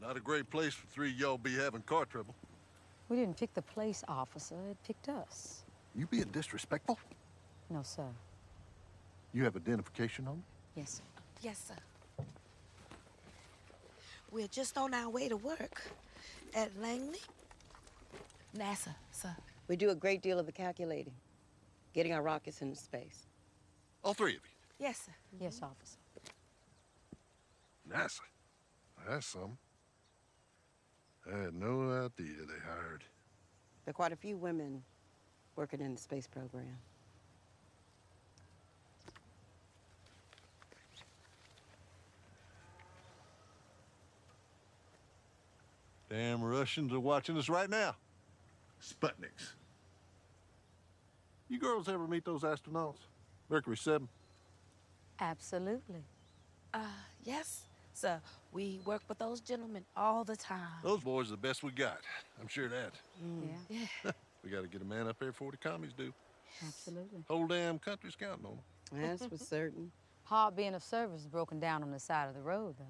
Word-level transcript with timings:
Not 0.00 0.16
a 0.16 0.20
great 0.20 0.48
place 0.50 0.72
for 0.72 0.86
three 0.86 1.10
y'all 1.10 1.36
be 1.36 1.54
having 1.54 1.82
car 1.82 2.06
trouble. 2.06 2.34
We 3.08 3.16
didn't 3.16 3.36
pick 3.36 3.52
the 3.54 3.62
place, 3.62 4.02
officer. 4.08 4.56
It 4.70 4.76
picked 4.86 5.08
us. 5.08 5.64
You 5.94 6.06
being 6.06 6.28
disrespectful? 6.32 6.98
No, 7.68 7.82
sir. 7.82 8.06
You 9.34 9.44
have 9.44 9.56
identification 9.56 10.26
on 10.26 10.36
me? 10.36 10.42
Yes, 10.76 10.90
sir. 10.90 11.22
Yes, 11.42 11.64
sir. 11.68 12.24
We're 14.30 14.48
just 14.48 14.78
on 14.78 14.94
our 14.94 15.10
way 15.10 15.28
to 15.28 15.36
work 15.36 15.82
at 16.54 16.70
Langley. 16.80 17.18
NASA, 18.56 18.94
sir. 19.12 19.34
We 19.68 19.76
do 19.76 19.90
a 19.90 19.94
great 19.94 20.22
deal 20.22 20.38
of 20.38 20.46
the 20.46 20.52
calculating, 20.52 21.12
getting 21.94 22.12
our 22.12 22.22
rockets 22.22 22.62
into 22.62 22.76
space. 22.76 23.26
All 24.02 24.14
three 24.14 24.36
of 24.36 24.42
you? 24.44 24.86
Yes, 24.86 25.02
sir. 25.06 25.12
Yes, 25.38 25.60
officer. 25.62 25.98
NASA. 27.88 28.20
That's 29.06 29.26
something. 29.26 29.58
I 31.32 31.38
had 31.38 31.54
no 31.54 31.90
idea 31.90 32.34
they 32.38 32.60
hired. 32.66 33.04
There 33.84 33.90
are 33.90 33.92
quite 33.92 34.12
a 34.12 34.16
few 34.16 34.36
women 34.36 34.82
working 35.56 35.80
in 35.80 35.94
the 35.94 36.00
space 36.00 36.26
program. 36.26 36.76
Damn 46.08 46.42
Russians 46.42 46.92
are 46.92 46.98
watching 46.98 47.38
us 47.38 47.48
right 47.48 47.70
now. 47.70 47.94
Sputniks. 48.82 49.52
You 51.48 51.60
girls 51.60 51.88
ever 51.88 52.08
meet 52.08 52.24
those 52.24 52.42
astronauts? 52.42 52.98
Mercury 53.48 53.76
7? 53.76 54.08
Absolutely. 55.20 56.02
Uh, 56.74 56.78
yes, 57.24 57.64
sir. 58.00 58.20
We 58.52 58.80
work 58.84 59.02
with 59.08 59.18
those 59.18 59.40
gentlemen 59.40 59.84
all 59.96 60.24
the 60.24 60.36
time. 60.36 60.80
Those 60.82 61.00
boys 61.00 61.28
are 61.28 61.32
the 61.32 61.36
best 61.36 61.62
we 61.62 61.70
got. 61.70 61.98
I'm 62.40 62.48
sure 62.48 62.64
of 62.64 62.70
that. 62.72 62.92
Yeah, 63.68 63.78
Yeah. 64.04 64.10
We 64.42 64.48
gotta 64.48 64.68
get 64.68 64.80
a 64.80 64.86
man 64.86 65.06
up 65.06 65.18
there 65.18 65.32
before 65.32 65.50
the 65.50 65.58
commies 65.58 65.92
do. 65.92 66.14
absolutely. 66.66 67.22
Whole 67.28 67.46
damn 67.46 67.78
country's 67.78 68.16
counting 68.16 68.46
on 68.46 68.52
them. 68.92 69.02
That's 69.10 69.26
for 69.26 69.36
certain. 69.44 69.92
Hard 70.24 70.56
being 70.56 70.74
of 70.74 70.82
service 70.82 71.20
is 71.20 71.26
broken 71.26 71.60
down 71.60 71.82
on 71.82 71.90
the 71.90 71.98
side 72.00 72.26
of 72.26 72.34
the 72.34 72.40
road, 72.40 72.74
though. 72.78 72.84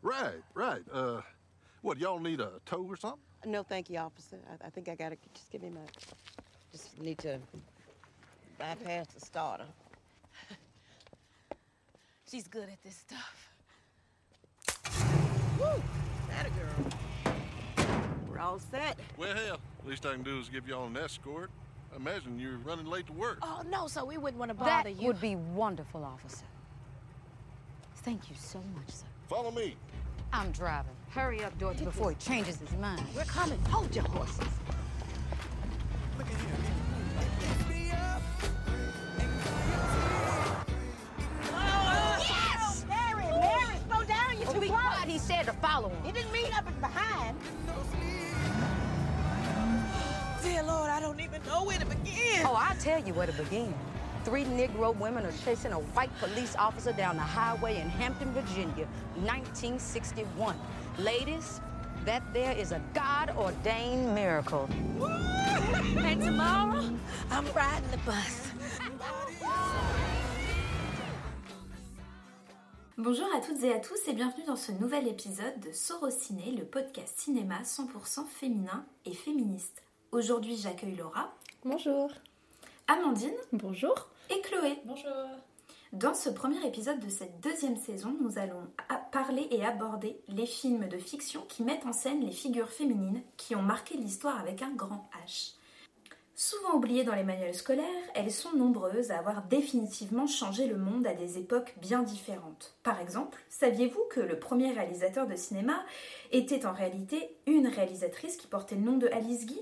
Right, 0.00 0.40
right. 0.54 0.80
Uh, 0.90 1.20
what, 1.82 1.98
y'all 1.98 2.18
need 2.18 2.40
a 2.40 2.52
tow 2.64 2.82
or 2.88 2.96
something? 2.96 3.20
No, 3.44 3.62
thank 3.62 3.90
you, 3.90 3.98
officer. 3.98 4.38
I, 4.50 4.68
I 4.68 4.70
think 4.70 4.88
I 4.88 4.94
gotta 4.94 5.18
just 5.34 5.50
give 5.50 5.60
me 5.62 5.68
my. 5.68 5.80
Just 6.72 6.98
need 6.98 7.18
to 7.18 7.38
bypass 8.58 9.08
the 9.08 9.20
starter. 9.20 9.66
She's 12.30 12.48
good 12.48 12.68
at 12.70 12.82
this 12.82 12.96
stuff. 12.96 13.47
Woo! 15.58 15.82
That 16.30 16.46
a 16.46 16.50
girl. 16.50 17.86
We're 18.28 18.38
all 18.38 18.58
set. 18.58 18.98
Well, 19.16 19.34
hell, 19.34 19.58
least 19.88 20.06
I 20.06 20.12
can 20.12 20.22
do 20.22 20.38
is 20.38 20.48
give 20.48 20.68
y'all 20.68 20.86
an 20.86 20.96
escort. 20.96 21.50
I 21.92 21.96
imagine 21.96 22.38
you're 22.38 22.58
running 22.58 22.86
late 22.86 23.06
to 23.06 23.12
work. 23.12 23.38
Oh, 23.42 23.62
no, 23.68 23.88
sir. 23.88 24.04
We 24.04 24.18
wouldn't 24.18 24.38
want 24.38 24.50
to 24.50 24.56
That 24.58 24.84
bother 24.84 24.90
you. 24.90 25.00
You 25.00 25.06
would 25.08 25.20
be 25.20 25.36
wonderful, 25.36 26.04
officer. 26.04 26.44
Thank 27.96 28.28
you 28.28 28.36
so 28.38 28.62
much, 28.74 28.88
sir. 28.88 29.06
Follow 29.28 29.50
me. 29.50 29.74
I'm 30.32 30.50
driving. 30.52 30.92
Hurry 31.10 31.42
up, 31.42 31.58
Dorothy, 31.58 31.84
before 31.84 32.10
he 32.10 32.16
changes 32.16 32.58
his 32.58 32.72
mind. 32.78 33.02
We're 33.16 33.24
coming. 33.24 33.58
Hold 33.70 33.94
your 33.96 34.04
horses. 34.04 34.46
Yes! 36.18 36.87
To 45.48 45.54
follow 45.60 45.88
him. 45.88 46.06
You 46.06 46.12
didn't 46.12 46.32
mean 46.32 46.52
up 46.52 46.66
and 46.66 46.80
behind. 46.80 47.36
Dear 50.42 50.62
Lord, 50.62 50.90
I 50.90 51.00
don't 51.00 51.20
even 51.20 51.42
know 51.46 51.64
where 51.64 51.78
to 51.78 51.86
begin. 51.86 52.44
Oh, 52.44 52.54
I'll 52.54 52.76
tell 52.76 53.02
you 53.02 53.14
where 53.14 53.26
to 53.26 53.32
begin. 53.32 53.74
Three 54.24 54.44
Negro 54.44 54.94
women 54.96 55.24
are 55.24 55.32
chasing 55.44 55.72
a 55.72 55.78
white 55.78 56.10
police 56.18 56.54
officer 56.56 56.92
down 56.92 57.16
the 57.16 57.22
highway 57.22 57.80
in 57.80 57.88
Hampton, 57.88 58.30
Virginia, 58.32 58.86
1961. 59.14 60.54
Ladies, 60.98 61.60
that 62.04 62.22
there 62.34 62.52
is 62.52 62.72
a 62.72 62.82
God-ordained 62.94 64.14
miracle. 64.14 64.68
And 65.98 66.20
tomorrow, 66.22 66.90
I'm 67.30 67.46
riding 67.52 67.90
the 67.90 67.98
bus. 67.98 68.47
Bonjour 72.98 73.26
à 73.34 73.40
toutes 73.40 73.62
et 73.62 73.72
à 73.72 73.78
tous 73.78 74.08
et 74.08 74.12
bienvenue 74.12 74.44
dans 74.44 74.56
ce 74.56 74.72
nouvel 74.72 75.06
épisode 75.06 75.60
de 75.60 75.72
Sorociné, 75.72 76.50
le 76.50 76.64
podcast 76.64 77.16
cinéma 77.18 77.62
100% 77.62 78.26
féminin 78.26 78.84
et 79.04 79.14
féministe. 79.14 79.82
Aujourd'hui, 80.10 80.56
j'accueille 80.56 80.96
Laura, 80.96 81.32
Bonjour. 81.64 82.10
Amandine 82.88 83.36
Bonjour. 83.52 83.94
et 84.30 84.40
Chloé. 84.40 84.78
Bonjour. 84.84 85.12
Dans 85.92 86.14
ce 86.14 86.28
premier 86.28 86.66
épisode 86.66 86.98
de 87.00 87.08
cette 87.08 87.40
deuxième 87.40 87.76
saison, 87.76 88.14
nous 88.20 88.36
allons 88.38 88.66
parler 89.12 89.46
et 89.50 89.64
aborder 89.64 90.18
les 90.28 90.46
films 90.46 90.88
de 90.88 90.98
fiction 90.98 91.42
qui 91.48 91.62
mettent 91.62 91.86
en 91.86 91.92
scène 91.92 92.24
les 92.24 92.32
figures 92.32 92.68
féminines 92.68 93.22
qui 93.36 93.54
ont 93.54 93.62
marqué 93.62 93.96
l'histoire 93.96 94.38
avec 94.40 94.60
un 94.62 94.70
grand 94.70 95.08
H. 95.24 95.52
Souvent 96.40 96.76
oubliées 96.76 97.02
dans 97.02 97.16
les 97.16 97.24
manuels 97.24 97.52
scolaires, 97.52 97.84
elles 98.14 98.30
sont 98.30 98.52
nombreuses 98.52 99.10
à 99.10 99.18
avoir 99.18 99.42
définitivement 99.48 100.28
changé 100.28 100.68
le 100.68 100.76
monde 100.76 101.04
à 101.04 101.12
des 101.12 101.36
époques 101.36 101.74
bien 101.80 102.04
différentes. 102.04 102.76
Par 102.84 103.00
exemple, 103.00 103.40
saviez-vous 103.48 104.04
que 104.08 104.20
le 104.20 104.38
premier 104.38 104.70
réalisateur 104.70 105.26
de 105.26 105.34
cinéma 105.34 105.84
était 106.30 106.64
en 106.64 106.72
réalité 106.72 107.36
une 107.48 107.66
réalisatrice 107.66 108.36
qui 108.36 108.46
portait 108.46 108.76
le 108.76 108.82
nom 108.82 108.98
de 108.98 109.08
Alice 109.08 109.46
Guy? 109.46 109.60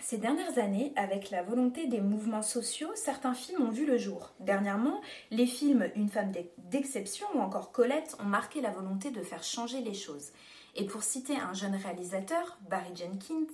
Ces 0.00 0.18
dernières 0.18 0.58
années, 0.58 0.92
avec 0.96 1.30
la 1.30 1.44
volonté 1.44 1.86
des 1.86 2.00
mouvements 2.00 2.42
sociaux, 2.42 2.90
certains 2.96 3.34
films 3.34 3.62
ont 3.62 3.70
vu 3.70 3.86
le 3.86 3.96
jour. 3.96 4.34
Dernièrement, 4.40 5.00
les 5.30 5.46
films 5.46 5.88
Une 5.94 6.08
femme 6.08 6.32
d'ex- 6.32 6.50
d'exception 6.58 7.28
ou 7.36 7.38
encore 7.38 7.70
Colette 7.70 8.16
ont 8.18 8.26
marqué 8.26 8.60
la 8.60 8.72
volonté 8.72 9.12
de 9.12 9.22
faire 9.22 9.44
changer 9.44 9.82
les 9.82 9.94
choses. 9.94 10.32
Et 10.74 10.84
pour 10.84 11.04
citer 11.04 11.36
un 11.36 11.54
jeune 11.54 11.76
réalisateur, 11.76 12.58
Barry 12.68 12.94
Jenkins, 12.96 13.52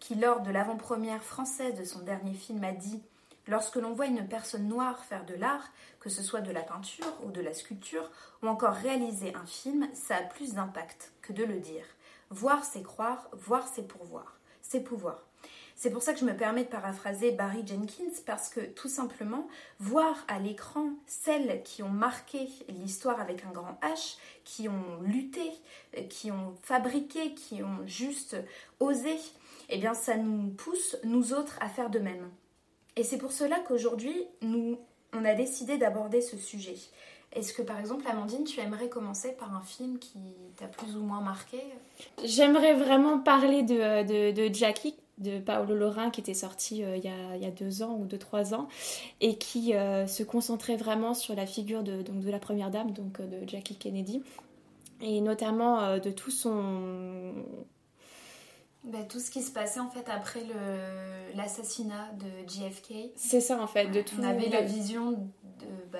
qui 0.00 0.14
lors 0.14 0.40
de 0.40 0.50
l'avant-première 0.50 1.22
française 1.22 1.74
de 1.74 1.84
son 1.84 2.00
dernier 2.00 2.34
film 2.34 2.62
a 2.64 2.72
dit 2.72 3.02
Lorsque 3.48 3.76
l'on 3.76 3.92
voit 3.92 4.06
une 4.06 4.26
personne 4.26 4.66
noire 4.66 5.04
faire 5.04 5.24
de 5.24 5.34
l'art, 5.34 5.70
que 6.00 6.08
ce 6.08 6.22
soit 6.22 6.40
de 6.40 6.50
la 6.50 6.62
peinture 6.62 7.12
ou 7.24 7.30
de 7.30 7.40
la 7.40 7.54
sculpture, 7.54 8.10
ou 8.42 8.48
encore 8.48 8.74
réaliser 8.74 9.34
un 9.36 9.46
film, 9.46 9.88
ça 9.94 10.16
a 10.16 10.22
plus 10.22 10.54
d'impact 10.54 11.12
que 11.22 11.32
de 11.32 11.44
le 11.44 11.60
dire. 11.60 11.84
Voir, 12.30 12.64
c'est 12.64 12.82
croire, 12.82 13.28
voir, 13.32 13.68
c'est 13.72 13.86
pourvoir, 13.86 14.36
c'est 14.62 14.82
pouvoir. 14.82 15.22
C'est 15.78 15.90
pour 15.90 16.02
ça 16.02 16.14
que 16.14 16.18
je 16.18 16.24
me 16.24 16.34
permets 16.34 16.64
de 16.64 16.70
paraphraser 16.70 17.32
Barry 17.32 17.64
Jenkins 17.64 18.22
parce 18.24 18.48
que 18.48 18.60
tout 18.60 18.88
simplement, 18.88 19.46
voir 19.78 20.24
à 20.26 20.38
l'écran 20.38 20.88
celles 21.06 21.62
qui 21.64 21.82
ont 21.82 21.90
marqué 21.90 22.48
l'histoire 22.68 23.20
avec 23.20 23.44
un 23.44 23.50
grand 23.50 23.78
H, 23.82 24.16
qui 24.44 24.70
ont 24.70 25.02
lutté, 25.02 25.52
qui 26.08 26.32
ont 26.32 26.54
fabriqué, 26.62 27.34
qui 27.34 27.62
ont 27.62 27.86
juste 27.86 28.38
osé, 28.80 29.18
eh 29.68 29.78
bien 29.78 29.94
ça 29.94 30.16
nous 30.16 30.48
pousse, 30.50 30.96
nous 31.04 31.32
autres, 31.32 31.58
à 31.60 31.68
faire 31.68 31.90
de 31.90 31.98
même. 31.98 32.30
Et 32.96 33.02
c'est 33.02 33.18
pour 33.18 33.32
cela 33.32 33.58
qu'aujourd'hui, 33.60 34.14
nous, 34.42 34.78
on 35.12 35.24
a 35.24 35.34
décidé 35.34 35.76
d'aborder 35.78 36.20
ce 36.20 36.36
sujet. 36.36 36.76
Est-ce 37.32 37.52
que 37.52 37.60
par 37.60 37.78
exemple, 37.78 38.06
Amandine, 38.08 38.44
tu 38.44 38.60
aimerais 38.60 38.88
commencer 38.88 39.32
par 39.32 39.54
un 39.54 39.60
film 39.60 39.98
qui 39.98 40.18
t'a 40.56 40.66
plus 40.66 40.96
ou 40.96 41.02
moins 41.02 41.20
marqué? 41.20 41.58
J'aimerais 42.24 42.72
vraiment 42.72 43.18
parler 43.18 43.62
de, 43.62 44.32
de, 44.32 44.54
Jackie 44.54 44.94
de 45.18 45.38
Paolo 45.38 45.74
Lorrain 45.74 46.10
qui 46.10 46.20
était 46.20 46.34
sorti 46.34 46.82
euh, 46.82 46.96
il, 46.96 47.04
y 47.04 47.08
a, 47.08 47.36
il 47.36 47.42
y 47.42 47.46
a 47.46 47.50
deux 47.50 47.82
ans 47.82 47.96
ou 47.98 48.04
deux 48.04 48.18
trois 48.18 48.54
ans 48.54 48.68
et 49.20 49.36
qui 49.36 49.74
euh, 49.74 50.06
se 50.06 50.22
concentrait 50.22 50.76
vraiment 50.76 51.14
sur 51.14 51.34
la 51.34 51.46
figure 51.46 51.82
de, 51.82 52.02
donc, 52.02 52.20
de 52.20 52.30
la 52.30 52.38
première 52.38 52.70
dame 52.70 52.90
donc 52.92 53.20
euh, 53.20 53.26
de 53.26 53.48
Jackie 53.48 53.76
Kennedy 53.76 54.22
et 55.00 55.22
notamment 55.22 55.98
de 55.98 56.10
tout 56.10 56.30
son 56.30 57.32
Bah, 58.86 58.98
tout 59.08 59.18
ce 59.20 59.30
qui 59.30 59.42
se 59.42 59.50
passait 59.50 59.80
en 59.80 59.88
fait 59.90 60.04
après 60.08 60.40
le- 60.40 61.36
l'assassinat 61.36 62.08
de 62.20 62.48
JFK. 62.48 63.10
c'est 63.16 63.40
ça 63.40 63.60
en 63.60 63.66
fait 63.66 63.86
de 63.88 64.00
tout 64.02 64.14
On 64.20 64.24
avait 64.24 64.48
la 64.48 64.62
vision 64.62 65.10
de, 65.12 65.18
bah, 65.92 65.98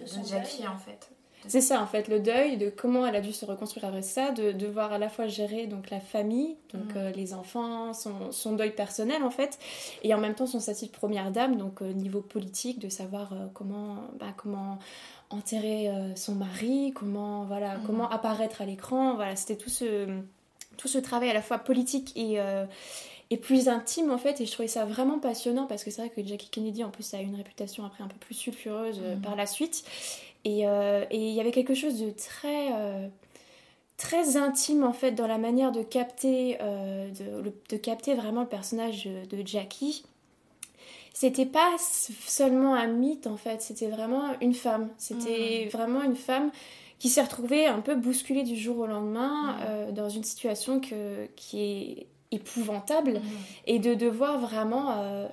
De 0.00 0.06
Jackie 0.26 0.58
deuil. 0.58 0.68
en 0.68 0.78
fait. 0.78 1.10
C'est 1.48 1.60
ça 1.60 1.82
en 1.82 1.88
fait, 1.88 2.06
le 2.06 2.20
deuil, 2.20 2.56
de 2.56 2.70
comment 2.70 3.04
elle 3.04 3.16
a 3.16 3.20
dû 3.20 3.32
se 3.32 3.44
reconstruire 3.44 3.86
après 3.86 4.02
ça, 4.02 4.30
de 4.30 4.52
devoir 4.52 4.92
à 4.92 4.98
la 4.98 5.08
fois 5.08 5.26
gérer 5.26 5.66
donc 5.66 5.90
la 5.90 5.98
famille, 5.98 6.56
donc 6.72 6.94
Mm. 6.94 6.98
euh, 6.98 7.10
les 7.10 7.34
enfants, 7.34 7.92
son, 7.94 8.30
son 8.30 8.52
deuil 8.54 8.70
personnel 8.76 9.24
en 9.24 9.30
fait, 9.30 9.58
et 10.04 10.14
en 10.14 10.18
même 10.18 10.36
temps 10.36 10.46
son 10.46 10.60
statut 10.60 10.86
de 10.86 10.92
première 10.92 11.32
dame, 11.32 11.56
donc 11.56 11.82
euh, 11.82 11.92
niveau 11.92 12.20
politique, 12.20 12.78
de 12.78 12.88
savoir 12.88 13.32
euh, 13.32 13.46
comment, 13.54 13.96
bah, 14.20 14.32
comment 14.36 14.78
enterrer 15.30 15.88
euh, 15.88 16.14
son 16.14 16.36
mari, 16.36 16.92
comment 16.94 17.44
voilà, 17.44 17.78
Mm. 17.78 17.82
comment 17.86 18.08
apparaître 18.08 18.62
à 18.62 18.64
l'écran, 18.64 19.16
voilà, 19.16 19.34
c'était 19.34 19.56
tout 19.56 19.70
ce 19.70 20.06
tout 20.76 20.88
ce 20.88 20.98
travail 20.98 21.30
à 21.30 21.34
la 21.34 21.42
fois 21.42 21.58
politique 21.58 22.12
et 22.16 22.40
euh, 22.40 22.64
et 23.30 23.36
plus 23.38 23.68
intime 23.68 24.10
en 24.10 24.18
fait 24.18 24.40
et 24.40 24.46
je 24.46 24.52
trouvais 24.52 24.68
ça 24.68 24.84
vraiment 24.84 25.18
passionnant 25.18 25.66
parce 25.66 25.84
que 25.84 25.90
c'est 25.90 26.02
vrai 26.02 26.10
que 26.10 26.26
Jackie 26.26 26.50
Kennedy 26.50 26.84
en 26.84 26.90
plus 26.90 27.14
a 27.14 27.20
une 27.20 27.34
réputation 27.34 27.84
après 27.84 28.04
un 28.04 28.08
peu 28.08 28.18
plus 28.18 28.34
sulfureuse 28.34 29.00
euh, 29.02 29.14
Mhm. 29.14 29.22
par 29.22 29.36
la 29.36 29.46
suite 29.46 29.84
et 30.44 30.66
euh, 30.66 31.04
et 31.10 31.28
il 31.28 31.34
y 31.34 31.40
avait 31.40 31.52
quelque 31.52 31.74
chose 31.74 31.98
de 32.00 32.10
très 32.10 32.70
très 34.02 34.36
intime 34.36 34.82
en 34.82 34.92
fait 34.92 35.12
dans 35.12 35.28
la 35.28 35.38
manière 35.38 35.70
de 35.70 35.82
capter, 35.82 36.58
euh, 36.60 37.08
de, 37.10 37.52
de, 37.68 37.76
capter 37.76 38.14
vraiment 38.14 38.40
le 38.40 38.48
personnage 38.48 39.04
de 39.04 39.46
Jackie. 39.46 40.04
C'était 41.14 41.46
pas 41.46 41.76
seulement 41.78 42.74
un 42.74 42.88
mythe 42.88 43.28
en 43.28 43.36
fait, 43.36 43.62
c'était 43.62 43.86
vraiment 43.86 44.24
une 44.40 44.54
femme. 44.54 44.88
C'était 44.98 45.66
mm. 45.66 45.68
vraiment 45.68 46.02
une 46.02 46.16
femme 46.16 46.50
qui 47.02 47.08
s'est 47.08 47.22
retrouvée 47.22 47.66
un 47.66 47.80
peu 47.80 47.96
bousculée 47.96 48.44
du 48.44 48.54
jour 48.54 48.78
au 48.78 48.86
lendemain 48.86 49.54
mm. 49.54 49.56
euh, 49.66 49.90
dans 49.90 50.08
une 50.08 50.22
situation 50.22 50.78
que, 50.78 51.26
qui 51.34 51.60
est 51.60 52.06
épouvantable 52.30 53.14
mm. 53.14 53.22
et 53.66 53.80
de 53.80 53.94
devoir 53.94 54.38
vraiment 54.38 55.00
euh, 55.00 55.26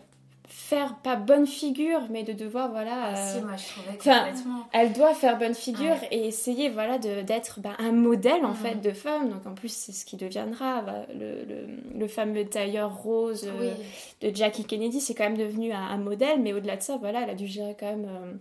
faire 0.48 0.96
pas 0.96 1.16
bonne 1.16 1.46
figure 1.46 2.02
mais 2.10 2.24
de 2.24 2.34
devoir 2.34 2.72
voilà 2.72 3.14
ah, 3.14 3.16
si, 3.16 3.40
moi, 3.42 3.52
je 3.56 3.94
complètement... 3.98 4.68
elle 4.74 4.94
doit 4.94 5.14
faire 5.14 5.38
bonne 5.38 5.54
figure 5.54 5.96
et 6.10 6.26
essayer 6.26 6.70
voilà 6.70 6.98
d'être 6.98 7.60
bah, 7.60 7.76
un 7.78 7.92
modèle 7.92 8.44
en 8.44 8.56
fait 8.56 8.82
de 8.82 8.92
femme. 8.92 9.30
Donc 9.30 9.46
en 9.46 9.54
plus 9.54 9.72
c'est 9.72 9.92
ce 9.92 10.06
qui 10.06 10.18
deviendra 10.18 10.82
bah, 10.82 11.06
le, 11.14 11.44
le, 11.44 12.00
le, 12.00 12.08
fameux 12.08 12.46
tailleur 12.46 12.98
rose 12.98 13.46
euh, 13.46 13.74
de 14.22 14.36
Jackie 14.36 14.66
Kennedy. 14.66 15.00
C'est 15.02 15.14
quand 15.14 15.26
même 15.26 15.38
devenu 15.38 15.72
un, 15.72 15.98
modèle 15.98 16.42
mais 16.42 16.52
au-delà 16.52 16.78
de 16.78 16.82
ça 16.82 16.98
voilà 16.98 17.22
elle 17.22 17.30
a 17.30 17.36
dû 17.36 17.46
gérer 17.46 17.78
quand 17.80 17.92
même 17.92 18.10
euh, 18.10 18.34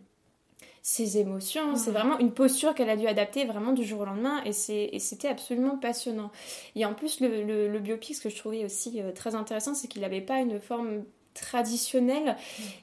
ses 0.82 1.18
émotions 1.18 1.76
c'est 1.76 1.90
vraiment 1.90 2.18
une 2.18 2.32
posture 2.32 2.74
qu'elle 2.74 2.90
a 2.90 2.96
dû 2.96 3.06
adapter 3.06 3.44
vraiment 3.44 3.72
du 3.72 3.84
jour 3.84 4.00
au 4.00 4.04
lendemain 4.04 4.42
et 4.44 4.52
c'était 4.52 5.28
absolument 5.28 5.76
passionnant 5.76 6.30
et 6.74 6.84
en 6.84 6.94
plus 6.94 7.20
le, 7.20 7.68
le, 7.68 7.78
biopic 7.78 8.16
ce 8.16 8.22
que 8.22 8.28
je 8.28 8.36
trouvais 8.36 8.64
aussi 8.64 9.00
euh, 9.00 9.12
très 9.12 9.34
intéressant 9.34 9.74
c'est 9.74 9.88
qu'il 9.88 10.02
n'avait 10.02 10.20
pas 10.20 10.38
une 10.40 10.60
forme 10.60 11.02
traditionnel. 11.40 12.36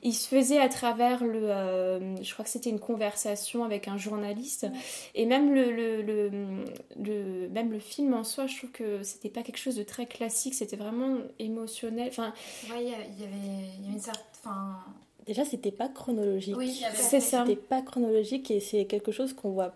Il 0.03 0.13
se 0.13 0.27
faisait 0.27 0.59
à 0.59 0.69
travers 0.69 1.24
le. 1.24 1.50
Euh, 1.50 2.24
je 2.24 2.33
crois 2.33 2.45
que 2.45 2.51
c'était 2.51 2.69
une 2.69 2.80
conversation 2.80 3.63
avec 3.63 3.88
un 3.88 3.97
journaliste. 3.97 4.68
Et 5.13 5.25
même 5.25 5.53
le, 5.53 5.71
le, 5.71 6.01
le, 6.01 7.50
même 7.50 7.71
le 7.71 7.80
film 7.80 8.13
en 8.13 8.24
soi, 8.24 8.47
je 8.47 8.57
trouve 8.57 8.71
que 8.71 9.03
c'était 9.03 9.30
pas 9.30 9.44
quelque 9.44 9.57
chose 9.57 9.75
de 9.75 9.83
très 9.83 10.06
classique. 10.06 10.53
C'était 10.53 10.77
vraiment 10.77 11.18
émotionnel. 11.39 12.07
Enfin. 12.09 12.33
Ouais, 12.69 12.83
il 12.83 12.89
y, 12.89 13.24
avait, 13.24 13.89
y 13.89 13.94
une 13.94 14.00
certaine. 14.00 14.24
Enfin... 14.44 14.80
Déjà, 15.25 15.44
c'était 15.45 15.72
pas 15.72 15.89
chronologique. 15.89 16.56
Oui, 16.57 16.83
c'est 16.94 17.19
ça. 17.19 17.44
C'était 17.45 17.60
pas 17.60 17.81
chronologique 17.81 18.51
et 18.51 18.60
c'est 18.60 18.86
quelque 18.86 19.12
chose 19.12 19.33
qu'on 19.33 19.51
voit 19.51 19.74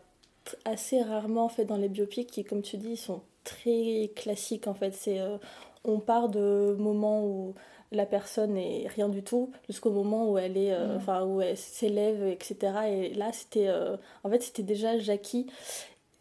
assez 0.66 1.01
rarement 1.01 1.50
fait 1.50 1.66
dans 1.66 1.78
les 1.78 1.90
biopics 1.90 2.30
qui, 2.30 2.44
comme 2.44 2.62
tu 2.62 2.78
dis, 2.78 2.98
sont 2.98 3.22
très 3.44 4.12
classiques 4.16 4.68
en 4.68 4.74
fait. 4.74 4.94
C'est 4.94 5.19
euh, 5.19 5.38
on 5.84 6.00
part 6.00 6.30
de 6.30 6.75
moments 6.78 7.24
où 7.25 7.56
la 7.92 8.06
personne 8.06 8.57
est 8.57 8.88
rien 8.88 9.10
du 9.10 9.24
tout 9.24 9.51
jusqu'au 9.68 9.92
moment 9.92 10.30
où 10.30 10.38
elle 10.38 10.57
est 10.57 10.74
euh, 10.74 10.94
mm. 10.94 10.98
enfin 10.98 11.24
où 11.25 11.42
elle 11.42 11.57
s'élève 11.57 12.24
etc 12.28 12.74
et 12.88 13.13
là 13.16 13.31
c'était 13.34 13.68
euh, 13.68 13.98
en 14.24 14.30
fait 14.30 14.44
c'était 14.44 14.63
déjà 14.63 15.00
Jackie 15.00 15.48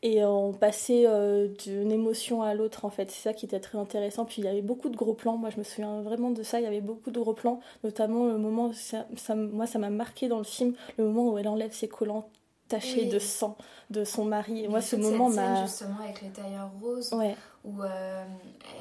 et 0.02 0.24
on 0.24 0.52
passait 0.52 1.06
euh, 1.06 1.48
d'une 1.48 1.90
émotion 1.90 2.42
à 2.42 2.54
l'autre 2.54 2.84
en 2.84 2.90
fait. 2.90 3.10
C'est 3.10 3.22
ça 3.22 3.32
qui 3.32 3.46
était 3.46 3.58
très 3.58 3.78
intéressant. 3.78 4.24
Puis 4.24 4.36
il 4.42 4.44
y 4.44 4.48
avait 4.48 4.62
beaucoup 4.62 4.90
de 4.90 4.96
gros 4.96 5.14
plans. 5.14 5.36
Moi 5.36 5.50
je 5.50 5.58
me 5.58 5.64
souviens 5.64 6.02
vraiment 6.02 6.30
de 6.30 6.42
ça. 6.44 6.60
Il 6.60 6.64
y 6.64 6.66
avait 6.66 6.80
beaucoup 6.80 7.10
de 7.10 7.18
gros 7.18 7.34
plans. 7.34 7.60
Notamment 7.82 8.26
le 8.26 8.38
moment 8.38 8.72
ça, 8.72 9.06
moi 9.34 9.66
ça 9.66 9.78
m'a 9.78 9.90
marqué 9.90 10.28
dans 10.28 10.38
le 10.38 10.44
film 10.44 10.74
le 10.98 11.04
moment 11.04 11.32
où 11.32 11.38
elle 11.38 11.48
enlève 11.48 11.72
ses 11.72 11.88
collants 11.88 12.30
tachés 12.68 13.06
de 13.06 13.18
sang 13.18 13.56
de 13.90 14.04
son 14.04 14.24
mari. 14.24 14.64
Et 14.64 14.68
moi 14.68 14.80
ce 14.80 14.94
moment 14.94 15.30
m'a 15.30 15.64
justement 15.64 15.98
avec 16.04 16.20
les 16.22 16.30
tailleurs 16.30 16.70
roses 16.80 17.12
ouais. 17.14 17.34
où 17.64 17.82
euh, 17.82 18.24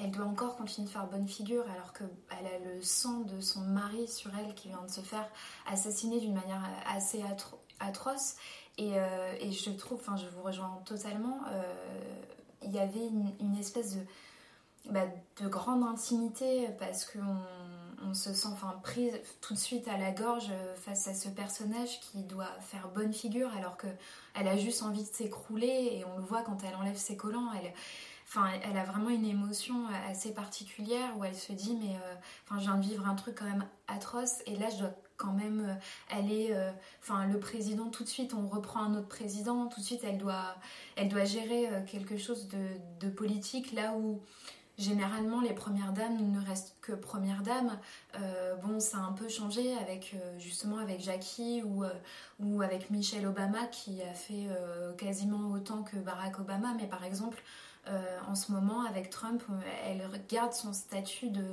elle 0.03 0.11
doit 0.11 0.25
encore 0.25 0.55
continuer 0.55 0.87
de 0.87 0.91
faire 0.91 1.07
bonne 1.07 1.27
figure 1.27 1.63
alors 1.73 1.93
qu'elle 1.93 2.45
a 2.45 2.75
le 2.75 2.81
sang 2.83 3.21
de 3.21 3.39
son 3.39 3.61
mari 3.61 4.07
sur 4.07 4.29
elle 4.37 4.53
qui 4.53 4.67
vient 4.67 4.83
de 4.85 4.91
se 4.91 5.01
faire 5.01 5.27
assassiner 5.65 6.19
d'une 6.19 6.35
manière 6.35 6.61
assez 6.95 7.23
atroce. 7.79 8.35
Euh, 8.79 9.33
et, 9.39 9.51
je 9.51 9.71
trouve, 9.71 9.99
enfin 9.99 10.15
je 10.17 10.27
vous 10.27 10.41
rejoins 10.41 10.79
totalement, 10.85 11.39
euh, 11.51 11.63
il 12.63 12.71
y 12.71 12.79
avait 12.79 13.07
une, 13.39 13.55
espèce 13.57 13.95
de, 13.95 14.01
bah, 14.91 15.05
de 15.41 15.47
grande 15.47 15.83
intimité 15.83 16.69
parce 16.77 17.05
qu'on 17.05 17.37
on 18.05 18.13
se 18.13 18.33
sent 18.33 18.49
enfin 18.51 18.79
prise 18.83 19.13
tout 19.41 19.55
de 19.55 19.59
suite 19.59 19.87
à 19.87 19.97
la 19.97 20.11
gorge 20.11 20.51
face 20.75 21.07
à 21.07 21.15
ce 21.15 21.29
personnage 21.29 21.99
qui 21.99 22.21
doit 22.23 22.51
faire 22.61 22.89
bonne 22.89 23.13
figure 23.13 23.49
alors 23.57 23.75
que 23.75 23.87
elle 24.35 24.47
a 24.47 24.55
juste 24.55 24.83
envie 24.83 25.01
de 25.01 25.07
s'écrouler 25.07 25.89
et 25.93 26.05
on 26.05 26.19
le 26.19 26.23
voit 26.23 26.43
quand 26.43 26.63
elle 26.63 26.75
enlève 26.75 26.97
ses 26.97 27.17
collants 27.17 27.51
elle 27.53 27.73
Enfin, 28.27 28.49
elle 28.61 28.77
a 28.77 28.83
vraiment 28.83 29.09
une 29.09 29.25
émotion 29.25 29.87
assez 30.09 30.33
particulière 30.33 31.17
où 31.17 31.23
elle 31.23 31.35
se 31.35 31.53
dit 31.53 31.77
mais 31.79 31.95
euh, 31.95 32.15
enfin, 32.43 32.59
je 32.59 32.65
viens 32.65 32.75
de 32.75 32.81
vivre 32.81 33.07
un 33.07 33.15
truc 33.15 33.35
quand 33.39 33.45
même 33.45 33.65
atroce 33.87 34.41
et 34.45 34.57
là 34.57 34.69
je 34.69 34.79
dois 34.79 34.93
quand 35.17 35.33
même 35.33 35.65
euh, 35.67 36.15
aller 36.15 36.55
enfin 37.01 37.27
le 37.27 37.39
président 37.39 37.89
tout 37.89 38.03
de 38.03 38.09
suite 38.09 38.33
on 38.33 38.47
reprend 38.47 38.81
un 38.81 38.95
autre 38.95 39.07
président 39.07 39.67
tout 39.67 39.79
de 39.79 39.85
suite 39.85 40.01
elle 40.03 40.17
doit 40.17 40.55
elle 40.95 41.09
doit 41.09 41.25
gérer 41.25 41.69
quelque 41.87 42.17
chose 42.17 42.47
de, 42.47 42.57
de 42.99 43.09
politique 43.09 43.73
là 43.73 43.93
où 43.93 44.21
généralement 44.77 45.41
les 45.41 45.53
premières 45.53 45.91
dames 45.91 46.31
ne 46.31 46.45
restent 46.45 46.75
que 46.81 46.91
premières 46.91 47.41
dames. 47.41 47.79
bon, 48.63 48.79
ça 48.79 48.97
a 48.97 49.01
un 49.01 49.13
peu 49.13 49.27
changé 49.27 49.75
avec 49.77 50.15
justement 50.37 50.77
avec 50.77 51.01
Jackie 51.01 51.63
ou, 51.63 51.83
ou 52.39 52.61
avec 52.61 52.91
Michelle 52.91 53.25
Obama 53.25 53.65
qui 53.65 54.03
a 54.03 54.13
fait 54.13 54.47
quasiment 54.97 55.51
autant 55.51 55.81
que 55.81 55.97
Barack 55.97 56.39
Obama. 56.39 56.75
Mais 56.79 56.85
par 56.85 57.03
exemple, 57.03 57.41
euh, 57.89 58.19
en 58.27 58.35
ce 58.35 58.51
moment 58.51 58.85
avec 58.85 59.09
Trump, 59.09 59.41
euh, 59.49 59.53
elle 59.85 60.09
garde 60.29 60.53
son 60.53 60.73
statut 60.73 61.29
de, 61.29 61.45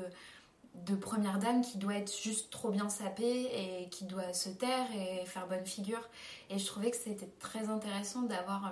de 0.74 0.94
première 0.94 1.38
dame 1.38 1.62
qui 1.62 1.78
doit 1.78 1.94
être 1.94 2.14
juste 2.16 2.50
trop 2.50 2.70
bien 2.70 2.88
sapée 2.88 3.48
et 3.52 3.88
qui 3.90 4.04
doit 4.04 4.32
se 4.32 4.48
taire 4.48 4.86
et 4.94 5.24
faire 5.24 5.46
bonne 5.46 5.64
figure. 5.64 6.08
Et 6.50 6.58
je 6.58 6.66
trouvais 6.66 6.90
que 6.90 6.96
c'était 6.96 7.30
très 7.38 7.68
intéressant 7.68 8.22
d'avoir 8.22 8.66
euh, 8.66 8.70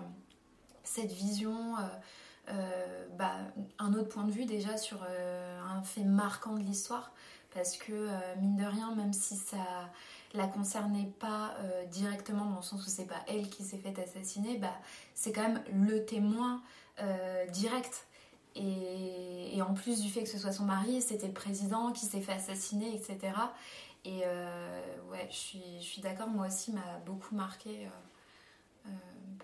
cette 0.84 1.12
vision, 1.12 1.76
bah, 3.16 3.36
un 3.78 3.94
autre 3.94 4.08
point 4.08 4.24
de 4.24 4.32
vue 4.32 4.44
déjà 4.44 4.76
sur 4.76 5.02
un 5.02 5.82
fait 5.82 6.02
marquant 6.02 6.56
de 6.56 6.62
l'histoire. 6.62 7.12
Parce 7.54 7.76
que, 7.76 8.08
mine 8.40 8.56
de 8.56 8.64
rien, 8.64 8.94
même 8.94 9.12
si 9.12 9.36
ça 9.36 9.90
la 10.34 10.48
concernait 10.48 11.10
pas 11.20 11.54
directement 11.90 12.44
dans 12.46 12.56
le 12.56 12.62
sens 12.62 12.84
où 12.84 12.90
c'est 12.90 13.06
pas 13.06 13.22
elle 13.28 13.48
qui 13.48 13.62
s'est 13.62 13.78
fait 13.78 13.96
assassiner, 13.98 14.58
bah, 14.58 14.74
c'est 15.14 15.32
quand 15.32 15.48
même 15.48 15.62
le 15.72 16.04
témoin 16.04 16.60
euh, 17.00 17.46
direct. 17.46 18.06
Et, 18.54 19.60
en 19.62 19.74
plus 19.74 20.00
du 20.00 20.10
fait 20.10 20.24
que 20.24 20.28
ce 20.28 20.38
soit 20.38 20.52
son 20.52 20.64
mari, 20.64 21.00
c'était 21.00 21.28
le 21.28 21.32
président 21.32 21.92
qui 21.92 22.04
s'est 22.04 22.20
fait 22.20 22.32
assassiner, 22.32 22.94
etc. 22.94 23.32
Et 24.04 24.22
euh, 24.24 24.80
ouais, 25.10 25.28
je 25.30 25.36
suis, 25.36 25.62
je 25.78 25.84
suis 25.84 26.02
d'accord, 26.02 26.26
moi 26.26 26.48
aussi, 26.48 26.72
m'a 26.72 26.98
beaucoup 27.06 27.34
marqué 27.36 27.86
euh, 27.86 28.90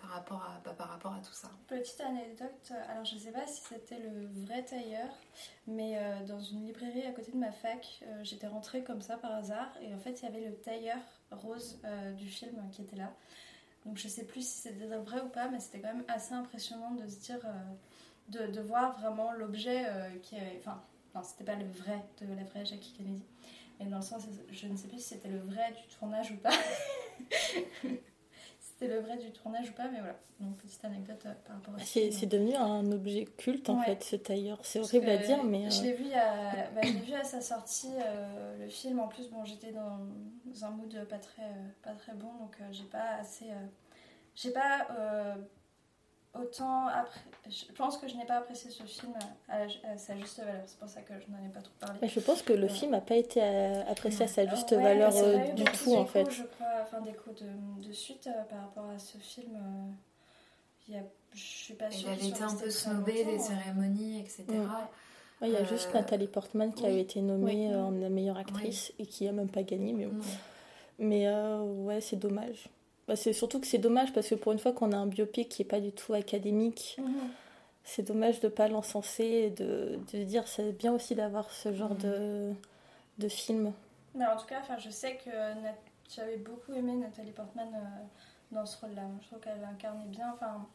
par, 0.01 0.11
rapport 0.11 0.43
à, 0.43 0.61
bah, 0.65 0.75
par 0.77 0.89
rapport 0.89 1.13
à 1.13 1.21
tout 1.21 1.33
ça. 1.33 1.51
Petite 1.69 2.01
anecdote, 2.01 2.73
alors 2.89 3.05
je 3.05 3.17
sais 3.17 3.31
pas 3.31 3.47
si 3.47 3.63
c'était 3.63 4.01
le 4.01 4.27
vrai 4.45 4.65
tailleur, 4.65 5.09
mais 5.69 5.97
dans 6.27 6.41
une 6.41 6.67
librairie 6.67 7.07
à 7.07 7.13
côté 7.13 7.31
de 7.31 7.39
ma 7.39 7.53
fac, 7.53 8.03
j'étais 8.23 8.49
rentrée 8.49 8.83
comme 8.83 9.01
ça 9.01 9.17
par 9.19 9.33
hasard, 9.33 9.71
et 9.81 9.95
en 9.95 9.99
fait 9.99 10.21
il 10.21 10.25
y 10.25 10.29
avait 10.29 10.45
le 10.45 10.55
tailleur 10.57 10.99
rose 11.31 11.81
du 12.17 12.27
film 12.27 12.69
qui 12.73 12.83
était 12.83 12.97
là. 12.97 13.13
Donc 13.89 13.97
je 13.97 14.09
sais 14.09 14.25
plus 14.25 14.47
si 14.47 14.59
c'était 14.61 14.87
vrai 14.87 15.21
ou 15.21 15.29
pas, 15.29 15.49
mais 15.49 15.61
c'était 15.61 15.81
quand 15.81 15.95
même 15.95 16.05
assez 16.09 16.35
impressionnant 16.35 16.91
de 16.93 17.07
se 17.09 17.21
dire, 17.21 17.41
euh, 17.45 17.75
de, 18.29 18.47
de, 18.47 18.61
voir 18.61 18.99
vraiment 18.99 19.33
l'objet 19.33 19.85
euh, 19.87 20.11
qui 20.23 20.37
avait. 20.37 20.57
Enfin, 20.59 20.83
non, 21.15 21.23
c'était 21.23 21.45
pas 21.45 21.57
le 21.57 21.67
vrai 21.67 22.05
de 22.21 22.35
la 22.35 22.45
vraie 22.45 22.65
Jackie 22.65 22.93
Kennedy, 22.93 23.25
mais 23.79 23.87
dans 23.87 23.97
le 23.97 24.03
sens, 24.03 24.25
je 24.51 24.67
ne 24.67 24.77
sais 24.77 24.89
plus 24.89 24.99
si 24.99 25.15
c'était 25.15 25.29
le 25.29 25.39
vrai 25.39 25.73
du 25.73 25.97
tournage 25.97 26.31
ou 26.31 26.37
pas. 26.37 26.53
c'était 28.61 28.89
le 28.89 29.01
vrai 29.01 29.17
du 29.17 29.31
tournage 29.33 29.71
ou 29.71 29.73
pas, 29.73 29.89
mais 29.89 30.01
voilà. 30.01 30.19
Donc, 30.41 30.57
petite 30.59 30.85
anecdote 30.85 31.21
euh, 31.27 31.33
par 31.47 31.57
rapport 31.57 31.75
à 31.75 31.79
ça. 31.79 31.85
C'est 31.85 32.27
devenu 32.27 32.55
un 32.55 32.93
objet 32.93 33.25
culte 33.25 33.71
en 33.71 33.81
fait, 33.83 34.05
ce 34.05 34.17
tailleur. 34.17 34.59
C'est 34.63 34.81
horrible 34.81 35.09
à 35.09 35.17
dire, 35.17 35.43
mais. 35.43 35.71
Je 35.71 35.83
l'ai 35.83 35.95
vu, 35.95 36.13
à... 36.13 36.71
Bah, 36.71 36.83
vu 36.83 37.15
à 37.15 37.25
sa 37.25 37.41
sortie, 37.41 37.93
le 38.61 38.69
film. 38.69 39.01
En 39.01 39.09
plus, 39.09 39.29
bon, 39.31 39.45
j'étais 39.45 39.73
dans, 39.73 39.99
un 40.63 40.71
mood 40.71 41.07
pas 41.09 41.19
très, 41.19 41.51
pas 41.83 41.93
très 41.93 42.15
bon, 42.15 42.33
donc 42.41 42.59
j'ai 42.71 42.85
pas 42.85 43.17
assez. 43.21 43.47
j'ai 44.35 44.53
pas 44.53 44.87
autant 46.35 46.87
après. 46.87 47.21
Je 47.49 47.73
pense 47.73 47.97
que 47.97 48.09
je 48.09 48.17
n'ai 48.17 48.25
pas 48.25 48.37
apprécié 48.37 48.71
ce 48.71 48.83
film 48.83 49.13
à, 49.49 49.67
sa 49.97 50.17
juste 50.17 50.39
valeur. 50.39 50.63
C'est 50.67 50.79
pour 50.79 50.89
ça 50.89 51.01
que 51.01 51.15
je 51.15 51.31
n'en 51.31 51.45
ai 51.45 51.49
pas 51.49 51.61
trop 51.61 51.73
parlé. 51.81 52.09
je 52.09 52.21
pense 52.21 52.43
que 52.43 52.53
le 52.53 52.65
euh, 52.65 52.69
film 52.69 52.93
n'a 52.93 53.01
pas 53.01 53.17
été 53.17 53.43
euh, 53.43 53.83
apprécié 53.89 54.25
à 54.25 54.29
sa 54.29 54.47
juste 54.47 54.73
valeur 54.73 55.13
euh, 55.17 55.53
du 55.53 55.65
tout 55.65 55.95
en 55.95 56.05
fait. 56.05 56.31
Je 56.31 56.43
crois, 56.45 56.67
enfin 56.83 57.01
des 57.01 57.13
coups 57.13 57.43
de, 57.43 57.87
de 57.89 57.93
suite 57.93 58.29
par 58.51 58.61
rapport 58.61 58.91
à 58.91 58.99
ce 58.99 59.19
film. 59.19 59.59
Il 60.89 60.95
y 60.95 60.99
a, 60.99 61.03
je 61.35 61.41
suis 61.41 61.75
pas 61.75 61.91
sûre. 61.91 62.09
Il 62.11 62.13
avait 62.13 62.29
été 62.29 62.43
un 62.43 62.55
peu 62.55 62.71
snobé 62.71 63.25
des 63.25 63.39
cérémonies, 63.39 64.21
etc. 64.21 64.45
il 65.43 65.51
y 65.51 65.57
a 65.57 65.65
juste 65.65 65.93
Nathalie 65.95 66.29
Portman 66.29 66.73
qui 66.73 66.87
avait 66.87 67.01
été 67.01 67.21
nommée 67.21 67.75
en 67.75 67.91
meilleure 67.91 68.39
actrice 68.39 68.93
et 68.99 69.07
qui 69.07 69.27
a 69.29 69.33
même 69.33 69.51
pas 69.51 69.63
gagné. 69.63 69.93
Mais, 69.93 70.09
mais 70.99 71.31
ouais, 71.31 72.01
c'est 72.01 72.17
dommage. 72.17 72.69
Bah, 73.09 73.17
c'est 73.17 73.33
surtout 73.33 73.59
que 73.59 73.67
c'est 73.67 73.79
dommage 73.79 74.13
parce 74.13 74.29
que 74.29 74.35
pour 74.35 74.53
une 74.53 74.59
fois 74.59 74.73
qu'on 74.73 74.93
a 74.93 74.97
un 74.97 75.07
biopic 75.07 75.49
qui 75.49 75.63
n'est 75.63 75.69
pas 75.69 75.81
du 75.81 75.93
tout 75.93 76.13
académique, 76.13 76.97
mhm. 76.99 77.31
c'est 77.83 78.03
dommage 78.03 78.39
de 78.41 78.49
ne 78.49 78.53
pas 78.53 78.69
l'encenser 78.69 79.25
et 79.25 79.51
de, 79.51 79.99
de 80.13 80.25
dire 80.25 80.47
c'est 80.47 80.73
bien 80.73 80.93
aussi 80.93 81.15
d'avoir 81.15 81.51
ce 81.51 81.73
genre 81.73 81.95
mhm. 81.95 81.99
de, 81.99 82.53
de 83.17 83.29
film. 83.29 83.73
Mais 84.15 84.27
en 84.27 84.37
tout 84.37 84.47
cas, 84.47 84.61
je 84.79 84.91
sais 84.91 85.17
que 85.17 85.31
j'avais 86.15 86.37
beaucoup 86.37 86.75
aimé 86.75 86.97
Nathalie 86.97 87.33
Portman 87.33 87.69
euh, 87.75 88.55
dans 88.55 88.67
ce 88.67 88.79
rôle-là. 88.79 89.03
Je 89.23 89.27
trouve 89.29 89.41
qu'elle 89.41 89.65
incarnait 89.65 90.09
bien. 90.09 90.35
Enfin, 90.35 90.67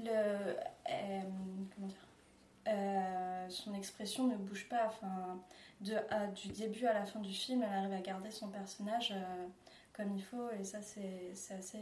le, 0.00 0.56
comment 1.76 1.86
dire, 1.86 3.48
son 3.48 3.74
expression 3.74 4.26
ne 4.26 4.34
bouge 4.34 4.68
pas. 4.68 4.86
Enfin, 4.88 5.38
de, 5.82 5.94
du 6.34 6.48
début 6.48 6.86
à 6.86 6.94
la 6.94 7.06
fin 7.06 7.20
du 7.20 7.32
film, 7.32 7.62
elle 7.62 7.78
arrive 7.78 7.92
à 7.92 8.00
garder 8.00 8.32
son 8.32 8.48
personnage 8.48 9.14
comme 10.00 10.16
il 10.16 10.22
faut, 10.22 10.48
et 10.58 10.64
ça, 10.64 10.78
c'est 10.82 11.32
assez, 11.52 11.78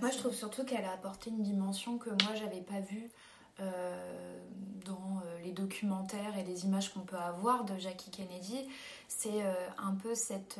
Moi, 0.00 0.10
je 0.10 0.18
trouve 0.18 0.34
surtout 0.34 0.64
qu'elle 0.64 0.84
a 0.84 0.92
apporté 0.92 1.30
une 1.30 1.42
dimension 1.42 1.98
que 1.98 2.10
moi, 2.10 2.34
j'avais 2.34 2.62
pas 2.62 2.80
vue. 2.80 3.10
dans 3.58 5.22
les 5.44 5.52
documentaires 5.52 6.36
et 6.36 6.42
les 6.42 6.64
images 6.64 6.92
qu'on 6.92 7.00
peut 7.00 7.16
avoir 7.16 7.64
de 7.64 7.78
Jackie 7.78 8.10
Kennedy, 8.10 8.66
c'est 9.08 9.42
un 9.78 9.94
peu 9.94 10.14
cette 10.14 10.58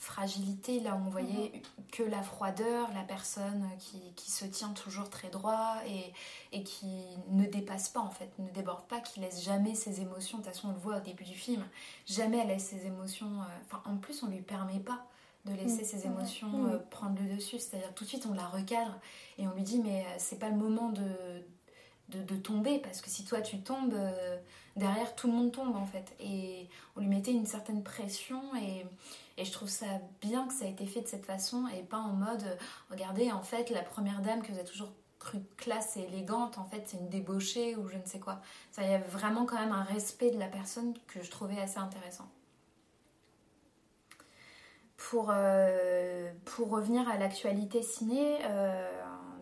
fragilité, 0.00 0.80
là 0.80 0.96
où 0.96 1.06
on 1.06 1.10
voyait 1.10 1.52
mhm. 1.52 1.84
que 1.92 2.02
la 2.02 2.22
froideur, 2.22 2.88
la 2.94 3.02
personne 3.02 3.68
qui, 3.78 4.00
qui, 4.16 4.30
se 4.30 4.46
tient 4.46 4.72
toujours 4.72 5.10
très 5.10 5.28
droit 5.28 5.76
et, 5.86 6.12
et, 6.56 6.64
qui 6.64 7.04
ne 7.28 7.44
dépasse 7.44 7.90
pas 7.90 8.00
en 8.00 8.10
fait, 8.10 8.30
ne 8.38 8.48
déborde 8.48 8.86
pas, 8.86 9.00
qui 9.00 9.20
laisse 9.20 9.44
jamais 9.44 9.74
ses 9.74 10.00
émotions, 10.00 10.38
de 10.38 10.42
toute 10.44 10.54
façon 10.54 10.68
on 10.68 10.72
le 10.72 10.78
voit 10.78 10.96
au 10.96 11.00
début 11.00 11.24
du 11.24 11.34
film, 11.34 11.62
jamais 12.06 12.38
elle 12.38 12.48
laisse 12.48 12.64
ses 12.64 12.86
émotions, 12.86 13.42
euh, 13.42 13.64
enfin 13.66 13.82
en 13.84 13.98
plus 13.98 14.22
on 14.22 14.28
lui 14.28 14.40
permet 14.40 14.80
pas 14.80 15.06
de 15.44 15.52
laisser 15.52 15.82
mhm. 15.82 15.84
ses 15.84 16.06
émotions 16.06 16.48
mhm. 16.48 16.70
euh, 16.72 16.78
prendre 16.90 17.20
le 17.20 17.34
dessus, 17.34 17.58
c'est-à-dire 17.58 17.92
tout 17.94 18.04
de 18.04 18.08
suite 18.08 18.26
on 18.30 18.34
la 18.34 18.46
recadre 18.46 18.98
et 19.38 19.46
on 19.46 19.52
lui 19.52 19.62
dit 19.62 19.80
mais 19.80 20.02
euh, 20.02 20.14
c'est 20.18 20.38
pas 20.38 20.48
le 20.48 20.56
moment 20.56 20.90
de, 20.90 21.02
de, 22.08 22.22
de, 22.22 22.36
tomber 22.36 22.78
parce 22.78 23.00
que 23.00 23.08
si 23.08 23.24
toi 23.24 23.40
tu 23.40 23.60
tombes, 23.60 23.96
derrière 24.76 25.14
tout 25.14 25.26
le 25.26 25.32
monde 25.32 25.52
tombe 25.52 25.76
en 25.76 25.86
fait 25.86 26.14
et 26.20 26.68
on 26.96 27.00
lui 27.00 27.08
mettait 27.08 27.32
une 27.32 27.46
certaine 27.46 27.82
pression 27.82 28.54
et 28.56 28.84
et 29.40 29.44
je 29.46 29.52
trouve 29.52 29.70
ça 29.70 29.86
bien 30.20 30.46
que 30.46 30.52
ça 30.52 30.66
a 30.66 30.68
été 30.68 30.86
fait 30.86 31.00
de 31.00 31.06
cette 31.06 31.24
façon 31.24 31.66
et 31.68 31.82
pas 31.82 31.96
en 31.96 32.12
mode 32.12 32.42
euh, 32.42 32.56
regardez 32.90 33.32
en 33.32 33.42
fait 33.42 33.70
la 33.70 33.82
première 33.82 34.20
dame 34.20 34.42
que 34.42 34.52
vous 34.52 34.58
avez 34.58 34.68
toujours 34.68 34.92
cru 35.18 35.38
classe 35.56 35.96
et 35.96 36.02
élégante 36.02 36.58
en 36.58 36.64
fait 36.64 36.82
c'est 36.86 36.98
une 36.98 37.08
débauchée 37.08 37.74
ou 37.76 37.88
je 37.88 37.96
ne 37.96 38.04
sais 38.04 38.20
quoi. 38.20 38.40
Ça 38.70 38.82
y 38.82 38.92
a 38.92 38.98
vraiment 38.98 39.46
quand 39.46 39.58
même 39.58 39.72
un 39.72 39.82
respect 39.82 40.30
de 40.30 40.38
la 40.38 40.48
personne 40.48 40.94
que 41.06 41.22
je 41.22 41.30
trouvais 41.30 41.58
assez 41.58 41.78
intéressant. 41.78 42.28
Pour, 45.08 45.30
euh, 45.32 46.30
pour 46.44 46.68
revenir 46.68 47.08
à 47.08 47.16
l'actualité 47.16 47.82
ciné, 47.82 48.38
euh, 48.44 48.86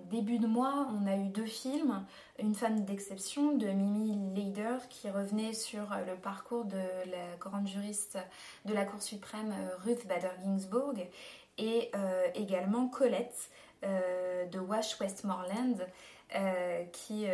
début 0.08 0.38
de 0.38 0.46
mois, 0.46 0.88
on 0.92 1.04
a 1.06 1.16
eu 1.16 1.28
deux 1.28 1.46
films. 1.46 2.06
Une 2.38 2.54
femme 2.54 2.84
d'exception 2.84 3.56
de 3.56 3.66
Mimi 3.66 4.34
Leider 4.36 4.76
qui 4.88 5.10
revenait 5.10 5.52
sur 5.52 5.88
le 6.06 6.14
parcours 6.14 6.64
de 6.64 6.78
la 7.10 7.36
grande 7.40 7.66
juriste 7.66 8.18
de 8.66 8.72
la 8.72 8.84
Cour 8.84 9.02
suprême 9.02 9.52
euh, 9.52 9.76
Ruth 9.84 10.06
Bader 10.06 10.30
Ginsburg 10.44 11.08
et 11.58 11.90
euh, 11.96 12.28
également 12.36 12.86
Colette 12.86 13.50
euh, 13.84 14.46
de 14.46 14.60
Wash 14.60 14.98
Westmoreland 15.00 15.78
qui, 16.92 17.26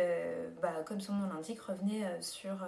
bah, 0.61 0.83
comme 0.85 1.01
son 1.01 1.13
nom 1.13 1.27
l'indique, 1.33 1.61
revenait 1.61 2.21
sur 2.21 2.65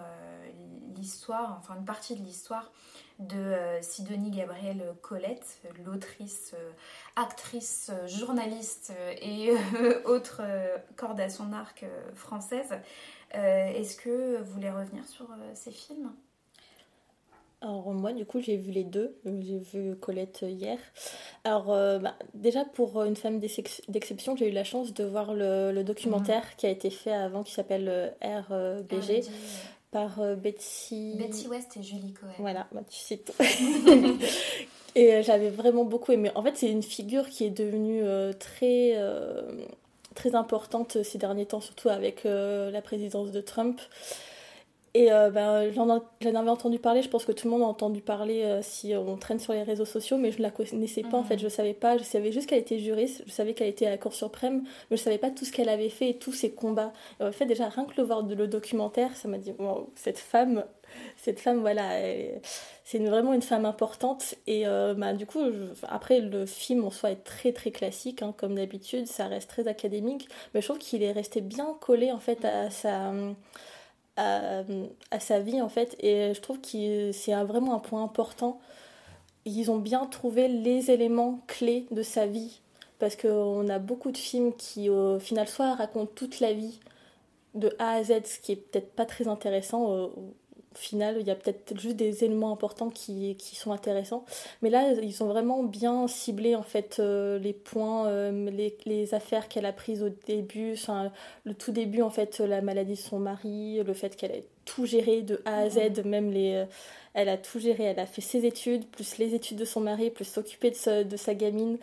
l'histoire, 0.96 1.58
enfin 1.60 1.76
une 1.78 1.86
partie 1.86 2.16
de 2.16 2.24
l'histoire 2.24 2.72
de 3.20 3.36
euh, 3.36 3.82
Sidonie 3.82 4.32
Gabrielle 4.32 4.94
Colette, 5.02 5.62
l'autrice, 5.84 6.54
euh, 6.56 6.72
actrice, 7.16 7.92
euh, 7.92 8.08
journaliste 8.08 8.94
et 9.22 9.52
autre 10.06 10.42
corde 10.96 11.20
à 11.20 11.30
son 11.30 11.52
arc 11.54 11.86
française. 12.14 12.74
Est-ce 13.32 13.98
que 13.98 14.42
vous 14.42 14.54
voulez 14.54 14.70
revenir 14.70 15.06
sur 15.06 15.28
ces 15.54 15.72
films? 15.72 16.12
Alors 17.62 17.92
moi 17.92 18.14
du 18.14 18.26
coup 18.26 18.40
j'ai 18.40 18.56
vu 18.56 18.72
les 18.72 18.84
deux, 18.84 19.18
j'ai 19.26 19.58
vu 19.58 19.96
Colette 19.96 20.46
hier. 20.48 20.78
Alors 21.44 21.68
bah, 21.68 22.14
déjà 22.34 22.66
pour 22.66 23.04
une 23.04 23.16
femme 23.16 23.40
d'exception 23.40 24.36
j'ai 24.36 24.50
eu 24.50 24.54
la 24.54 24.64
chance 24.64 24.94
de 24.94 25.04
voir 25.04 25.34
le, 25.34 25.82
documentaire 25.84 26.44
mhm. 26.44 26.56
qui 26.58 26.66
a 26.68 26.70
été 26.70 26.90
fait 26.90 27.14
avant 27.14 27.44
qui 27.44 27.54
s'appelle 27.54 28.14
RBG 28.22 29.24
par 29.92 30.20
euh, 30.20 30.36
Betsy... 30.36 31.16
Betsy 31.18 31.48
West 31.48 31.78
et 31.78 31.84
Julie 31.84 32.14
Cohen. 32.14 32.30
Voilà, 32.40 32.68
bah, 32.72 32.82
tu 32.90 32.98
sais 32.98 33.18
tout. 33.18 33.34
et 34.96 35.16
euh, 35.16 35.24
j'avais 35.24 35.50
vraiment 35.50 35.86
beaucoup 35.86 36.12
aimé. 36.12 36.32
En 36.36 36.44
fait, 36.44 36.58
c'est 36.58 36.70
une 36.70 36.84
figure 36.84 37.30
qui 37.30 37.46
est 37.46 37.50
devenue 37.50 38.04
euh, 38.04 38.34
très, 38.34 38.98
très 40.16 40.36
importante 40.36 41.04
ces 41.04 41.18
derniers 41.18 41.46
temps, 41.46 41.62
surtout 41.62 41.90
avec 41.90 42.24
la 42.26 42.82
présidence 42.82 43.32
de 43.32 43.42
Trump. 43.42 43.80
Et 44.98 45.12
euh, 45.12 45.30
ben, 45.30 45.72
j'en 45.74 45.90
avais 45.90 46.50
entendu 46.50 46.80
parler, 46.80 47.04
je 47.04 47.08
pense 47.08 47.24
que 47.24 47.32
tout 47.32 47.46
le 47.46 47.52
monde 47.52 47.62
a 47.62 47.68
entendu 47.68 48.02
parler 48.02 48.42
euh, 48.42 48.62
si 48.64 48.96
on 48.96 49.16
traîne 49.16 49.38
sur 49.38 49.54
les 49.54 49.62
réseaux 49.62 49.86
sociaux, 49.86 50.18
mais 50.18 50.32
je 50.32 50.40
ne 50.40 50.42
la 50.42 50.50
connaissais 50.50 51.04
pas 51.04 51.18
en 51.18 51.24
fait, 51.24 51.36
mhm. 51.36 51.42
je 51.42 51.46
ne 51.46 51.50
savais 51.50 51.76
pas, 51.76 52.00
je 52.00 52.04
savais 52.04 52.32
juste 52.32 52.50
qu'elle 52.50 52.58
était 52.58 52.80
juriste, 52.80 53.22
je 53.28 53.32
savais 53.32 53.54
qu'elle 53.54 53.68
était 53.68 53.86
à 53.86 53.92
la 53.92 54.00
Cour 54.00 54.16
suprême, 54.16 54.64
mais 54.90 54.98
je 54.98 55.02
ne 55.02 55.06
savais 55.06 55.20
pas 55.20 55.30
tout 55.30 55.46
ce 55.46 55.52
qu'elle 55.52 55.70
avait 55.70 55.90
fait 55.90 56.10
et 56.10 56.18
tous 56.18 56.34
ses 56.34 56.50
combats. 56.50 56.94
Et 57.20 57.26
en 57.26 57.32
fait, 57.32 57.46
déjà, 57.46 57.70
rien 57.70 57.86
que 57.86 57.94
le 57.96 58.08
voir 58.08 58.24
de 58.24 58.34
le 58.34 58.48
documentaire, 58.48 59.16
ça 59.16 59.28
m'a 59.28 59.38
dit, 59.38 59.54
cette 59.94 60.18
femme, 60.18 60.66
cette 61.16 61.40
femme, 61.40 61.60
voilà, 61.60 61.92
c'est 62.84 62.98
vraiment 62.98 63.34
une 63.34 63.44
femme 63.44 63.66
importante. 63.66 64.34
Et 64.48 64.66
euh, 64.66 64.96
bah, 64.96 65.14
du 65.14 65.28
coup, 65.28 65.44
après, 65.90 66.22
le 66.22 66.48
film 66.48 66.84
en 66.86 66.90
soi 66.90 67.12
est 67.12 67.24
très 67.24 67.52
très 67.52 67.70
classique, 67.70 68.24
hein, 68.24 68.34
comme 68.36 68.56
d'habitude, 68.56 69.06
ça 69.06 69.28
reste 69.28 69.48
très 69.48 69.68
académique, 69.68 70.28
mais 70.56 70.62
je 70.62 70.66
trouve 70.66 70.80
qu'il 70.80 71.04
est 71.04 71.12
resté 71.12 71.42
bien 71.42 71.78
collé 71.82 72.12
en 72.12 72.20
fait 72.20 72.44
à 72.46 72.72
sa 72.72 73.12
à, 74.18 75.20
sa 75.20 75.40
vie 75.40 75.62
en 75.62 75.70
fait 75.70 75.96
et 76.00 76.34
je 76.34 76.42
trouve 76.42 76.60
que 76.60 77.12
c'est 77.12 77.34
vraiment 77.44 77.76
un 77.76 77.80
point 77.80 78.04
important. 78.04 78.60
Ils 79.46 79.72
ont 79.72 79.78
bien 79.78 80.06
trouvé 80.06 80.48
les 80.48 80.92
éléments 80.92 81.40
clés 81.48 81.86
de 81.92 82.04
sa 82.04 82.26
vie 82.26 82.62
parce 83.00 83.16
qu'on 83.16 83.70
a 83.70 83.80
beaucoup 83.80 84.12
de 84.12 84.18
films 84.18 84.54
qui 84.56 84.90
au 84.90 85.20
final 85.20 85.48
soit 85.48 85.76
racontent 85.76 86.12
toute 86.14 86.40
la 86.40 86.54
vie 86.54 86.80
de 87.54 87.74
A 87.80 87.94
à 87.94 88.04
Z, 88.04 88.26
ce 88.26 88.40
qui 88.40 88.52
est 88.54 88.56
peut-être 88.56 88.92
pas 88.94 89.06
très 89.06 89.28
intéressant, 89.28 90.12
final, 90.78 91.18
il 91.20 91.28
y 91.28 91.32
a 91.32 91.36
peut-être 91.36 91.80
juste 91.80 91.96
des 91.96 92.24
éléments 92.24 92.52
importants 92.52 92.90
qui, 92.90 93.36
qui, 93.36 93.56
sont 93.56 93.72
intéressants. 93.72 94.24
Mais 94.62 94.70
là, 94.70 94.92
ils 95.02 95.24
ont 95.24 95.28
vraiment 95.28 95.64
bien 95.64 96.08
ciblé 96.08 96.56
en 96.56 96.64
fait 96.64 96.98
euh, 97.00 97.40
les 97.40 97.54
points, 97.54 98.08
euh, 98.08 98.50
les, 98.52 98.78
les, 98.86 99.14
affaires 99.14 99.48
qu'elle 99.48 99.66
a 99.66 99.74
prises 99.74 100.04
au 100.04 100.10
début, 100.28 100.74
enfin, 100.74 101.12
le 101.44 101.54
tout 101.54 101.72
début 101.72 102.02
en 102.02 102.10
fait, 102.10 102.40
la 102.40 102.62
maladie 102.62 102.94
de 102.94 102.98
son 102.98 103.20
mari, 103.20 103.82
le 103.84 103.94
fait 103.94 104.16
qu'elle 104.16 104.32
ait 104.32 104.46
tout 104.66 104.86
géré 104.86 105.22
de 105.22 105.42
A 105.46 105.60
à 105.60 105.70
Z, 105.70 106.04
même 106.06 106.32
les, 106.32 106.54
euh, 106.54 106.66
elle 107.14 107.30
a 107.30 107.38
tout 107.38 107.60
géré, 107.60 107.84
elle 107.86 108.00
a 108.00 108.06
fait 108.06 108.22
ses 108.22 108.46
études, 108.46 108.86
plus 108.88 109.18
les 109.18 109.34
études 109.34 109.58
de 109.58 109.66
son 109.66 109.82
mari, 109.82 110.10
plus 110.10 110.26
s'occuper 110.26 110.72
de, 110.72 111.04
de 111.04 111.18
sa 111.18 111.34
gamine. 111.34 111.78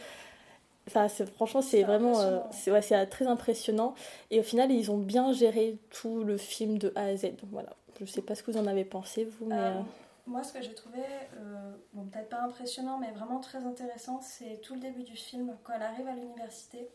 Enfin, 0.86 1.08
franchement, 1.36 1.62
c'est 1.62 1.82
vraiment 1.82 2.14
c'est 2.52 2.70
ouais, 2.70 3.06
très 3.06 3.26
impressionnant. 3.26 3.94
Et 4.30 4.38
au 4.40 4.42
final, 4.42 4.70
ils 4.70 4.90
ont 4.90 4.98
bien 4.98 5.32
géré 5.32 5.78
tout 5.90 6.24
le 6.24 6.36
film 6.36 6.76
de 6.78 6.92
A 6.94 7.04
à 7.04 7.16
Z. 7.16 7.32
Voilà. 7.50 7.70
Je 8.00 8.06
sais 8.06 8.22
pas 8.22 8.34
ce 8.34 8.42
que 8.42 8.50
vous 8.50 8.58
en 8.58 8.66
avez 8.66 8.84
pensé, 8.84 9.24
vous, 9.24 9.46
mais... 9.46 9.54
Euh, 9.54 9.78
euh, 9.78 9.82
moi, 10.26 10.42
ce 10.42 10.52
que 10.52 10.62
j'ai 10.62 10.74
trouvé, 10.74 11.02
euh, 11.36 11.72
bon, 11.92 12.06
peut-être 12.06 12.30
pas 12.30 12.40
impressionnant, 12.40 12.98
mais 12.98 13.10
vraiment 13.10 13.40
très 13.40 13.64
intéressant, 13.64 14.20
c'est 14.20 14.60
tout 14.62 14.74
le 14.74 14.80
début 14.80 15.02
du 15.02 15.16
film, 15.16 15.56
quand 15.62 15.74
elle 15.74 15.82
arrive 15.82 16.08
à 16.08 16.14
l'université 16.14 16.88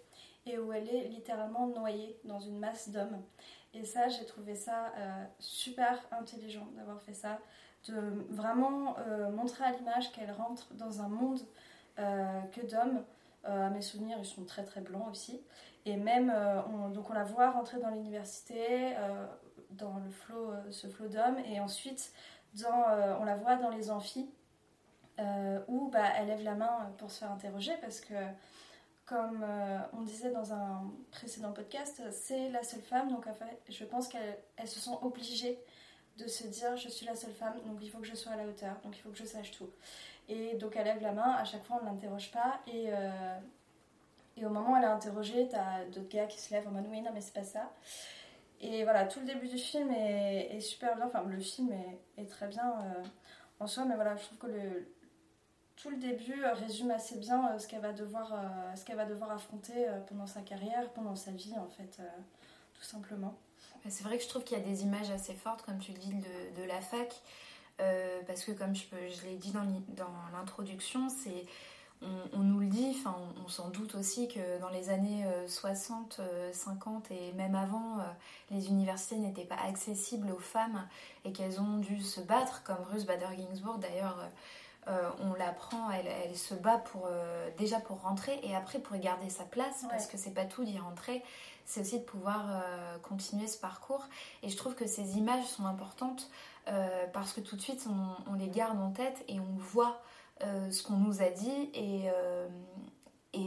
et 0.46 0.58
où 0.58 0.74
elle 0.74 0.90
est 0.90 1.08
littéralement 1.10 1.68
noyée 1.68 2.20
dans 2.24 2.40
une 2.40 2.58
masse 2.58 2.90
d'hommes. 2.90 3.22
Et 3.74 3.86
ça, 3.86 4.08
j'ai 4.10 4.26
trouvé 4.26 4.56
ça 4.56 4.92
super 5.38 6.02
intelligent 6.12 6.68
d'avoir 6.76 7.00
fait 7.04 7.14
ça, 7.14 7.38
de 7.88 7.94
vraiment 8.30 8.96
montrer 9.32 9.66
à 9.66 9.74
l'image 9.74 10.12
qu'elle 10.12 10.32
rentre 10.32 10.74
dans 10.74 11.02
un 11.02 11.08
monde 11.08 11.40
que 11.98 12.66
d'hommes. 12.66 13.04
à 13.44 13.70
mes 13.70 13.82
souvenirs, 13.82 14.18
ils 14.18 14.26
sont 14.26 14.46
très 14.46 14.64
très 14.64 14.82
blancs 14.82 15.08
aussi. 15.12 15.40
Et 15.86 15.98
même, 15.98 16.34
on, 16.74 16.90
donc 16.90 17.12
on 17.12 17.14
la 17.14 17.26
voit 17.26 17.52
rentrer 17.52 17.80
dans 17.80 17.90
l'université, 17.90 18.96
dans 19.72 19.98
le 19.98 20.10
flot, 20.10 20.52
euh, 20.52 20.72
ce 20.72 20.88
flot 20.88 21.08
d'hommes. 21.08 21.40
Et 21.46 21.60
ensuite, 21.60 22.12
dans, 22.56 22.90
euh, 22.90 23.16
on 23.20 23.24
la 23.24 23.36
voit 23.36 23.56
dans 23.56 23.70
les 23.70 23.92
amphis, 23.92 24.30
euh, 25.20 25.60
où 25.68 25.90
bah, 25.90 26.06
elle 26.18 26.28
lève 26.28 26.44
la 26.44 26.56
main 26.56 26.92
pour 26.98 27.12
se 27.12 27.20
faire 27.20 27.32
interroger 27.32 27.74
parce 27.82 28.00
que 28.00 28.14
comme 29.06 29.44
on 29.94 30.02
disait 30.04 30.30
dans 30.30 30.54
un 30.54 30.84
précédent 31.10 31.52
podcast, 31.52 32.00
c'est 32.12 32.52
la 32.52 32.62
seule 32.62 32.84
femme, 32.84 33.10
donc 33.10 33.26
je 33.68 33.84
pense 33.84 34.08
qu'elles 34.08 34.68
se 34.68 34.80
sont 34.80 35.00
obligées 35.02 35.60
de 36.20 36.28
se 36.28 36.46
dire 36.46 36.78
je 36.78 36.90
suis 36.90 37.08
la 37.08 37.16
seule 37.16 37.34
femme, 37.34 37.56
donc 37.66 37.80
il 37.82 37.90
faut 37.90 37.98
que 37.98 38.06
je 38.06 38.14
sois 38.14 38.34
à 38.34 38.36
la 38.36 38.46
hauteur, 38.46 38.76
donc 38.84 38.96
il 38.96 39.02
faut 39.02 39.10
que 39.10 39.18
je 39.18 39.26
sache 39.26 39.50
tout. 39.50 39.72
Et 40.28 40.54
donc 40.58 40.76
elle 40.76 40.86
lève 40.86 41.02
la 41.02 41.12
main, 41.12 41.32
à 41.32 41.44
chaque 41.44 41.64
fois 41.64 41.80
on 41.82 41.86
ne 41.86 41.90
l'interroge 41.90 42.32
pas, 42.32 42.60
et, 42.68 42.90
et 44.38 44.46
au 44.46 44.50
moment 44.50 44.74
où 44.74 44.78
elle 44.78 44.84
est 44.84 44.88
interrogée, 44.88 45.48
t'as 45.50 45.86
d'autres 45.86 46.10
gars 46.10 46.28
qui 46.28 46.40
se 46.40 46.54
lèvent 46.54 46.68
en 46.68 46.72
mode 46.72 46.86
oui, 46.92 47.02
non 47.02 47.10
mais 47.12 47.22
c'est 47.22 47.34
pas 47.34 47.44
ça. 47.44 47.72
Et 48.62 48.84
voilà, 48.84 49.06
tout 49.06 49.20
le 49.22 49.26
début 49.26 49.48
du 49.48 49.58
film 49.58 49.92
est, 49.92 50.60
super 50.60 50.96
bien. 50.96 51.08
Enfin, 51.08 51.24
le 51.24 51.40
film 51.40 51.72
est, 52.18 52.26
très 52.26 52.48
bien 52.48 52.70
euh, 52.70 53.04
en 53.60 53.68
soi, 53.68 53.86
mais 53.86 53.96
voilà, 53.96 54.16
je 54.18 54.24
trouve 54.26 54.38
que 54.38 54.48
le, 54.48 54.94
tout 55.78 55.90
le 55.90 55.98
début 55.98 56.44
euh, 56.44 56.54
résume 56.54 56.92
assez 56.92 57.18
bien 57.18 57.52
euh, 57.52 57.58
ce 57.58 57.68
qu'elle 57.68 57.80
va, 57.80 57.94
devoir, 57.94 58.34
ce 58.76 58.84
qu'elle 58.84 58.98
va 58.98 59.06
devoir 59.06 59.32
affronter 59.32 59.88
pendant 60.08 60.28
sa 60.28 60.42
carrière, 60.42 60.90
pendant 60.92 61.16
sa 61.16 61.32
vie, 61.32 61.54
en 61.58 61.70
fait, 61.70 62.02
tout 62.74 62.84
simplement. 62.84 63.38
C'est 63.88 64.04
vrai 64.04 64.18
que 64.18 64.24
je 64.24 64.30
trouve 64.30 64.44
qu'il 64.44 64.58
y 64.58 64.62
a 64.62 64.64
des 64.64 64.84
images 64.84 65.10
assez 65.10 65.34
fortes, 65.34 65.62
comme 65.62 65.80
tu 65.80 65.94
le 65.94 65.98
dis, 65.98 66.14
de, 66.14 66.62
de 66.62 66.68
la 66.68 66.82
fac. 66.82 67.14
parce 68.28 68.44
que, 68.44 68.52
comme 68.52 68.76
je, 68.76 68.84
je 69.08 69.26
l'ai 69.26 69.38
dit 69.38 69.54
dans 69.54 70.12
l'introduction, 70.34 71.08
c'est 71.08 71.46
on, 72.02 72.40
nous 72.40 72.60
le 72.60 72.68
dit, 72.68 72.96
enfin, 72.98 73.16
on, 73.44 73.48
s'en 73.50 73.70
doute 73.70 73.96
aussi 73.96 74.28
que 74.28 74.60
dans 74.62 74.70
les 74.70 74.90
années 74.90 75.26
60, 75.48 76.22
50 76.54 77.12
et 77.12 77.34
même 77.34 77.56
avant, 77.56 77.98
les 78.52 78.70
universités 78.70 79.18
n'étaient 79.18 79.44
pas 79.44 79.58
accessibles 79.68 80.32
aux 80.32 80.40
femmes 80.40 80.88
et 81.26 81.34
qu'elles 81.34 81.60
ont 81.60 81.78
dû 81.78 82.02
se 82.02 82.22
battre, 82.22 82.64
comme 82.64 82.78
Ruth 82.92 83.06
Bader 83.06 83.28
Ginsburg 83.38 83.80
d'ailleurs. 83.80 84.18
on 84.88 85.34
l'apprend, 85.34 85.92
elle, 85.92 86.08
elle, 86.08 86.38
se 86.38 86.54
bat 86.54 86.78
pour, 86.78 87.10
déjà 87.58 87.82
pour 87.82 88.02
rentrer 88.02 88.40
et 88.44 88.56
après 88.56 88.80
pour 88.80 88.98
garder 88.98 89.30
sa 89.30 89.44
place, 89.44 89.86
parce 89.90 90.08
que 90.08 90.18
c'est 90.18 90.34
pas 90.34 90.46
tout 90.46 90.64
d'y 90.64 90.80
rentrer, 90.80 91.22
c'est 91.66 91.82
aussi 91.82 92.00
de 92.00 92.06
pouvoir 92.06 92.64
continuer 93.04 93.48
ce 93.48 93.58
parcours. 93.58 94.08
Et 94.42 94.50
je 94.50 94.56
trouve 94.56 94.74
que 94.74 94.88
ces 94.88 95.18
images 95.18 95.46
sont 95.46 95.66
importantes 95.66 96.30
parce 97.14 97.34
que 97.34 97.42
tout 97.42 97.58
de 97.58 97.62
suite 97.62 97.86
on, 97.90 98.32
on, 98.32 98.36
les 98.36 98.48
garde 98.48 98.80
en 98.80 98.92
tête 98.92 99.24
et 99.28 99.40
on 99.40 99.58
voit 99.58 100.00
euh, 100.00 100.19
ce 100.42 100.84
qu'on 100.84 100.98
nous 100.98 101.22
a 101.22 101.30
dit 101.30 101.70
et 101.74 102.10
euh, 102.10 102.48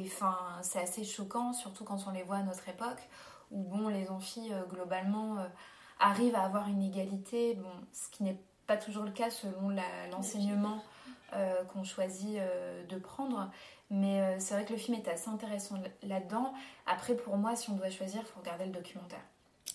enfin 0.04 0.37
c'est 0.62 0.80
assez 0.80 1.04
choquant 1.04 1.52
surtout 1.52 1.84
quand 1.84 2.04
on 2.06 2.11
les 2.11 2.22
voit 2.22 2.37
à 2.37 2.42
notre 2.42 2.68
époque 2.68 3.08
où 3.50 3.62
bon 3.62 3.88
les 3.88 4.11
amphis 4.11 4.52
euh, 4.52 4.64
globalement 4.64 5.37
arrivent 5.99 6.34
à 6.34 6.42
avoir 6.42 6.68
une 6.68 6.82
égalité. 6.82 7.54
Bon 7.54 7.70
ce 7.92 8.08
qui 8.11 8.25
n'est 8.25 8.40
pas 8.66 8.76
toujours 8.76 9.04
le 9.04 9.11
cas 9.11 9.30
selon 9.30 9.70
l'enseignement 10.11 10.82
qu'on 11.72 11.84
choisit 11.84 12.38
de 12.88 12.99
prendre. 12.99 13.50
Mais 13.90 14.38
c'est 14.38 14.54
vrai 14.54 14.64
que 14.64 14.72
le 14.72 14.78
film 14.78 14.99
est 14.99 15.08
assez 15.08 15.30
intéressant 15.30 15.76
là-dedans. 16.02 16.52
Après 16.87 17.14
pour 17.14 17.37
moi 17.37 17.56
si 17.56 17.70
on 17.70 17.75
doit 17.75 17.90
choisir 17.90 18.20
il 18.20 18.26
faut 18.26 18.40
regarder 18.40 18.66
le 18.66 18.72
documentaire 18.72 19.22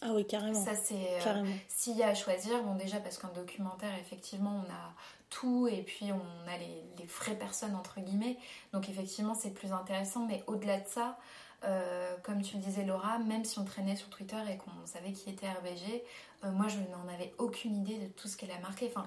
ah 0.02 0.14
oui, 0.14 0.26
carrément. 0.26 0.64
Ça, 0.64 0.76
c'est. 0.76 1.20
S'il 1.68 1.98
y 1.98 2.04
a 2.04 2.10
à 2.10 2.14
choisir, 2.14 2.62
bon, 2.64 2.76
déjà 2.76 3.00
parce 3.00 3.18
qu'un 3.18 3.30
documentaire, 3.30 3.94
effectivement, 4.00 4.64
on 4.66 4.72
a 4.72 4.94
tout 5.30 5.68
et 5.68 5.82
puis 5.82 6.12
on 6.12 6.50
a 6.50 6.58
les, 6.58 6.84
les 6.98 7.06
vraies 7.06 7.36
personnes 7.36 7.76
entre 7.76 8.00
guillemets. 8.00 8.38
Donc 8.74 8.90
effectivement 8.90 9.34
c'est 9.34 9.52
plus 9.52 9.74
intéressant. 9.74 10.26
Mais 10.26 10.44
au-delà 10.48 10.80
de 10.80 10.88
ça, 10.88 11.18
euh, 11.64 12.16
comme 12.24 12.42
tu 12.42 12.58
le 12.58 12.62
disais 12.62 12.86
Laura, 12.86 13.20
même 13.20 13.44
si 13.44 13.60
on 13.60 13.66
traînait 13.66 13.96
sur 13.96 14.10
Twitter 14.10 14.38
et 14.50 14.58
qu'on 14.58 14.86
savait 14.86 15.12
qui 15.12 15.30
était 15.30 15.50
RBG, 15.50 16.04
euh, 16.44 16.52
moi 16.52 16.68
je 16.68 16.78
n'en 16.78 17.14
avais 17.14 17.34
aucune 17.38 17.76
idée 17.76 17.98
de 17.98 18.08
tout 18.08 18.28
ce 18.28 18.38
qu'elle 18.38 18.52
a 18.52 18.60
marqué. 18.60 18.92
Enfin, 18.96 19.06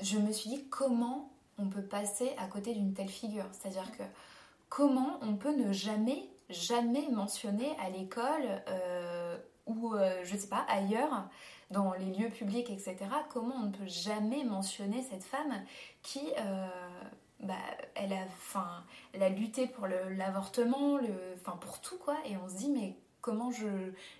je 0.00 0.18
me 0.18 0.32
suis 0.32 0.50
dit 0.50 0.64
comment 0.70 1.30
on 1.58 1.68
peut 1.68 1.82
passer 1.82 2.32
à 2.38 2.46
côté 2.46 2.72
d'une 2.74 2.94
telle 2.94 3.08
figure? 3.08 3.46
C'est-à-dire 3.52 3.90
que 3.92 4.04
comment 4.68 5.18
on 5.20 5.34
peut 5.34 5.54
ne 5.54 5.72
jamais, 5.72 6.28
jamais 6.48 7.08
mentionner 7.08 7.76
à 7.84 7.90
l'école 7.90 8.62
euh, 8.68 9.19
ou 9.70 9.94
je 10.24 10.36
sais 10.36 10.48
pas 10.48 10.64
ailleurs 10.68 11.28
dans 11.70 11.92
les 11.94 12.06
lieux 12.06 12.28
publics, 12.28 12.70
etc., 12.70 12.96
comment 13.28 13.54
on 13.56 13.66
ne 13.66 13.72
peut 13.72 13.86
jamais 13.86 14.44
mentionner 14.44 15.02
cette 15.08 15.22
femme 15.22 15.54
qui, 16.02 16.20
euh, 16.38 16.66
bah, 17.40 17.54
elle, 17.94 18.12
a, 18.12 18.26
fin, 18.38 18.84
elle 19.12 19.22
a 19.22 19.28
lutté 19.28 19.66
pour 19.66 19.86
l'avortement, 19.86 20.98
enfin 21.36 21.56
pour 21.60 21.80
tout, 21.80 21.96
quoi, 21.98 22.16
et 22.28 22.36
on 22.36 22.48
se 22.48 22.56
dit, 22.56 22.70
mais 22.70 22.96
comment 23.20 23.50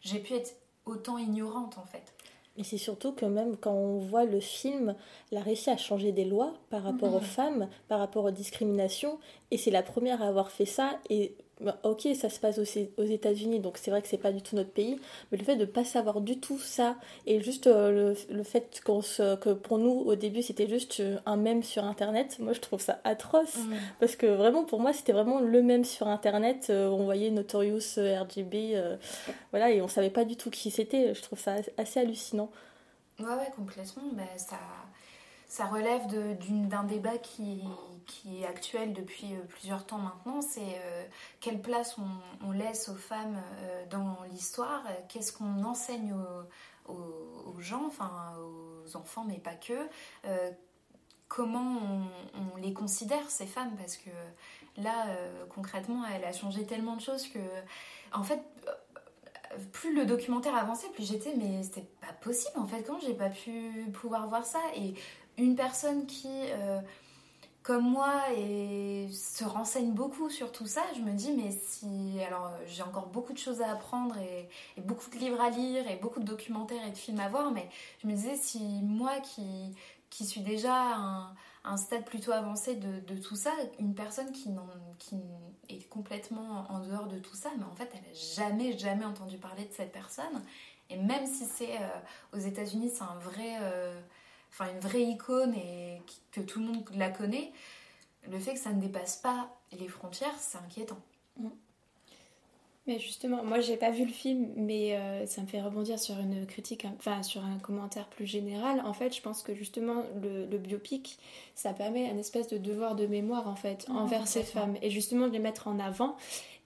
j'ai 0.02 0.19
pu 0.21 0.35
être 0.35 0.54
autant 0.87 1.19
ignorante, 1.19 1.78
en 1.78 1.85
fait? 1.85 2.14
Et 2.57 2.64
c'est 2.64 2.78
surtout 2.78 3.12
que 3.12 3.25
même 3.25 3.57
quand 3.57 3.73
on 3.73 3.99
voit 3.99 4.25
le 4.25 4.40
film, 4.40 4.95
elle 5.30 5.38
a 5.38 5.40
réussi 5.40 5.71
à 5.71 5.76
changer 5.76 6.12
des 6.12 6.25
lois 6.25 6.52
par 6.69 6.83
rapport 6.83 7.14
aux 7.14 7.21
mhm. 7.21 7.25
femmes, 7.25 7.69
par 7.88 7.99
rapport 7.99 8.25
aux 8.25 8.30
discriminations, 8.30 9.19
et 9.50 9.57
c'est 9.57 9.71
la 9.71 9.83
première 9.83 10.23
à 10.23 10.26
avoir 10.26 10.50
fait 10.50 10.66
ça, 10.66 10.99
et 11.09 11.37
ok, 11.83 12.09
ça 12.14 12.31
se 12.31 12.40
passe 12.40 12.59
aussi 12.59 12.90
aux 12.97 13.05
États-Unis, 13.05 13.61
donc 13.61 13.79
c'est 13.79 13.90
vrai 13.90 14.02
que 14.02 14.09
c'est 14.09 14.19
pas 14.19 14.33
du 14.33 14.43
tout 14.43 14.57
notre 14.57 14.71
pays, 14.71 14.99
mais 15.31 15.38
le 15.38 15.45
fait 15.45 15.57
de 15.57 15.64
pas 15.64 15.85
savoir 15.85 16.21
du 16.21 16.38
tout 16.38 16.59
ça, 16.59 16.97
et 17.26 17.40
juste 17.43 17.67
euh, 17.67 18.14
le, 18.31 18.43
fait 18.43 18.81
qu'on 18.85 19.00
que 19.00 19.52
pour 19.52 19.79
nous, 19.79 19.90
au 19.90 20.14
début, 20.14 20.43
c'était 20.43 20.69
juste 20.69 21.00
euh, 21.00 21.19
un 21.26 21.37
mème 21.37 21.62
sur 21.62 21.85
Internet, 21.85 22.38
moi 22.38 22.52
je 22.52 22.61
trouve 22.61 22.81
ça 22.81 23.00
atroce, 23.05 23.59
parce 23.99 24.17
que 24.17 24.26
vraiment, 24.26 24.65
pour 24.65 24.80
moi, 24.80 24.93
c'était 24.93 25.13
vraiment 25.13 25.41
le 25.41 25.63
mème 25.63 25.84
sur 25.84 26.08
Internet, 26.08 26.69
euh, 26.71 26.89
on 26.89 27.04
voyait 27.04 27.30
Notorious 27.30 27.99
RGB, 27.99 28.82
voilà, 29.50 29.71
et 29.71 29.82
on 29.82 29.89
savait 29.89 30.11
pas 30.11 30.25
du 30.25 30.37
tout 30.37 30.50
qui 30.50 30.71
c'était, 30.71 31.15
je 31.15 31.23
trouve 31.23 31.39
ça 31.39 31.56
assez 31.76 32.00
hallucinant. 32.00 32.50
Ouais, 33.19 33.26
ouais, 33.26 33.52
complètement, 33.54 34.04
bah, 34.13 34.23
ça, 34.37 34.56
ça 35.47 35.67
relève 35.67 36.02
d'un 36.69 36.84
débat 36.84 37.19
qui 37.19 37.63
qui 38.06 38.43
est 38.43 38.47
actuelle 38.47 38.93
depuis 38.93 39.34
euh, 39.34 39.41
plusieurs 39.49 39.86
temps 39.86 39.99
maintenant, 39.99 40.41
c'est 40.41 40.60
euh, 40.60 41.04
quelle 41.41 41.60
place 41.60 41.97
on, 42.43 42.52
laisse 42.52 42.89
aux 42.89 42.95
femmes 42.95 43.41
euh, 43.63 43.86
dans 43.86 44.19
l'histoire, 44.30 44.82
qu'est-ce 45.08 45.32
qu'on 45.32 45.65
enseigne 45.65 46.15
aux, 46.89 47.60
gens, 47.60 47.86
enfin 47.86 48.34
aux 48.41 48.97
enfants, 48.97 49.25
mais 49.26 49.39
pas 49.39 49.54
que, 49.54 49.89
comment 51.28 51.78
on, 52.34 52.56
les 52.56 52.73
considère 52.73 53.30
ces 53.30 53.47
femmes, 53.47 53.76
parce 53.76 53.97
que 53.97 54.10
là, 54.76 55.06
concrètement, 55.54 56.04
elle 56.06 56.25
a 56.25 56.32
changé 56.32 56.67
tellement 56.67 56.97
de 56.97 57.00
choses 57.00 57.28
que, 57.28 57.39
en 58.13 58.25
fait, 58.25 58.41
plus 59.73 59.95
le 59.95 60.06
documentaire 60.06 60.56
avançait, 60.56 60.89
plus 60.89 61.06
j'étais, 61.06 61.34
mais 61.36 61.63
c'était 61.63 61.86
pas 62.00 62.13
possible 62.15 62.58
en 62.58 62.67
fait, 62.67 62.82
quand 62.82 62.99
j'ai 63.00 63.15
pas 63.15 63.30
pu 63.30 63.86
pouvoir 63.93 64.26
voir 64.28 64.45
ça, 64.45 64.63
et 64.75 64.95
une 65.39 65.54
personne 65.54 66.06
qui 66.06 66.28
comme 67.71 67.89
moi 67.89 68.21
et 68.37 69.06
se 69.13 69.45
renseigne 69.45 69.93
beaucoup 69.93 70.28
sur 70.28 70.50
tout 70.50 70.67
ça, 70.67 70.83
je 70.97 71.02
me 71.02 71.13
dis 71.13 71.30
mais 71.30 71.52
si 71.52 72.21
alors 72.26 72.47
euh, 72.47 72.65
j'ai 72.67 72.83
encore 72.83 73.06
beaucoup 73.06 73.33
de 73.33 73.39
choses 73.39 73.63
à 73.63 73.71
apprendre 73.71 74.17
et, 74.19 74.49
beaucoup 74.83 75.09
de 75.09 75.17
livres 75.17 75.41
à 75.41 75.50
lire 75.50 75.89
et 75.89 75.95
beaucoup 75.95 76.19
de 76.19 76.25
documentaires 76.25 76.85
et 76.85 76.91
de 76.91 76.99
films 76.99 77.21
à 77.21 77.28
voir, 77.28 77.52
mais 77.52 77.71
je 78.02 78.09
me 78.09 78.13
disais 78.13 78.35
si 78.35 78.59
moi 78.83 79.21
qui, 79.21 79.73
qui 80.11 80.26
suis 80.26 80.41
déjà 80.41 80.75
à 80.75 81.33
un, 81.63 81.76
stade 81.76 82.04
plutôt 82.04 82.33
avancé 82.33 82.75
de, 82.75 83.17
tout 83.21 83.37
ça, 83.37 83.52
une 83.78 83.95
personne 83.95 84.33
qui, 84.33 84.50
qui 84.99 85.21
est 85.69 85.89
complètement 85.89 86.67
en 86.71 86.80
dehors 86.80 87.06
de 87.06 87.21
tout 87.21 87.37
ça, 87.37 87.50
mais 87.56 87.65
en 87.67 87.76
fait 87.76 87.89
elle 87.95 88.00
n'a 88.00 88.19
jamais 88.35 88.76
jamais 88.76 89.04
entendu 89.04 89.39
parler 89.39 89.65
de 89.65 89.73
cette 89.73 89.93
personne. 89.93 90.43
Et 90.89 90.97
même 90.97 91.25
si 91.25 91.45
c'est 91.45 91.76
euh, 91.76 92.37
aux 92.37 92.41
États-Unis 92.41 92.91
c'est 92.93 93.04
un 93.04 93.19
vrai 93.21 93.59
euh, 93.61 94.00
enfin 94.50 94.67
une 94.73 94.80
vraie 94.80 95.02
icône 95.02 95.54
et 95.54 96.02
que 96.32 96.41
tout 96.41 96.60
le 96.60 96.67
monde 96.67 96.89
la 96.95 97.10
connaît, 97.10 97.52
le 98.28 98.39
fait 98.39 98.54
que 98.54 98.60
ça 98.60 98.73
ne 98.73 98.80
dépasse 98.80 99.17
pas 99.17 99.50
les 99.78 99.89
frontières, 99.89 100.34
c'est 100.39 100.58
inquiétant. 100.58 101.00
Mm. 101.39 101.49
Mais 102.86 102.99
justement, 102.99 103.45
moi 103.45 103.60
j'ai 103.60 103.76
pas 103.76 103.91
vu 103.91 104.04
le 104.04 104.13
film, 104.13 104.49
mais 104.56 104.97
euh, 104.97 105.26
ça 105.26 105.43
me 105.43 105.47
fait 105.47 105.60
rebondir 105.60 105.99
sur 105.99 106.19
une 106.19 106.47
critique, 106.47 106.86
enfin 106.97 107.23
sur 107.23 107.45
un 107.45 107.58
commentaire 107.58 108.08
plus 108.08 108.26
général. 108.26 108.82
En 108.84 108.95
fait, 108.95 109.15
je 109.15 109.21
pense 109.21 109.43
que 109.43 109.54
justement 109.54 110.02
le, 110.23 110.58
biopic, 110.58 111.19
ça 111.54 111.75
permet 111.75 112.10
un 112.10 112.17
espèce 112.17 112.49
de 112.49 112.56
devoir 112.56 112.97
de 112.97 113.06
mémoire 113.06 113.49
en 113.49 113.54
fait 113.54 113.86
envers 113.91 114.26
ces 114.26 114.43
femmes 114.43 114.76
et 114.82 114.91
justement 114.91 115.28
de 115.28 115.32
les 115.32 115.39
mettre 115.39 115.69
en 115.69 115.78
avant. 115.78 116.17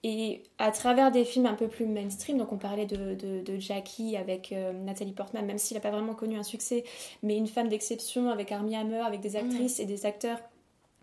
Et 0.07 0.43
à 0.59 0.71
travers 0.71 1.11
des 1.11 1.25
films 1.25 1.47
un 1.47 1.55
peu 1.55 1.67
plus 1.67 1.87
mainstream, 1.87 2.37
donc 2.37 2.53
on 2.53 2.59
parlait 2.59 2.85
de, 2.85 3.15
de, 3.15 3.59
Jackie 3.59 4.19
avec 4.19 4.53
euh, 4.53 4.75
Nathalie 4.75 5.13
Portman, 5.13 5.47
même 5.47 5.57
s'il 5.57 5.77
n'a 5.79 5.81
pas 5.81 5.91
vraiment 5.91 6.15
connu 6.15 6.37
un 6.37 6.43
succès, 6.43 6.85
mais 7.23 7.39
une 7.39 7.47
femme 7.47 7.69
d'exception 7.69 8.29
avec 8.29 8.53
Armie 8.53 8.77
Hammer, 8.77 8.99
avec 8.99 9.21
des 9.21 9.35
actrices 9.35 9.81
et 9.81 9.87
des 9.87 10.05
acteurs 10.05 10.39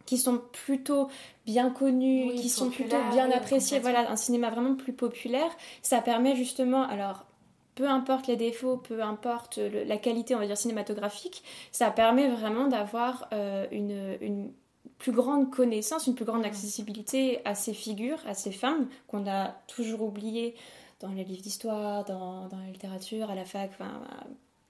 qui 0.06 0.20
sont 0.20 0.40
plutôt 0.52 1.08
bien 1.48 1.72
connus, 1.72 2.36
qui 2.36 2.48
sont 2.48 2.70
plutôt 2.70 2.98
bien 3.12 3.32
appréciés, 3.32 3.80
voilà, 3.80 4.12
un 4.12 4.16
cinéma 4.16 4.52
vraiment 4.52 4.76
plus 4.76 4.94
populaire, 4.94 5.50
ça 5.82 6.00
permet 6.02 6.36
justement, 6.36 6.84
alors 6.84 7.26
peu 7.74 7.88
importe 7.88 8.28
les 8.28 8.36
défauts, 8.36 8.78
peu 8.78 9.02
importe 9.02 9.58
la 9.58 9.98
qualité, 9.98 10.36
on 10.36 10.40
va 10.40 10.46
dire, 10.46 10.58
cinématographique, 10.58 11.44
ça 11.72 11.90
permet 11.90 12.28
vraiment 12.28 12.68
d'avoir 12.68 13.28
euh, 13.34 13.66
une, 13.72 14.18
une, 14.22 14.52
plus 14.98 15.12
grande 15.12 15.52
connaissance, 15.52 16.08
une 16.08 16.16
plus 16.16 16.26
grande 16.26 16.46
accessibilité 16.46 17.42
à 17.46 17.56
ces 17.56 17.74
figures, 17.74 18.20
à 18.28 18.34
ces 18.34 18.52
femmes 18.52 18.88
qu'on 19.08 19.28
a 19.28 19.56
toujours 19.68 20.02
oubliées 20.04 20.56
dans 21.00 21.10
les 21.10 21.24
livres 21.24 21.42
d'histoire, 21.42 22.06
dans, 22.06 22.48
dans, 22.48 22.58
la 22.58 22.72
littérature, 22.72 23.30
à 23.30 23.36
la 23.36 23.46
fac, 23.46 23.72
enfin, 23.74 24.02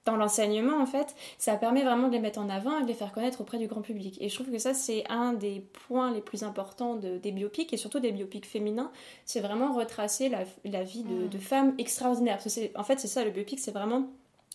dans 0.04 0.16
l'enseignement 0.16 0.80
en 0.80 0.86
fait, 0.86 1.14
ça 1.38 1.56
permet 1.56 1.82
vraiment 1.82 2.08
de 2.08 2.12
les 2.12 2.18
mettre 2.18 2.40
en 2.40 2.48
avant 2.48 2.78
et 2.78 2.82
de 2.82 2.88
les 2.88 2.94
faire 2.94 3.12
connaître 3.12 3.40
auprès 3.40 3.58
du 3.58 3.68
grand 3.68 3.82
public. 3.82 4.18
Et 4.20 4.28
je 4.28 4.34
trouve 4.34 4.50
que 4.50 4.58
ça 4.58 4.74
c'est 4.74 5.04
un 5.08 5.32
des 5.32 5.60
points 5.86 6.12
les 6.12 6.20
plus 6.20 6.42
importants 6.42 6.96
de, 6.96 7.18
des 7.18 7.30
biopics 7.30 7.72
et 7.72 7.76
surtout 7.76 8.00
des 8.00 8.12
biopics 8.12 8.46
féminins, 8.46 8.90
c'est 9.24 9.40
vraiment 9.40 9.72
retracer 9.72 10.28
la, 10.28 10.40
la 10.64 10.82
vie 10.82 11.04
de, 11.04 11.26
mm. 11.26 11.28
de, 11.28 11.38
femmes 11.38 11.74
extraordinaires. 11.78 12.38
en 12.74 12.84
fait 12.84 12.98
c'est 12.98 13.08
ça 13.08 13.24
le 13.24 13.30
biopic, 13.30 13.60
c'est 13.60 13.72
vraiment 13.72 14.08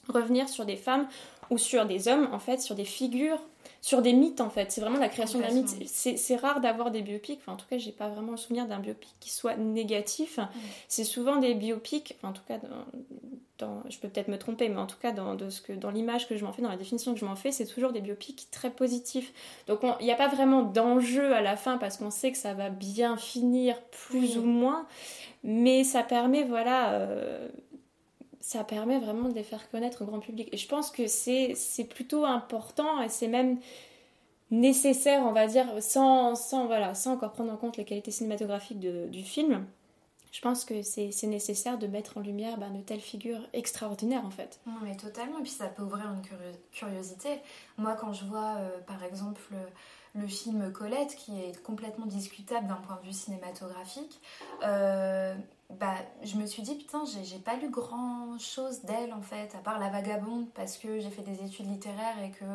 revenir 0.09 0.49
sur 0.49 0.65
des 0.65 0.77
femmes 0.77 1.07
ou 1.49 1.57
sur 1.57 1.85
des 1.85 2.07
hommes 2.07 2.27
en 2.33 2.39
fait, 2.39 2.61
sur 2.61 2.75
des 2.75 2.85
figures 2.85 3.39
sur 3.87 4.01
des 4.01 4.11
mythes 4.11 4.41
en 4.41 4.49
fait. 4.49 4.69
C'est 4.69 4.81
vraiment 4.81 4.99
la 4.99 5.07
création 5.07 5.39
d'un 5.39 5.49
mythe. 5.49 5.69
C'est 5.87 6.35
rare 6.35 6.59
d'avoir 6.59 6.91
des 6.91 7.01
biopics, 7.01 7.39
enfin, 7.39 7.53
en 7.53 7.55
tout 7.55 7.67
cas, 7.69 7.77
j'ai 7.77 7.93
pas 7.93 8.09
vraiment 8.09 8.31
le 8.31 8.37
souvenir 8.37 8.67
d'un 8.67 8.79
biopic 8.79 9.15
qui 9.21 9.29
soit 9.29 9.55
négatif. 9.55 10.41
C'est 10.89 11.05
souvent 11.05 11.37
des 11.37 11.53
biopics, 11.53 12.17
en 12.21 12.33
tout 12.33 12.41
cas, 12.45 12.59
dans, 13.59 13.81
je 13.89 13.97
peux 13.99 14.09
peut-être 14.09 14.27
me 14.27 14.37
tromper, 14.37 14.67
mais 14.67 14.75
en 14.75 14.87
tout 14.87 14.97
cas, 15.01 15.13
dans, 15.13 15.35
de 15.35 15.49
ce 15.49 15.61
que, 15.61 15.71
dans 15.71 15.89
l'image 15.89 16.27
que 16.27 16.35
je 16.35 16.43
m'en 16.43 16.51
fais, 16.51 16.61
dans 16.61 16.69
la 16.69 16.75
définition 16.75 17.13
que 17.13 17.19
je 17.21 17.23
m'en 17.23 17.37
fais, 17.37 17.53
c'est 17.53 17.65
toujours 17.65 17.93
des 17.93 18.01
biopics 18.01 18.51
très 18.51 18.71
positifs. 18.71 19.31
Donc 19.67 19.79
il 20.01 20.05
n'y 20.05 20.11
a 20.11 20.15
pas 20.15 20.27
vraiment 20.27 20.63
d'enjeu 20.63 21.33
à 21.33 21.41
la 21.41 21.55
fin 21.55 21.77
parce 21.77 21.95
qu'on 21.95 22.11
sait 22.11 22.33
que 22.33 22.37
ça 22.37 22.53
va 22.53 22.69
bien 22.69 23.15
finir 23.15 23.81
plus 24.09 24.37
ou 24.37 24.43
moins, 24.43 24.85
mais 25.45 25.85
ça 25.85 26.03
permet, 26.03 26.43
voilà. 26.43 26.91
Euh, 26.91 27.47
ça 28.47 28.63
permet 28.63 28.97
vraiment 28.97 29.27
de 29.27 29.33
les 29.33 29.43
faire 29.43 29.69
connaître 29.69 30.03
au 30.03 30.05
grand 30.05 30.21
public. 30.21 30.47
Et 30.53 30.57
je 30.57 30.69
pense 30.69 30.89
que 30.89 31.05
c'est 31.05 31.53
plutôt 31.89 32.23
important 32.23 33.01
et 33.01 33.09
c'est 33.09 33.27
même 33.27 33.59
nécessaire, 34.51 35.23
on 35.23 35.33
va 35.33 35.47
dire, 35.47 35.67
sans, 35.81 36.33
sans, 36.35 36.65
voilà, 36.65 36.93
sans 36.93 37.15
encore 37.15 37.33
prendre 37.33 37.51
en 37.51 37.57
compte 37.57 37.75
les 37.75 37.83
qualités 37.83 38.09
cinématographiques 38.11 38.79
du 38.79 39.23
film. 39.23 39.65
Je 40.31 40.39
pense 40.39 40.63
que 40.63 40.81
c'est 40.81 41.11
nécessaire 41.23 41.77
de 41.77 41.87
mettre 41.87 42.17
en 42.17 42.21
lumière 42.21 42.57
ben, 42.57 42.69
de 42.69 42.79
telles 42.79 43.01
figures 43.01 43.45
extraordinaires 43.51 44.23
en 44.25 44.29
fait. 44.31 44.61
Non, 44.65 44.75
mais 44.81 44.95
totalement. 44.95 45.39
Et 45.39 45.41
puis 45.41 45.51
ça 45.51 45.67
peut 45.67 45.83
ouvrir 45.83 46.05
une 46.13 46.21
curio- 46.21 46.57
curiosité. 46.71 47.41
Moi, 47.77 47.95
quand 47.99 48.13
je 48.13 48.23
vois, 48.23 48.55
euh, 48.59 48.79
par 48.87 49.03
exemple, 49.03 49.41
le, 49.51 50.21
le 50.21 50.27
film 50.27 50.71
Colette, 50.71 51.15
qui 51.17 51.37
est 51.41 51.61
complètement 51.63 52.05
discutable 52.05 52.67
d'un 52.67 52.75
point 52.75 52.97
de 53.01 53.07
vue 53.07 53.13
cinématographique, 53.13 54.21
euh, 54.63 55.35
bah, 55.69 55.95
je 56.23 56.37
me 56.37 56.45
suis 56.45 56.63
dit, 56.63 56.75
putain, 56.75 57.03
j'ai 57.23 57.39
pas 57.39 57.55
lu 57.57 57.69
grand 57.69 58.39
chose 58.39 58.81
d'elle 58.83 59.13
en 59.13 59.21
fait, 59.21 59.53
à 59.55 59.59
part 59.59 59.79
La 59.79 59.89
Vagabonde, 59.89 60.47
parce 60.53 60.77
que 60.77 60.99
j'ai 60.99 61.09
fait 61.09 61.23
des 61.23 61.43
études 61.43 61.69
littéraires 61.69 62.21
et 62.23 62.31
que. 62.31 62.45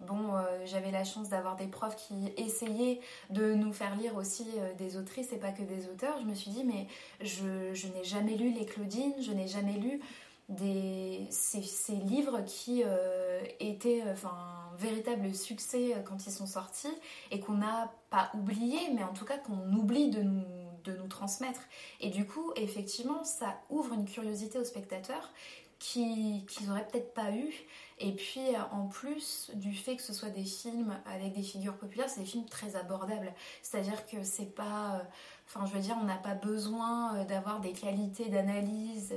Bon, 0.00 0.34
euh, 0.34 0.42
j'avais 0.66 0.90
la 0.90 1.04
chance 1.04 1.28
d'avoir 1.28 1.56
des 1.56 1.68
profs 1.68 1.96
qui 1.96 2.32
essayaient 2.36 3.00
de 3.30 3.54
nous 3.54 3.72
faire 3.72 3.94
lire 3.96 4.16
aussi 4.16 4.44
euh, 4.58 4.74
des 4.74 4.96
autrices 4.96 5.32
et 5.32 5.38
pas 5.38 5.52
que 5.52 5.62
des 5.62 5.88
auteurs. 5.88 6.18
Je 6.20 6.26
me 6.26 6.34
suis 6.34 6.50
dit, 6.50 6.64
mais 6.64 6.88
je, 7.20 7.86
n'ai 7.86 8.04
jamais 8.04 8.34
lu 8.34 8.50
Les 8.50 8.66
Claudines, 8.66 9.14
je 9.20 9.32
n'ai 9.32 9.46
jamais 9.46 9.74
lu 9.74 10.00
des, 10.48 11.26
ces, 11.30 11.94
livres 11.94 12.40
qui 12.44 12.82
euh, 12.84 13.40
étaient 13.60 14.02
un 14.02 14.76
véritable 14.76 15.32
succès 15.32 15.94
quand 16.04 16.26
ils 16.26 16.32
sont 16.32 16.46
sortis 16.46 16.92
et 17.30 17.38
qu'on 17.40 17.54
n'a 17.54 17.90
pas 18.10 18.30
oublié, 18.34 18.78
mais 18.94 19.04
en 19.04 19.12
tout 19.12 19.24
cas 19.24 19.38
qu'on 19.38 19.72
oublie 19.74 20.10
de 20.10 20.22
nous, 20.22 20.42
de 20.84 20.96
nous 20.96 21.08
transmettre. 21.08 21.60
Et 22.00 22.10
du 22.10 22.26
coup, 22.26 22.52
effectivement, 22.56 23.24
ça 23.24 23.58
ouvre 23.70 23.92
une 23.94 24.04
curiosité 24.04 24.58
aux 24.58 24.64
spectateurs 24.64 25.30
qui- 25.78 26.46
qu'ils 26.48 26.68
n'auraient 26.68 26.86
peut-être 26.86 27.12
pas 27.14 27.30
eu. 27.32 27.52
Et 27.98 28.12
puis, 28.12 28.40
euh, 28.54 28.58
en 28.72 28.86
plus 28.86 29.50
du 29.54 29.74
fait 29.74 29.96
que 29.96 30.02
ce 30.02 30.12
soit 30.14 30.30
des 30.30 30.44
films 30.44 30.96
avec 31.04 31.34
des 31.34 31.42
figures 31.42 31.76
populaires, 31.76 32.08
c'est 32.08 32.20
des 32.20 32.26
films 32.26 32.46
très 32.46 32.74
abordables. 32.76 33.32
C'est-à-dire 33.62 34.06
que 34.06 34.22
c'est 34.22 34.54
pas. 34.54 34.96
euh, 34.96 35.02
Enfin, 35.46 35.66
je 35.66 35.72
veux 35.74 35.80
dire, 35.80 35.96
on 36.00 36.04
n'a 36.04 36.16
pas 36.16 36.34
besoin 36.34 37.16
euh, 37.16 37.24
d'avoir 37.26 37.60
des 37.60 37.72
qualités 37.72 38.30
d'analyse 38.30 39.12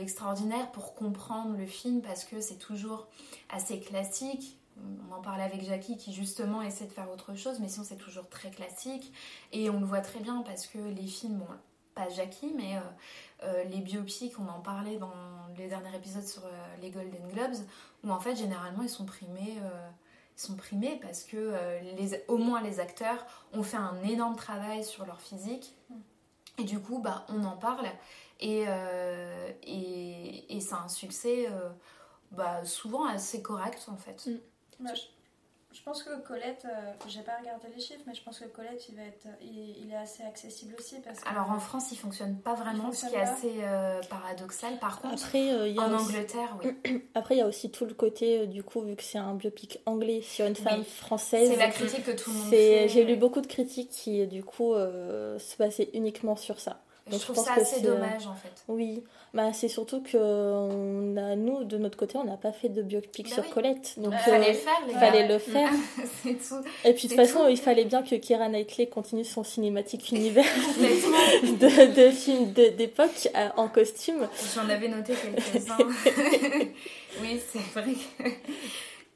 extraordinaires 0.00 0.70
pour 0.72 0.94
comprendre 0.94 1.56
le 1.56 1.66
film 1.66 2.02
parce 2.02 2.24
que 2.24 2.40
c'est 2.40 2.58
toujours 2.58 3.06
assez 3.48 3.78
classique. 3.80 4.57
On 5.08 5.14
en 5.14 5.20
parlait 5.20 5.44
avec 5.44 5.62
Jackie 5.62 5.96
qui 5.96 6.12
justement 6.12 6.62
essaie 6.62 6.86
de 6.86 6.92
faire 6.92 7.10
autre 7.10 7.34
chose, 7.34 7.58
mais 7.60 7.68
sinon 7.68 7.84
c'est 7.84 7.96
toujours 7.96 8.28
très 8.28 8.50
classique. 8.50 9.12
Et 9.52 9.70
on 9.70 9.80
le 9.80 9.86
voit 9.86 10.00
très 10.00 10.20
bien 10.20 10.42
parce 10.42 10.66
que 10.66 10.78
les 10.78 11.06
films, 11.06 11.38
bon, 11.38 11.46
pas 11.98 12.08
Jackie, 12.08 12.52
mais 12.56 12.76
euh, 12.76 12.80
euh, 13.42 13.64
les 13.64 13.80
biopics, 13.80 14.38
on 14.38 14.48
en 14.48 14.60
parlait 14.60 14.98
dans 14.98 15.12
les 15.56 15.68
derniers 15.68 15.94
épisodes 15.96 16.26
sur 16.26 16.44
euh, 16.46 16.76
les 16.80 16.90
Golden 16.90 17.28
Globes, 17.28 17.56
où 18.04 18.10
en 18.10 18.20
fait 18.20 18.36
généralement 18.36 18.82
ils 18.82 18.88
sont 18.88 19.04
primés. 19.04 19.56
ils 20.36 20.40
sont 20.40 20.54
primés 20.54 21.00
parce 21.02 21.24
que 21.24 21.52
au 22.28 22.36
moins 22.36 22.62
les 22.62 22.78
acteurs 22.78 23.26
ont 23.52 23.64
fait 23.64 23.76
un 23.76 24.00
énorme 24.04 24.36
travail 24.36 24.84
sur 24.84 25.04
leur 25.04 25.20
physique 25.20 25.74
et 26.58 26.64
du 26.64 26.78
coup 26.78 27.00
bah, 27.00 27.26
on 27.28 27.42
en 27.42 27.56
parle 27.56 27.86
et, 28.38 28.66
et, 29.66 30.60
c'est 30.60 30.74
un 30.74 30.88
succès 30.88 31.48
bah, 32.30 32.64
souvent 32.64 33.04
assez 33.06 33.42
correct 33.42 33.88
en 33.88 33.96
fait. 33.96 34.30
Moi, 34.80 34.92
je, 34.94 35.02
je 35.76 35.82
pense 35.82 36.02
que 36.02 36.18
Colette, 36.26 36.64
euh, 36.64 36.92
j'ai 37.08 37.20
pas 37.20 37.36
regardé 37.40 37.66
les 37.74 37.80
chiffres, 37.80 38.00
mais 38.06 38.14
je 38.14 38.22
pense 38.22 38.38
que 38.38 38.44
Colette, 38.46 38.88
il 38.88 38.94
va 38.96 39.02
être, 39.02 39.26
il, 39.42 39.76
il 39.84 39.92
est 39.92 39.96
assez 39.96 40.22
accessible 40.22 40.74
aussi 40.78 40.96
parce 41.04 41.20
que. 41.20 41.28
Alors 41.28 41.50
en 41.50 41.58
France 41.58 41.90
il 41.92 41.96
fonctionne 41.96 42.36
pas 42.38 42.54
vraiment, 42.54 42.90
ce 42.92 43.06
qui 43.06 43.14
est 43.14 43.18
assez 43.20 43.52
euh, 43.62 44.00
paradoxal. 44.08 44.78
Par 44.78 45.00
contre 45.00 45.22
Après, 45.24 45.52
euh, 45.52 45.68
il 45.68 45.74
y 45.74 45.78
a 45.78 45.82
en 45.82 45.94
aussi- 45.94 46.04
Angleterre, 46.16 46.56
oui. 46.64 47.02
Après, 47.14 47.34
il 47.34 47.38
y 47.38 47.42
a 47.42 47.46
aussi 47.46 47.70
tout 47.70 47.84
le 47.84 47.94
côté, 47.94 48.40
euh, 48.40 48.46
du 48.46 48.62
coup, 48.62 48.80
vu 48.82 48.96
que 48.96 49.02
c'est 49.02 49.18
un 49.18 49.34
biopic 49.34 49.80
anglais 49.84 50.22
sur 50.22 50.46
une 50.46 50.56
femme 50.56 50.80
Oui. 50.80 50.86
française. 50.86 51.48
C'est 51.50 51.56
la 51.56 51.68
critique 51.70 52.04
que 52.04 52.12
tout 52.12 52.30
le 52.30 52.36
monde 52.36 52.48
fait. 52.50 52.88
J'ai 52.88 53.04
lu 53.04 53.16
beaucoup 53.16 53.40
de 53.40 53.46
critiques 53.46 53.90
qui, 53.90 54.26
du 54.26 54.42
coup, 54.44 54.74
euh, 54.74 55.38
se 55.38 55.56
basaient 55.56 55.90
uniquement 55.92 56.36
sur 56.36 56.60
ça. 56.60 56.80
Je 57.08 57.12
Donc, 57.12 57.20
trouve 57.22 57.36
pense 57.36 57.44
ça 57.46 57.54
assez 57.54 57.84
euh, 57.86 57.94
dommage 57.94 58.26
en 58.26 58.34
fait. 58.34 58.50
Oui, 58.68 59.02
bah, 59.34 59.52
c'est 59.52 59.68
surtout 59.68 60.02
que 60.02 60.16
on 60.18 61.16
a, 61.16 61.36
nous, 61.36 61.64
de 61.64 61.78
notre 61.78 61.96
côté, 61.98 62.18
on 62.18 62.24
n'a 62.24 62.36
pas 62.36 62.52
fait 62.52 62.68
de 62.68 62.82
biopic 62.82 63.28
Bah 63.28 63.34
sur 63.36 63.44
oui. 63.44 63.50
Colette. 63.50 63.94
Donc, 63.98 64.12
Il 64.14 64.18
fallait 64.30 64.44
euh, 64.46 64.48
le 64.48 64.54
faire, 64.54 64.86
les 64.86 64.92
gars. 64.92 64.98
fallait 65.00 65.28
le 65.28 65.38
faire. 65.38 65.70
c'est 66.22 66.34
tout. 66.34 66.62
Et 66.84 66.92
puis 66.94 67.08
de 67.08 67.14
toute 67.14 67.16
façon, 67.26 67.40
tout. 67.44 67.48
il 67.48 67.56
fallait 67.58 67.84
bien 67.84 68.02
que 68.02 68.14
Keira 68.16 68.48
Knightley 68.48 68.86
continue 68.88 69.24
son 69.24 69.42
cinématique 69.44 70.10
univers 70.12 70.44
de, 71.42 71.94
de 72.06 72.10
films 72.10 72.52
de- 72.52 72.68
d'époque 72.68 73.28
euh, 73.36 73.48
en 73.56 73.68
costume. 73.68 74.28
J'en 74.54 74.68
avais 74.68 74.88
noté 74.88 75.14
quelques-uns. 75.14 75.76
oui, 77.22 77.40
c'est 77.52 77.80
vrai. 77.80 77.92
que- 78.18 78.30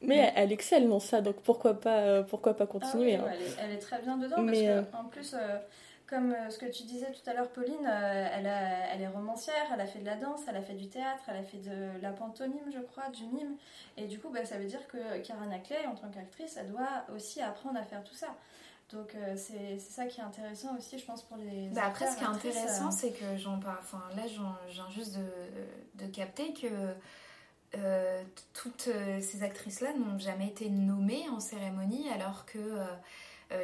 Mais 0.05 0.33
elle 0.35 0.50
excelle 0.52 0.88
dans 0.88 0.98
ça, 0.98 1.20
donc 1.20 1.37
pourquoi 1.44 1.74
pas, 1.74 1.98
euh, 1.98 2.22
pourquoi 2.22 2.55
pas 2.55 2.64
Ah 2.64 2.68
oui, 2.74 2.81
continuer. 2.81 3.14
hein. 3.14 3.24
ouais, 3.24 3.31
elle, 3.35 3.42
est, 3.42 3.64
elle 3.70 3.76
est 3.76 3.78
très 3.78 4.00
bien 4.02 4.16
dedans 4.16 4.37
Mais, 4.40 4.68
euh, 4.68 4.83
parce 4.83 5.02
que 5.02 5.07
en 5.07 5.09
plus, 5.09 5.35
euh, 5.35 5.59
comme 6.12 6.33
euh, 6.33 6.51
ce 6.51 6.59
que 6.59 6.66
tu 6.66 6.83
disais 6.83 7.11
tout 7.11 7.29
à 7.31 7.33
l'heure, 7.33 7.48
Pauline, 7.48 7.87
euh, 7.87 8.29
elle, 8.35 8.46
a- 8.46 8.92
elle 8.92 9.01
est 9.01 9.09
romancière, 9.09 9.64
elle 9.72 9.81
a 9.81 9.87
fait 9.87 10.01
de 10.01 10.05
la 10.05 10.16
danse, 10.16 10.40
elle 10.46 10.57
a 10.59 10.61
fait 10.62 10.75
du 10.75 10.88
théâtre, 10.88 11.22
elle 11.29 11.38
a 11.38 11.42
fait 11.42 11.57
de 11.57 12.01
la 12.03 12.11
pantomime, 12.12 12.70
je 12.70 12.81
crois, 12.81 13.09
du 13.09 13.25
mime. 13.29 13.57
Et 13.96 14.07
du 14.07 14.18
coup, 14.20 14.29
bah, 14.29 14.44
ça 14.44 14.59
veut 14.59 14.66
dire 14.66 14.87
que 14.88 14.98
Karen 15.27 15.48
Knightley, 15.48 15.87
en 15.87 15.94
tant 15.94 16.11
qu'actrice, 16.11 16.59
elle 16.59 16.68
doit 16.70 17.07
aussi 17.14 17.40
apprendre 17.40 17.79
à 17.79 17.83
faire 17.85 18.05
tout 18.05 18.14
ça. 18.14 18.35
Donc 18.90 19.14
euh, 19.14 19.35
c'est 19.37 19.79
ça 19.79 20.05
qui 20.05 20.20
est 20.20 20.25
intéressant 20.25 20.77
aussi, 20.77 20.98
je 20.98 21.07
pense, 21.07 21.22
pour 21.22 21.38
les. 21.38 21.68
Bah 21.70 21.85
après, 21.87 22.07
ce 22.11 22.18
qui 22.18 22.25
est 22.25 22.27
intéressant, 22.27 22.88
euh, 22.88 22.90
c'est 22.94 23.12
que 23.12 23.38
j'en 23.38 23.59
parle. 23.59 23.79
Enfin, 23.81 24.03
là, 24.14 24.25
j'en- 24.27 24.55
je 24.68 24.75
viens 24.75 24.90
juste 24.90 25.16
de, 25.16 26.05
de 26.05 26.11
capter 26.12 26.53
que 26.53 26.66
euh, 27.75 28.22
toutes 28.53 28.90
ces 29.22 29.42
actrices-là 29.42 29.94
n'ont 29.94 30.18
jamais 30.18 30.48
été 30.48 30.68
nommées 30.68 31.25
en 31.31 31.40
cérémonie, 31.40 32.11
alors 32.11 32.44
que 32.44 32.59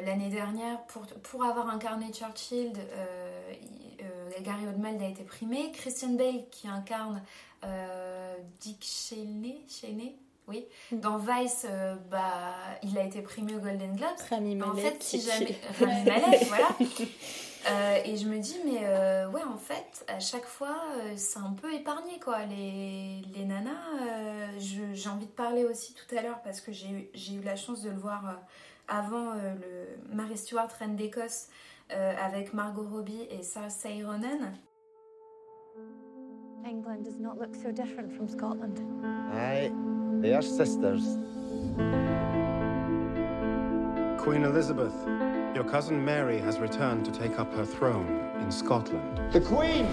l'année 0.05 0.29
dernière, 0.29 0.81
pour, 0.87 1.03
pour 1.23 1.43
avoir 1.43 1.69
incarné 1.69 2.11
Churchill, 2.13 2.73
euh, 2.77 3.53
euh, 4.01 4.29
Gary 4.41 4.67
Oldman 4.67 5.01
a 5.01 5.07
été 5.07 5.23
primé. 5.23 5.71
Christian 5.71 6.09
Bale, 6.13 6.43
qui 6.51 6.67
incarne 6.67 7.21
euh, 7.63 8.35
Dick 8.59 8.83
Cheney, 8.83 9.61
Cheney 9.67 10.15
oui. 10.47 10.65
Dans 10.91 11.17
Vice, 11.19 11.67
euh, 11.69 11.95
bah, 12.09 12.55
il 12.81 12.97
a 12.97 13.03
été 13.03 13.21
primé 13.21 13.53
au 13.55 13.59
Golden 13.59 13.95
Globes. 13.95 14.09
Rami 14.31 14.59
En 14.63 14.73
Malek, 14.73 14.93
fait, 14.95 15.03
si 15.03 15.21
jamais. 15.21 15.55
Rami 15.79 16.03
Malek, 16.05 16.43
voilà. 16.47 16.67
Euh, 17.69 17.97
et 18.05 18.15
je 18.15 18.25
me 18.25 18.39
dis, 18.39 18.55
mais 18.63 18.79
euh, 18.83 19.29
ouais, 19.31 19.43
en 19.43 19.57
fait, 19.57 20.05
à 20.07 20.21
chaque 20.21 20.45
fois, 20.45 20.77
euh, 20.95 21.13
c'est 21.17 21.39
un 21.39 21.51
peu 21.51 21.73
épargné, 21.73 22.17
quoi. 22.17 22.45
Les, 22.45 23.21
les 23.35 23.43
nanas, 23.43 23.71
euh, 24.01 24.47
j'ai 24.93 25.09
envie 25.09 25.25
de 25.25 25.31
parler 25.31 25.65
aussi 25.65 25.93
tout 25.93 26.15
à 26.15 26.21
l'heure 26.21 26.41
parce 26.41 26.61
que 26.61 26.71
j'ai 26.71 26.87
eu- 26.89 27.09
j'ai 27.13 27.33
eu 27.33 27.41
la 27.41 27.57
chance 27.57 27.81
de 27.81 27.89
le 27.89 27.97
voir 27.97 28.29
euh, 28.29 28.33
avant 28.89 29.31
euh, 29.31 29.55
le 29.55 30.15
Mary 30.15 30.37
Stuart, 30.37 30.69
Reine 30.79 30.95
d'Écosse, 30.95 31.47
euh, 31.91 32.13
avec 32.19 32.53
Margot 32.53 32.87
Robbie 32.91 33.27
et 33.29 33.43
Saoirse 33.43 33.87
Ronan. 34.05 34.53
England 36.65 37.03
does 37.03 37.19
not 37.19 37.37
look 37.39 37.55
so 37.55 37.71
different 37.71 38.11
from 38.11 38.27
Scotland. 38.27 38.79
Aye, 39.33 39.71
they 40.21 40.33
are 40.33 40.41
sisters. 40.41 41.17
Queen 44.17 44.43
Elizabeth, 44.43 44.93
your 45.55 45.63
cousin 45.63 46.03
Mary 46.03 46.37
has 46.39 46.59
returned 46.59 47.05
to 47.05 47.11
take 47.11 47.39
up 47.39 47.51
her 47.53 47.65
throne 47.65 48.29
in 48.41 48.51
Scotland. 48.51 49.19
The 49.31 49.39
Queen! 49.39 49.87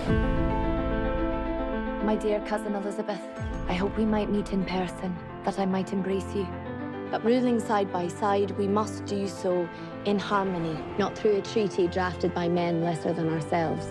My 2.05 2.17
dear 2.17 2.41
cousin 2.41 2.75
Elizabeth, 2.75 3.23
I 3.69 3.75
hope 3.75 3.97
we 3.97 4.05
might 4.05 4.31
meet 4.31 4.53
in 4.53 4.65
person, 4.65 5.17
that 5.45 5.59
I 5.59 5.67
might 5.67 5.93
embrace 5.93 6.35
you. 6.35 6.47
But 7.11 7.25
ruling 7.25 7.61
side 7.61 7.93
by 7.93 8.09
side, 8.09 8.51
we 8.59 8.67
must 8.67 9.05
do 9.07 9.29
so 9.29 9.69
in 10.05 10.19
harmony, 10.19 10.79
not 10.99 11.17
through 11.17 11.37
a 11.37 11.43
treaty 11.43 11.87
drafted 11.87 12.35
by 12.35 12.49
men 12.49 12.83
lesser 12.83 13.13
than 13.13 13.29
ourselves. 13.29 13.87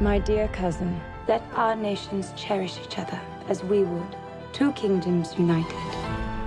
My 0.00 0.18
dear 0.18 0.48
cousin, 0.48 1.00
let 1.28 1.42
our 1.54 1.76
nations 1.76 2.32
cherish 2.36 2.78
each 2.84 2.98
other 2.98 3.20
as 3.48 3.62
we 3.62 3.84
would. 3.84 4.16
Two 4.52 4.72
kingdoms 4.72 5.38
united. 5.38 5.78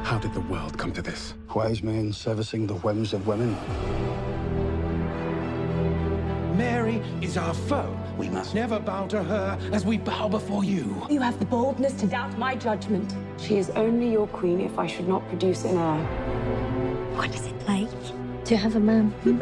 How 0.04 0.18
did 0.20 0.34
the 0.34 0.42
world 0.42 0.78
come 0.78 0.92
to 0.94 1.02
this? 1.02 1.34
Wise 1.56 1.82
men 1.82 2.12
servicing 2.12 2.68
the 2.68 2.76
whims 2.76 3.13
of 3.13 3.26
women. 3.26 3.56
Is 7.34 7.38
our 7.38 7.54
foe. 7.56 7.98
We 8.15 8.30
must 8.30 8.54
never 8.54 8.80
bow 8.80 9.08
to 9.08 9.24
her 9.24 9.58
as 9.72 9.88
we 9.88 9.98
bow 9.98 10.30
before 10.30 10.63
you. 10.63 11.04
You 11.10 11.19
have 11.22 11.39
the 11.39 11.46
boldness 11.46 11.93
to 11.93 12.06
doubt 12.06 12.38
my 12.38 12.54
judgment. 12.54 13.15
She 13.38 13.58
is 13.58 13.72
only 13.72 14.12
your 14.12 14.28
queen 14.28 14.62
if 14.62 14.78
I 14.78 14.86
should 14.86 15.08
not 15.08 15.28
produce 15.30 15.65
an 15.65 15.76
heir. 15.76 16.06
What 17.15 17.34
is 17.34 17.48
it 17.48 17.67
like 17.67 17.89
to 18.46 18.56
have 18.56 18.76
a 18.76 18.80
man? 18.80 19.12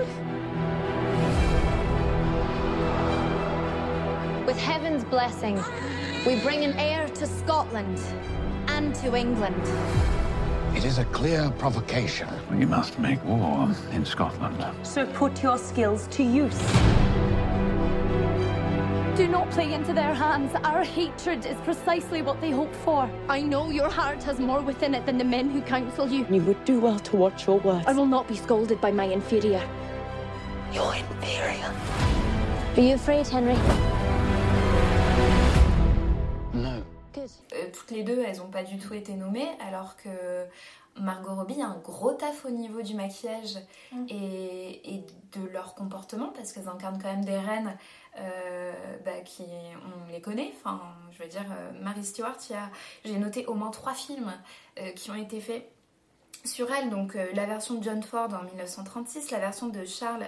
With 4.46 4.58
heaven's 4.58 5.04
blessing, 5.04 5.62
we 6.26 6.40
bring 6.40 6.64
an 6.64 6.80
heir 6.80 7.10
to 7.10 7.26
Scotland 7.26 8.00
and 8.68 8.96
to 9.04 9.18
England. 9.18 9.62
It 10.78 10.86
is 10.86 10.98
a 10.98 11.06
clear 11.06 11.52
provocation. 11.58 12.30
We 12.50 12.66
must 12.66 13.00
make 13.00 13.22
war 13.26 13.70
in 13.92 14.06
Scotland. 14.06 14.66
So 14.84 15.06
put 15.08 15.44
your 15.44 15.58
skills 15.58 16.08
to 16.12 16.24
use. 16.24 16.58
Do 19.16 19.28
not 19.28 19.50
play 19.52 19.74
into 19.74 19.94
their 19.94 20.14
hands. 20.14 20.52
Our 20.64 20.84
hatred 20.84 21.46
is 21.46 21.58
precisely 21.66 22.22
what 22.22 22.40
they 22.40 22.52
hope 22.52 22.74
for. 22.86 23.10
I 23.30 23.42
know 23.42 23.70
your 23.70 23.90
heart 23.90 24.24
has 24.24 24.40
more 24.40 24.62
within 24.62 24.96
it 24.96 25.06
than 25.06 25.18
the 25.18 25.24
men 25.26 25.50
who 25.50 25.62
counsel 25.62 26.08
you. 26.08 26.26
You 26.30 26.42
would 26.44 26.64
do 26.66 26.80
well 26.80 26.98
to 27.00 27.18
watch 27.18 27.46
your 27.46 27.60
words. 27.60 27.86
I 27.88 27.94
will 27.94 28.06
not 28.06 28.28
be 28.28 28.36
scolded 28.36 28.80
by 28.80 28.92
my 28.92 29.04
inferior. 29.06 29.62
Your 30.74 30.96
inferior. 30.96 31.72
Are 32.78 32.82
you 32.82 32.96
afraid, 32.96 33.28
Henry? 33.28 33.58
No. 36.54 36.82
Euh, 37.18 37.68
toutes 37.74 37.92
les 37.92 38.04
deux, 38.04 38.24
elles 38.26 38.38
n'ont 38.38 38.50
pas 38.50 38.64
du 38.64 38.78
tout 38.80 38.94
été 38.94 39.14
nommées, 39.14 39.50
alors 39.68 39.96
que 39.98 40.10
Margot 41.00 41.36
Robbie 41.36 41.62
a 41.62 41.68
un 41.68 41.78
gros 41.84 42.14
taf 42.14 42.46
au 42.46 42.50
niveau 42.50 42.82
du 42.82 42.96
maquillage 42.96 43.58
Mm. 43.92 44.06
et, 44.10 44.96
et 44.96 45.06
de 45.38 45.46
leur 45.52 45.76
comportement, 45.76 46.30
parce 46.34 46.54
qu'elles 46.54 46.70
incarnent 46.70 46.98
quand 47.02 47.12
même 47.12 47.26
des 47.26 47.38
reines 47.38 47.78
euh, 48.20 48.72
bah, 49.06 49.12
qui, 49.26 49.44
on 49.86 50.12
les 50.12 50.22
connaît. 50.22 50.52
Enfin, 50.58 50.82
je 51.12 51.24
veux 51.24 51.30
dire, 51.30 51.46
euh, 51.52 51.72
Mary 51.82 52.04
Stewart, 52.04 52.38
j'ai 53.06 53.18
noté 53.18 53.46
au 53.46 53.54
moins 53.54 53.72
trois 53.72 53.94
films 53.94 54.32
euh, 54.80 54.90
qui 54.92 55.12
ont 55.12 55.16
été 55.16 55.40
faits 55.40 55.68
sur 56.44 56.72
elle, 56.72 56.90
donc 56.90 57.16
euh, 57.16 57.28
la 57.34 57.46
version 57.46 57.76
de 57.76 57.84
John 57.84 58.02
Ford 58.02 58.30
en 58.34 58.44
1936, 58.46 59.30
la 59.32 59.38
version 59.40 59.68
de 59.68 59.86
Charles 59.86 60.26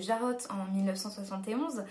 Jarrott 0.00 0.48
en 0.50 0.64
1971. 0.72 1.84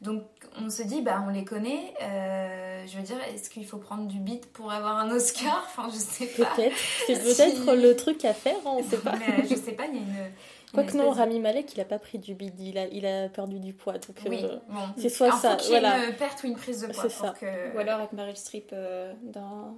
Donc 0.00 0.22
on 0.58 0.70
se 0.70 0.82
dit, 0.82 1.02
bah 1.02 1.22
on 1.26 1.30
les 1.30 1.44
connaît. 1.44 1.92
euh, 2.00 2.86
je 2.86 2.96
veux 2.96 3.02
dire, 3.02 3.18
est-ce 3.34 3.50
qu'il 3.50 3.66
faut 3.66 3.76
prendre 3.76 4.06
du 4.06 4.18
beat 4.18 4.50
pour 4.50 4.72
avoir 4.72 4.96
un 4.96 5.10
Oscar? 5.10 5.62
Enfin, 5.66 5.90
je 5.92 5.98
sais 5.98 6.24
pas. 6.28 6.46
Peut-être. 6.56 6.76
C'est 7.06 7.14
Si- 7.22 7.22
peut-être 7.36 7.74
le 7.74 7.94
truc 7.94 8.24
à 8.24 8.32
faire, 8.32 8.56
on 8.64 8.82
sait 8.82 8.96
pas. 8.96 9.12
Mais, 9.18 9.40
euh, 9.40 9.46
je 9.50 9.54
sais 9.56 9.72
pas, 9.72 9.84
il 9.86 9.96
y 9.96 9.98
a 9.98 10.00
une. 10.00 10.32
Quoique 10.72 10.96
non, 10.96 11.10
Rami 11.10 11.40
Malek, 11.40 11.72
il 11.74 11.80
a 11.80 11.84
pas 11.84 11.98
pris 11.98 12.18
du 12.18 12.34
bid, 12.34 12.58
il 12.60 12.78
a, 12.78 12.86
il 12.86 13.04
a 13.06 13.28
perdu 13.28 13.58
du 13.58 13.72
poids. 13.72 13.94
Donc, 13.94 14.16
Oui, 14.28 14.40
euh, 14.44 14.56
bon. 14.68 14.80
c'est 14.96 15.08
soit 15.08 15.26
Alors, 15.26 15.38
faut 15.38 15.46
ça. 15.48 15.54
ait 15.54 15.68
Voilà. 15.80 16.04
une 16.06 16.14
perte 16.14 16.42
ou 16.44 16.46
une 16.46 16.54
prise 16.56 16.80
de 16.82 16.86
poids 16.92 17.08
C'est 17.08 17.16
pour 17.16 17.26
ça. 17.26 17.34
que- 17.40 17.74
Ou 17.76 17.78
alors 17.78 17.98
avec 18.00 18.12
Meryl 18.12 18.36
Streep 18.36 18.70
euh, 18.72 19.12
dans, 19.22 19.74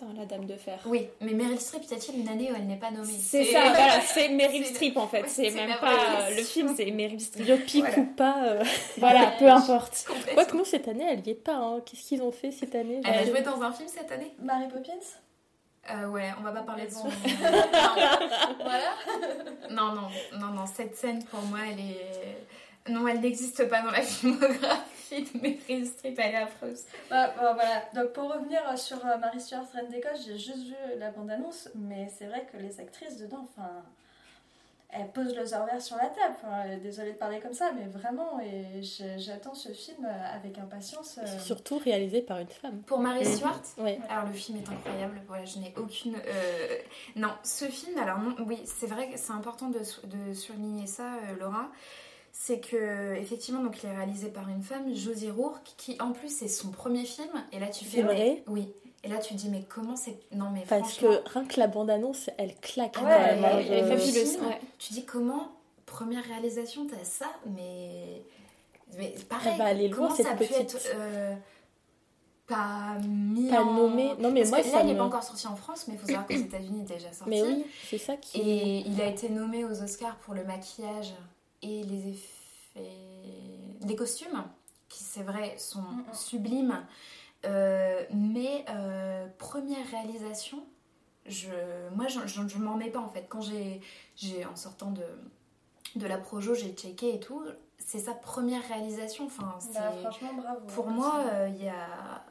dans 0.00 0.12
La 0.16 0.26
Dame 0.26 0.46
de 0.46 0.54
Fer. 0.54 0.78
Oui, 0.86 1.08
mais 1.20 1.32
Meryl 1.32 1.58
Streep, 1.60 1.82
y 1.90 1.94
a-t-il 1.94 2.20
une 2.20 2.28
année 2.28 2.52
où 2.52 2.54
elle 2.56 2.66
n'est 2.68 2.76
pas 2.76 2.90
nommée 2.92 3.12
C'est 3.20 3.44
ça, 3.46 3.60
voilà, 3.62 4.00
c'est 4.00 4.28
Meryl 4.28 4.64
Streep 4.64 4.96
en 4.96 5.08
fait. 5.08 5.22
ouais, 5.22 5.28
c'est 5.28 5.50
même 5.50 5.76
pas 5.80 6.30
le 6.30 6.42
film, 6.42 6.72
c'est 6.76 6.88
Meryl 6.92 7.20
Streep. 7.20 7.44
Biopic 7.44 7.84
Voilà. 7.84 7.98
ou 7.98 8.04
pas. 8.14 8.44
euh, 8.44 8.64
Voilà, 8.98 9.32
peu 9.40 9.48
importe. 9.48 10.06
Quoique 10.34 10.56
non, 10.56 10.64
cette 10.64 10.86
année, 10.86 11.04
elle 11.10 11.26
y 11.26 11.30
est 11.30 11.34
pas. 11.34 11.56
hein. 11.56 11.80
Qu'est-ce 11.84 12.06
qu'ils 12.08 12.22
ont 12.22 12.30
fait 12.32 12.52
cette 12.52 12.74
année? 12.76 13.00
Elle 13.04 13.12
a 13.14 13.24
J'ai- 13.24 13.30
joué 13.30 13.40
dans 13.42 13.60
un 13.60 13.72
film 13.72 13.88
cette 13.88 14.12
année? 14.12 14.32
Mary 14.40 14.68
Poppins? 14.68 14.92
Euh, 15.90 16.06
ouais, 16.08 16.30
on 16.38 16.42
va 16.42 16.52
pas 16.52 16.62
parler 16.62 16.86
de 16.86 16.92
son. 16.92 17.08
voilà. 18.60 18.94
non, 19.70 19.94
non, 19.94 20.08
non, 20.38 20.48
non, 20.48 20.66
cette 20.66 20.96
scène 20.96 21.24
pour 21.24 21.40
moi, 21.42 21.60
elle 21.70 21.80
est. 21.80 22.90
Non, 22.90 23.06
elle 23.06 23.20
n'existe 23.20 23.68
pas 23.68 23.82
dans 23.82 23.90
la 23.90 24.02
filmographie 24.02 25.22
de 25.22 25.40
Meryl 25.40 25.86
Streep, 25.86 26.18
elle 26.18 26.34
est 26.34 26.36
affreuse. 26.36 26.84
Bah, 27.10 27.32
bah, 27.36 27.52
voilà, 27.54 27.82
donc 27.94 28.12
pour 28.12 28.32
revenir 28.32 28.60
euh, 28.70 28.76
sur 28.76 29.04
euh, 29.04 29.18
Marie 29.18 29.40
Stuart, 29.40 29.66
Reine 29.74 29.88
d'Écosse, 29.88 30.24
j'ai 30.26 30.38
juste 30.38 30.66
vu 30.66 30.74
la 30.98 31.10
bande-annonce, 31.10 31.68
mais 31.74 32.08
c'est 32.16 32.26
vrai 32.26 32.46
que 32.50 32.56
les 32.58 32.80
actrices 32.80 33.18
dedans, 33.18 33.46
enfin, 33.50 33.70
elles 34.90 35.10
posent 35.12 35.34
leurs 35.34 35.52
ovaires 35.54 35.82
sur 35.82 35.96
la 35.96 36.06
table. 36.06 36.34
Enfin, 36.38 36.66
euh, 36.66 36.78
désolée 36.80 37.12
de 37.12 37.18
parler 37.18 37.40
comme 37.40 37.52
ça, 37.52 37.72
mais 37.72 37.86
vraiment, 37.86 38.40
et 38.40 38.80
j'attends 39.18 39.54
ce 39.54 39.70
film 39.72 40.04
euh, 40.06 40.34
avec 40.36 40.58
impatience. 40.58 41.18
euh. 41.22 41.38
Surtout 41.38 41.78
réalisé 41.78 42.22
par 42.22 42.38
une 42.38 42.48
femme. 42.48 42.82
Pour 42.86 42.98
Marie 43.00 43.20
Mhm. 43.24 43.34
Stuart? 43.36 43.62
Ouais. 43.78 43.98
Alors 44.08 44.26
le 44.26 44.32
film 44.32 44.58
est 44.58 44.68
incroyable, 44.68 45.20
voilà, 45.26 45.44
je 45.44 45.58
n'ai 45.58 45.74
aucune... 45.76 46.16
euh, 46.16 46.78
Non, 47.16 47.30
ce 47.42 47.66
film, 47.66 47.98
alors 47.98 48.18
non, 48.18 48.34
oui, 48.46 48.60
c'est 48.64 48.86
vrai 48.86 49.10
que 49.10 49.18
c'est 49.18 49.32
important 49.32 49.68
de, 49.68 49.82
sou- 49.82 50.06
de 50.06 50.32
souligner 50.32 50.86
ça, 50.86 51.14
euh, 51.14 51.36
Laura, 51.38 51.70
c'est 52.32 52.60
que 52.60 53.14
effectivement, 53.16 53.62
donc 53.62 53.82
il 53.82 53.88
est 53.88 53.96
réalisé 53.96 54.28
par 54.28 54.48
une 54.48 54.62
femme, 54.62 54.94
Josie 54.94 55.30
Rourke, 55.30 55.74
qui 55.76 55.96
en 56.00 56.12
plus 56.12 56.28
c'est 56.34 56.48
son 56.48 56.70
premier 56.70 57.04
film, 57.04 57.30
et 57.52 57.58
là 57.58 57.68
tu 57.68 57.84
fais... 57.84 58.02
Vrai? 58.02 58.42
Oui, 58.46 58.72
et 59.04 59.08
là 59.08 59.18
tu 59.18 59.34
te 59.34 59.38
dis, 59.38 59.48
mais 59.48 59.62
comment 59.68 59.96
c'est... 59.96 60.16
Non 60.32 60.50
mais 60.50 60.64
Parce 60.68 60.94
franchement... 60.96 61.20
que 61.24 61.30
rien 61.30 61.44
que 61.46 61.60
la 61.60 61.66
bande-annonce, 61.68 62.30
elle 62.38 62.54
claque. 62.56 62.96
Ouais, 62.96 63.02
quand 63.02 63.06
même, 63.08 63.44
hein, 63.44 63.58
elle 63.60 63.72
est 63.72 63.82
fabuleuse. 63.96 64.36
ouais. 64.38 64.60
Tu 64.78 64.92
dis 64.92 65.04
comment, 65.04 65.48
première 65.86 66.24
réalisation, 66.24 66.86
t'as 66.86 67.04
ça, 67.04 67.26
mais... 67.46 68.22
Mais 68.96 69.14
pareil, 69.28 69.52
Elle 69.52 69.58
va 69.58 69.64
aller 69.66 69.90
comment 69.90 70.08
loin, 70.08 70.16
cette 70.16 70.26
ça 70.26 70.32
a 70.32 70.36
pu 70.36 70.44
petite. 70.46 70.60
être... 70.74 70.86
euh, 70.94 71.34
pas 72.46 72.96
mis 73.06 73.50
Pas 73.50 73.62
en- 73.62 73.74
nommé. 73.74 74.14
Non, 74.18 74.30
mais 74.30 74.40
Parce 74.40 74.50
moi, 74.50 74.60
que 74.60 74.66
là, 74.66 74.72
ça 74.72 74.80
il 74.80 74.86
n'est 74.86 74.92
me- 74.94 74.98
pas 74.98 75.04
encore 75.04 75.22
sorti 75.22 75.46
en 75.46 75.56
France, 75.56 75.84
mais 75.86 75.94
il 75.94 76.00
faut 76.00 76.06
savoir 76.06 76.26
qu'aux 76.26 76.34
États-Unis, 76.34 76.84
il 76.86 76.92
est 76.92 76.96
déjà 76.96 77.12
sorti. 77.12 77.28
Mais 77.30 77.42
oui, 77.42 77.66
c'est 77.90 77.98
ça 77.98 78.16
qui. 78.16 78.40
Et 78.40 78.78
il 78.88 79.00
a 79.02 79.06
été 79.06 79.28
nommé 79.28 79.64
aux 79.66 79.82
Oscars 79.82 80.16
pour 80.16 80.32
le 80.34 80.44
maquillage 80.44 81.12
et 81.62 81.82
les 81.82 82.08
effets. 82.08 82.80
les 83.86 83.96
costumes, 83.96 84.42
qui 84.88 85.02
c'est 85.04 85.22
vrai 85.22 85.54
sont 85.58 85.84
sublimes. 86.14 86.82
Euh, 87.44 88.04
mais 88.12 88.64
euh, 88.68 89.26
première 89.38 89.86
réalisation, 89.90 90.64
je, 91.26 91.48
moi 91.94 92.06
je, 92.08 92.20
je, 92.26 92.46
je 92.48 92.58
m'en 92.58 92.74
mets 92.76 92.90
pas 92.90 92.98
en 93.00 93.08
fait. 93.08 93.26
Quand 93.28 93.40
j'ai, 93.40 93.80
en 94.44 94.56
sortant 94.56 94.90
de, 94.90 95.04
de 95.96 96.06
la 96.06 96.18
Projo, 96.18 96.54
j'ai 96.54 96.72
checké 96.72 97.14
et 97.14 97.20
tout. 97.20 97.42
C'est 97.78 98.00
sa 98.00 98.12
première 98.14 98.66
réalisation. 98.66 99.26
Enfin, 99.26 99.56
c'est, 99.60 99.74
Bah, 99.78 99.92
franchement, 100.00 100.34
bravo. 100.34 100.60
pour 100.74 100.88
hein, 100.88 100.92
moi, 100.92 101.14
euh, 101.32 101.48
il 101.48 101.62
y 101.62 101.68
a 101.68 102.24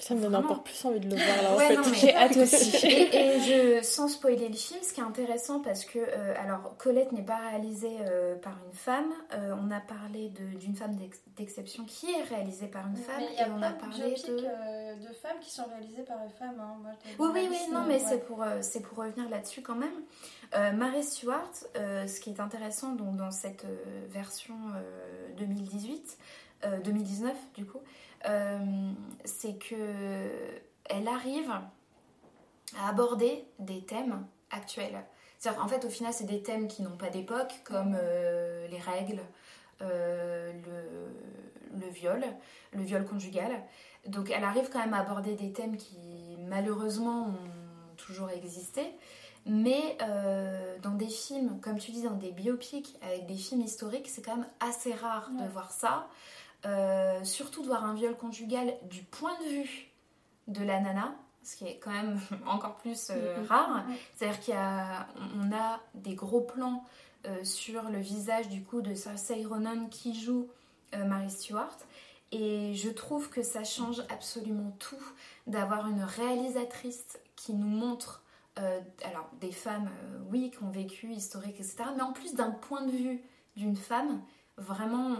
Ça 0.00 0.14
me 0.14 0.20
donne 0.20 0.32
Vraiment. 0.32 0.46
encore 0.50 0.64
plus 0.64 0.84
envie 0.84 0.98
de 0.98 1.08
le 1.08 1.14
voir 1.16 1.42
là 1.42 1.52
en 1.52 1.56
Ouais, 1.56 1.68
fait. 1.68 1.76
non, 1.76 1.82
mais- 1.88 1.94
J'ai 1.96 2.14
hâte 2.16 2.36
aussi. 2.36 2.84
et, 2.84 3.16
et 3.16 3.40
je, 3.40 3.82
sans 3.84 4.08
spoiler 4.08 4.48
le 4.48 4.54
film, 4.54 4.80
ce 4.82 4.92
qui 4.92 5.00
est 5.00 5.04
intéressant 5.04 5.60
parce 5.60 5.84
que, 5.84 6.00
euh, 6.00 6.34
alors, 6.42 6.76
Colette 6.78 7.12
n'est 7.12 7.22
pas 7.22 7.36
réalisée 7.38 7.96
euh, 8.00 8.34
par 8.34 8.54
une 8.66 8.72
femme. 8.72 9.12
Euh, 9.34 9.54
on 9.62 9.70
a 9.70 9.78
parlé 9.80 10.30
de- 10.30 10.58
d'une 10.58 10.74
femme 10.74 10.96
d'ex- 10.96 11.22
d'exception 11.36 11.84
qui 11.84 12.10
est 12.10 12.22
réalisée 12.24 12.66
par 12.66 12.86
une 12.88 12.96
femme. 12.96 13.14
Mais 13.18 13.28
il 13.32 13.36
y 13.36 13.38
a 13.40 13.46
et 13.46 13.50
on 13.56 13.62
a 13.62 13.70
de 13.70 13.78
parlé 13.80 14.14
de. 14.14 14.44
euh, 14.44 14.94
de 14.96 15.14
femmes 15.14 15.38
qui 15.40 15.50
sont 15.52 15.64
réalisées 15.70 16.02
par 16.02 16.16
une 16.24 16.30
femme. 16.30 16.56
Hein. 16.60 16.76
Moi, 16.82 16.90
Oui, 17.20 17.28
oui, 17.32 17.48
oui, 17.50 17.72
non, 17.72 17.84
mais 17.86 17.94
ouais. 17.94 18.02
c'est 18.08 18.26
pour, 18.26 18.42
euh, 18.42 18.58
c'est 18.62 18.80
pour 18.80 18.98
revenir 18.98 19.30
là-dessus 19.30 19.62
quand 19.62 19.76
même. 19.76 19.94
Euh, 20.56 20.72
Mary 20.72 21.04
Stewart, 21.04 21.50
euh, 21.76 22.06
ce 22.08 22.18
qui 22.20 22.30
est 22.30 22.40
intéressant 22.40 22.92
donc, 22.94 23.16
dans 23.16 23.30
cette 23.30 23.64
euh, 23.64 23.76
version 24.10 24.54
euh, 24.74 25.28
2018, 25.38 26.18
euh, 26.64 26.80
2019 26.80 27.32
du 27.54 27.64
coup, 27.64 27.78
c'est 29.24 29.58
que 29.58 30.30
elle 30.86 31.08
arrive 31.08 31.50
à 32.78 32.88
aborder 32.88 33.44
des 33.58 33.84
thèmes 33.84 34.26
actuels. 34.50 35.04
C'est-à-dire, 35.38 35.62
en 35.62 35.68
fait, 35.68 35.84
au 35.84 35.90
final, 35.90 36.12
c'est 36.12 36.24
des 36.24 36.42
thèmes 36.42 36.68
qui 36.68 36.82
n'ont 36.82 36.96
pas 36.96 37.10
d'époque, 37.10 37.52
comme 37.64 37.96
euh, 38.00 38.66
les 38.68 38.78
règles, 38.78 39.20
euh, 39.82 40.52
le, 40.52 41.80
le 41.80 41.92
viol, 41.92 42.24
le 42.72 42.82
viol 42.82 43.04
conjugal. 43.04 43.62
Donc, 44.06 44.30
elle 44.30 44.44
arrive 44.44 44.70
quand 44.70 44.78
même 44.78 44.94
à 44.94 45.00
aborder 45.00 45.34
des 45.34 45.52
thèmes 45.52 45.76
qui, 45.76 46.36
malheureusement, 46.48 47.28
ont 47.28 47.94
toujours 47.96 48.30
existé. 48.30 48.82
Mais 49.46 49.98
euh, 50.02 50.78
dans 50.80 50.94
des 50.94 51.08
films, 51.08 51.60
comme 51.60 51.78
tu 51.78 51.90
dis, 51.90 52.02
dans 52.02 52.14
des 52.14 52.32
biopics, 52.32 52.96
avec 53.02 53.26
des 53.26 53.36
films 53.36 53.60
historiques, 53.60 54.08
c'est 54.08 54.22
quand 54.22 54.36
même 54.36 54.48
assez 54.60 54.94
rare 54.94 55.30
de 55.30 55.46
voir 55.48 55.70
ça. 55.70 56.08
Euh, 56.66 57.22
surtout 57.24 57.62
de 57.62 57.66
voir 57.66 57.84
un 57.84 57.94
viol 57.94 58.16
conjugal 58.16 58.74
du 58.90 59.02
point 59.02 59.36
de 59.40 59.48
vue 59.50 59.90
de 60.48 60.62
la 60.64 60.80
nana, 60.80 61.14
ce 61.42 61.56
qui 61.56 61.66
est 61.66 61.78
quand 61.78 61.90
même 61.92 62.18
encore 62.46 62.76
plus 62.76 63.08
euh, 63.10 63.40
Mhm. 63.40 63.46
rare. 63.46 63.84
Mhm. 63.86 63.94
C'est-à-dire 64.16 64.48
y 64.48 64.52
a, 64.52 65.06
on 65.38 65.52
a 65.52 65.80
des 65.94 66.14
gros 66.14 66.40
plans 66.40 66.84
euh, 67.26 67.42
sur 67.44 67.84
le 67.90 67.98
visage 67.98 68.48
du 68.48 68.62
coup 68.62 68.80
de 68.82 68.94
Cersei 68.94 69.44
Ronan 69.44 69.86
qui 69.90 70.18
joue 70.18 70.48
Mary 70.96 71.28
Stewart. 71.30 71.76
Et 72.30 72.74
je 72.74 72.88
trouve 72.88 73.30
que 73.30 73.42
ça 73.42 73.64
change 73.64 74.00
absolument 74.08 74.70
tout 74.78 74.96
d'avoir 75.46 75.88
une 75.88 76.02
réalisatrice 76.02 77.18
qui 77.36 77.52
nous 77.52 77.66
montre 77.66 78.22
euh, 78.58 78.80
alors 79.04 79.28
des 79.40 79.50
femmes, 79.50 79.90
euh, 80.04 80.18
oui, 80.30 80.50
qui 80.50 80.62
ont 80.62 80.70
vécu, 80.70 81.10
historiques, 81.12 81.56
etc. 81.58 81.84
Mais 81.96 82.02
en 82.02 82.12
plus 82.12 82.34
d'un 82.34 82.52
point 82.52 82.82
de 82.82 82.90
vue 82.92 83.20
d'une 83.56 83.76
femme, 83.76 84.22
vraiment, 84.56 85.16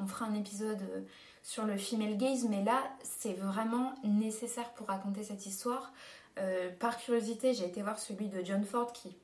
on, 0.00 0.06
fera 0.06 0.26
un 0.26 0.34
épisode 0.34 0.80
euh, 0.82 1.00
sur 1.42 1.64
le 1.64 1.76
female 1.76 2.16
gaze, 2.16 2.44
mais 2.48 2.62
là, 2.64 2.82
c'est 3.02 3.34
vraiment 3.34 3.94
nécessaire 4.04 4.70
pour 4.74 4.88
raconter 4.88 5.22
cette 5.22 5.46
histoire. 5.46 5.92
Euh, 6.38 6.70
par 6.78 6.98
curiosité, 6.98 7.54
j'ai 7.54 7.64
été 7.66 7.82
voir 7.82 7.98
celui 7.98 8.28
de 8.28 8.44
John 8.44 8.64
Ford 8.64 8.92
qui 8.92 9.16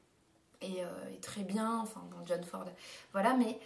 est, 0.61 0.83
euh, 0.83 1.13
est 1.15 1.23
très 1.23 1.43
bien, 1.43 1.79
enfin 1.81 2.03
bon, 2.11 2.17
John 2.27 2.43
Ford, 2.43 2.65
voilà, 3.13 3.35
mais 3.35 3.59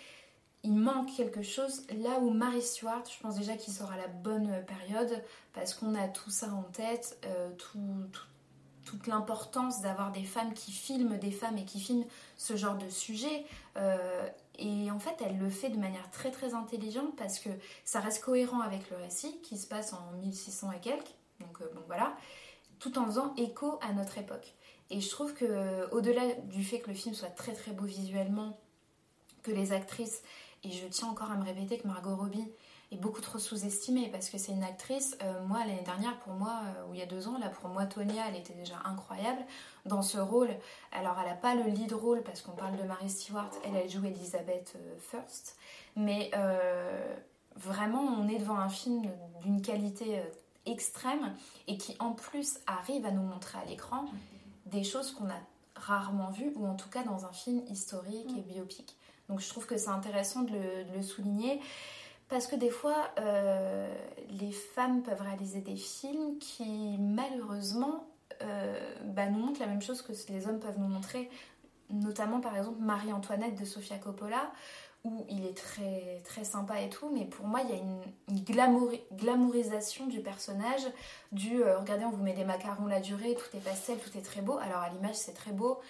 il 0.65 0.75
manque 0.75 1.15
quelque 1.17 1.43
chose 1.43 1.87
là 2.03 2.19
où 2.19 2.31
Mary 2.31 2.61
Stewart, 2.61 3.05
je 3.11 3.23
pense 3.23 3.37
déjà 3.37 3.57
qu'il 3.57 3.73
sera 3.73 3.97
la 3.97 4.09
bonne 4.09 4.65
période 4.67 5.23
parce 5.55 5.73
qu'on 5.73 5.95
a 5.95 6.09
tout 6.09 6.31
ça 6.31 6.49
en 6.53 6.65
tête, 6.65 7.25
tout, 7.59 7.79
tout- 8.13 8.23
toute 8.85 9.07
l'importance 9.07 9.83
d'avoir 9.83 10.11
des 10.13 10.25
femmes 10.25 10.55
qui 10.55 10.73
filment 10.73 11.19
des 11.19 11.31
femmes 11.31 11.59
et 11.59 11.65
qui 11.67 11.79
filment 11.79 12.07
ce 12.39 12.57
genre 12.57 12.77
de 12.77 12.89
sujet. 12.89 13.45
Et 14.59 14.91
en 14.91 14.99
fait, 14.99 15.15
elle 15.25 15.39
le 15.39 15.51
fait 15.51 15.71
de 15.71 15.79
manière 15.79 16.11
très 16.11 16.31
très 16.31 16.55
intelligente 16.55 17.15
parce 17.17 17.39
que 17.39 17.51
ça 17.85 18.01
reste 18.01 18.25
cohérent 18.25 18.61
avec 18.61 18.91
le 18.91 18.97
récit 18.97 19.41
qui 19.43 19.57
se 19.57 19.67
passe 19.67 19.93
en 19.93 20.13
1600 20.21 20.73
et 20.73 20.81
quelques. 20.81 21.15
Donc 21.41 21.61
euh, 21.61 21.67
voilà, 21.87 22.17
tout 22.81 22.99
en 22.99 23.07
faisant 23.07 23.35
écho 23.37 23.79
à 23.81 23.93
notre 23.93 24.19
époque. 24.19 24.55
Et 24.91 25.01
je 25.01 25.09
trouve 25.11 25.35
que 25.35 25.89
au-delà 25.93 26.35
du 26.45 26.65
fait 26.65 26.81
que 26.81 26.89
le 26.89 26.95
film 26.95 27.15
soit 27.15 27.29
très 27.29 27.53
très 27.53 27.73
beau 27.73 27.85
visuellement, 27.85 28.59
que 29.43 29.53
les 29.53 29.73
actrices, 29.73 30.23
et 30.65 30.71
je 30.71 30.87
tiens 30.87 31.09
encore 31.09 31.31
à 31.31 31.37
me 31.37 31.45
répéter 31.45 31.79
que 31.79 31.87
Margot 31.87 32.17
Robbie 32.17 32.51
est 32.91 32.97
beaucoup 32.97 33.21
trop 33.21 33.39
sous-estimée 33.39 34.09
parce 34.11 34.31
que 34.31 34.39
c'est 34.39 34.53
une 34.53 34.65
actrice. 34.65 35.17
euh, 35.23 35.45
moi, 35.47 35.61
l'année 35.61 35.83
dernière, 35.85 36.19
pour 36.21 36.33
moi, 36.33 36.63
euh, 36.65 36.89
ou 36.89 36.95
il 36.95 37.01
y 37.01 37.03
a 37.03 37.07
deux 37.07 37.29
ans, 37.29 37.39
là, 37.39 37.49
pour 37.51 37.69
moi, 37.69 37.85
Tonya, 37.87 38.25
elle 38.29 38.37
était 38.37 38.55
déjà 38.55 38.77
incroyable 38.85 39.43
dans 39.85 40.03
ce 40.03 40.19
rôle. 40.19 40.49
Alors, 40.93 41.17
elle 41.21 41.29
n'a 41.29 41.37
pas 41.37 41.55
le 41.55 41.65
lead 41.65 41.93
rôle 41.93 42.23
parce 42.23 42.41
qu'on 42.41 42.53
parle 42.53 42.77
de 42.77 42.85
Mary 42.85 43.11
Stewart, 43.11 43.51
elle, 43.65 43.77
elle 43.77 43.91
joue 43.91 44.05
Elizabeth 44.05 44.75
euh, 44.77 44.97
First. 44.99 45.57
Mais 45.97 46.31
euh, 46.35 47.15
vraiment, 47.57 48.03
on 48.03 48.27
est 48.29 48.39
devant 48.39 48.59
un 48.59 48.71
film 48.71 49.11
d'une 49.43 49.61
qualité 49.61 50.23
extrême 50.65 51.35
et 51.67 51.77
qui, 51.77 51.95
en 51.99 52.13
plus, 52.13 52.59
arrive 52.67 53.05
à 53.05 53.11
nous 53.11 53.23
montrer 53.23 53.59
à 53.59 53.65
l'écran 53.65 54.07
des 54.67 54.85
choses 54.85 55.13
qu'on 55.13 55.29
a 55.29 55.39
rarement 55.75 56.31
vues, 56.31 56.53
ou 56.57 56.67
en 56.67 56.75
tout 56.75 56.89
cas 56.89 57.03
dans 57.03 57.25
un 57.25 57.33
film 57.33 57.63
historique 57.69 58.31
et 58.37 58.43
biopique. 58.43 58.97
Donc, 59.29 59.41
je 59.41 59.49
trouve 59.49 59.67
que 59.67 59.77
c'est 59.77 59.89
intéressant 59.91 60.43
de 60.43 60.53
le, 60.53 60.85
de 60.85 60.95
le 60.95 61.03
souligner. 61.03 61.61
Parce 62.29 62.47
que 62.47 62.57
des 62.57 62.71
fois, 62.71 63.09
euh, 63.19 63.91
les 64.29 64.53
femmes 64.53 65.03
peuvent 65.03 65.23
réaliser 65.23 65.61
des 65.61 65.77
films 65.77 66.39
qui, 66.39 66.97
malheureusement, 66.99 68.07
euh, 68.43 68.95
bah, 69.05 69.27
nous 69.27 69.39
montrent 69.39 69.61
la 69.61 69.67
même 69.67 69.81
chose 69.81 70.03
que 70.03 70.13
les 70.31 70.47
hommes 70.47 70.61
peuvent 70.61 70.79
nous 70.79 70.89
montrer. 70.89 71.31
Notamment, 71.91 72.41
par 72.41 72.55
exemple, 72.55 72.81
Marie-Antoinette 72.81 73.59
de 73.59 73.65
Sofia 73.65 73.97
Coppola, 73.97 74.53
où 75.05 75.25
il 75.31 75.47
est 75.47 75.57
très, 75.57 76.21
très 76.25 76.45
sympa 76.45 76.83
et 76.83 76.91
tout, 76.91 77.09
mais 77.15 77.25
pour 77.25 77.47
moi, 77.47 77.63
il 77.63 77.71
y 77.71 77.73
a 77.73 77.77
une, 77.77 78.03
une 78.29 78.41
glamouri- 78.45 79.01
glamourisation 79.13 80.07
du 80.07 80.21
personnage, 80.21 80.83
du 81.33 81.63
euh, 81.63 81.79
regardez, 81.79 82.05
on 82.05 82.11
vous 82.11 82.23
met 82.23 82.35
des 82.35 82.45
macarons 82.45 82.87
la 82.87 83.01
durée, 83.01 83.37
tout 83.37 83.57
est 83.57 83.61
pastel, 83.61 83.97
tout 83.99 84.19
est 84.19 84.23
très 84.23 84.43
beau. 84.43 84.59
Alors, 84.59 84.83
à 84.83 84.91
l'image, 84.91 85.15
c'est 85.15 85.33
très 85.35 85.53
beau 85.53 85.81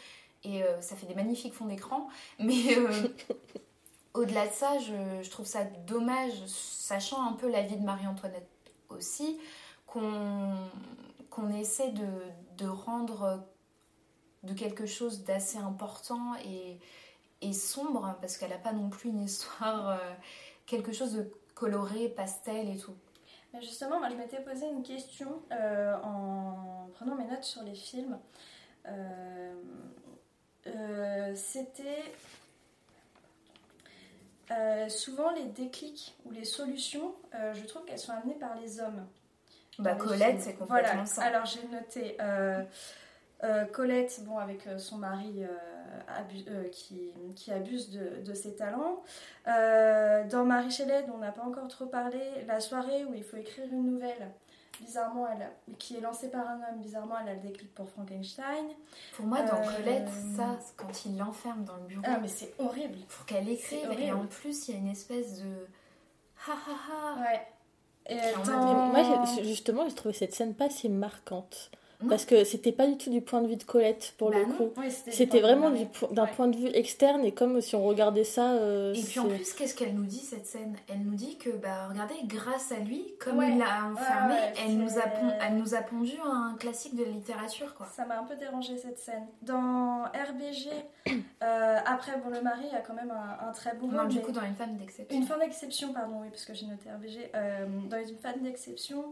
et 0.45 0.63
ça 0.81 0.95
fait 0.95 1.07
des 1.07 1.17
magnifiques 1.17 1.55
fonds 1.55 1.67
d'écran, 1.67 2.07
mais. 2.39 2.77
au-delà 4.15 4.47
de 4.47 4.53
ça, 4.53 4.79
je, 4.79 5.29
trouve 5.31 5.47
ça 5.47 5.65
dommage, 5.65 6.33
sachant 6.47 7.27
un 7.27 7.33
peu 7.33 7.51
la 7.51 7.63
vie 7.63 7.77
de 7.77 7.85
Marie-Antoinette 7.85 8.49
aussi, 8.89 9.39
qu'on 9.87 10.69
essaie 11.55 11.93
de, 11.93 12.67
rendre 12.67 13.45
de 14.43 14.55
quelque 14.55 14.87
chose 14.87 15.25
d'assez 15.25 15.59
important 15.59 16.35
et, 16.45 17.53
sombre, 17.53 18.17
parce 18.21 18.37
qu'elle 18.37 18.51
n'a 18.51 18.59
pas 18.59 18.73
non 18.73 18.89
plus 18.89 19.11
une 19.11 19.23
histoire, 19.23 19.91
euh, 19.91 19.97
quelque 20.67 20.93
chose 20.93 21.13
de 21.13 21.31
coloré, 21.55 22.09
pastel 22.09 22.69
et 22.69 22.77
tout. 22.77 22.95
Justement, 23.61 23.99
moi 23.99 24.09
je 24.11 24.17
m'étais 24.17 24.41
posé 24.41 24.67
une 24.67 24.83
question 24.83 25.43
euh, 25.53 25.97
en 26.03 26.89
prenant 26.95 27.15
mes 27.15 27.25
notes 27.25 27.45
sur 27.45 27.63
les 27.63 27.75
films. 27.75 28.19
Euh, 28.87 29.55
C'était 31.35 32.13
euh, 34.51 34.89
souvent 34.89 35.31
les 35.33 35.45
déclics 35.45 36.17
ou 36.25 36.31
les 36.31 36.45
solutions, 36.45 37.15
euh, 37.35 37.53
je 37.55 37.65
trouve 37.65 37.85
qu'elles 37.85 37.99
sont 37.99 38.13
amenées 38.13 38.35
par 38.35 38.55
les 38.57 38.81
hommes. 38.81 39.07
Bah, 39.79 39.93
les 39.93 39.99
Colette, 39.99 40.41
c'est 40.41 40.55
complètement 40.55 40.91
voilà. 40.93 41.07
ça. 41.07 41.23
Alors 41.23 41.45
j'ai 41.45 41.67
noté 41.69 42.17
euh, 42.21 42.65
Colette, 43.73 44.21
bon, 44.25 44.39
avec 44.39 44.69
son 44.79 44.97
mari 44.99 45.45
abu- 46.09 46.71
qui, 46.73 47.13
qui 47.37 47.53
abuse 47.53 47.91
de, 47.91 48.23
de 48.25 48.35
ses 48.35 48.57
talents. 48.57 49.03
Dans 49.47 50.45
Marie 50.45 50.73
Shelley, 50.73 51.05
dont 51.05 51.15
on 51.15 51.19
n'a 51.19 51.31
pas 51.31 51.45
encore 51.45 51.69
trop 51.69 51.87
parlé, 51.87 52.21
la 52.49 52.59
soirée 52.59 53.05
où 53.05 53.15
il 53.15 53.23
faut 53.23 53.37
écrire 53.37 53.67
une 53.71 53.93
nouvelle. 53.93 54.33
Bizarrement, 54.81 55.27
elle 55.29 55.75
qui 55.79 55.97
est 55.97 56.01
lancée 56.01 56.31
par 56.31 56.47
un 56.49 56.55
homme, 56.57 56.81
bizarrement, 56.81 57.17
elle 57.23 57.29
a 57.31 57.35
le 57.35 57.41
déclic 57.41 57.75
pour 57.75 57.89
Frankenstein. 57.91 58.67
Pour 59.17 59.27
moi, 59.27 59.43
dans 59.43 59.57
Euh, 59.57 59.77
Colette, 59.77 60.09
ça, 60.37 60.59
quand 60.77 61.05
il 61.05 61.19
l'enferme 61.19 61.65
dans 61.65 61.77
le 61.77 61.83
bureau. 61.87 62.03
Ah, 62.07 62.19
mais 62.21 62.29
c'est 62.29 62.55
horrible. 62.59 62.99
Pour 63.09 63.27
qu'elle 63.27 63.49
écrive, 63.49 63.91
et 63.99 64.13
en 64.13 64.27
plus, 64.27 64.69
il 64.69 64.75
y 64.75 64.77
a 64.77 64.81
une 64.81 64.89
espèce 64.89 65.43
de. 65.43 65.67
Ha 66.47 66.53
ha 66.53 67.19
ha 67.19 67.21
Ouais. 67.23 67.47
Et 68.07 68.17
dans- 68.47 68.87
Moi, 68.87 69.03
justement, 69.43 69.89
j'ai 69.89 69.95
trouvé 69.95 70.15
cette 70.15 70.35
scène 70.35 70.55
pas 70.55 70.71
si 70.71 70.89
marquante. 70.89 71.71
Parce 72.09 72.25
que 72.25 72.45
c'était 72.45 72.71
pas 72.71 72.87
du 72.87 72.97
tout 72.97 73.11
du 73.11 73.21
point 73.21 73.41
de 73.41 73.49
vue 73.49 73.57
de 73.57 73.65
Colette 73.65 74.15
pour 74.19 74.31
Bah 74.31 74.39
le 74.39 74.47
non. 74.47 74.55
coup. 74.55 74.69
Oui, 74.77 74.87
c'était 75.11 75.41
vraiment 75.41 75.69
Marie. 75.71 75.81
du 75.81 75.87
po- 75.87 76.07
d'un 76.13 76.27
point 76.27 76.47
de 76.47 76.57
vue 76.57 76.69
externe 76.73 77.25
et 77.25 77.33
comme 77.33 77.61
si 77.61 77.75
on 77.75 77.83
regardait 77.83 78.23
ça. 78.23 78.53
euh, 78.53 78.95
Et 78.95 79.03
puis 79.03 79.19
en 79.19 79.27
plus, 79.27 79.53
qu'est-ce 79.53 79.75
qu'elle 79.75 79.95
nous 79.95 80.05
dit 80.05 80.21
cette 80.21 80.47
scène? 80.47 80.77
Elle 80.89 81.01
nous 81.03 81.17
dit 81.17 81.39
que, 81.39 81.51
bah, 81.51 81.89
regardez, 81.91 82.15
grâce 82.25 82.71
à 82.71 82.77
lui, 82.79 83.15
comme 83.19 83.39
Ouais. 83.39 83.51
il 83.51 83.59
l'a 83.59 83.85
enfermé, 83.93 84.35
Ouais, 84.35 84.41
ouais, 84.41 84.53
elle, 84.65 84.79
nous 84.79 84.91
a 84.97 85.03
c'est- 85.03 85.11
pon- 85.21 85.33
elle 85.41 85.57
nous 85.57 85.75
a 85.75 85.79
pondu 85.79 86.13
un 86.25 86.55
classique 86.57 86.95
de 86.95 87.03
la 87.03 87.11
littérature, 87.11 87.75
quoi. 87.75 87.87
Ça 87.87 88.05
m'a 88.07 88.21
un 88.21 88.25
peu 88.25 88.37
dérangé 88.37 88.77
cette 88.79 88.99
scène. 89.01 89.27
Dans 89.43 90.05
RBG, 90.05 90.69
euh, 91.43 91.77
après, 91.85 92.13
bon, 92.25 92.31
le 92.31 92.41
mari 92.43 92.67
a 92.75 92.79
quand 92.81 92.95
même 92.95 93.11
un, 93.11 93.49
un 93.49 93.53
très 93.53 93.75
bon 93.75 93.89
Non, 93.89 94.05
du 94.05 94.21
coup, 94.21 94.31
dans 94.31 94.45
une 94.45 94.55
femme 94.55 94.77
d'exception. 94.77 95.19
Une 95.19 95.27
fin 95.27 95.39
d'exception, 95.39 95.93
pardon, 95.93 96.19
oui, 96.23 96.29
parce 96.31 96.45
que 96.45 96.55
j'ai 96.55 96.67
noté 96.67 96.89
RBG. 96.91 97.31
Euh, 97.35 97.67
dans 97.91 97.99
une 98.07 98.19
femme 98.19 98.41
d'exception, 98.43 99.05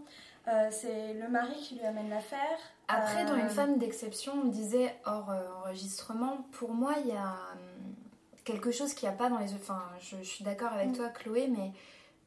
euh, 0.49 0.69
c'est 0.71 1.15
le 1.15 1.29
mari 1.29 1.55
qui 1.57 1.75
lui 1.77 1.85
amène 1.85 2.09
l'affaire. 2.11 2.59
Après, 2.89 3.25
dans 3.25 3.33
Euh, 3.35 3.39
une 3.43 3.49
femme 3.49 3.79
d'exception, 3.79 4.33
on 4.35 4.45
me 4.47 4.53
disait 4.53 4.95
hors 5.05 5.31
euh, 5.31 5.41
enregistrement, 5.65 6.47
pour 6.53 6.71
moi, 6.71 6.95
il 7.05 7.09
y 7.09 7.17
a 7.17 7.25
hum, 7.53 7.95
quelque 8.45 8.71
chose 8.71 8.95
qu'il 8.95 9.09
n'y 9.09 9.15
a 9.15 9.19
pas 9.19 9.29
dans 9.29 9.39
les. 9.39 9.53
Enfin, 9.55 9.83
je, 10.01 10.17
je 10.19 10.23
suis 10.29 10.45
d'accord 10.45 10.73
avec 10.73 10.91
Mm. 10.91 10.97
toi, 10.97 11.09
Chloé, 11.09 11.49
mais 11.49 11.73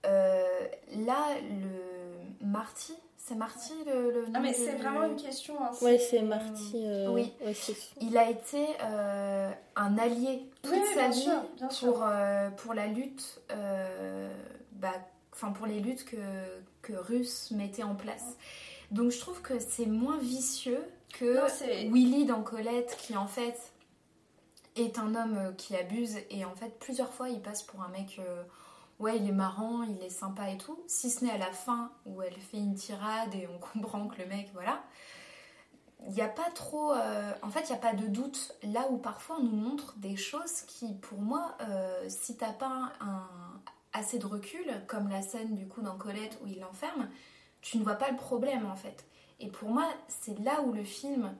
euh, 0.05 0.67
là, 0.97 1.27
le 1.41 2.45
Marty, 2.45 2.93
c'est 3.17 3.35
Marty 3.35 3.73
le, 3.85 4.11
le 4.11 4.25
Ah, 4.33 4.39
mais 4.39 4.53
c'est 4.53 4.75
vraiment 4.75 5.03
une 5.03 5.15
question. 5.15 5.55
hein, 5.63 5.71
Ouais, 5.81 5.97
c'est 5.97 6.21
Marty. 6.21 6.73
euh, 6.85 7.07
Oui. 7.09 7.33
ouais, 7.45 7.53
Il 8.01 8.17
a 8.17 8.29
été 8.29 8.65
euh, 8.81 9.51
un 9.75 9.97
allié 9.97 10.49
toute 10.61 10.73
Oui, 10.73 10.79
oui, 10.81 10.93
sa 10.93 11.01
bien 11.01 11.09
vie 11.09 11.21
sûr, 11.21 11.41
bien 11.57 11.69
sûr. 11.69 11.87
pour, 11.93 12.03
euh, 12.05 12.49
pour 12.49 12.73
la 12.73 12.87
lutte, 12.87 13.39
euh, 13.51 14.29
bah, 14.73 14.93
enfin 15.33 15.51
pour 15.51 15.67
les 15.67 15.79
luttes 15.79 16.05
que, 16.05 16.17
que 16.81 16.93
Russ 16.93 17.51
mettait 17.51 17.83
en 17.83 17.95
place. 17.95 18.37
Donc 18.91 19.11
je 19.11 19.19
trouve 19.19 19.41
que 19.41 19.59
c'est 19.59 19.85
moins 19.85 20.17
vicieux 20.17 20.83
que 21.13 21.35
Non, 21.35 21.91
Willy 21.93 22.25
dans 22.25 22.41
Colette 22.41 22.97
qui 23.01 23.15
en 23.15 23.27
fait 23.27 23.57
est 24.75 24.97
un 24.99 25.15
homme 25.15 25.37
euh, 25.37 25.51
qui 25.51 25.75
abuse 25.75 26.17
et 26.29 26.45
en 26.45 26.55
fait 26.55 26.79
plusieurs 26.79 27.11
fois 27.13 27.29
il 27.29 27.41
passe 27.41 27.63
pour 27.63 27.81
un 27.81 27.89
mec 27.89 28.19
euh, 28.19 28.43
ouais 28.99 29.17
il 29.17 29.27
est 29.27 29.33
marrant, 29.33 29.83
il 29.83 30.01
est 30.03 30.09
sympa 30.09 30.49
et 30.49 30.57
tout, 30.57 30.79
si 30.87 31.09
ce 31.09 31.25
n'est 31.25 31.31
à 31.31 31.37
la 31.37 31.51
fin 31.51 31.91
où 32.05 32.21
elle 32.21 32.33
fait 32.33 32.57
une 32.57 32.75
tirade 32.75 33.33
et 33.35 33.47
on 33.47 33.57
comprend 33.79 34.07
que 34.07 34.21
le 34.21 34.27
mec 34.27 34.49
voilà 34.53 34.81
il 36.07 36.13
n'y 36.13 36.21
a 36.21 36.27
pas 36.29 36.49
trop. 36.55 36.93
euh, 36.93 37.31
en 37.41 37.49
fait, 37.49 37.61
il 37.61 37.71
n'y 37.71 37.77
a 37.77 37.81
pas 37.81 37.93
de 37.93 38.07
doute. 38.07 38.55
Là 38.63 38.87
où 38.89 38.97
parfois 38.97 39.37
on 39.39 39.43
nous 39.43 39.55
montre 39.55 39.95
des 39.97 40.15
choses 40.15 40.61
qui, 40.61 40.93
pour 40.93 41.19
moi, 41.19 41.57
euh, 41.61 42.05
si 42.07 42.37
t'as 42.37 42.53
pas 42.53 42.93
un, 43.01 43.27
assez 43.93 44.19
de 44.19 44.25
recul, 44.25 44.65
comme 44.87 45.09
la 45.09 45.21
scène 45.21 45.55
du 45.55 45.67
coup 45.67 45.81
dans 45.81 45.97
Colette 45.97 46.37
où 46.43 46.47
il 46.47 46.59
l'enferme, 46.59 47.09
tu 47.61 47.77
ne 47.77 47.83
vois 47.83 47.95
pas 47.95 48.09
le 48.09 48.17
problème 48.17 48.65
en 48.65 48.75
fait. 48.75 49.05
Et 49.39 49.47
pour 49.47 49.69
moi, 49.69 49.87
c'est 50.07 50.37
là 50.39 50.61
où 50.61 50.73
le 50.73 50.83
film 50.83 51.33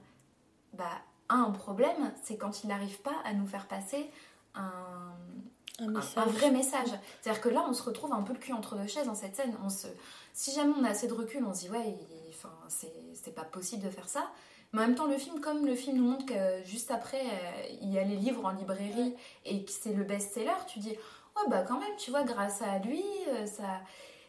bah, 0.72 1.02
a 1.28 1.34
un 1.34 1.50
problème, 1.50 2.12
c'est 2.22 2.36
quand 2.36 2.64
il 2.64 2.68
n'arrive 2.68 3.00
pas 3.02 3.14
à 3.24 3.34
nous 3.34 3.46
faire 3.46 3.68
passer 3.68 4.10
un, 4.54 5.14
vrai 6.26 6.50
message. 6.50 6.88
C'est-à-dire 7.20 7.40
que 7.40 7.48
là, 7.48 7.64
on 7.68 7.72
se 7.72 7.82
retrouve 7.82 8.12
un 8.12 8.22
peu 8.22 8.32
le 8.32 8.38
cul 8.38 8.52
entre 8.52 8.76
deux 8.76 8.86
chaises 8.86 9.06
dans 9.06 9.14
cette 9.14 9.36
scène. 9.36 9.56
On 9.64 9.70
se, 9.70 9.86
si 10.32 10.52
jamais 10.52 10.74
on 10.78 10.84
a 10.84 10.90
assez 10.90 11.06
de 11.06 11.14
recul, 11.14 11.44
on 11.44 11.54
se 11.54 11.60
dit 11.60 11.70
ouais, 11.70 11.88
il- 11.88 12.28
enfin, 12.30 12.52
c'est 12.68 12.92
c'est 13.14 13.34
pas 13.34 13.44
possible 13.44 13.82
de 13.82 13.90
faire 13.90 14.08
ça. 14.08 14.30
Mais 14.72 14.82
en 14.82 14.86
même 14.86 14.94
temps, 14.94 15.06
le 15.06 15.18
film, 15.18 15.40
comme 15.40 15.66
le 15.66 15.74
film 15.74 15.96
nous 15.96 16.04
montre 16.04 16.26
que 16.26 16.62
juste 16.64 16.90
après, 16.90 17.20
euh, 17.20 17.76
il 17.82 17.90
y 17.90 17.98
a 17.98 18.04
les 18.04 18.16
livres 18.16 18.44
en 18.44 18.50
librairie 18.52 19.14
et 19.44 19.64
que 19.64 19.70
c'est 19.70 19.92
le 19.92 20.04
best-seller, 20.04 20.54
tu 20.68 20.78
dis 20.78 20.96
ouais, 21.36 21.48
bah 21.48 21.64
quand 21.66 21.78
même, 21.78 21.96
tu 21.96 22.10
vois, 22.10 22.22
grâce 22.22 22.62
à 22.62 22.78
lui, 22.78 23.04
euh, 23.28 23.46
ça. 23.46 23.80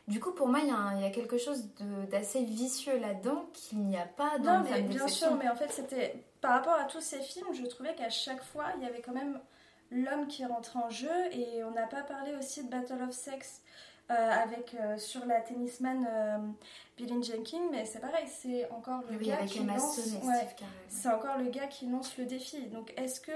Du 0.08 0.20
coup, 0.20 0.32
pour 0.32 0.48
moi, 0.48 0.60
il 0.60 0.68
y, 0.68 1.06
a 1.06 1.08
y 1.08 1.12
quelque 1.12 1.38
chose 1.38 1.70
d'assez 2.10 2.44
vicieux 2.44 2.98
là-dedans 2.98 3.46
qu'il 3.54 3.80
n'y 3.80 3.98
a 3.98 4.06
pas 4.06 4.40
dans 4.40 4.60
Non, 4.60 4.66
mais 4.70 4.82
bien 4.82 5.08
sûr, 5.08 5.36
mais 5.36 5.48
en 5.48 5.56
fait, 5.56 5.72
c'était 5.72 6.16
par 6.42 6.54
rapport 6.54 6.74
à 6.74 6.86
tous 6.86 7.02
ces 7.02 7.20
films, 7.20 7.48
je 7.54 7.66
trouvais 7.66 7.94
qu'à 7.94 8.10
chaque 8.10 8.44
fois, 8.44 8.66
il 8.78 8.84
y 8.84 8.88
avait 8.88 9.02
quand 9.02 9.14
même 9.14 9.40
l'homme 9.92 10.28
qui 10.28 10.44
rentrait 10.46 10.80
en 10.80 10.90
jeu. 10.90 11.10
Et 11.32 11.64
on 11.64 11.72
n'a 11.72 11.86
pas 11.88 12.02
parlé 12.02 12.36
aussi 12.36 12.64
de 12.64 12.70
Battle 12.70 13.04
of 13.08 13.12
Sex 13.12 13.62
euh, 14.10 14.14
avec 14.14 14.74
euh, 14.74 14.98
sur 14.98 15.26
la 15.26 15.40
tennisman 15.40 16.06
euh, 16.10 16.38
Billie 16.98 17.24
Jenkins, 17.24 17.70
mais 17.72 17.86
c'est 17.86 18.00
pareil, 18.00 18.28
c'est 18.28 18.70
encore 18.72 19.02
le 19.10 19.18
Oui, 19.18 19.28
gars 19.28 19.46
qui 19.46 19.64
lance. 19.64 19.98
Ouais, 20.24 20.48
c'est 20.90 21.10
encore 21.10 21.38
le 21.38 21.50
gars 21.50 21.68
qui 21.68 21.86
lance 21.86 22.18
le 22.18 22.26
défi. 22.26 22.62
Donc, 22.68 22.94
est-ce 22.98 23.22
que 23.22 23.32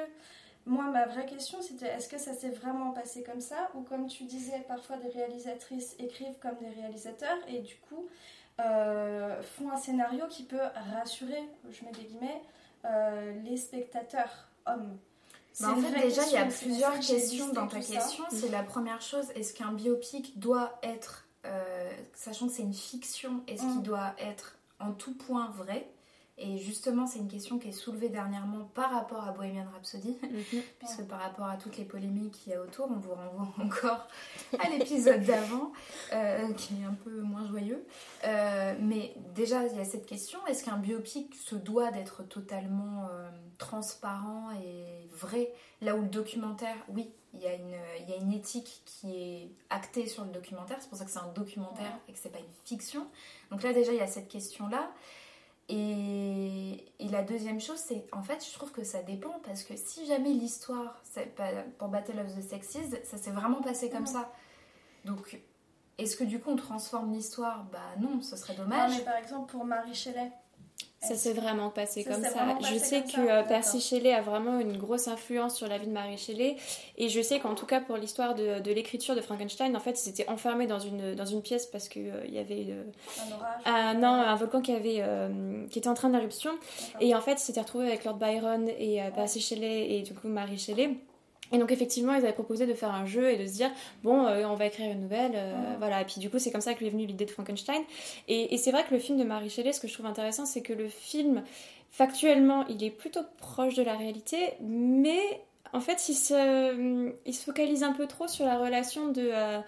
moi, 0.65 0.85
ma 0.85 1.05
vraie 1.05 1.25
question, 1.25 1.61
c'était 1.61 1.87
est-ce 1.87 2.07
que 2.09 2.17
ça 2.17 2.33
s'est 2.33 2.49
vraiment 2.49 2.91
passé 2.91 3.23
comme 3.23 3.41
ça 3.41 3.69
Ou 3.75 3.81
comme 3.81 4.07
tu 4.07 4.23
disais, 4.23 4.59
parfois 4.67 4.97
des 4.97 5.09
réalisatrices 5.09 5.95
écrivent 5.99 6.37
comme 6.41 6.55
des 6.59 6.69
réalisateurs 6.81 7.37
et 7.47 7.59
du 7.59 7.75
coup 7.77 8.07
euh, 8.61 9.41
font 9.43 9.69
un 9.69 9.77
scénario 9.77 10.25
qui 10.27 10.43
peut 10.43 10.61
rassurer, 10.93 11.43
je 11.69 11.83
mets 11.85 11.91
des 11.91 12.03
guillemets, 12.03 12.41
euh, 12.85 13.33
les 13.43 13.57
spectateurs 13.57 14.47
hommes? 14.65 14.97
Bah, 15.59 15.69
en 15.71 15.75
fait, 15.81 16.01
déjà, 16.01 16.25
il 16.25 16.33
y 16.33 16.37
a 16.37 16.45
plusieurs 16.45 16.99
questions 16.99 17.49
dans 17.53 17.67
ta 17.67 17.79
question. 17.79 18.23
C'est 18.29 18.49
la 18.49 18.63
première 18.63 19.01
chose, 19.01 19.29
est-ce 19.35 19.53
qu'un 19.53 19.71
biopic 19.71 20.37
doit 20.39 20.79
être, 20.83 21.25
euh, 21.45 21.91
sachant 22.13 22.47
que 22.47 22.53
c'est 22.53 22.61
une 22.63 22.73
fiction, 22.73 23.41
est-ce 23.47 23.61
qu'il 23.61 23.79
Mm. 23.79 23.83
doit 23.83 24.15
être 24.19 24.57
en 24.79 24.91
tout 24.91 25.13
point 25.13 25.49
vrai? 25.55 25.87
Et 26.37 26.57
justement, 26.57 27.07
c'est 27.07 27.19
une 27.19 27.29
question 27.29 27.57
qui 27.59 27.69
est 27.69 27.71
soulevée 27.71 28.09
dernièrement 28.09 28.65
par 28.73 28.91
rapport 28.91 29.23
à 29.23 29.31
Bohemian 29.31 29.67
Rhapsody, 29.73 30.17
Mhm. 30.21 30.61
puisque 30.79 31.03
par 31.07 31.21
rapport 31.21 31.45
à 31.45 31.55
toutes 31.55 31.77
les 31.77 31.85
polémiques 31.85 32.33
qu'il 32.33 32.51
y 32.51 32.55
a 32.55 32.61
autour, 32.61 32.89
on 32.91 32.99
vous 32.99 33.13
renvoie 33.13 33.53
encore 33.63 34.05
à 34.59 34.69
l'épisode 34.69 35.23
d'avant, 35.23 35.71
euh, 36.11 36.51
qui 36.53 36.73
est 36.81 36.85
un 36.85 36.93
peu 36.93 37.21
moins 37.21 37.47
joyeux. 37.47 37.85
Euh, 38.25 38.75
mais 38.81 39.13
déjà, 39.33 39.65
il 39.65 39.77
y 39.77 39.79
a 39.79 39.85
cette 39.85 40.05
question 40.05 40.45
est-ce 40.47 40.65
qu'un 40.65 40.77
biopic 40.77 41.33
se 41.35 41.55
doit 41.55 41.91
d'être 41.91 42.23
totalement 42.23 43.07
euh, 43.11 43.29
transparent 43.57 44.49
et 44.61 45.07
vrai? 45.11 45.53
Là 45.81 45.95
où 45.95 46.01
le 46.01 46.09
documentaire, 46.09 46.75
oui, 46.89 47.09
il 47.33 47.41
y, 47.41 47.47
a 47.47 47.53
une, 47.53 47.75
il 48.01 48.09
y 48.09 48.13
a 48.13 48.17
une 48.17 48.31
éthique 48.31 48.81
qui 48.85 49.13
est 49.15 49.51
actée 49.69 50.07
sur 50.07 50.23
le 50.23 50.31
documentaire, 50.31 50.77
c'est 50.79 50.87
pour 50.89 50.97
ça 50.97 51.03
que 51.05 51.11
c'est 51.11 51.19
un 51.19 51.31
documentaire 51.33 51.97
et 52.07 52.13
que 52.13 52.17
c'est 52.17 52.29
pas 52.31 52.39
une 52.39 52.45
fiction. 52.63 53.07
Donc 53.51 53.61
là, 53.63 53.73
déjà, 53.73 53.91
il 53.91 53.97
y 53.97 54.01
a 54.01 54.07
cette 54.07 54.29
question-là. 54.29 54.89
Et, 55.67 56.85
et 56.99 57.09
la 57.09 57.23
deuxième 57.23 57.59
chose, 57.59 57.79
c'est 57.79 58.05
en 58.11 58.21
fait, 58.21 58.45
je 58.45 58.53
trouve 58.53 58.71
que 58.71 58.83
ça 58.83 59.01
dépend 59.01 59.39
parce 59.43 59.63
que 59.63 59.75
si 59.75 60.05
jamais 60.05 60.29
l'histoire, 60.29 61.01
pour 61.79 61.87
Battle 61.87 62.19
of 62.19 62.35
the 62.35 62.41
Sexes, 62.41 62.77
ça 63.03 63.17
s'est 63.17 63.31
vraiment 63.31 63.61
passé 63.61 63.89
comme 63.89 64.05
ça. 64.05 64.31
Donc, 65.05 65.39
est-ce 65.97 66.17
que 66.17 66.23
du 66.23 66.39
coup 66.39 66.51
on 66.51 66.55
transforme 66.55 67.13
l'histoire? 67.13 67.65
Bah 67.71 67.79
non, 67.99 68.21
ce 68.21 68.35
serait 68.35 68.55
dommage. 68.55 68.91
Non, 68.91 68.97
mais 68.97 69.03
par 69.03 69.15
exemple, 69.15 69.51
pour 69.51 69.65
Marie 69.65 69.95
Shelley. 69.95 70.31
Ça 71.07 71.15
s'est 71.15 71.33
vraiment 71.33 71.69
passé 71.69 72.03
Ça 72.03 72.11
comme 72.11 72.23
ça. 72.23 72.57
Je 72.61 72.77
sais 72.77 73.01
que 73.03 73.11
ça, 73.11 73.19
euh. 73.21 73.43
Percy 73.43 73.81
Shelley 73.81 74.13
a 74.13 74.21
vraiment 74.21 74.59
une 74.59 74.77
grosse 74.77 75.07
influence 75.07 75.55
sur 75.55 75.67
la 75.67 75.77
vie 75.77 75.87
de 75.87 75.91
Marie 75.91 76.17
Shelley. 76.17 76.55
Et 76.97 77.09
je 77.09 77.21
sais 77.21 77.39
qu'en 77.39 77.55
tout 77.55 77.65
cas, 77.65 77.81
pour 77.81 77.97
l'histoire 77.97 78.35
de, 78.35 78.59
de 78.59 78.71
l'écriture 78.71 79.15
de 79.15 79.21
Frankenstein, 79.21 79.75
en 79.75 79.79
fait, 79.79 80.03
ils 80.05 80.09
étaient 80.09 80.27
enfermés 80.29 80.67
dans 80.67 80.79
une, 80.79 81.15
dans 81.15 81.25
une 81.25 81.41
pièce 81.41 81.65
parce 81.65 81.87
qu'il 81.89 82.11
y 82.29 82.37
avait 82.37 82.65
euh, 82.69 82.83
Un 83.19 83.35
orage. 83.35 83.61
un, 83.65 83.93
non, 83.95 84.07
un 84.07 84.35
volcan 84.35 84.61
qui, 84.61 84.71
avait, 84.71 84.97
euh, 84.99 85.65
qui 85.69 85.79
était 85.79 85.89
en 85.89 85.93
train 85.93 86.09
d'éruption. 86.09 86.51
Et 86.99 87.13
en 87.15 87.21
fait, 87.21 87.33
ils 87.33 87.39
s'étaient 87.39 87.61
retrouvés 87.61 87.87
avec 87.87 88.03
Lord 88.05 88.17
Byron 88.17 88.67
et 88.77 89.01
euh, 89.01 89.11
Percy 89.11 89.41
Shelley 89.41 89.91
et 89.91 90.01
du 90.01 90.13
coup 90.13 90.27
Marie 90.27 90.57
Shelley. 90.57 90.91
Et 91.51 91.57
donc 91.57 91.71
effectivement, 91.71 92.13
ils 92.13 92.23
avaient 92.23 92.33
proposé 92.33 92.65
de 92.65 92.73
faire 92.73 92.93
un 92.93 93.05
jeu 93.05 93.29
et 93.29 93.37
de 93.37 93.45
se 93.45 93.53
dire 93.53 93.71
bon, 94.03 94.25
euh, 94.25 94.45
on 94.45 94.55
va 94.55 94.65
écrire 94.65 94.91
une 94.91 95.01
nouvelle, 95.01 95.33
euh, 95.35 95.75
voilà. 95.79 96.01
Et 96.01 96.05
puis 96.05 96.19
du 96.19 96.29
coup, 96.29 96.39
c'est 96.39 96.51
comme 96.51 96.61
ça 96.61 96.73
que 96.73 96.79
lui 96.79 96.87
est 96.87 96.91
venue 96.91 97.05
l'idée 97.05 97.25
de 97.25 97.31
Frankenstein. 97.31 97.81
Et, 98.27 98.53
et 98.53 98.57
c'est 98.57 98.71
vrai 98.71 98.83
que 98.83 98.93
le 98.93 98.99
film 98.99 99.17
de 99.17 99.23
Marie 99.23 99.49
Shelley, 99.49 99.73
ce 99.73 99.79
que 99.79 99.87
je 99.87 99.93
trouve 99.93 100.07
intéressant, 100.07 100.45
c'est 100.45 100.61
que 100.61 100.73
le 100.73 100.87
film, 100.87 101.43
factuellement, 101.91 102.65
il 102.67 102.83
est 102.83 102.91
plutôt 102.91 103.23
proche 103.37 103.75
de 103.75 103.83
la 103.83 103.95
réalité, 103.95 104.37
mais 104.61 105.21
en 105.75 105.81
fait, 105.81 106.07
il 106.09 106.15
se, 106.15 107.11
il 107.25 107.33
se 107.33 107.43
focalise 107.43 107.83
un 107.83 107.91
peu 107.91 108.07
trop 108.07 108.27
sur 108.27 108.45
la 108.45 108.57
relation 108.57 109.09
de, 109.09 109.29
euh, 109.31 109.59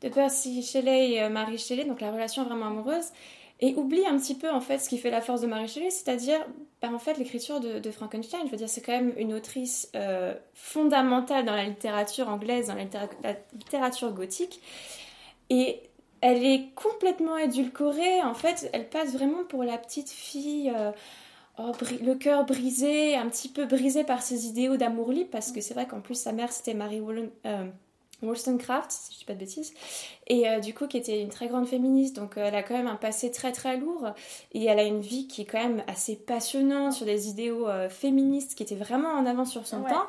de 0.00 0.08
Percy 0.08 0.62
Shelley 0.62 1.12
et 1.12 1.22
euh, 1.22 1.28
Marie 1.28 1.58
Shelley, 1.58 1.84
donc 1.84 2.00
la 2.00 2.10
relation 2.10 2.44
vraiment 2.44 2.66
amoureuse. 2.66 3.06
Et 3.64 3.74
oublie 3.76 4.04
un 4.06 4.18
petit 4.18 4.34
peu 4.34 4.50
en 4.50 4.60
fait 4.60 4.78
ce 4.78 4.88
qui 4.88 4.98
fait 4.98 5.10
la 5.10 5.20
force 5.20 5.40
de 5.40 5.46
Marie 5.46 5.68
Shelley, 5.68 5.90
c'est-à-dire 5.90 6.44
bah, 6.82 6.90
en 6.92 6.98
fait 6.98 7.16
l'écriture 7.16 7.60
de, 7.60 7.90
Frankenstein. 7.92 8.40
Je 8.46 8.50
veux 8.50 8.56
dire, 8.56 8.68
c'est 8.68 8.80
quand 8.82 8.92
même 8.92 9.14
une 9.16 9.32
autrice 9.32 9.88
euh, 9.94 10.34
fondamentale 10.52 11.44
dans 11.44 11.54
la 11.54 11.64
littérature 11.64 12.28
anglaise, 12.28 12.66
dans 12.66 12.74
la, 12.74 12.84
littéra- 12.84 13.08
la 13.22 13.36
littérature 13.54 14.12
gothique. 14.12 14.60
Et 15.48 15.80
elle 16.20 16.44
est 16.44 16.74
complètement 16.74 17.38
édulcorée. 17.38 18.20
En 18.22 18.34
fait, 18.34 18.68
elle 18.72 18.88
passe 18.88 19.12
vraiment 19.12 19.44
pour 19.44 19.62
la 19.62 19.78
petite 19.78 20.10
fille. 20.10 20.72
euh, 20.76 20.90
oh, 21.58 21.72
le 22.04 22.14
cœur 22.14 22.44
brisé, 22.44 23.14
un 23.16 23.28
petit 23.28 23.48
peu 23.48 23.66
brisé 23.66 24.04
par 24.04 24.22
ses 24.22 24.46
idéaux 24.46 24.76
d'amour 24.76 25.12
libre, 25.12 25.30
parce 25.30 25.52
que 25.52 25.60
c'est 25.60 25.74
vrai 25.74 25.86
qu'en 25.86 26.00
plus 26.00 26.14
sa 26.16 26.32
mère 26.32 26.52
c'était 26.52 26.74
Mary 26.74 27.00
Wollen- 27.00 27.30
euh, 27.46 27.66
Wollstonecraft, 28.22 28.90
si 28.90 29.12
je 29.14 29.18
dis 29.18 29.24
pas 29.24 29.34
de 29.34 29.38
bêtises, 29.38 29.72
et 30.26 30.48
euh, 30.48 30.60
du 30.60 30.74
coup 30.74 30.86
qui 30.86 30.96
était 30.96 31.20
une 31.20 31.28
très 31.28 31.48
grande 31.48 31.66
féministe, 31.66 32.16
donc 32.16 32.36
euh, 32.36 32.44
elle 32.46 32.54
a 32.54 32.62
quand 32.62 32.74
même 32.74 32.86
un 32.86 32.96
passé 32.96 33.30
très 33.30 33.52
très 33.52 33.76
lourd, 33.76 34.08
et 34.52 34.64
elle 34.64 34.78
a 34.78 34.84
une 34.84 35.00
vie 35.00 35.26
qui 35.26 35.42
est 35.42 35.46
quand 35.46 35.62
même 35.62 35.82
assez 35.86 36.16
passionnante 36.16 36.92
sur 36.92 37.06
des 37.06 37.28
idéaux 37.28 37.68
euh, 37.68 37.88
féministes 37.88 38.54
qui 38.54 38.62
étaient 38.62 38.74
vraiment 38.74 39.10
en 39.10 39.26
avant 39.26 39.44
sur 39.44 39.66
son 39.66 39.82
Ouais. 39.82 39.90
temps. 39.90 40.06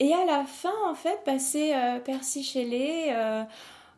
Et 0.00 0.12
à 0.14 0.24
la 0.24 0.44
fin, 0.44 0.72
en 0.88 0.94
fait, 0.94 1.20
bah, 1.26 1.38
c'est 1.38 1.72
Percy 2.04 2.42
Shelley. 2.42 3.14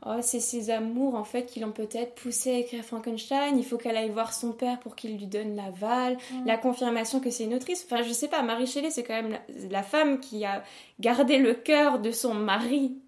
oh, 0.05 0.17
c'est 0.21 0.41
ses 0.41 0.69
amours 0.71 1.15
en 1.15 1.25
fait 1.25 1.47
qui 1.47 1.61
l'ont 1.61 1.73
peut-être 1.73 2.15
poussé 2.15 2.51
à 2.55 2.59
écrire 2.59 2.85
Frankenstein. 2.85 3.57
Il 3.57 3.65
faut 3.65 3.79
qu'elle 3.79 3.97
aille 3.97 4.11
voir 4.11 4.35
son 4.35 4.53
père 4.53 4.79
pour 4.81 4.97
qu'il 4.97 5.17
lui 5.17 5.27
donne 5.27 5.57
l'aval, 5.57 6.19
la 6.45 6.59
confirmation 6.59 7.21
que 7.21 7.31
c'est 7.31 7.45
une 7.45 7.55
autrice. 7.55 7.87
Enfin, 7.91 8.03
je 8.03 8.13
sais 8.13 8.29
pas, 8.29 8.43
Marie 8.43 8.67
Shelley, 8.67 8.91
c'est 8.91 9.03
quand 9.03 9.15
même 9.15 9.31
la, 9.31 9.39
la 9.71 9.83
femme 9.83 10.21
qui 10.21 10.45
a 10.45 10.63
gardé 11.01 11.39
le 11.39 11.55
cœur 11.55 11.99
de 12.01 12.11
son 12.11 12.35
mari 12.35 12.99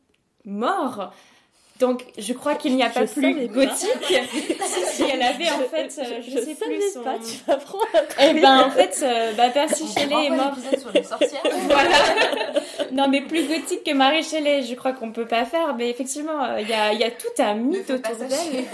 mort. 0.46 1.12
Donc, 1.78 2.04
je 2.16 2.32
crois 2.32 2.54
qu'il 2.54 2.74
n'y 2.74 2.82
a 2.82 2.88
pas 2.88 3.04
Je 3.06 3.12
plus 3.12 3.48
gothique. 3.48 3.90
si, 4.64 4.80
si, 4.86 5.02
elle 5.12 5.22
avait 5.22 5.50
en 5.50 5.58
Je- 5.60 5.64
fait, 5.64 6.00
euh, 6.02 6.20
je, 6.24 6.30
je 6.30 6.38
sais 6.38 6.54
plus 6.54 6.80
son... 6.94 7.02
pas, 7.02 7.16
tu 7.18 7.34
m'apprends 7.46 7.78
un 7.94 8.28
Eh 8.30 8.34
ben, 8.40 8.60
en 8.60 8.70
fait, 8.70 8.98
euh, 9.02 9.32
bah, 9.36 9.50
Percy 9.50 9.84
Shelley 9.92 10.26
est 10.26 10.30
mort. 10.30 10.54
sur 10.78 10.90
les 10.92 11.02
sorcières. 11.02 11.42
voilà. 11.68 11.88
Non, 12.92 13.08
mais 13.08 13.20
plus 13.20 13.46
gothique 13.46 13.84
que 13.84 13.92
Marie 13.92 14.22
Shelley, 14.22 14.62
je 14.62 14.74
crois 14.74 14.92
qu'on 14.92 15.12
peut 15.12 15.26
pas 15.26 15.44
faire. 15.44 15.74
Mais 15.76 15.90
effectivement, 15.90 16.42
euh, 16.44 16.60
il 16.62 16.68
y, 16.68 16.72
a, 16.72 16.92
il 16.94 17.00
y 17.00 17.04
a 17.04 17.10
tout 17.10 17.26
un 17.42 17.54
mythe 17.54 17.90
autour 17.90 18.16
d'elle. 18.16 18.64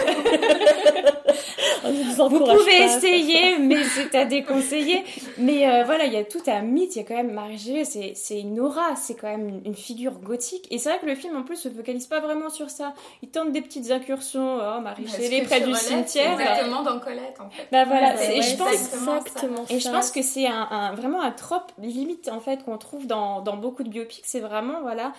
vous 1.84 2.28
Vous 2.28 2.38
pouvez 2.38 2.78
pas. 2.78 2.84
essayer, 2.96 3.58
mais 3.58 3.82
c'est 3.84 4.14
à 4.16 4.24
déconseiller. 4.24 5.02
Mais 5.38 5.68
euh, 5.68 5.82
voilà, 5.84 6.04
il 6.04 6.12
y 6.12 6.16
a 6.16 6.24
tout 6.24 6.42
un 6.46 6.60
mythe. 6.62 6.94
Il 6.96 6.98
y 6.98 7.02
a 7.02 7.04
quand 7.04 7.16
même 7.16 7.32
Marie 7.32 7.58
Shelley, 7.58 7.84
c'est, 7.84 8.12
c'est 8.14 8.40
une 8.40 8.60
aura, 8.60 8.94
c'est 8.96 9.14
quand 9.14 9.28
même 9.28 9.48
une, 9.48 9.62
une 9.64 9.74
figure 9.74 10.12
gothique. 10.20 10.66
Et 10.70 10.78
c'est 10.78 10.88
vrai 10.90 10.98
que 11.00 11.06
le 11.06 11.14
film, 11.14 11.36
en 11.36 11.42
plus, 11.42 11.56
se 11.56 11.68
focalise 11.68 12.06
pas 12.06 12.20
vraiment 12.20 12.50
sur 12.50 12.70
ça. 12.70 12.91
Il 13.22 13.28
tente 13.30 13.52
des 13.52 13.62
petites 13.62 13.90
incursions. 13.90 14.58
Oh, 14.58 14.80
Marie 14.80 15.06
Shelley 15.08 15.42
près 15.42 15.60
du 15.60 15.74
cimetière. 15.74 16.32
Exactement 16.40 16.82
dans 16.82 16.98
Colette 17.00 17.38
en 17.40 17.48
fait. 17.50 17.68
Bah 17.72 17.84
voilà, 17.84 18.14
Ouais, 18.14 18.38
et 18.38 18.42
je 18.42 18.56
pense 18.56 18.72
exactement 18.72 19.66
ça. 19.66 19.74
et 19.74 19.80
je 19.80 19.88
pense 19.90 20.10
que 20.10 20.22
c'est 20.22 20.46
un, 20.46 20.68
un- 20.70 20.94
vraiment 20.94 21.20
un 21.22 21.30
trope 21.30 21.72
limite 21.78 22.28
en 22.28 22.40
fait 22.40 22.64
qu'on 22.64 22.78
trouve 22.78 23.06
dans, 23.06 23.40
dans 23.40 23.56
beaucoup 23.56 23.82
de 23.82 23.88
biopics. 23.88 24.24
C'est 24.24 24.40
vraiment 24.40 24.80
voilà 24.82 25.12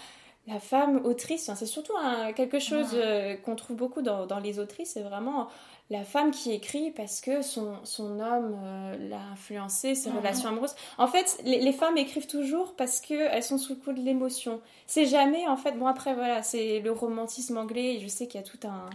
la 0.48 0.60
femme 0.60 1.00
autrice. 1.06 1.48
Enfin, 1.48 1.56
c'est 1.58 1.66
surtout 1.66 1.94
un- 2.04 2.34
quelque 2.34 2.60
chose 2.60 2.90
euh, 2.96 3.36
qu'on 3.46 3.56
trouve 3.56 3.78
beaucoup 3.78 4.02
dans, 4.02 4.26
dans 4.26 4.40
les 4.40 4.60
autrices. 4.60 4.92
C'est 4.94 5.02
vraiment 5.04 5.48
la 5.90 6.04
femme 6.04 6.32
qui 6.32 6.52
écrit 6.54 6.92
parce 6.92 7.22
que 7.22 7.42
son, 7.42 7.76
son 7.84 8.20
homme 8.20 8.58
euh, 8.64 9.10
l'a 9.10 9.20
influencé, 9.34 9.96
ses 9.96 10.10
Mhm. 10.10 10.18
relations 10.18 10.50
amoureuses. 10.50 10.76
En 10.98 11.08
fait, 11.08 11.40
les, 11.44 11.60
les 11.60 11.74
femmes 11.74 11.98
écrivent 11.98 12.26
toujours 12.28 12.74
parce 12.76 13.00
qu'elles 13.02 13.44
sont 13.44 13.58
sous 13.58 13.74
le 13.74 13.80
coup 13.80 13.92
de 13.92 14.00
l'émotion. 14.02 14.62
C'est 14.88 15.06
jamais 15.06 15.48
en 15.48 15.58
fait. 15.58 15.74
Bon 15.74 15.88
après 15.88 16.14
voilà, 16.16 16.42
c'est 16.42 16.80
le 16.80 16.92
romantisme 16.92 17.58
anglais. 17.58 17.96
Et 17.96 18.00
je 18.00 18.08
sais 18.08 18.28
qu'il 18.28 18.40
y 18.40 18.44
a 18.44 18.48
tout 18.48 18.60
un 18.68 18.90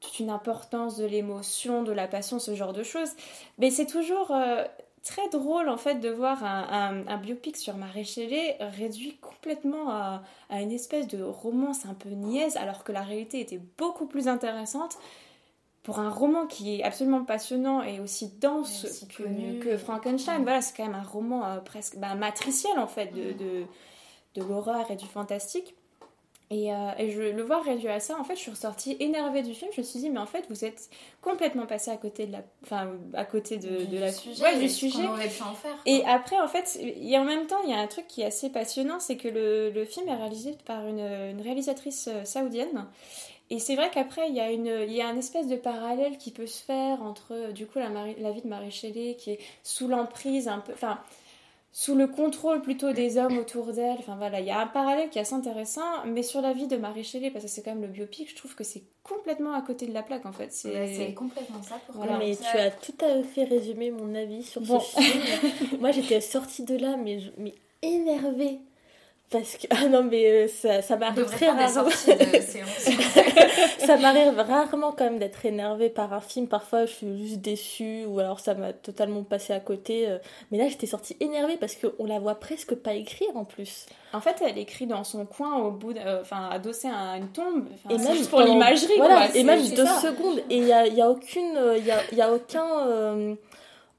toute 0.00 0.18
une 0.20 0.28
importance 0.30 0.96
de 0.98 1.06
l'émotion, 1.06 1.82
de 1.82 1.90
la 1.92 2.06
passion, 2.06 2.38
ce 2.38 2.54
genre 2.54 2.72
de 2.74 2.82
choses. 2.82 3.10
Mais 3.58 3.70
c'est 3.70 3.86
toujours 3.86 4.30
euh, 4.30 4.64
très 5.02 5.26
drôle 5.30 5.68
en 5.68 5.78
fait 5.78 5.96
de 5.96 6.10
voir 6.10 6.44
un, 6.44 6.66
un- 6.70 7.08
un 7.08 7.16
biopic 7.16 7.56
sur 7.56 7.76
Marie 7.76 8.04
Shelley 8.04 8.56
réduit 8.60 9.16
complètement 9.18 9.90
à, 9.90 10.22
à 10.50 10.60
une 10.60 10.70
espèce 10.72 11.06
de 11.08 11.22
romance 11.22 11.86
un 11.86 11.94
peu 11.94 12.10
niaise, 12.10 12.56
alors 12.56 12.84
que 12.84 12.92
la 12.92 13.02
réalité 13.02 13.40
était 13.40 13.60
beaucoup 13.78 14.06
plus 14.06 14.28
intéressante. 14.28 14.96
Pour 15.86 16.00
un 16.00 16.10
roman 16.10 16.46
qui 16.46 16.80
est 16.80 16.82
absolument 16.82 17.24
passionnant 17.24 17.80
et 17.80 18.00
aussi 18.00 18.32
dense 18.40 19.06
que, 19.16 19.22
connu. 19.22 19.60
que 19.60 19.76
Frankenstein, 19.76 20.42
voilà, 20.42 20.60
c'est 20.60 20.76
quand 20.76 20.84
même 20.84 20.96
un 20.96 21.02
roman 21.02 21.46
euh, 21.46 21.60
presque 21.60 21.96
bah, 21.96 22.16
matriciel 22.16 22.76
en 22.80 22.88
fait 22.88 23.06
de, 23.14 23.32
de, 23.32 23.62
de 24.34 24.42
l'horreur 24.48 24.90
et 24.90 24.96
du 24.96 25.06
fantastique. 25.06 25.76
Et, 26.50 26.72
euh, 26.72 26.90
et 26.98 27.10
je 27.10 27.22
le 27.22 27.42
voir 27.42 27.64
réduit 27.64 27.88
à 27.88 27.98
ça, 28.00 28.16
en 28.20 28.24
fait, 28.24 28.34
je 28.36 28.40
suis 28.40 28.50
ressortie 28.52 28.96
énervée 29.00 29.42
du 29.42 29.52
film. 29.52 29.70
Je 29.74 29.80
me 29.80 29.84
suis 29.86 29.98
dit, 29.98 30.10
mais 30.10 30.20
en 30.20 30.26
fait, 30.26 30.44
vous 30.48 30.64
êtes 30.64 30.90
complètement 31.20 31.66
passé 31.66 31.90
à 31.92 31.96
côté 31.96 32.26
de 32.26 32.32
la, 32.32 32.42
enfin, 32.64 32.88
à 33.14 33.24
côté 33.24 33.56
de, 33.56 33.84
Du 33.84 33.96
de 33.96 33.98
la 33.98 34.12
sujet, 34.12 34.42
ouais, 34.44 34.58
du 34.58 34.68
sujet. 34.68 35.06
aurait 35.06 35.28
pu 35.28 35.42
en 35.42 35.54
faire, 35.54 35.76
Et 35.86 36.04
après, 36.04 36.38
en 36.40 36.46
fait, 36.48 36.78
et 36.80 37.18
en 37.18 37.24
même 37.24 37.46
temps, 37.46 37.60
il 37.64 37.70
y 37.70 37.74
a 37.74 37.78
un 37.78 37.88
truc 37.88 38.06
qui 38.06 38.22
est 38.22 38.26
assez 38.26 38.50
passionnant, 38.50 39.00
c'est 39.00 39.16
que 39.16 39.26
le, 39.28 39.70
le 39.70 39.84
film 39.84 40.08
est 40.08 40.14
réalisé 40.14 40.56
par 40.64 40.86
une, 40.86 41.00
une 41.00 41.40
réalisatrice 41.40 42.08
euh, 42.12 42.24
saoudienne. 42.24 42.86
Et 43.50 43.58
c'est 43.60 43.76
vrai 43.76 43.90
qu'après, 43.92 44.28
il 44.28 44.34
y 44.34 44.40
a 44.40 44.50
une, 44.50 44.66
il 44.88 44.92
y 44.92 45.00
a 45.00 45.06
un 45.08 45.16
espèce 45.16 45.46
de 45.46 45.56
parallèle 45.56 46.18
qui 46.18 46.32
peut 46.32 46.46
se 46.46 46.62
faire 46.62 47.02
entre, 47.02 47.32
euh, 47.32 47.52
du 47.52 47.66
coup, 47.66 47.78
la, 47.78 47.88
Marie- 47.88 48.16
la 48.18 48.32
vie 48.32 48.42
de 48.42 48.48
Marie 48.48 48.72
Shelley 48.72 49.14
qui 49.16 49.30
est 49.32 49.38
sous 49.62 49.86
l'emprise 49.86 50.48
un 50.48 50.58
peu, 50.58 50.72
enfin, 50.72 50.98
sous 51.72 51.94
le 51.94 52.06
contrôle 52.08 52.62
plutôt 52.62 52.92
des 52.92 53.18
hommes 53.18 53.38
autour 53.38 53.66
d'elle. 53.72 53.96
Enfin 53.98 54.16
voilà, 54.16 54.40
il 54.40 54.46
y 54.46 54.50
a 54.50 54.58
un 54.60 54.66
parallèle 54.66 55.10
qui 55.10 55.18
est 55.18 55.20
assez 55.20 55.34
intéressant, 55.34 56.04
mais 56.06 56.22
sur 56.22 56.40
la 56.40 56.54
vie 56.54 56.66
de 56.66 56.76
Marie 56.76 57.04
Shelley, 57.04 57.30
parce 57.30 57.44
que 57.44 57.50
c'est 57.50 57.62
quand 57.62 57.72
même 57.72 57.82
le 57.82 57.88
biopic, 57.88 58.30
je 58.30 58.34
trouve 58.34 58.54
que 58.56 58.64
c'est 58.64 58.82
complètement 59.04 59.52
à 59.52 59.62
côté 59.62 59.86
de 59.86 59.92
la 59.92 60.02
plaque 60.02 60.26
en 60.26 60.32
fait. 60.32 60.52
C'est 60.52 60.70
Ouais, 60.72 61.14
complètement 61.14 61.62
ça 61.62 61.78
pour 61.86 61.96
Voilà. 61.96 62.16
Mais 62.18 62.34
tu 62.34 62.56
as 62.58 62.70
tout 62.72 62.94
à 63.04 63.22
fait 63.22 63.44
résumé 63.44 63.90
mon 63.92 64.14
avis 64.16 64.42
sur 64.42 64.62
Bon. 64.62 64.80
ce 64.80 65.00
film. 65.00 65.22
Moi, 65.80 65.92
j'étais 65.92 66.20
sortie 66.20 66.64
de 66.64 66.76
là, 66.76 66.96
mais, 66.96 67.20
je- 67.20 67.30
mais 67.38 67.54
énervée. 67.82 68.58
Parce 69.28 69.56
que, 69.56 69.66
ah 69.70 69.88
non, 69.88 70.04
mais 70.04 70.24
euh, 70.26 70.46
ça, 70.48 70.82
ça 70.82 70.96
m'arrive 70.96 71.24
très 71.24 71.48
rarement. 71.50 71.90
ça 73.78 73.96
m'arrive 73.96 74.38
rarement 74.38 74.92
quand 74.92 75.04
même 75.04 75.18
d'être 75.18 75.44
énervée 75.44 75.88
par 75.90 76.12
un 76.12 76.20
film. 76.20 76.46
Parfois, 76.46 76.86
je 76.86 76.92
suis 76.92 77.26
juste 77.26 77.40
déçue 77.40 78.04
ou 78.06 78.20
alors 78.20 78.38
ça 78.40 78.54
m'a 78.54 78.72
totalement 78.72 79.24
passé 79.24 79.52
à 79.52 79.60
côté. 79.60 80.08
euh. 80.08 80.18
Mais 80.50 80.58
là, 80.58 80.68
j'étais 80.68 80.86
sortie 80.86 81.16
énervée 81.20 81.56
parce 81.56 81.74
qu'on 81.74 82.04
la 82.04 82.18
voit 82.20 82.36
presque 82.36 82.74
pas 82.76 82.94
écrire 82.94 83.36
en 83.36 83.44
plus. 83.44 83.86
En 84.12 84.20
fait, 84.20 84.36
elle 84.46 84.58
écrit 84.58 84.86
dans 84.86 85.02
son 85.04 85.26
coin, 85.26 85.56
au 85.58 85.72
bout, 85.72 85.96
euh, 85.96 86.20
enfin, 86.22 86.48
adossée 86.50 86.88
à 86.88 87.16
une 87.16 87.28
tombe. 87.28 87.66
Et 87.90 87.98
c'est 87.98 88.04
même 88.08 88.16
juste 88.16 88.30
pour 88.30 88.40
l'imagerie, 88.42 88.96
voilà, 88.96 89.34
et 89.34 89.42
même 89.42 89.60
deux 89.70 89.84
ça. 89.86 90.00
secondes 90.02 90.38
et 90.50 90.56
il 90.58 90.66
y 90.66 90.72
a, 90.72 90.86
y 90.86 91.02
a 91.02 91.10
aucune 91.10 91.58
il 91.76 91.84
y 91.84 91.90
a, 91.90 91.98
y 92.14 92.22
a 92.22 92.32
aucun 92.32 92.86
euh, 92.86 93.34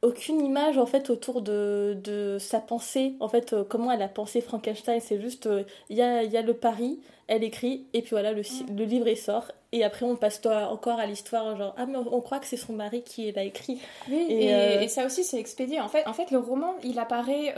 aucune 0.02 0.42
image 0.42 0.78
en 0.78 0.86
fait 0.86 1.10
autour 1.10 1.42
de, 1.42 1.98
de 2.04 2.38
sa 2.40 2.60
pensée, 2.60 3.14
en 3.20 3.28
fait 3.28 3.54
euh, 3.54 3.64
comment 3.68 3.92
elle 3.92 4.02
a 4.02 4.08
pensé 4.08 4.42
Frankenstein, 4.42 5.00
c'est 5.02 5.20
juste 5.20 5.50
il 5.90 5.98
y, 5.98 6.02
a, 6.02 6.24
y, 6.24 6.38
a, 6.38 6.42
le 6.42 6.54
pari, 6.54 7.00
elle 7.28 7.44
écrit 7.44 7.88
et 7.94 8.02
puis 8.02 8.12
voilà 8.12 8.32
le, 8.32 8.44
le 8.76 8.84
livre 8.86 9.08
il 9.08 9.18
sort 9.18 9.52
et 9.72 9.84
après 9.84 10.06
on 10.06 10.16
passe 10.16 10.40
encore 10.46 11.00
à 11.00 11.06
l'histoire 11.08 11.58
genre 11.58 11.74
ah 11.78 11.86
mais 11.86 11.98
on 11.98 12.22
croit 12.22 12.40
que 12.40 12.46
c'est 12.46 12.58
son 12.58 12.74
mari 12.74 13.02
qui 13.02 13.32
l'a 13.32 13.44
écrit. 13.44 13.80
Oui 14.10 14.28
et, 14.30 14.84
et, 14.84 14.88
ça 14.88 15.06
aussi 15.06 15.24
c'est 15.24 15.40
expédié 15.40 15.82
en 15.82 15.90
fait 15.90 16.08
en 16.08 16.14
fait 16.14 16.32
le 16.32 16.38
roman 16.38 16.76
il 16.84 17.00
apparaît 17.00 17.54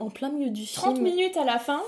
en 0.00 0.10
plein 0.10 0.30
milieu 0.30 0.50
du 0.50 0.66
30 0.66 0.94
film. 0.94 1.04
minutes 1.04 1.36
à 1.36 1.44
la 1.44 1.58
fin 1.58 1.82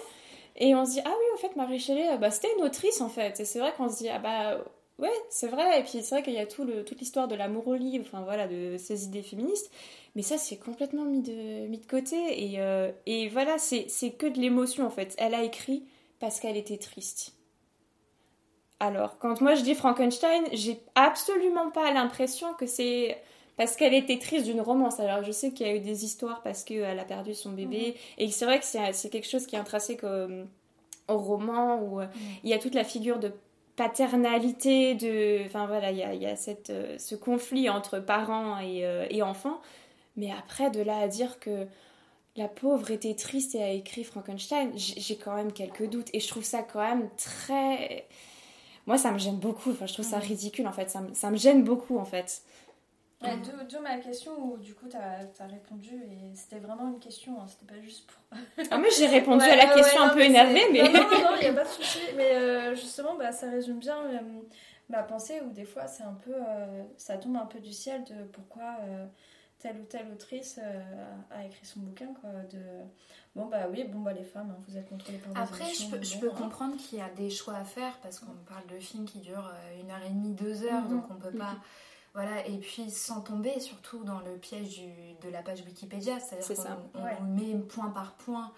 et 0.56 0.74
on 0.74 0.84
se 0.84 0.92
dit 0.92 1.00
ah 1.04 1.10
oui 1.10 1.24
en 1.34 1.38
fait 1.38 1.56
Marie 1.56 1.80
Shelley 1.80 2.18
bah, 2.18 2.30
c'était 2.30 2.52
une 2.58 2.64
autrice 2.64 3.00
en 3.00 3.08
fait 3.08 3.40
et 3.40 3.44
c'est 3.44 3.58
vrai 3.58 3.72
qu'on 3.76 3.88
se 3.88 3.98
dit 3.98 4.08
ah 4.08 4.18
bah 4.18 4.58
Ouais, 4.98 5.12
c'est 5.30 5.46
vrai. 5.46 5.80
Et 5.80 5.82
puis 5.84 6.02
c'est 6.02 6.10
vrai 6.16 6.22
qu'il 6.22 6.32
y 6.34 6.38
a 6.38 6.46
tout 6.46 6.64
le, 6.64 6.84
toute 6.84 6.98
l'histoire 6.98 7.28
de 7.28 7.36
l'amour 7.36 7.68
au 7.68 7.74
livre, 7.74 8.04
enfin 8.06 8.22
voilà, 8.22 8.48
de 8.48 8.76
ces 8.78 9.04
idées 9.04 9.22
féministes. 9.22 9.70
Mais 10.16 10.22
ça, 10.22 10.38
c'est 10.38 10.56
complètement 10.56 11.04
mis 11.04 11.22
de, 11.22 11.66
mis 11.68 11.78
de 11.78 11.86
côté. 11.86 12.16
Et, 12.52 12.60
euh, 12.60 12.90
et 13.06 13.28
voilà, 13.28 13.58
c'est 13.58 13.86
que 14.18 14.26
de 14.26 14.40
l'émotion 14.40 14.86
en 14.86 14.90
fait. 14.90 15.14
Elle 15.18 15.34
a 15.34 15.44
écrit 15.44 15.84
parce 16.18 16.40
qu'elle 16.40 16.56
était 16.56 16.78
triste. 16.78 17.34
Alors, 18.80 19.18
quand 19.18 19.40
moi 19.40 19.54
je 19.54 19.62
dis 19.62 19.74
Frankenstein, 19.74 20.44
j'ai 20.52 20.80
absolument 20.94 21.70
pas 21.70 21.92
l'impression 21.92 22.54
que 22.54 22.66
c'est 22.66 23.18
parce 23.56 23.76
qu'elle 23.76 23.94
était 23.94 24.18
triste 24.18 24.46
d'une 24.46 24.60
romance. 24.60 25.00
Alors, 25.00 25.24
je 25.24 25.32
sais 25.32 25.52
qu'il 25.52 25.66
y 25.66 25.70
a 25.70 25.74
eu 25.74 25.80
des 25.80 26.04
histoires 26.04 26.42
parce 26.42 26.64
qu'elle 26.64 26.98
a 26.98 27.04
perdu 27.04 27.34
son 27.34 27.52
bébé. 27.52 27.88
Mhm. 27.88 27.94
Et 28.18 28.30
c'est 28.30 28.44
vrai 28.44 28.58
que 28.58 28.64
c'est 28.64 29.10
quelque 29.10 29.28
chose 29.28 29.46
qui 29.46 29.56
est 29.56 29.58
intrinsèque 29.58 30.04
au, 30.04 30.26
au 31.08 31.18
roman 31.18 31.80
où 31.82 32.00
euh, 32.00 32.06
il 32.44 32.50
y 32.50 32.54
a 32.54 32.58
toute 32.58 32.74
la 32.74 32.84
figure 32.84 33.18
de 33.18 33.32
paternalité, 33.78 34.96
de... 34.96 35.46
Enfin 35.46 35.66
voilà, 35.66 35.92
il 35.92 35.98
y 35.98 36.02
a, 36.02 36.12
y 36.12 36.26
a 36.26 36.34
cette, 36.34 36.70
euh, 36.70 36.98
ce 36.98 37.14
conflit 37.14 37.70
entre 37.70 38.00
parents 38.00 38.58
et, 38.58 38.84
euh, 38.84 39.06
et, 39.08 39.22
enfants. 39.22 39.60
Mais 40.16 40.32
après, 40.32 40.70
de 40.70 40.82
là 40.82 40.98
à 40.98 41.06
dire 41.06 41.38
que 41.38 41.66
la 42.36 42.48
pauvre 42.48 42.90
était 42.90 43.14
triste 43.14 43.54
et 43.54 43.62
a 43.62 43.70
écrit 43.70 44.02
Frankenstein, 44.02 44.72
j'ai 44.74 45.16
quand 45.16 45.34
même 45.34 45.52
quelques 45.52 45.88
doutes. 45.88 46.08
Et 46.12 46.18
je 46.18 46.26
trouve 46.26 46.42
ça 46.42 46.62
quand 46.62 46.80
même 46.80 47.08
très... 47.16 48.06
Moi, 48.86 48.98
ça 48.98 49.12
me 49.12 49.18
gêne 49.18 49.36
beaucoup. 49.36 49.70
Enfin, 49.70 49.86
je 49.86 49.92
trouve 49.92 50.04
ça 50.06 50.18
ridicule, 50.18 50.66
en 50.66 50.72
fait. 50.72 50.90
Ça 50.90 51.00
me, 51.00 51.14
ça 51.14 51.30
me 51.30 51.36
gêne 51.36 51.62
beaucoup, 51.62 51.98
en 51.98 52.04
fait. 52.04 52.42
Ouais, 53.20 53.36
D'où 53.68 53.80
ma 53.80 53.98
question 53.98 54.32
où 54.38 54.58
du 54.58 54.74
coup 54.74 54.86
tu 54.88 54.96
as, 54.96 55.46
répondu 55.46 55.92
et 55.92 56.34
c'était 56.36 56.60
vraiment 56.60 56.86
une 56.86 57.00
question, 57.00 57.40
hein, 57.40 57.46
c'était 57.48 57.72
pas 57.72 57.80
juste 57.80 58.08
pour. 58.08 58.38
ah, 58.70 58.78
mais 58.78 58.90
j'ai 58.96 59.06
répondu 59.08 59.44
ouais, 59.44 59.50
à 59.50 59.56
la 59.56 59.74
question 59.74 60.02
ouais, 60.02 60.06
un 60.06 60.14
peu 60.14 60.20
énervée, 60.20 60.62
mais. 60.72 60.84
Non, 60.84 61.02
non, 61.02 61.10
non, 61.10 61.30
il 61.36 61.40
n'y 61.40 61.46
a 61.46 61.52
pas 61.52 61.64
de 61.64 61.68
souci. 61.68 61.98
Mais 62.16 62.36
euh, 62.36 62.76
justement, 62.76 63.16
bah, 63.16 63.32
ça 63.32 63.50
résume 63.50 63.80
bien 63.80 63.96
euh, 64.04 64.20
ma 64.88 65.02
pensée 65.02 65.40
où 65.44 65.50
des 65.50 65.64
fois 65.64 65.88
c'est 65.88 66.04
un 66.04 66.14
peu. 66.14 66.32
Euh, 66.32 66.84
ça 66.96 67.16
tombe 67.18 67.36
un 67.36 67.46
peu 67.46 67.58
du 67.58 67.72
ciel 67.72 68.04
de 68.04 68.22
pourquoi 68.32 68.76
euh, 68.86 69.04
telle 69.58 69.80
ou 69.80 69.84
telle 69.84 70.08
autrice 70.12 70.60
a 71.32 71.44
écrit 71.44 71.66
son 71.66 71.80
bouquin. 71.80 72.14
Quoi, 72.20 72.30
de... 72.52 72.60
Bon, 73.34 73.46
bah 73.46 73.66
oui, 73.68 73.82
bon, 73.82 73.98
bah 73.98 74.12
les 74.12 74.22
femmes, 74.22 74.54
hein, 74.56 74.62
vous 74.68 74.76
êtes 74.76 74.88
contrôlées 74.88 75.18
par 75.18 75.32
des 75.32 75.40
Après, 75.40 75.74
je 75.74 75.90
peux, 75.90 75.96
bon, 75.96 76.02
je 76.04 76.18
peux 76.18 76.30
hein. 76.30 76.34
comprendre 76.38 76.76
qu'il 76.76 77.00
y 77.00 77.02
a 77.02 77.08
des 77.10 77.30
choix 77.30 77.56
à 77.56 77.64
faire 77.64 77.98
parce 78.00 78.20
qu'on 78.20 78.32
parle 78.48 78.66
de 78.68 78.78
films 78.78 79.06
qui 79.06 79.18
durent 79.18 79.52
une 79.82 79.90
heure 79.90 80.04
et 80.06 80.10
demie, 80.10 80.34
deux 80.34 80.62
heures, 80.62 80.82
Mhm. 80.82 80.90
donc 80.90 81.04
on 81.10 81.14
peut 81.14 81.36
pas. 81.36 81.56
Voilà, 82.20 82.44
et 82.48 82.58
puis 82.58 82.90
sans 82.90 83.20
tomber 83.20 83.60
surtout 83.60 84.02
dans 84.02 84.18
le 84.20 84.36
piège 84.38 84.70
du, 84.80 84.88
de 85.22 85.28
la 85.30 85.40
page 85.40 85.62
Wikipédia, 85.64 86.18
C'est 86.18 86.42
c'est-à-dire 86.42 86.64
ça, 86.64 86.78
qu'on 86.92 86.98
on 87.00 87.04
ouais. 87.04 87.20
met 87.20 87.54
point 87.60 87.90
par 87.90 88.14
point. 88.14 88.50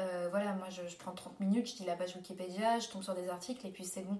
Euh, 0.00 0.26
voilà, 0.32 0.52
moi 0.54 0.66
je, 0.70 0.82
je 0.88 0.96
prends 0.96 1.12
30 1.12 1.38
minutes, 1.38 1.68
je 1.68 1.76
dis 1.76 1.84
la 1.84 1.94
page 1.94 2.16
Wikipédia, 2.16 2.80
je 2.80 2.88
tombe 2.88 3.04
sur 3.04 3.14
des 3.14 3.28
articles 3.28 3.64
et 3.64 3.70
puis 3.70 3.84
c'est 3.84 4.02
bon. 4.02 4.18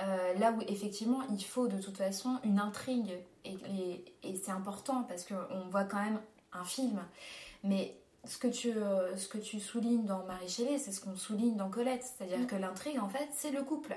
Euh, 0.00 0.34
là 0.34 0.50
où 0.50 0.60
effectivement 0.62 1.20
il 1.30 1.44
faut 1.44 1.68
de 1.68 1.78
toute 1.80 1.96
façon 1.98 2.40
une 2.42 2.58
intrigue 2.58 3.12
et, 3.44 3.52
et- 3.52 4.04
et 4.24 4.34
c'est 4.42 4.50
important 4.50 5.04
parce 5.04 5.24
qu'on 5.24 5.68
voit 5.70 5.84
quand 5.84 6.02
même 6.02 6.20
un 6.52 6.64
film. 6.64 7.00
Mais 7.62 7.96
ce 8.24 8.38
que 8.38 8.48
tu, 8.48 8.72
euh, 8.72 9.16
ce 9.16 9.28
que 9.28 9.38
tu 9.38 9.60
soulignes 9.60 10.04
dans 10.04 10.24
Marie 10.24 10.48
Shelley, 10.48 10.78
c'est 10.78 10.90
ce 10.90 11.00
qu'on 11.00 11.14
souligne 11.14 11.54
dans 11.56 11.70
Colette, 11.70 12.02
c'est-à-dire 12.02 12.40
Mm. 12.40 12.46
que 12.46 12.56
l'intrigue 12.56 12.98
en 12.98 13.08
fait 13.08 13.28
c'est 13.32 13.52
le 13.52 13.62
couple. 13.62 13.94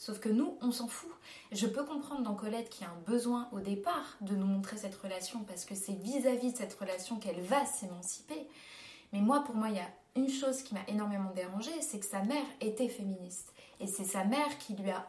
Sauf 0.00 0.18
que 0.18 0.30
nous, 0.30 0.56
on 0.62 0.72
s'en 0.72 0.88
fout. 0.88 1.10
Je 1.52 1.66
peux 1.66 1.84
comprendre 1.84 2.22
dans 2.22 2.34
Colette 2.34 2.70
qu'il 2.70 2.86
y 2.86 2.88
a 2.88 2.90
un 2.90 3.00
besoin 3.06 3.50
au 3.52 3.60
départ 3.60 4.16
de 4.22 4.34
nous 4.34 4.46
montrer 4.46 4.78
cette 4.78 4.94
relation 4.94 5.44
parce 5.44 5.66
que 5.66 5.74
c'est 5.74 5.92
vis-à-vis 5.92 6.52
de 6.52 6.56
cette 6.56 6.72
relation 6.72 7.18
qu'elle 7.18 7.42
va 7.42 7.66
s'émanciper. 7.66 8.48
Mais 9.12 9.20
moi, 9.20 9.44
pour 9.44 9.54
moi, 9.54 9.68
il 9.68 9.76
y 9.76 9.78
a 9.78 9.90
une 10.16 10.30
chose 10.30 10.62
qui 10.62 10.72
m'a 10.72 10.80
énormément 10.88 11.30
dérangée, 11.32 11.82
c'est 11.82 12.00
que 12.00 12.06
sa 12.06 12.22
mère 12.22 12.46
était 12.62 12.88
féministe. 12.88 13.52
Et 13.78 13.86
c'est 13.86 14.06
sa 14.06 14.24
mère 14.24 14.56
qui 14.56 14.72
lui 14.72 14.90
a, 14.90 15.06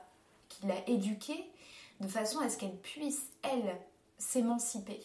qui 0.50 0.68
l'a 0.68 0.86
éduquée 0.90 1.50
de 2.02 2.10
façon 2.10 2.40
à 2.40 2.50
ce 2.50 2.58
qu'elle 2.58 2.76
puisse, 2.76 3.28
elle, 3.44 3.78
s'émanciper. 4.18 5.00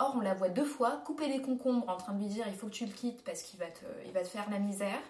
Or, 0.00 0.16
on 0.16 0.20
la 0.20 0.34
voit 0.34 0.50
deux 0.50 0.66
fois 0.66 0.98
couper 1.06 1.28
des 1.28 1.40
concombres 1.40 1.88
en 1.88 1.96
train 1.96 2.12
de 2.12 2.18
lui 2.18 2.28
dire 2.28 2.44
il 2.46 2.54
faut 2.54 2.66
que 2.66 2.72
tu 2.72 2.84
le 2.84 2.92
quittes 2.92 3.24
parce 3.24 3.40
qu'il 3.40 3.58
va 3.58 3.70
te 3.70 4.28
faire 4.28 4.50
la 4.50 4.58
misère. 4.58 5.00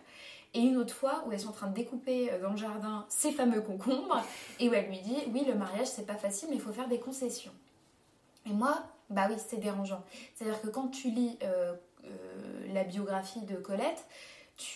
Et 0.55 0.61
une 0.61 0.77
autre 0.77 0.95
fois 0.95 1.25
où 1.27 1.33
elles 1.33 1.41
sont 1.41 1.51
en 1.51 1.53
train 1.53 1.69
de 1.69 1.75
découper 1.75 2.33
euh, 2.33 2.41
dans 2.43 2.51
le 2.51 2.57
jardin 2.57 3.07
ces 3.09 3.31
fameux 3.31 3.61
concombres 3.61 4.23
et 4.59 4.69
où 4.69 4.75
elle 4.75 4.89
lui 4.89 5.01
dit 5.01 5.17
oui, 5.33 5.45
le 5.47 5.55
mariage 5.55 5.87
c'est 5.87 6.07
pas 6.07 6.17
facile, 6.17 6.49
mais 6.51 6.57
il 6.57 6.61
faut 6.61 6.73
faire 6.73 6.89
des 6.89 6.99
concessions. 6.99 7.53
Et 8.47 8.53
moi, 8.53 8.83
bah 9.11 9.29
oui, 9.31 9.37
c'est 9.39 9.59
dérangeant. 9.59 10.03
C'est-à-dire 10.35 10.61
que 10.61 10.69
quand 10.69 10.89
tu 10.89 11.11
lis 11.11 11.39
euh, 11.43 11.75
euh, 12.05 12.73
la 12.73 12.85
biographie 12.85 13.43
de 13.43 13.57
Colette, 13.57 14.07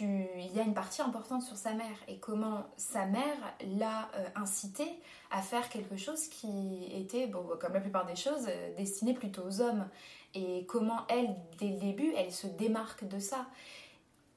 il 0.01 0.51
y 0.55 0.61
a 0.61 0.63
une 0.63 0.73
partie 0.73 1.03
importante 1.03 1.43
sur 1.43 1.57
sa 1.57 1.75
mère 1.75 1.97
et 2.09 2.17
comment 2.17 2.65
sa 2.79 3.05
mère 3.05 3.37
l'a 3.79 4.09
incité 4.35 4.85
à 5.31 5.43
faire 5.43 5.69
quelque 5.69 5.99
chose 5.99 6.29
qui 6.29 6.87
était, 6.91 7.31
comme 7.31 7.75
la 7.75 7.81
plupart 7.81 8.07
des 8.07 8.17
choses, 8.17 8.49
destiné 8.79 9.13
plutôt 9.13 9.43
aux 9.43 9.61
hommes. 9.61 9.87
Et 10.33 10.65
comment 10.67 11.07
elle, 11.11 11.37
dès 11.59 11.69
le 11.69 11.77
début, 11.77 12.15
elle 12.17 12.33
se 12.33 12.47
démarque 12.47 13.07
de 13.07 13.19
ça. 13.19 13.45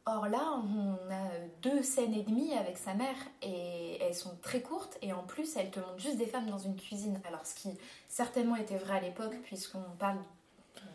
Or 0.09 0.29
là, 0.29 0.61
on 0.63 1.11
a 1.11 1.27
deux 1.61 1.83
scènes 1.83 2.13
et 2.13 2.23
demie 2.23 2.53
avec 2.53 2.77
sa 2.77 2.93
mère 2.93 3.17
et 3.41 4.01
elles 4.01 4.15
sont 4.15 4.37
très 4.41 4.61
courtes 4.61 4.97
et 5.01 5.11
en 5.11 5.23
plus, 5.23 5.57
elle 5.57 5.69
te 5.69 5.81
montre 5.81 5.99
juste 5.99 6.15
des 6.15 6.27
femmes 6.27 6.49
dans 6.49 6.57
une 6.57 6.77
cuisine. 6.77 7.19
Alors, 7.27 7.45
ce 7.45 7.53
qui 7.53 7.77
certainement 8.07 8.55
était 8.55 8.77
vrai 8.77 8.99
à 8.99 9.01
l'époque, 9.01 9.35
puisqu'on 9.43 9.83
parle 9.99 10.15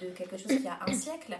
de 0.00 0.08
quelque 0.08 0.38
chose 0.38 0.56
qui 0.56 0.66
a 0.66 0.78
un 0.86 0.94
siècle. 0.94 1.38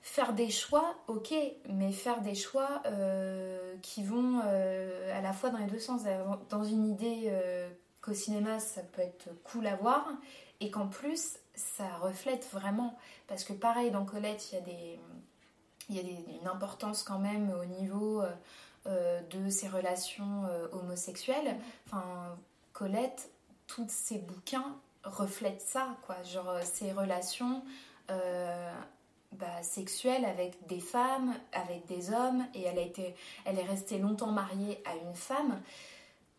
Faire 0.00 0.32
des 0.32 0.48
choix, 0.48 0.94
ok, 1.06 1.34
mais 1.68 1.92
faire 1.92 2.22
des 2.22 2.34
choix 2.34 2.82
euh, 2.86 3.76
qui 3.82 4.02
vont 4.02 4.40
euh, 4.46 5.18
à 5.18 5.20
la 5.20 5.34
fois 5.34 5.50
dans 5.50 5.58
les 5.58 5.66
deux 5.66 5.78
sens. 5.78 6.02
Dans 6.48 6.64
une 6.64 6.86
idée 6.86 7.24
euh, 7.26 7.68
qu'au 8.00 8.14
cinéma, 8.14 8.58
ça 8.58 8.80
peut 8.80 9.02
être 9.02 9.28
cool 9.44 9.66
à 9.66 9.76
voir 9.76 10.08
et 10.60 10.70
qu'en 10.70 10.88
plus, 10.88 11.38
ça 11.54 11.88
reflète 12.00 12.48
vraiment. 12.52 12.96
Parce 13.26 13.44
que 13.44 13.52
pareil, 13.52 13.90
dans 13.90 14.06
Colette, 14.06 14.50
il 14.50 14.54
y 14.54 14.58
a 14.58 14.60
des 14.62 15.00
il 15.88 15.96
y 15.96 15.98
a 15.98 16.02
une 16.02 16.48
importance 16.48 17.02
quand 17.02 17.18
même 17.18 17.52
au 17.60 17.64
niveau 17.64 18.22
euh, 18.22 18.30
euh, 18.86 19.20
de 19.30 19.48
ses 19.48 19.68
relations 19.68 20.44
euh, 20.48 20.68
homosexuelles. 20.72 21.56
Enfin, 21.86 22.36
Colette, 22.72 23.30
tous 23.66 23.88
ses 23.88 24.18
bouquins 24.18 24.76
reflètent 25.04 25.62
ça, 25.62 25.96
quoi. 26.06 26.22
Genre 26.22 26.58
ses 26.62 26.92
relations 26.92 27.62
bah, 29.32 29.62
sexuelles 29.62 30.24
avec 30.24 30.66
des 30.66 30.80
femmes, 30.80 31.34
avec 31.52 31.86
des 31.86 32.12
hommes, 32.12 32.44
et 32.54 32.62
elle 32.62 32.78
a 32.78 32.82
été, 32.82 33.14
elle 33.44 33.58
est 33.58 33.64
restée 33.64 33.98
longtemps 33.98 34.30
mariée 34.30 34.82
à 34.84 34.94
une 34.96 35.14
femme. 35.14 35.60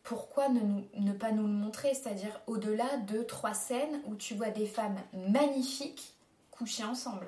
Pourquoi 0.04 0.50
ne, 0.50 1.14
pas 1.14 1.32
nous 1.32 1.48
le 1.48 1.54
montrer? 1.54 1.94
C'est-à-dire 1.94 2.40
au-delà 2.48 2.98
de 2.98 3.24
trois 3.24 3.56
scènes 3.56 4.02
où 4.06 4.16
tu 4.16 4.36
vois 4.36 4.50
des 4.50 4.68
femmes 4.68 5.00
magnifiques 5.14 6.14
coucher 6.52 6.84
ensemble. 6.84 7.28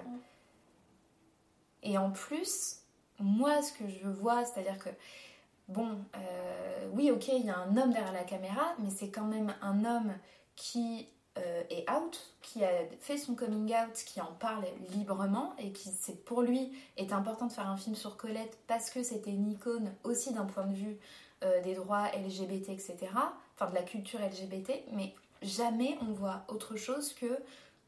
Et 1.87 1.97
en 1.97 2.11
plus, 2.11 2.81
moi, 3.19 3.61
ce 3.61 3.71
que 3.71 3.87
je 3.87 4.07
vois, 4.09 4.43
c'est-à-dire 4.43 4.77
que, 4.77 4.89
bon, 5.69 5.97
euh, 6.17 6.89
oui, 6.91 7.09
ok, 7.11 7.29
il 7.29 7.45
y 7.45 7.49
a 7.49 7.57
un 7.57 7.77
homme 7.77 7.91
derrière 7.91 8.11
la 8.11 8.25
caméra, 8.25 8.75
mais 8.79 8.89
c'est 8.89 9.09
quand 9.09 9.23
même 9.23 9.55
un 9.61 9.85
homme 9.85 10.13
qui 10.57 11.07
euh, 11.37 11.63
est 11.69 11.89
out, 11.89 12.35
qui 12.41 12.65
a 12.65 12.69
fait 12.99 13.17
son 13.17 13.35
coming 13.35 13.73
out, 13.73 13.93
qui 14.05 14.19
en 14.19 14.33
parle 14.33 14.65
librement 14.89 15.53
et 15.59 15.71
qui, 15.71 15.89
c'est 15.97 16.25
pour 16.25 16.41
lui, 16.41 16.73
est 16.97 17.13
important 17.13 17.47
de 17.47 17.53
faire 17.53 17.69
un 17.69 17.77
film 17.77 17.95
sur 17.95 18.17
Colette 18.17 18.59
parce 18.67 18.89
que 18.89 19.01
c'était 19.01 19.31
une 19.31 19.49
icône 19.49 19.93
aussi 20.03 20.33
d'un 20.33 20.45
point 20.45 20.65
de 20.65 20.75
vue 20.75 20.97
euh, 21.45 21.61
des 21.61 21.75
droits 21.75 22.09
LGBT, 22.09 22.69
etc., 22.69 22.97
enfin 23.55 23.69
de 23.69 23.75
la 23.75 23.83
culture 23.83 24.19
LGBT, 24.19 24.83
mais 24.91 25.15
jamais 25.41 25.97
on 26.01 26.11
voit 26.11 26.43
autre 26.49 26.75
chose 26.75 27.13
que 27.13 27.39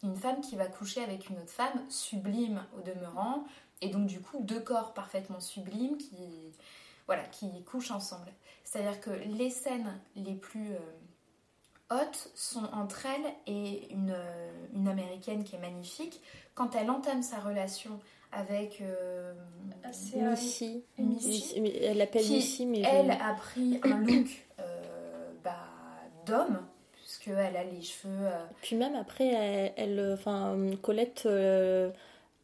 une 0.03 0.15
femme 0.15 0.39
qui 0.39 0.55
va 0.55 0.67
coucher 0.67 1.03
avec 1.03 1.29
une 1.29 1.37
autre 1.37 1.49
femme, 1.49 1.83
sublime 1.89 2.63
au 2.77 2.81
demeurant, 2.81 3.43
et 3.81 3.89
donc 3.89 4.07
du 4.07 4.19
coup 4.19 4.39
deux 4.41 4.59
corps 4.59 4.93
parfaitement 4.93 5.39
sublimes 5.39 5.97
qui, 5.97 6.51
voilà, 7.05 7.23
qui 7.23 7.63
couchent 7.63 7.91
ensemble. 7.91 8.31
C'est-à-dire 8.63 8.99
que 9.01 9.09
les 9.09 9.49
scènes 9.49 9.99
les 10.15 10.35
plus 10.35 10.73
euh, 10.73 11.95
hautes 11.95 12.29
sont 12.35 12.65
entre 12.73 13.05
elle 13.05 13.33
et 13.47 13.91
une, 13.91 14.11
euh, 14.15 14.51
une 14.73 14.87
américaine 14.87 15.43
qui 15.43 15.55
est 15.55 15.59
magnifique. 15.59 16.21
Quand 16.55 16.75
elle 16.75 16.89
entame 16.91 17.23
sa 17.23 17.39
relation 17.39 17.99
avec 18.31 18.81
euh, 18.81 19.33
C'est, 19.91 20.21
euh, 20.21 20.31
Missy. 20.31 20.83
Missy, 20.99 21.55
elle 21.81 21.97
l'appelle 21.97 22.27
Missy, 22.27 22.65
mais 22.67 22.83
je- 22.83 22.89
elle 22.89 23.09
a 23.11 23.33
pris 23.33 23.79
un 23.83 23.97
look 24.05 24.27
euh, 24.59 25.31
bah, 25.43 25.65
d'homme, 26.27 26.59
qu'elle 27.23 27.57
a 27.57 27.63
les 27.63 27.81
cheveux. 27.81 28.27
euh, 28.27 28.45
Puis 28.61 28.75
même 28.75 28.95
après, 28.95 29.27
elle, 29.27 29.73
elle, 29.77 30.13
enfin, 30.13 30.55
Colette 30.81 31.23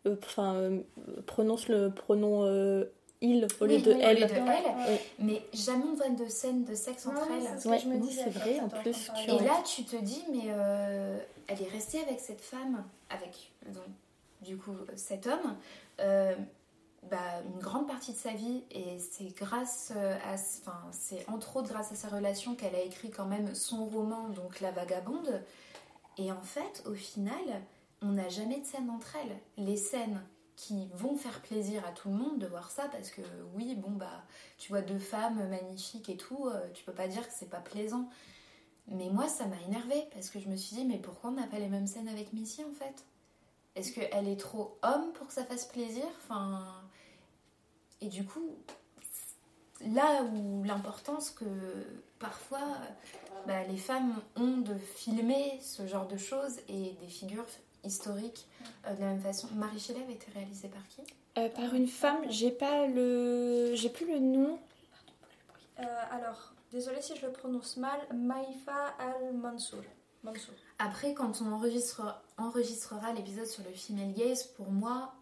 enfin, 0.06 0.56
euh, 0.56 0.80
prononce 1.26 1.68
le 1.68 1.89
pronom 1.91 2.43
euh, 2.43 2.86
il 3.22 3.47
au 3.62 3.66
lieu 3.66 3.76
oui, 3.76 3.82
de 3.82 3.93
oui, 3.93 3.99
elle. 4.01 4.20
lieu 4.20 4.26
de 4.28 4.34
elle. 4.34 4.43
Ouais. 4.43 5.01
Mais 5.20 5.41
jamais 5.53 5.86
on 5.89 5.95
voit 5.95 6.10
de 6.10 6.28
scène 6.28 6.64
de 6.66 6.76
sexe 6.76 7.08
entre 7.08 7.22
Ouais, 7.30 7.38
elles. 7.39 7.60
c'est 7.60 7.70
Ouais, 7.70 8.30
vrai, 8.30 8.60
en 8.60 8.70
plus, 8.70 9.12
tu 9.16 9.32
Et 9.32 9.39
là, 9.39 9.64
tu 9.66 9.84
te 9.84 9.95
dis, 9.95 10.24
mais 10.32 10.43
euh, 10.49 11.18
elle 11.47 11.62
est 11.62 11.70
restée 11.70 12.01
avec 12.01 12.20
cette 12.20 12.41
femme, 12.41 12.84
avec 13.10 13.51
donc, 13.68 13.84
du 14.41 14.58
coup 14.58 14.76
cet 14.95 15.28
homme, 15.28 15.56
euh, 16.01 16.36
bah, 17.10 17.18
une 17.53 17.60
grande 17.62 17.88
partie 17.88 18.12
de 18.12 18.18
sa 18.18 18.32
vie, 18.32 18.64
et 18.72 18.99
c'est 18.99 19.34
grâce 19.38 19.93
euh, 19.95 20.16
à, 20.26 20.34
enfin, 20.34 20.78
c'est 20.91 21.28
entre 21.30 21.56
autres 21.58 21.70
grâce 21.70 21.91
à 21.91 21.95
sa 21.95 22.10
relation 22.10 22.53
qu'elle 22.56 22.76
a 22.76 22.82
écrit 22.82 23.12
quand 23.12 23.26
même 23.26 23.56
son 23.56 23.86
roman, 23.86 24.30
donc 24.30 24.60
La 24.60 24.72
Vagabonde. 24.72 25.41
Et 26.18 26.32
en 26.32 26.41
fait, 26.41 26.84
au 26.86 26.93
final, 26.93 27.34
on 28.06 28.14
n'a 28.14 28.30
jamais 28.30 28.60
de 28.60 28.66
scène 28.66 28.89
entre 28.89 29.16
elles. 29.16 29.38
Les 29.58 29.78
scènes 29.78 30.22
qui 30.56 30.88
vont 30.93 31.18
faire 31.18 31.41
plaisir 31.41 31.86
à 31.86 31.91
tout 31.91 32.10
le 32.10 32.16
monde 32.16 32.39
de 32.39 32.47
voir 32.47 32.72
ça, 32.72 32.88
parce 32.89 33.10
que 33.10 33.22
oui, 33.56 33.76
bon 33.76 33.91
bah, 33.91 34.24
tu 34.58 34.70
vois 34.70 34.82
deux 34.82 34.99
femmes 34.99 35.49
magnifiques 35.49 36.10
et 36.10 36.18
tout, 36.18 36.47
euh, 36.47 36.70
tu 36.74 36.84
peux 36.84 36.93
pas 36.93 37.08
dire 37.08 37.28
que 37.28 37.34
c'est 37.34 37.49
pas 37.49 37.60
plaisant. 37.60 38.10
Mais 38.88 39.10
moi, 39.10 39.28
ça 39.28 39.47
m'a 39.47 39.60
énervée 39.68 40.08
parce 40.14 40.30
que 40.30 40.39
je 40.39 40.47
me 40.47 40.56
suis 40.56 40.76
dit, 40.76 40.86
mais 40.86 40.99
pourquoi 40.99 41.32
on 41.32 41.34
n'a 41.34 41.47
pas 41.47 41.60
les 41.60 41.68
mêmes 41.68 41.88
scènes 41.88 42.08
avec 42.08 42.32
Missy 42.32 42.64
en 42.64 42.72
fait? 42.72 43.03
Est-ce 43.76 43.91
qu'elle 43.91 44.28
est 44.28 44.39
trop 44.39 44.78
homme 44.84 45.12
pour 45.14 45.28
que 45.28 45.34
ça 45.34 45.43
fasse 45.43 45.66
plaisir? 45.66 46.06
Enfin. 46.24 46.64
Et 47.99 48.08
du 48.08 48.24
coup, 48.24 48.56
là 49.82 50.24
où 50.24 50.64
l'importance 50.64 51.32
que 51.32 51.45
parfois 52.20 52.78
bah, 53.47 53.64
les 53.64 53.78
femmes 53.78 54.22
ont 54.36 54.58
de 54.58 54.78
filmer 54.78 55.60
ce 55.62 55.88
genre 55.88 56.08
de 56.08 56.18
choses 56.18 56.60
et 56.70 56.93
des 57.01 57.08
figures 57.08 57.45
historiques 57.86 58.48
euh, 58.88 58.94
de 58.94 59.02
la 59.02 59.08
même 59.08 59.22
façon. 59.22 59.48
Marie 59.56 59.80
Shelley 59.80 60.02
avait 60.04 60.14
été 60.14 60.32
réalisée 60.32 60.68
par 60.68 60.86
qui? 60.88 61.02
Euh, 61.38 61.50
par 61.50 61.74
une 61.74 61.88
femme, 61.88 62.22
j'ai 62.30 62.52
pas 62.52 62.88
le, 62.88 63.74
j'ai 63.76 63.90
plus 63.90 64.08
le 64.08 64.20
nom. 64.20 64.60
Euh, 65.80 65.84
alors, 66.12 66.54
désolée 66.72 67.02
si 67.02 67.16
je 67.16 67.26
le 67.26 67.32
prononce 67.32 67.78
mal, 67.78 68.00
Maïfa 68.14 68.96
Al-Mansour. 69.00 69.84
Mansour. 70.24 70.56
Après, 70.80 71.14
quand 71.14 71.42
on 71.42 71.52
enregistrera, 71.52 72.22
enregistrera 72.38 73.14
l'épisode 73.14 73.46
sur 73.46 73.64
le 73.64 73.72
female 73.72 74.14
gaze, 74.14 74.44
pour 74.44 74.72
moi, 74.72 75.14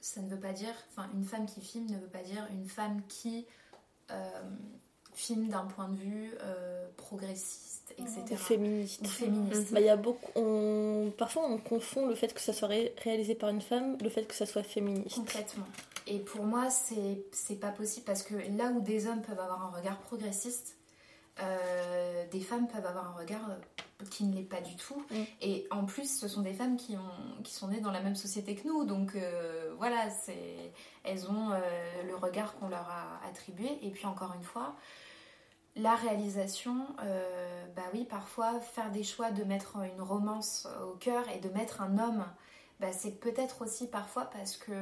ça 0.00 0.20
ne 0.20 0.28
veut 0.28 0.40
pas 0.40 0.52
dire, 0.52 0.74
enfin, 0.90 1.08
une 1.14 1.24
femme 1.24 1.46
qui 1.46 1.60
filme 1.60 1.86
ne 1.86 1.98
veut 1.98 2.08
pas 2.08 2.22
dire 2.22 2.46
une 2.50 2.66
femme 2.66 3.02
qui 3.08 3.46
euh, 4.10 4.42
filme 5.14 5.48
d'un 5.48 5.64
point 5.64 5.88
de 5.88 5.96
vue 5.96 6.34
euh, 6.42 6.88
progressiste, 6.96 7.69
etc. 7.98 8.22
Ou 8.32 8.36
féministe. 8.36 9.00
Ou 9.04 9.08
féministe. 9.08 9.72
Bah, 9.72 9.80
il 9.80 9.86
y 9.86 9.90
a 9.90 9.96
beaucoup, 9.96 10.30
on, 10.34 11.12
parfois 11.16 11.44
on 11.48 11.58
confond 11.58 12.06
le 12.06 12.14
fait 12.14 12.32
que 12.34 12.40
ça 12.40 12.52
soit 12.52 12.68
ré- 12.68 12.94
réalisé 13.02 13.34
par 13.34 13.50
une 13.50 13.60
femme, 13.62 13.96
le 14.02 14.08
fait 14.08 14.24
que 14.26 14.34
ça 14.34 14.46
soit 14.46 14.62
féministe. 14.62 15.16
Complètement. 15.16 15.64
Et 16.06 16.18
pour 16.18 16.44
moi, 16.44 16.68
c'est 16.70 17.60
pas 17.60 17.70
possible 17.70 18.04
parce 18.06 18.22
que 18.22 18.34
là 18.34 18.70
où 18.74 18.80
des 18.80 19.06
hommes 19.06 19.22
peuvent 19.22 19.38
avoir 19.38 19.62
un 19.72 19.76
regard 19.78 19.98
progressiste, 19.98 20.76
euh, 21.42 22.26
des 22.30 22.40
femmes 22.40 22.66
peuvent 22.68 22.84
avoir 22.86 23.16
un 23.16 23.18
regard 23.20 23.48
euh, 23.50 24.04
qui 24.10 24.24
ne 24.24 24.34
l'est 24.34 24.42
pas 24.42 24.60
du 24.60 24.74
tout. 24.76 25.04
Et 25.40 25.66
en 25.70 25.84
plus, 25.84 26.18
ce 26.18 26.26
sont 26.28 26.42
des 26.42 26.52
femmes 26.52 26.76
qui, 26.76 26.96
ont, 26.96 27.42
qui 27.44 27.52
sont 27.54 27.68
nées 27.68 27.80
dans 27.80 27.92
la 27.92 28.00
même 28.00 28.16
société 28.16 28.54
que 28.54 28.66
nous. 28.66 28.84
Donc 28.84 29.14
euh, 29.14 29.72
voilà, 29.78 30.08
elles 31.04 31.26
ont 31.30 31.50
euh, 31.52 31.58
le 32.06 32.16
regard 32.16 32.54
qu'on 32.58 32.68
leur 32.68 32.88
a 32.88 33.20
attribué. 33.28 33.68
Et 33.82 33.90
puis 33.90 34.06
encore 34.06 34.32
une 34.34 34.42
fois, 34.42 34.74
la 35.76 35.94
réalisation, 35.94 36.86
euh, 37.02 37.66
bah 37.76 37.82
oui, 37.94 38.04
parfois 38.04 38.60
faire 38.60 38.90
des 38.90 39.04
choix 39.04 39.30
de 39.30 39.44
mettre 39.44 39.76
une 39.76 40.02
romance 40.02 40.66
au 40.84 40.96
cœur 40.96 41.28
et 41.28 41.38
de 41.38 41.48
mettre 41.50 41.80
un 41.80 41.98
homme, 41.98 42.24
bah 42.80 42.92
c'est 42.92 43.20
peut-être 43.20 43.62
aussi 43.62 43.86
parfois 43.88 44.24
parce 44.24 44.56
que 44.56 44.72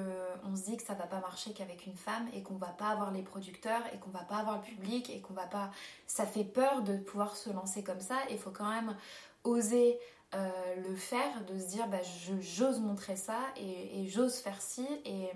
on 0.44 0.54
se 0.54 0.64
dit 0.64 0.76
que 0.76 0.84
ça 0.84 0.94
va 0.94 1.06
pas 1.06 1.20
marcher 1.20 1.52
qu'avec 1.52 1.84
une 1.86 1.96
femme 1.96 2.28
et 2.32 2.42
qu'on 2.42 2.54
va 2.54 2.68
pas 2.68 2.88
avoir 2.88 3.10
les 3.10 3.22
producteurs 3.22 3.82
et 3.92 3.98
qu'on 3.98 4.10
va 4.10 4.22
pas 4.22 4.36
avoir 4.36 4.58
le 4.58 4.62
public 4.62 5.10
et 5.10 5.20
qu'on 5.20 5.34
va 5.34 5.46
pas. 5.46 5.70
Ça 6.06 6.24
fait 6.24 6.44
peur 6.44 6.82
de 6.82 6.96
pouvoir 6.96 7.36
se 7.36 7.50
lancer 7.50 7.82
comme 7.82 8.00
ça. 8.00 8.16
Il 8.30 8.38
faut 8.38 8.52
quand 8.52 8.70
même 8.70 8.96
oser 9.42 9.98
euh, 10.34 10.48
le 10.76 10.94
faire, 10.94 11.44
de 11.46 11.58
se 11.58 11.66
dire 11.66 11.88
bah 11.88 11.98
j'ose 12.40 12.80
montrer 12.80 13.16
ça 13.16 13.38
et, 13.56 14.00
et 14.00 14.08
j'ose 14.08 14.36
faire 14.36 14.60
ci 14.62 14.86
et, 15.04 15.30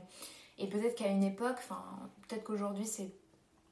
et 0.59 0.69
peut-être 0.69 0.95
qu'à 0.95 1.09
une 1.09 1.25
époque, 1.25 1.57
enfin 1.59 1.83
peut-être 2.29 2.45
qu'aujourd'hui 2.45 2.87
c'est, 2.87 3.11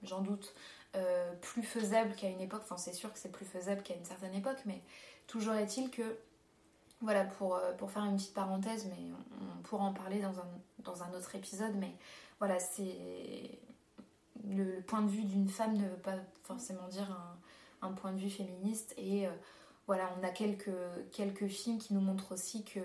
j'en 0.03 0.21
doute, 0.21 0.55
euh, 0.97 1.33
plus 1.41 1.63
faisable 1.63 2.15
qu'à 2.17 2.29
une 2.29 2.41
époque. 2.41 2.63
Enfin, 2.65 2.77
c'est 2.77 2.93
sûr 2.93 3.13
que 3.13 3.19
c'est 3.19 3.31
plus 3.31 3.47
faisable 3.47 3.83
qu'à 3.83 3.95
une 3.95 4.05
certaine 4.05 4.35
époque, 4.35 4.59
mais 4.67 4.83
toujours 5.29 5.55
est-il 5.55 5.89
que, 5.91 6.03
voilà, 7.01 7.25
pour, 7.25 7.55
euh, 7.55 7.73
faire 7.87 8.05
une 8.05 8.17
petite 8.17 8.35
parenthèse, 8.35 8.87
mais 8.87 8.99
on, 9.41 9.63
pourra 9.63 9.85
en 9.85 9.93
parler 9.93 10.21
dans 10.21 11.03
un, 11.03 11.15
autre 11.15 11.35
épisode, 11.37 11.75
mais 11.77 11.95
voilà, 12.39 12.59
c'est. 12.59 13.61
Le, 14.49 14.81
point 14.81 15.03
de 15.03 15.11
vue 15.11 15.23
d'une 15.23 15.49
femme 15.49 15.77
ne 15.77 15.87
veut 15.87 16.03
pas 16.03 16.17
forcément 16.43 16.89
dire 16.89 17.07
un, 17.83 17.93
point 17.93 18.13
de 18.13 18.19
vue 18.19 18.31
féministe, 18.31 18.93
et 18.97 19.29
euh, 19.29 19.31
voilà, 19.87 20.11
on 20.21 20.25
a 20.25 20.31
quelques 20.31 21.47
films 21.47 21.79
qui 21.79 21.95
nous 21.95 22.01
montrent 22.01 22.33
aussi 22.33 22.65
que 22.65 22.81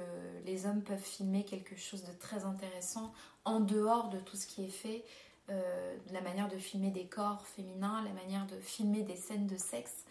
les 0.45 0.67
hommes 0.67 0.83
peuvent 0.83 0.99
filmer 0.99 1.43
quelque 1.43 1.75
chose 1.75 2.03
de 2.03 2.11
très 2.19 2.45
intéressant 2.45 3.13
en 3.45 3.61
dehors 3.61 4.09
de 4.09 4.19
tout 4.19 4.35
ce 4.35 4.45
qui 4.45 4.65
est 4.65 4.69
fait 4.69 5.03
euh, 5.49 5.97
la 6.11 6.21
manière 6.21 6.47
de 6.47 6.57
filmer 6.57 6.89
des 6.91 7.05
corps 7.05 7.45
féminins, 7.45 8.03
la 8.03 8.11
manière 8.13 8.45
de 8.47 8.59
filmer 8.59 9.03
des 9.03 9.15
scènes 9.15 9.47
de 9.47 9.57
sexe 9.57 10.05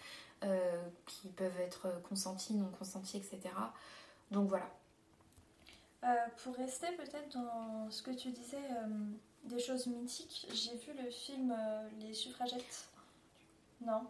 euh, 0.45 0.81
qui 1.07 1.29
peuvent 1.29 1.59
être 1.61 1.89
consenties, 2.09 2.55
non 2.55 2.71
consenties, 2.79 3.17
etc. 3.17 3.41
Donc 4.31 4.49
voilà. 4.49 4.69
Euh, 6.05 6.15
pour 6.43 6.55
rester 6.57 6.89
peut-être 6.97 7.33
dans 7.35 7.91
ce 7.91 8.03
que 8.03 8.11
tu 8.11 8.31
disais, 8.31 8.57
euh, 8.59 8.87
des 9.45 9.59
choses 9.59 9.87
mythiques, 9.87 10.47
j'ai 10.53 10.77
vu 10.77 10.93
le 11.03 11.11
film 11.11 11.51
euh, 11.59 11.89
Les 12.01 12.13
suffragettes. 12.15 12.89
Non? 13.81 14.03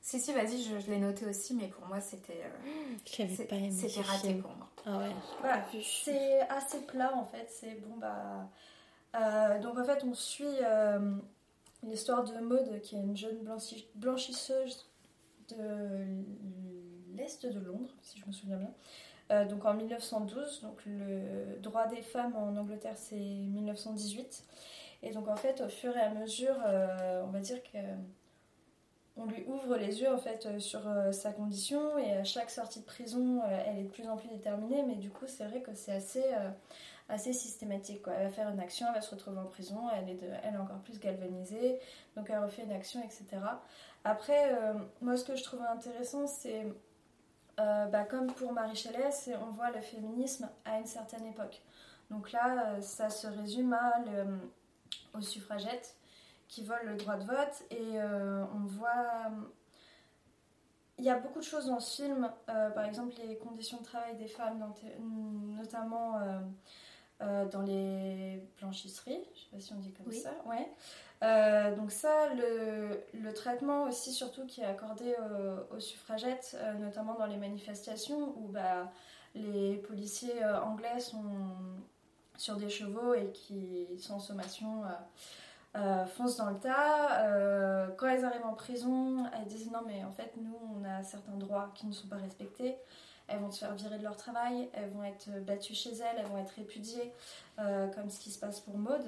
Si, 0.00 0.20
si, 0.20 0.32
vas-y, 0.32 0.62
je, 0.62 0.78
je 0.80 0.90
l'ai 0.90 0.98
noté 0.98 1.26
aussi, 1.26 1.54
mais 1.54 1.68
pour 1.68 1.86
moi, 1.86 2.00
c'était 2.00 2.42
euh, 2.44 2.94
Je 3.06 3.22
l'avais 3.22 3.36
c'est- 3.36 3.44
pas 3.46 3.56
aimé, 3.56 3.70
c'était 3.70 4.00
raté 4.02 4.28
film. 4.28 4.42
pour 4.42 4.52
moi. 4.56 4.68
Ah 4.86 4.98
ouais. 4.98 5.10
Voilà, 5.40 5.64
c'est 5.82 6.40
assez 6.48 6.80
plat 6.82 7.14
en 7.14 7.24
fait. 7.26 7.48
C'est 7.50 7.74
bon 7.80 7.96
bah. 7.96 8.46
Euh, 9.14 9.58
donc 9.60 9.78
en 9.78 9.84
fait, 9.84 10.04
on 10.04 10.14
suit 10.14 10.46
euh, 10.62 11.16
l'histoire 11.82 12.24
de 12.24 12.38
Maud, 12.40 12.80
qui 12.82 12.96
est 12.96 13.00
une 13.00 13.16
jeune 13.16 13.38
blanchi- 13.44 13.86
blanchisseuse 13.94 14.86
de 15.50 15.56
l'est 17.14 17.46
de 17.46 17.60
Londres, 17.60 17.94
si 18.02 18.18
je 18.20 18.26
me 18.26 18.32
souviens 18.32 18.56
bien. 18.56 18.74
Euh, 19.32 19.44
donc 19.46 19.64
en 19.64 19.74
1912, 19.74 20.62
donc 20.62 20.82
le 20.86 21.58
droit 21.60 21.86
des 21.86 22.02
femmes 22.02 22.36
en 22.36 22.56
Angleterre 22.56 22.96
c'est 22.96 23.16
1918. 23.16 24.44
Et 25.02 25.12
donc 25.12 25.28
en 25.28 25.36
fait, 25.36 25.60
au 25.62 25.68
fur 25.68 25.96
et 25.96 26.00
à 26.00 26.10
mesure, 26.10 26.56
euh, 26.66 27.22
on 27.26 27.30
va 27.30 27.40
dire 27.40 27.62
que 27.62 27.78
on 29.16 29.26
lui 29.26 29.44
ouvre 29.46 29.76
les 29.76 30.00
yeux 30.00 30.12
en 30.12 30.18
fait 30.18 30.44
euh, 30.46 30.58
sur 30.58 30.88
euh, 30.88 31.12
sa 31.12 31.32
condition 31.32 31.96
et 31.98 32.12
à 32.12 32.24
chaque 32.24 32.50
sortie 32.50 32.80
de 32.80 32.84
prison 32.84 33.40
euh, 33.42 33.62
elle 33.66 33.78
est 33.78 33.84
de 33.84 33.88
plus 33.88 34.08
en 34.08 34.16
plus 34.16 34.28
déterminée 34.28 34.82
mais 34.84 34.96
du 34.96 35.10
coup 35.10 35.26
c'est 35.28 35.44
vrai 35.44 35.60
que 35.62 35.72
c'est 35.74 35.92
assez, 35.92 36.24
euh, 36.24 36.50
assez 37.08 37.32
systématique 37.32 38.02
quoi. 38.02 38.14
elle 38.14 38.28
va 38.28 38.32
faire 38.32 38.48
une 38.48 38.60
action 38.60 38.86
elle 38.88 38.94
va 38.94 39.00
se 39.00 39.14
retrouver 39.14 39.38
en 39.38 39.44
prison 39.44 39.88
elle 39.90 40.08
est, 40.08 40.18
elle 40.42 40.54
est 40.54 40.58
encore 40.58 40.78
plus 40.78 40.98
galvanisée 40.98 41.78
donc 42.16 42.30
elle 42.30 42.38
refait 42.38 42.62
une 42.62 42.72
action 42.72 43.02
etc 43.02 43.40
après 44.04 44.54
euh, 44.54 44.74
moi 45.02 45.16
ce 45.16 45.24
que 45.24 45.36
je 45.36 45.42
trouve 45.42 45.62
intéressant 45.62 46.26
c'est 46.26 46.66
euh, 47.60 47.86
bah, 47.86 48.04
comme 48.04 48.32
pour 48.32 48.52
Marie 48.52 48.76
c'est 49.10 49.36
on 49.36 49.50
voit 49.50 49.70
le 49.70 49.80
féminisme 49.80 50.48
à 50.64 50.78
une 50.78 50.86
certaine 50.86 51.26
époque 51.26 51.62
donc 52.10 52.32
là 52.32 52.66
euh, 52.66 52.80
ça 52.80 53.10
se 53.10 53.26
résume 53.26 53.74
à 53.74 54.02
aux 55.12 55.20
suffragettes 55.20 55.96
qui 56.48 56.64
volent 56.64 56.90
le 56.90 56.96
droit 56.96 57.16
de 57.16 57.24
vote 57.24 57.64
et 57.70 57.98
on 58.00 58.66
voit 58.66 59.30
il 60.98 61.04
y 61.04 61.10
a 61.10 61.18
beaucoup 61.18 61.40
de 61.40 61.44
choses 61.44 61.66
dans 61.66 61.80
ce 61.80 62.02
film 62.02 62.30
par 62.46 62.84
exemple 62.84 63.14
les 63.26 63.36
conditions 63.38 63.78
de 63.78 63.84
travail 63.84 64.16
des 64.16 64.28
femmes 64.28 64.72
notamment 65.56 66.20
euh, 67.22 67.44
dans 67.46 67.62
les 67.62 68.42
blanchisseries 68.58 69.24
je 69.34 69.40
sais 69.40 69.48
pas 69.52 69.60
si 69.60 69.72
on 69.72 69.76
dit 69.76 69.92
comme 69.92 70.06
Oui. 70.08 70.18
ça 70.20 70.30
ouais 70.46 70.68
Euh, 71.22 71.74
donc 71.76 71.90
ça 71.90 72.34
le, 72.34 73.00
le 73.14 73.32
traitement 73.32 73.84
aussi 73.84 74.12
surtout 74.12 74.44
qui 74.46 74.60
est 74.60 74.66
accordé 74.66 75.14
aux, 75.70 75.76
aux 75.76 75.80
suffragettes 75.80 76.54
euh, 76.60 76.74
notamment 76.74 77.14
dans 77.14 77.26
les 77.26 77.38
manifestations 77.38 78.34
où 78.36 78.48
bah, 78.48 78.90
les 79.34 79.76
policiers 79.88 80.42
euh, 80.44 80.60
anglais 80.60 81.00
sont 81.00 81.24
sur 82.36 82.56
des 82.56 82.68
chevaux 82.68 83.14
et 83.14 83.30
qui 83.32 83.86
sans 83.98 84.18
sommation 84.18 84.84
euh, 84.84 84.88
euh, 85.76 86.04
foncent 86.06 86.36
dans 86.36 86.50
le 86.50 86.58
tas. 86.58 87.22
Euh, 87.22 87.88
quand 87.96 88.08
elles 88.08 88.24
arrivent 88.24 88.44
en 88.46 88.54
prison, 88.54 89.24
elles 89.34 89.46
disent 89.46 89.70
non 89.70 89.82
mais 89.86 90.04
en 90.04 90.12
fait 90.12 90.32
nous 90.36 90.58
on 90.76 90.84
a 90.84 91.02
certains 91.04 91.36
droits 91.36 91.70
qui 91.74 91.86
ne 91.86 91.92
sont 91.92 92.08
pas 92.08 92.16
respectés. 92.16 92.76
Elles 93.26 93.38
vont 93.38 93.50
se 93.50 93.60
faire 93.60 93.74
virer 93.74 93.98
de 93.98 94.02
leur 94.02 94.16
travail, 94.16 94.68
elles 94.74 94.90
vont 94.90 95.04
être 95.04 95.30
battues 95.44 95.74
chez 95.74 95.92
elles, 95.94 96.16
elles 96.18 96.26
vont 96.26 96.38
être 96.38 96.50
répudiées, 96.50 97.12
euh, 97.58 97.88
comme 97.88 98.10
ce 98.10 98.18
qui 98.20 98.30
se 98.30 98.38
passe 98.38 98.60
pour 98.60 98.76
Maud. 98.76 99.02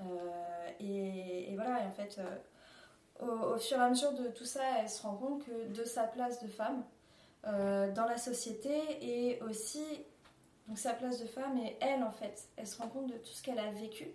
Euh, 0.00 0.70
et, 0.80 1.54
voilà, 1.54 1.82
et 1.82 1.86
en 1.86 1.92
fait, 1.92 2.18
euh, 2.18 3.54
au, 3.54 3.58
fur 3.58 3.78
et 3.78 3.80
à 3.80 3.88
mesure 3.88 4.12
de 4.12 4.28
tout 4.28 4.44
ça, 4.44 4.62
elle 4.80 4.90
se 4.90 5.02
rend 5.02 5.16
compte 5.16 5.44
que 5.44 5.68
de 5.68 5.84
sa 5.84 6.04
place 6.04 6.42
de 6.42 6.48
femme, 6.48 6.84
euh, 7.46 7.92
dans 7.92 8.06
la 8.06 8.18
société 8.18 8.72
et 9.00 9.40
aussi 9.42 9.84
sa 10.74 10.94
place 10.94 11.20
de 11.20 11.26
femme 11.26 11.56
et 11.58 11.76
elle 11.80 12.02
en 12.02 12.10
fait, 12.10 12.48
elle 12.56 12.66
se 12.66 12.76
rend 12.76 12.88
compte 12.88 13.06
de 13.06 13.16
tout 13.18 13.32
ce 13.32 13.40
qu'elle 13.40 13.60
a 13.60 13.70
vécu 13.70 14.08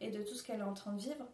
et 0.00 0.10
de 0.10 0.22
tout 0.22 0.34
ce 0.34 0.42
qu'elle 0.42 0.60
est 0.60 0.64
en 0.64 0.72
train 0.72 0.92
de 0.92 1.00
vivre. 1.00 1.26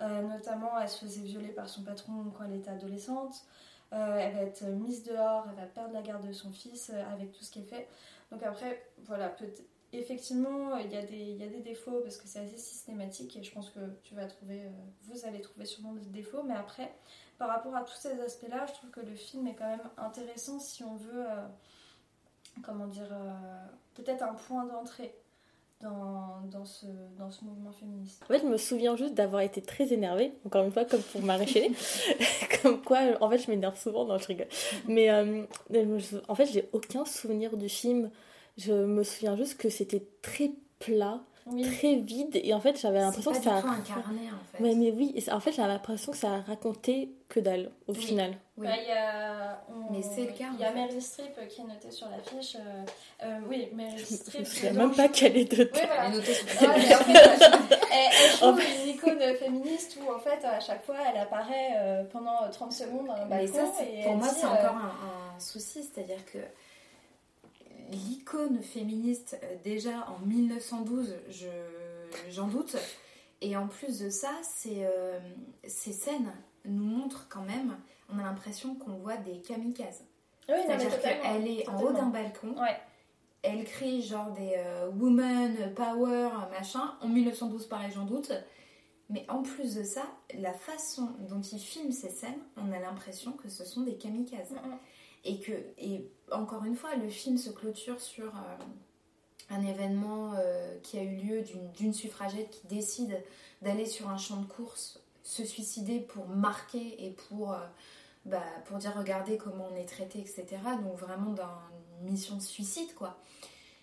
Euh, 0.00 0.22
notamment, 0.22 0.78
elle 0.78 0.88
se 0.88 1.04
faisait 1.04 1.22
violer 1.22 1.48
par 1.48 1.68
son 1.68 1.82
patron 1.82 2.30
quand 2.36 2.44
elle 2.44 2.54
était 2.54 2.70
adolescente. 2.70 3.44
Euh, 3.92 4.16
elle 4.18 4.34
va 4.34 4.42
être 4.42 4.64
mise 4.64 5.02
dehors, 5.02 5.46
elle 5.50 5.56
va 5.56 5.66
perdre 5.66 5.92
la 5.92 6.02
garde 6.02 6.26
de 6.26 6.32
son 6.32 6.52
fils 6.52 6.90
euh, 6.90 7.02
avec 7.12 7.32
tout 7.32 7.42
ce 7.42 7.58
est 7.58 7.62
fait. 7.62 7.88
Donc 8.30 8.42
après, 8.44 8.80
voilà, 8.98 9.34
effectivement, 9.92 10.76
il 10.76 10.92
y, 10.92 10.96
a 10.96 11.02
des, 11.02 11.32
y 11.32 11.42
a 11.42 11.48
des 11.48 11.60
défauts 11.60 12.00
parce 12.02 12.16
que 12.16 12.26
c'est 12.26 12.40
assez 12.40 12.58
systématique 12.58 13.36
et 13.36 13.42
je 13.42 13.52
pense 13.52 13.70
que 13.70 13.80
tu 14.02 14.14
vas 14.14 14.26
trouver, 14.26 14.62
euh, 14.64 14.70
vous 15.02 15.26
allez 15.26 15.40
trouver 15.40 15.66
sûrement 15.66 15.92
des 15.94 16.06
défauts. 16.06 16.42
Mais 16.42 16.54
après, 16.54 16.94
par 17.38 17.48
rapport 17.48 17.74
à 17.74 17.82
tous 17.82 17.96
ces 17.96 18.20
aspects-là, 18.20 18.66
je 18.66 18.72
trouve 18.74 18.90
que 18.90 19.00
le 19.00 19.14
film 19.14 19.46
est 19.46 19.54
quand 19.54 19.68
même 19.68 19.90
intéressant 19.96 20.60
si 20.60 20.84
on 20.84 20.94
veut, 20.94 21.28
euh, 21.28 21.46
comment 22.62 22.86
dire, 22.86 23.08
euh, 23.10 23.66
peut-être 23.94 24.22
un 24.22 24.34
point 24.34 24.64
d'entrée 24.64 25.14
dans, 25.80 26.42
dans, 26.50 26.64
ce, 26.64 26.86
dans 27.18 27.30
ce 27.30 27.44
mouvement 27.44 27.72
féministe. 27.72 28.22
En 28.24 28.26
fait, 28.26 28.40
je 28.40 28.46
me 28.46 28.56
souviens 28.56 28.96
juste 28.96 29.14
d'avoir 29.14 29.42
été 29.42 29.62
très 29.62 29.92
énervée, 29.92 30.32
encore 30.44 30.64
une 30.64 30.72
fois, 30.72 30.84
comme 30.84 31.00
pour 31.00 31.22
Marie 31.22 31.74
comme 32.62 32.82
quoi, 32.82 33.00
en 33.20 33.30
fait, 33.30 33.38
je 33.38 33.50
m'énerve 33.50 33.78
souvent, 33.78 34.04
non, 34.04 34.18
je 34.18 34.26
rigole. 34.26 34.48
Mais 34.86 35.10
euh, 35.10 35.44
en 36.28 36.34
fait, 36.34 36.46
j'ai 36.46 36.68
aucun 36.72 37.04
souvenir 37.04 37.56
du 37.56 37.68
film. 37.68 38.10
Je 38.58 38.72
me 38.72 39.02
souviens 39.02 39.36
juste 39.36 39.56
que 39.56 39.70
c'était 39.70 40.06
très 40.22 40.50
plat, 40.78 41.20
très 41.76 41.96
vide, 41.96 42.40
et 42.42 42.52
en 42.54 42.60
fait, 42.60 42.80
j'avais 42.80 43.00
l'impression 43.00 43.32
que 43.32 43.38
ça. 43.42 43.56
incarné, 43.56 44.28
en 44.30 44.56
fait. 44.56 44.62
Ouais, 44.62 44.74
mais 44.74 44.90
oui, 44.92 45.12
et 45.16 45.32
en 45.32 45.40
fait, 45.40 45.52
j'avais 45.52 45.68
l'impression 45.72 46.12
que 46.12 46.18
ça 46.18 46.34
a 46.34 46.40
raconté 46.40 47.10
que 47.28 47.40
dalle, 47.40 47.70
au 47.86 47.92
Oui. 47.92 47.98
final. 48.00 48.32
Bah, 48.56 48.68
il 48.76 48.88
y 48.88 48.92
a, 48.92 49.62
on- 49.70 49.92
Mais 49.92 50.02
c'est 50.02 50.22
le 50.26 50.32
cas, 50.32 50.46
Il 50.54 50.60
y 50.60 50.64
a. 50.64 50.72
Meryl 50.72 51.00
Streep 51.00 51.48
qui 51.48 51.60
est 51.60 51.64
notée 51.64 51.90
sur 51.90 52.08
l'affiche. 52.08 52.56
euh, 52.56 52.82
euh, 53.24 53.38
oui, 53.48 53.68
Meryl 53.72 53.98
Je 53.98 54.04
Streep. 54.16 54.40
me 54.40 54.44
souviens 54.44 54.70
dedans 54.72 54.86
même 54.88 54.94
pas 54.96 55.08
qu'elle 55.08 55.36
est 55.36 55.50
dedans. 55.50 55.70
Oui, 55.74 55.80
voilà. 55.86 56.06
Elle 56.06 56.12
est 56.12 56.16
notée 56.16 56.34
sur 56.34 56.46
Ah, 56.60 56.74
mais 56.76 56.94
en 56.94 56.98
fait, 56.98 57.12
elle, 57.12 57.78
elle 57.92 58.38
joue 58.38 58.44
En 58.44 58.56
fait- 58.56 58.82
une 58.84 58.88
icône 58.90 59.34
féministe 59.38 59.98
où 60.02 60.12
en 60.12 60.18
fait 60.18 60.44
à 60.44 60.60
chaque 60.60 60.84
fois 60.84 60.96
elle 61.10 61.20
apparaît 61.20 61.70
euh, 61.78 62.04
pendant 62.12 62.50
30 62.52 62.72
secondes 62.72 63.06
dans 63.06 63.12
un 63.14 63.24
Mais 63.26 63.46
balcon. 63.46 63.54
ça, 63.54 63.72
c'est- 63.78 64.00
et 64.00 64.04
pour 64.04 64.16
moi, 64.16 64.28
c'est 64.28 64.44
euh, 64.44 64.48
encore 64.50 64.76
un, 64.76 65.36
un 65.36 65.40
souci, 65.40 65.82
c'est-à-dire 65.82 66.24
que 66.30 66.38
l'icône 67.90 68.62
féministe, 68.62 69.38
euh, 69.42 69.56
déjà 69.64 70.06
en 70.08 70.24
1912, 70.26 71.14
je, 71.28 71.48
j'en 72.30 72.48
doute, 72.48 72.76
et 73.40 73.56
en 73.56 73.68
plus 73.68 74.00
de 74.00 74.10
ça, 74.10 74.32
euh, 74.66 75.18
ces 75.66 75.92
scènes 75.92 76.32
nous 76.64 76.84
montrent 76.84 77.26
quand 77.28 77.42
même, 77.42 77.76
on 78.12 78.18
a 78.18 78.22
l'impression 78.22 78.74
qu'on 78.74 78.92
voit 78.92 79.16
des 79.16 79.40
kamikazes. 79.40 80.04
Oui, 80.48 80.56
c'est-à-dire 80.66 81.00
qu'elle 81.00 81.46
est 81.46 81.68
en 81.68 81.80
haut 81.80 81.92
d'un 81.92 82.08
balcon, 82.08 82.54
elle 83.42 83.64
crie 83.64 84.02
genre 84.02 84.32
des 84.32 84.54
euh, 84.56 84.90
woman 84.90 85.72
power, 85.74 86.30
machin, 86.50 86.94
en 87.00 87.08
1912 87.08 87.66
pareil, 87.66 87.90
j'en 87.94 88.04
doute. 88.04 88.32
Mais 89.08 89.24
en 89.28 89.42
plus 89.42 89.74
de 89.74 89.82
ça, 89.82 90.02
la 90.38 90.52
façon 90.52 91.08
dont 91.28 91.40
il 91.40 91.58
filme 91.58 91.90
ces 91.90 92.10
scènes, 92.10 92.38
on 92.56 92.70
a 92.70 92.78
l'impression 92.78 93.32
que 93.32 93.48
ce 93.48 93.64
sont 93.64 93.80
des 93.80 93.96
kamikazes. 93.96 94.54
Et 95.24 95.38
que, 95.40 95.52
et 95.78 96.08
encore 96.32 96.64
une 96.64 96.76
fois, 96.76 96.94
le 96.96 97.08
film 97.08 97.36
se 97.38 97.50
clôture 97.50 98.00
sur 98.00 98.26
euh, 98.26 98.56
un 99.50 99.64
événement 99.66 100.32
euh, 100.36 100.78
qui 100.82 100.98
a 100.98 101.02
eu 101.02 101.16
lieu 101.16 101.42
d'une- 101.42 101.70
d'une 101.72 101.92
suffragette 101.92 102.50
qui 102.50 102.66
décide 102.68 103.22
d'aller 103.62 103.84
sur 103.86 104.08
un 104.08 104.16
champ 104.16 104.36
de 104.40 104.46
course, 104.46 105.00
se 105.22 105.44
suicider 105.44 106.00
pour 106.00 106.26
marquer 106.28 107.04
et 107.04 107.10
pour, 107.10 107.52
euh, 107.52 107.58
bah, 108.24 108.42
pour 108.66 108.78
dire 108.78 108.94
regardez 108.96 109.36
comment 109.36 109.68
on 109.70 109.76
est 109.76 109.84
traité, 109.86 110.20
etc. 110.20 110.46
Donc 110.82 110.96
vraiment 110.98 111.32
dans 111.32 111.58
une 112.00 112.10
mission 112.10 112.36
de 112.36 112.42
suicide, 112.42 112.94
quoi. 112.94 113.18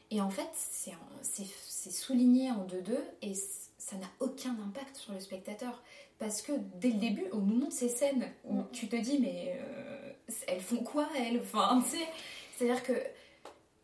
Et 0.10 0.22
en 0.22 0.30
fait, 0.30 0.50
c'est 0.56 1.92
souligné 1.92 2.50
en 2.52 2.66
2-2 2.66 2.98
et 3.22 3.34
ça 3.78 3.98
n'a 3.98 4.08
aucun 4.22 4.56
impact 4.66 4.96
sur 4.96 5.14
le 5.14 5.20
spectateur. 5.20 5.84
Parce 6.20 6.42
que 6.42 6.52
dès 6.76 6.90
le 6.90 7.00
début, 7.00 7.26
on 7.32 7.38
nous 7.38 7.56
montre 7.60 7.74
ces 7.74 7.90
scènes 7.90 8.28
où 8.46 8.62
tu 8.72 8.88
te 8.88 8.96
dis, 8.96 9.20
mais 9.20 9.56
euh, 9.62 10.12
elles 10.48 10.62
font 10.62 10.78
quoi, 10.84 11.08
elles? 11.18 11.40
Enfin, 11.42 11.82
tu 11.84 11.98
sais, 11.98 12.06
c'est-à-dire 12.58 12.82
que, 12.84 12.94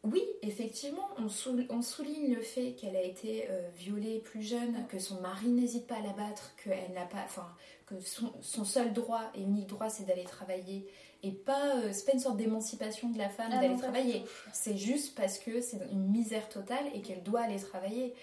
oui, 0.04 0.22
effectivement, 0.42 1.08
on, 1.18 1.30
sou- 1.30 1.64
on 1.70 1.82
souligne 1.82 2.34
le 2.34 2.42
fait 2.42 2.72
qu'elle 2.74 2.96
a 2.96 3.04
été 3.04 3.46
euh, 3.50 3.70
violée 3.78 4.20
plus 4.20 4.42
jeune, 4.42 4.86
que 4.90 5.00
son 5.00 5.22
mari 5.22 5.48
n'hésite 5.48 5.86
pas 5.88 5.96
à 5.96 6.02
la 6.02 6.12
battre, 6.14 6.54
qu'elle 6.64 6.92
n'a 6.94 7.06
pas. 7.06 7.22
Enfin, 7.24 7.48
que 7.86 8.00
son, 8.02 8.34
son 8.42 8.66
seul 8.66 8.94
droit 8.94 9.22
et 9.36 9.42
unique 9.42 9.68
droit, 9.68 9.90
c'est 9.90 10.06
d'aller 10.06 10.24
travailler. 10.24 10.88
Et 11.22 11.32
pas. 11.32 11.78
euh, 11.78 11.90
c'est 11.94 12.06
pas 12.06 12.14
une 12.14 12.20
sorte 12.20 12.38
d'émancipation 12.38 13.10
de 13.12 13.18
la 13.18 13.30
femme 13.30 13.52
Ah 13.54 13.62
d'aller 13.62 13.78
travailler. 13.78 14.24
C'est 14.52 14.76
juste 14.76 15.16
parce 15.16 15.38
que 15.38 15.62
c'est 15.62 15.78
une 15.92 16.10
misère 16.10 16.50
totale 16.50 16.84
et 16.96 17.02
qu'elle 17.02 17.24
doit 17.24 17.42
aller 17.42 17.60
travailler. 17.60 18.14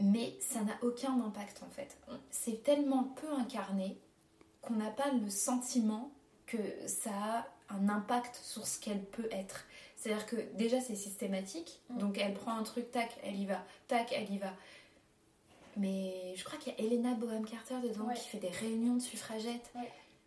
Mais 0.00 0.34
ça 0.40 0.62
n'a 0.62 0.72
aucun 0.82 1.12
impact 1.20 1.62
en 1.62 1.70
fait. 1.70 1.96
C'est 2.30 2.62
tellement 2.62 3.04
peu 3.04 3.30
incarné 3.34 3.98
qu'on 4.62 4.74
n'a 4.74 4.90
pas 4.90 5.10
le 5.12 5.28
sentiment 5.28 6.10
que 6.46 6.58
ça 6.86 7.10
a 7.10 7.46
un 7.74 7.88
impact 7.88 8.36
sur 8.42 8.66
ce 8.66 8.78
qu'elle 8.80 9.02
peut 9.04 9.28
être. 9.30 9.64
C'est-à-dire 9.96 10.26
que 10.26 10.36
déjà 10.56 10.80
c'est 10.80 10.96
systématique, 10.96 11.80
donc 11.90 12.18
elle 12.18 12.34
prend 12.34 12.52
un 12.56 12.62
truc, 12.62 12.90
tac, 12.90 13.16
elle 13.22 13.38
y 13.38 13.46
va, 13.46 13.62
tac, 13.88 14.12
elle 14.12 14.30
y 14.32 14.38
va. 14.38 14.52
Mais 15.76 16.34
je 16.36 16.44
crois 16.44 16.58
qu'il 16.58 16.72
y 16.74 16.76
a 16.76 16.80
Elena 16.80 17.14
Boham 17.14 17.44
Carter 17.46 17.76
dedans 17.82 18.04
Ouais. 18.06 18.14
qui 18.14 18.28
fait 18.28 18.38
des 18.38 18.48
réunions 18.50 18.94
de 18.94 19.00
suffragettes. 19.00 19.72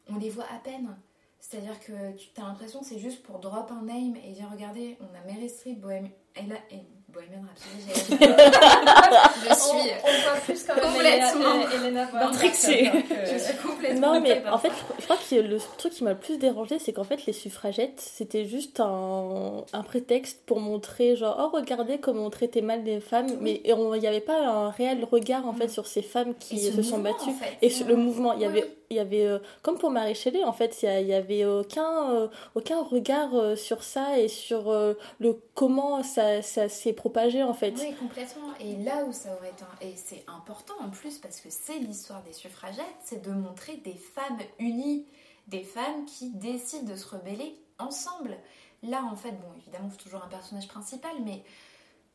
On 0.09 0.15
les 0.17 0.29
voit 0.29 0.45
à 0.51 0.57
peine. 0.59 0.95
C'est-à-dire 1.39 1.79
que 1.79 2.13
tu 2.17 2.29
as 2.37 2.43
l'impression 2.43 2.79
que 2.79 2.85
c'est 2.87 2.99
juste 2.99 3.21
pour 3.21 3.37
drop 3.39 3.69
un 3.69 3.83
name 3.83 4.15
et 4.15 4.31
dire 4.31 4.49
regardez, 4.51 4.97
on 5.01 5.15
a 5.15 5.21
Mary 5.31 5.47
Streep, 5.49 5.79
Bohemian, 5.79 6.09
elle 6.33 6.53
a- 6.53 6.73
et 6.73 6.81
Bohemian 7.15 7.45
Rhapsody. 7.47 7.81
j'ai- 8.09 9.49
je 9.49 9.55
suis 9.55 9.71
On- 9.71 10.07
on 10.07 10.21
voit 10.21 10.41
plus 10.45 10.63
quand 10.63 10.75
même 10.75 10.83
complètement 10.83 11.39
Elena- 11.39 11.73
Elena 11.87 12.05
Boham 12.05 12.23
Matrixée. 12.31 12.83
Carter 12.83 13.01
que- 13.03 13.33
Je 13.33 13.37
suis 13.39 13.57
complètement 13.57 14.13
Non, 14.13 14.21
mais 14.21 14.35
d'accord. 14.35 14.53
en 14.53 14.57
fait, 14.57 14.71
je, 14.99 15.03
crois 15.05 15.17
que 15.17 15.35
le 15.35 15.57
truc 15.77 15.93
qui 15.93 16.03
m'a 16.03 16.11
le 16.11 16.17
plus 16.17 16.37
dérangé, 16.37 16.77
c'est 16.79 16.93
qu'en 16.93 17.03
fait, 17.03 17.25
les 17.25 17.33
suffragettes, 17.33 17.99
c'était 17.99 18.45
juste 18.45 18.79
un, 18.79 19.63
un 19.73 19.83
prétexte 19.83 20.41
pour 20.45 20.59
montrer, 20.59 21.15
genre, 21.15 21.35
oh, 21.53 21.55
regardez 21.55 21.97
comment 21.97 22.25
on 22.25 22.29
traitait 22.29 22.61
mal 22.61 22.83
les 22.83 22.99
femmes, 22.99 23.27
mais 23.41 23.61
il 23.63 23.73
n'y 23.99 24.07
avait 24.07 24.19
pas 24.19 24.39
un 24.45 24.69
réel 24.69 25.05
regard, 25.09 25.47
en 25.47 25.53
fait, 25.53 25.69
sur 25.69 25.87
ces 25.87 26.01
femmes 26.01 26.33
qui 26.39 26.59
se 26.59 26.81
sont 26.83 26.99
battues. 26.99 27.29
en 27.29 27.33
fait. 27.33 27.57
Et 27.61 27.69
sur 27.69 27.87
le 27.87 27.95
mouvement, 27.95 28.33
il 28.33 28.39
y 28.41 28.45
Oui, 28.45 28.45
avait, 28.47 28.63
oui. 28.63 28.69
Il 28.89 28.97
y 28.97 28.99
avait 28.99 29.25
euh, 29.25 29.39
comme 29.63 29.77
pour 29.77 29.89
Marie 29.89 30.15
Shelley, 30.15 30.43
en 30.43 30.53
fait, 30.53 30.81
il 30.81 30.85
y 30.85 30.89
a- 30.89 31.01
il 31.01 31.07
y 31.07 31.13
avait 31.13 31.45
aucun, 31.45 32.11
euh, 32.11 32.27
aucun 32.55 32.81
regard 32.83 33.33
euh, 33.35 33.55
sur 33.55 33.83
ça 33.83 34.19
et 34.19 34.27
sur 34.27 34.71
le 35.19 35.41
comment 35.53 36.03
ça, 36.03 36.41
ça 36.41 36.69
s'est 36.69 36.93
propagé, 36.93 37.43
en 37.43 37.53
fait. 37.53 37.73
Oui, 37.79 37.93
complètement. 37.95 38.53
Et 38.59 38.75
là 38.83 39.03
où 39.05 39.11
ça 39.11 39.33
aurait 39.35 39.49
été. 39.49 39.63
Et 39.81 39.95
c'est 39.95 40.23
important 40.27 40.73
en 40.81 40.89
plus 40.89 41.17
parce 41.17 41.39
que 41.41 41.49
c'est 41.49 41.79
l'histoire 41.79 42.21
des 42.23 42.33
suffragettes, 42.33 42.85
c'est 43.03 43.21
de 43.23 43.31
montrer 43.31 43.77
des 43.77 43.95
femmes 43.95 44.37
unies, 44.59 45.05
des 45.47 45.63
femmes 45.63 46.05
qui 46.05 46.31
décident 46.31 46.89
de 46.91 46.95
se 46.95 47.07
rebeller 47.07 47.55
ensemble. 47.79 48.37
Là, 48.83 49.03
en 49.11 49.15
fait, 49.15 49.31
bon, 49.31 49.47
évidemment, 49.57 49.89
c'est 49.91 50.03
toujours 50.03 50.23
un 50.23 50.27
personnage 50.27 50.67
principal, 50.67 51.11
mais 51.23 51.43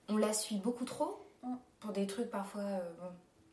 on 0.09 0.17
la 0.17 0.33
suit 0.33 0.57
beaucoup 0.57 0.85
trop 0.85 1.27
pour 1.81 1.93
des 1.93 2.07
trucs 2.07 2.31
parfois. 2.31 2.63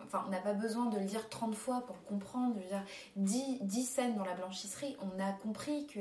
Enfin, 0.07 0.23
on 0.25 0.31
n'a 0.31 0.39
pas 0.39 0.53
besoin 0.53 0.85
de 0.85 0.97
le 0.97 1.05
dire 1.05 1.27
30 1.29 1.53
fois 1.53 1.85
pour 1.85 2.01
comprendre. 2.03 2.55
Je 2.57 2.63
veux 2.63 2.69
dire, 2.69 2.83
10, 3.17 3.59
10 3.61 3.85
scènes 3.85 4.15
dans 4.15 4.25
la 4.25 4.33
blanchisserie, 4.33 4.95
on 5.01 5.21
a 5.21 5.33
compris 5.33 5.85
que 5.87 5.99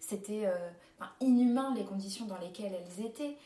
c'était 0.00 0.46
euh, 0.46 0.54
inhumain 1.20 1.74
les 1.74 1.84
conditions 1.84 2.26
dans 2.26 2.38
lesquelles 2.38 2.72
elles 2.74 3.04
étaient. 3.04 3.36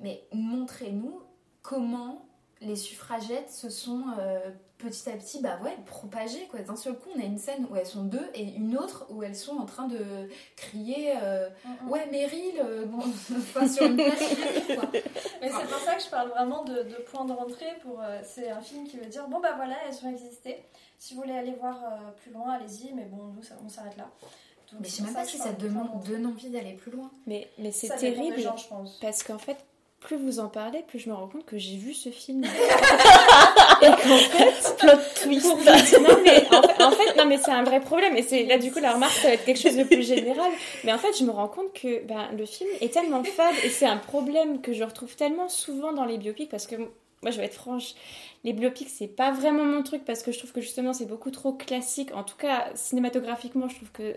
Mais 0.00 0.24
montrez-nous 0.32 1.22
comment 1.62 2.26
les 2.60 2.76
suffragettes 2.76 3.50
se 3.50 3.70
sont 3.70 4.04
euh, 4.18 4.50
petit 4.78 5.10
à 5.10 5.12
petit 5.12 5.40
bah 5.42 5.58
ouais, 5.62 5.76
propagées. 5.86 6.46
Quoi. 6.50 6.60
D'un 6.60 6.76
seul 6.76 6.94
coup, 6.94 7.08
on 7.16 7.20
a 7.20 7.24
une 7.24 7.38
scène 7.38 7.66
où 7.70 7.76
elles 7.76 7.86
sont 7.86 8.04
deux 8.04 8.26
et 8.34 8.42
une 8.42 8.76
autre 8.78 9.06
où 9.10 9.22
elles 9.22 9.36
sont 9.36 9.56
en 9.58 9.66
train 9.66 9.86
de 9.88 9.98
crier 10.56 11.12
euh, 11.22 11.48
Ouais, 11.88 12.06
Meryl, 12.10 12.60
euh, 12.60 12.84
bon, 12.86 12.98
enfin, 13.36 13.66
sur 13.68 13.84
une 13.86 13.96
plage 13.96 14.18
publique, 14.18 14.78
quoi. 14.78 14.88
Mais 15.42 15.48
c'est 15.50 15.66
pour 15.68 15.78
ça 15.80 15.94
que 15.94 16.02
je 16.02 16.08
parle 16.08 16.28
vraiment 16.30 16.64
de, 16.64 16.74
de 16.84 16.94
point 17.10 17.24
de 17.24 17.32
rentrée. 17.32 17.66
Pour, 17.82 18.00
euh, 18.00 18.20
c'est 18.24 18.50
un 18.50 18.60
film 18.60 18.86
qui 18.86 18.96
veut 18.98 19.06
dire 19.06 19.26
bon 19.28 19.40
bah 19.40 19.52
voilà, 19.56 19.74
elles 19.88 20.06
ont 20.06 20.10
existé. 20.10 20.56
Si 20.98 21.14
vous 21.14 21.22
voulez 21.22 21.34
aller 21.36 21.52
voir 21.60 21.76
euh, 21.84 22.10
plus 22.22 22.30
loin, 22.32 22.52
allez-y. 22.52 22.92
Mais 22.94 23.04
bon, 23.04 23.32
nous, 23.34 23.42
ça- 23.42 23.54
on 23.64 23.68
s'arrête 23.68 23.96
là. 23.96 24.08
Donc, 24.72 24.80
Mais 24.82 24.86
je 24.88 24.92
c'est 24.92 24.96
sais 24.98 25.02
même 25.04 25.14
pas 25.14 25.24
si 25.24 25.38
ça 25.38 25.52
demande, 25.52 26.02
donne 26.04 26.26
envie 26.26 26.50
d'aller 26.50 26.74
plus 26.74 26.90
loin. 26.90 27.10
Mais, 27.26 27.48
mais 27.58 27.72
c'est 27.72 27.88
terrible 27.96 28.38
gens, 28.38 28.56
je 28.56 28.68
pense. 28.68 28.98
parce 29.00 29.22
qu'en 29.22 29.38
fait, 29.38 29.56
plus 30.00 30.16
vous 30.16 30.38
en 30.38 30.48
parlez, 30.48 30.82
plus 30.86 31.00
je 31.00 31.08
me 31.08 31.14
rends 31.14 31.26
compte 31.26 31.44
que 31.44 31.58
j'ai 31.58 31.76
vu 31.76 31.92
ce 31.92 32.10
film. 32.10 32.44
et 33.82 33.86
qu'en 33.86 34.16
fait, 34.16 34.76
plot 34.78 34.98
twist. 35.22 35.44
non 36.00 36.18
mais 36.22 36.46
en 36.54 36.62
fait, 36.62 36.82
en 36.82 36.90
fait, 36.92 37.16
non 37.16 37.26
mais 37.26 37.38
c'est 37.38 37.50
un 37.50 37.64
vrai 37.64 37.80
problème 37.80 38.16
et 38.16 38.22
c'est 38.22 38.44
là 38.44 38.58
du 38.58 38.70
coup 38.70 38.78
la 38.78 38.92
remarque 38.92 39.14
ça 39.14 39.28
va 39.28 39.34
être 39.34 39.44
quelque 39.44 39.60
chose 39.60 39.76
de 39.76 39.84
plus 39.84 40.06
général. 40.06 40.50
Mais 40.84 40.92
en 40.92 40.98
fait, 40.98 41.18
je 41.18 41.24
me 41.24 41.30
rends 41.30 41.48
compte 41.48 41.72
que 41.72 42.04
ben, 42.06 42.28
le 42.36 42.46
film 42.46 42.70
est 42.80 42.92
tellement 42.92 43.24
fade 43.24 43.54
et 43.64 43.70
c'est 43.70 43.86
un 43.86 43.96
problème 43.96 44.60
que 44.60 44.72
je 44.72 44.84
retrouve 44.84 45.14
tellement 45.16 45.48
souvent 45.48 45.92
dans 45.92 46.04
les 46.04 46.18
biopics 46.18 46.50
parce 46.50 46.66
que 46.66 46.76
moi 46.76 47.32
je 47.32 47.38
vais 47.38 47.46
être 47.46 47.54
franche, 47.54 47.94
les 48.44 48.52
biopics 48.52 48.88
c'est 48.88 49.08
pas 49.08 49.32
vraiment 49.32 49.64
mon 49.64 49.82
truc 49.82 50.04
parce 50.04 50.22
que 50.22 50.30
je 50.30 50.38
trouve 50.38 50.52
que 50.52 50.60
justement 50.60 50.92
c'est 50.92 51.06
beaucoup 51.06 51.32
trop 51.32 51.52
classique. 51.52 52.14
En 52.14 52.22
tout 52.22 52.36
cas 52.36 52.66
cinématographiquement, 52.74 53.68
je 53.68 53.76
trouve 53.76 53.90
que 53.90 54.14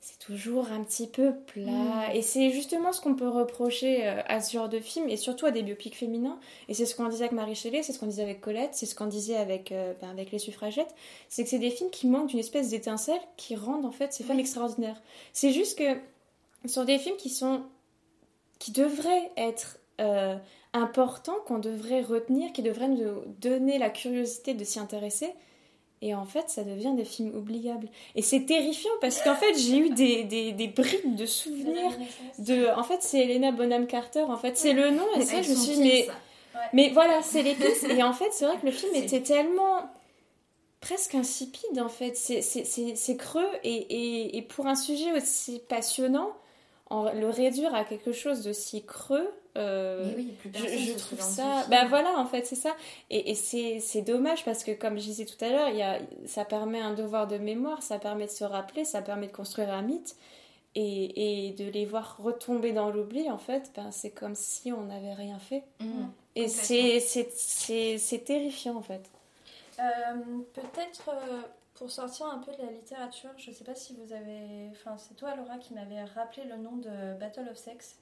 c'est 0.00 0.18
toujours 0.18 0.72
un 0.72 0.82
petit 0.82 1.06
peu 1.06 1.34
plat. 1.34 2.08
Mm. 2.08 2.14
Et 2.14 2.22
c'est 2.22 2.50
justement 2.50 2.92
ce 2.92 3.00
qu'on 3.00 3.14
peut 3.14 3.28
reprocher 3.28 4.06
euh, 4.06 4.22
à 4.26 4.40
ce 4.40 4.52
genre 4.52 4.68
de 4.68 4.80
film, 4.80 5.08
et 5.08 5.16
surtout 5.16 5.46
à 5.46 5.50
des 5.50 5.62
biopics 5.62 5.96
féminins. 5.96 6.38
Et 6.68 6.74
c'est 6.74 6.86
ce 6.86 6.94
qu'on 6.94 7.08
disait 7.08 7.24
avec 7.24 7.32
Marie 7.32 7.54
Shelley, 7.54 7.82
c'est 7.82 7.92
ce 7.92 7.98
qu'on 7.98 8.06
disait 8.06 8.22
avec 8.22 8.40
Colette, 8.40 8.70
c'est 8.72 8.86
ce 8.86 8.94
qu'on 8.94 9.06
disait 9.06 9.36
avec, 9.36 9.72
euh, 9.72 9.92
ben, 10.00 10.10
avec 10.10 10.30
Les 10.30 10.38
Suffragettes. 10.38 10.94
C'est 11.28 11.44
que 11.44 11.50
c'est 11.50 11.58
des 11.58 11.70
films 11.70 11.90
qui 11.90 12.06
manquent 12.06 12.28
d'une 12.28 12.38
espèce 12.38 12.70
d'étincelle 12.70 13.20
qui 13.36 13.56
rendent 13.56 13.86
en 13.86 13.92
fait 13.92 14.12
ces 14.12 14.24
femmes 14.24 14.40
extraordinaires. 14.40 15.00
C'est 15.32 15.52
juste 15.52 15.78
que 15.78 15.98
ce 16.64 16.72
sont 16.72 16.84
des 16.84 16.98
films 16.98 17.16
qui 17.16 17.30
sont. 17.30 17.62
qui 18.58 18.72
devraient 18.72 19.30
être. 19.36 19.78
euh, 20.00 20.36
importants, 20.72 21.36
qu'on 21.46 21.58
devrait 21.58 22.02
retenir, 22.02 22.52
qui 22.52 22.62
devraient 22.62 22.88
nous 22.88 23.22
donner 23.40 23.78
la 23.78 23.90
curiosité 23.90 24.54
de 24.54 24.64
s'y 24.64 24.78
intéresser. 24.78 25.32
Et 26.02 26.14
en 26.14 26.24
fait, 26.24 26.48
ça 26.48 26.64
devient 26.64 26.92
des 26.96 27.04
films 27.04 27.36
oubliables. 27.36 27.88
Et 28.14 28.22
c'est 28.22 28.46
terrifiant 28.46 28.90
parce 29.02 29.20
qu'en 29.22 29.34
fait, 29.34 29.54
j'ai 29.54 29.76
eu 29.76 29.90
des, 29.90 30.24
des, 30.24 30.52
des 30.52 30.66
bribes 30.68 31.14
de 31.14 31.26
souvenirs 31.26 31.90
de. 32.38 32.68
En 32.74 32.82
fait, 32.84 33.02
c'est 33.02 33.20
Helena 33.20 33.52
Bonham 33.52 33.86
Carter. 33.86 34.22
En 34.22 34.36
fait, 34.38 34.56
c'est 34.56 34.72
le 34.72 34.90
nom. 34.90 35.04
Et 35.16 35.22
ça, 35.26 35.42
je 35.42 35.50
me 35.50 35.54
suis 35.56 35.74
dit, 35.74 35.82
mais. 35.82 36.08
Mais 36.72 36.88
voilà, 36.90 37.22
c'est 37.22 37.42
les 37.42 37.54
pistes. 37.54 37.84
Et 37.88 38.02
en 38.02 38.12
fait, 38.14 38.30
c'est 38.32 38.46
vrai 38.46 38.56
que 38.58 38.66
le 38.66 38.72
film 38.72 38.94
était 38.94 39.20
tellement. 39.22 39.90
presque 40.80 41.14
insipide, 41.14 41.78
en 41.80 41.88
fait. 41.90 42.16
C'est- 42.16 43.16
creux. 43.18 43.46
Et, 43.62 43.74
et, 43.74 44.36
et 44.38 44.42
pour 44.42 44.66
un 44.66 44.74
sujet 44.76 45.12
aussi 45.12 45.60
passionnant, 45.68 46.32
en, 46.88 47.12
le 47.12 47.28
réduire 47.28 47.74
à 47.74 47.84
quelque 47.84 48.12
chose 48.12 48.42
d'aussi 48.42 48.82
creux. 48.84 49.28
Euh, 49.56 50.06
Mais 50.06 50.14
oui, 50.16 50.32
plus 50.38 50.50
je, 50.54 50.62
personne 50.62 50.78
je 50.78 50.92
trouve 50.98 51.20
ça. 51.20 51.64
Bah 51.68 51.86
voilà, 51.88 52.18
en 52.18 52.26
fait, 52.26 52.46
c'est 52.46 52.54
ça. 52.56 52.74
Et, 53.10 53.30
et 53.30 53.34
c'est 53.34 53.80
c'est 53.80 54.02
dommage 54.02 54.44
parce 54.44 54.62
que, 54.64 54.70
comme 54.72 54.96
je 54.98 55.04
disais 55.04 55.24
tout 55.24 55.42
à 55.44 55.48
l'heure, 55.48 55.68
il 55.68 55.76
y 55.76 55.82
a- 55.82 55.98
ça 56.26 56.44
permet 56.44 56.80
un 56.80 56.94
devoir 56.94 57.26
de 57.26 57.36
mémoire, 57.38 57.82
ça 57.82 57.98
permet 57.98 58.26
de 58.26 58.30
se 58.30 58.44
rappeler, 58.44 58.84
ça 58.84 59.02
permet 59.02 59.26
de 59.26 59.32
construire 59.32 59.70
un 59.72 59.82
mythe. 59.82 60.16
Et, 60.76 61.48
et 61.48 61.50
de 61.54 61.64
les 61.68 61.84
voir 61.84 62.16
retomber 62.22 62.70
dans 62.70 62.90
l'oubli, 62.90 63.28
en 63.28 63.38
fait, 63.38 63.72
ben, 63.74 63.90
c'est 63.90 64.10
comme 64.10 64.36
si 64.36 64.70
on 64.70 64.82
n'avait 64.82 65.14
rien 65.14 65.40
fait. 65.40 65.64
Mhm, 65.80 66.12
et 66.36 66.46
c'est- 66.46 67.00
c'est 67.00 67.28
c'est- 67.32 67.98
c'est 67.98 68.18
terrifiant, 68.20 68.76
en 68.76 68.82
fait. 68.82 69.02
Euh, 69.80 69.82
Peut-être 70.54 71.08
euh, 71.08 71.40
pour 71.74 71.90
sortir 71.90 72.26
un 72.26 72.38
peu 72.38 72.52
de 72.52 72.58
la 72.64 72.70
littérature, 72.70 73.30
je 73.36 73.50
sais 73.50 73.64
pas 73.64 73.74
si 73.74 73.94
vous 73.94 74.12
avez. 74.12 74.68
Enfin, 74.70 74.96
c'est 74.96 75.14
toi, 75.16 75.34
Laura, 75.34 75.58
qui 75.58 75.74
m'avait 75.74 76.04
rappelé 76.04 76.44
le 76.44 76.56
nom 76.56 76.76
de 76.76 77.18
Battle 77.18 77.48
of 77.50 77.56
Sex. 77.56 77.96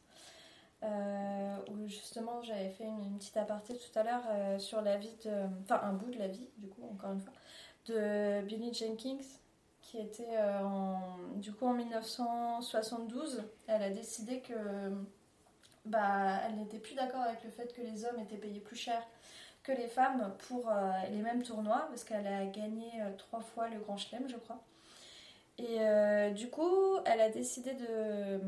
Euh, 0.85 1.57
où 1.73 1.89
justement 1.89 2.41
j'avais 2.43 2.69
fait 2.69 2.85
une, 2.85 3.19
petite 3.19 3.37
aparté 3.37 3.77
tout 3.77 3.99
à 3.99 4.05
l'heure 4.05 4.23
euh, 4.31 4.59
sur 4.61 4.81
la 4.81 4.97
vie 4.97 5.17
de. 5.25 5.33
Enfin, 5.65 5.81
un 5.83 5.93
bout 5.93 6.11
de 6.11 6.19
la 6.19 6.29
vie, 6.29 6.49
du 6.59 6.69
coup, 6.69 6.89
encore 6.93 7.13
une 7.13 7.21
fois, 7.21 7.33
de 7.87 8.43
Billie 8.43 8.73
Jenkins, 8.73 9.19
qui 9.83 9.99
était 9.99 10.37
euh, 10.37 10.63
en. 10.63 11.19
Du 11.35 11.53
coup, 11.53 11.67
en 11.67 11.75
1972, 11.75 13.43
elle 13.67 13.83
a 13.83 13.91
décidé 13.91 14.41
que. 14.41 14.55
Bah, 15.85 16.41
elle 16.47 16.57
n'était 16.57 16.79
plus 16.79 16.95
d'accord 16.95 17.23
avec 17.23 17.43
le 17.45 17.51
fait 17.51 17.75
que 17.75 17.81
les 17.81 18.05
hommes 18.05 18.21
étaient 18.21 18.37
payés 18.37 18.61
plus 18.61 18.77
cher 18.77 19.03
que 19.63 19.73
les 19.73 19.89
femmes 19.89 20.35
pour 20.49 20.71
les 21.11 21.21
mêmes 21.21 21.43
tournois, 21.43 21.87
parce 21.89 22.05
qu'elle 22.05 22.27
a 22.27 22.47
gagné 22.47 23.03
trois 23.19 23.41
fois 23.41 23.69
le 23.69 23.79
Grand 23.81 23.97
Chelem, 23.97 24.27
je 24.29 24.37
crois. 24.37 24.63
Et 25.59 26.31
du 26.33 26.49
coup, 26.49 26.97
elle 27.05 27.21
a 27.21 27.29
décidé 27.29 27.75
de 27.75 28.41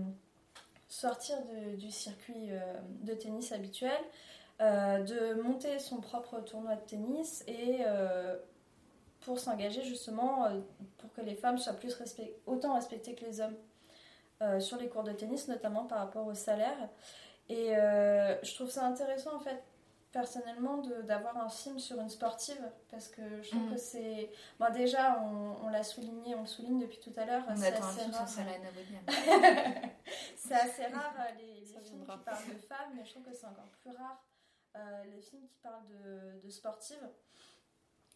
sortir 0.91 1.37
du 1.79 1.91
circuit 1.91 2.51
euh, 2.51 2.75
de 3.03 3.15
tennis 3.15 3.53
habituel, 3.53 3.97
euh, 4.61 5.03
de 5.03 5.41
monter 5.41 5.79
son 5.79 6.01
propre 6.01 6.41
tournoi 6.41 6.75
de 6.75 6.81
tennis 6.81 7.43
et 7.47 7.79
euh, 7.87 8.37
pour 9.21 9.39
s'engager 9.39 9.83
justement 9.83 10.49
pour 10.99 11.13
que 11.13 11.21
les 11.23 11.37
femmes 11.37 11.59
soient 11.59 11.75
plus 11.75 11.97
autant 12.47 12.75
respectées 12.75 13.15
que 13.15 13.25
les 13.25 13.41
hommes 13.41 13.57
sur 14.59 14.79
les 14.79 14.89
cours 14.89 15.03
de 15.03 15.13
tennis, 15.13 15.49
notamment 15.49 15.85
par 15.85 15.99
rapport 15.99 16.27
au 16.27 16.33
salaire. 16.33 16.89
Et 17.51 17.75
je 17.75 18.55
trouve 18.55 18.71
ça 18.71 18.87
intéressant 18.87 19.37
en 19.37 19.41
fait 19.41 19.63
personnellement 20.13 20.79
d'avoir 21.05 21.37
un 21.39 21.49
film 21.49 21.79
sur 21.79 22.01
une 22.01 22.09
sportive 22.09 22.61
parce 22.91 23.09
que 23.09 23.23
je 23.43 23.51
trouve 23.51 23.63
Mhm. 23.65 23.75
que 23.75 23.79
c'est 23.79 24.31
bon 24.59 24.73
déjà 24.73 25.21
on, 25.23 25.67
on 25.67 25.69
l'a 25.69 25.83
souligné 25.85 26.35
on 26.35 26.41
le 26.41 26.47
souligne 26.47 26.81
depuis 26.81 26.99
tout 26.99 27.13
à 27.17 27.25
l'heure 27.25 27.45
c'est 27.57 27.69
assez 27.99 28.11
rare. 28.11 28.29
C'est 30.37 30.55
assez 30.55 30.83
rare 30.87 31.15
euh, 31.19 31.33
les, 31.39 31.65
films 31.65 32.01
qui 32.05 32.07
parlent 32.25 32.49
de 32.49 32.59
femmes 32.59 32.93
mais 32.97 33.05
je 33.05 33.11
trouve 33.11 33.23
que 33.25 33.33
c'est 33.33 33.47
encore 33.47 33.71
plus 33.81 33.91
rare 33.93 34.25
euh, 34.77 35.03
les 35.15 35.21
films 35.21 35.47
qui 35.47 35.59
parlent 35.63 35.87
de, 35.89 36.45
de 36.45 36.51
sportives. 36.51 37.09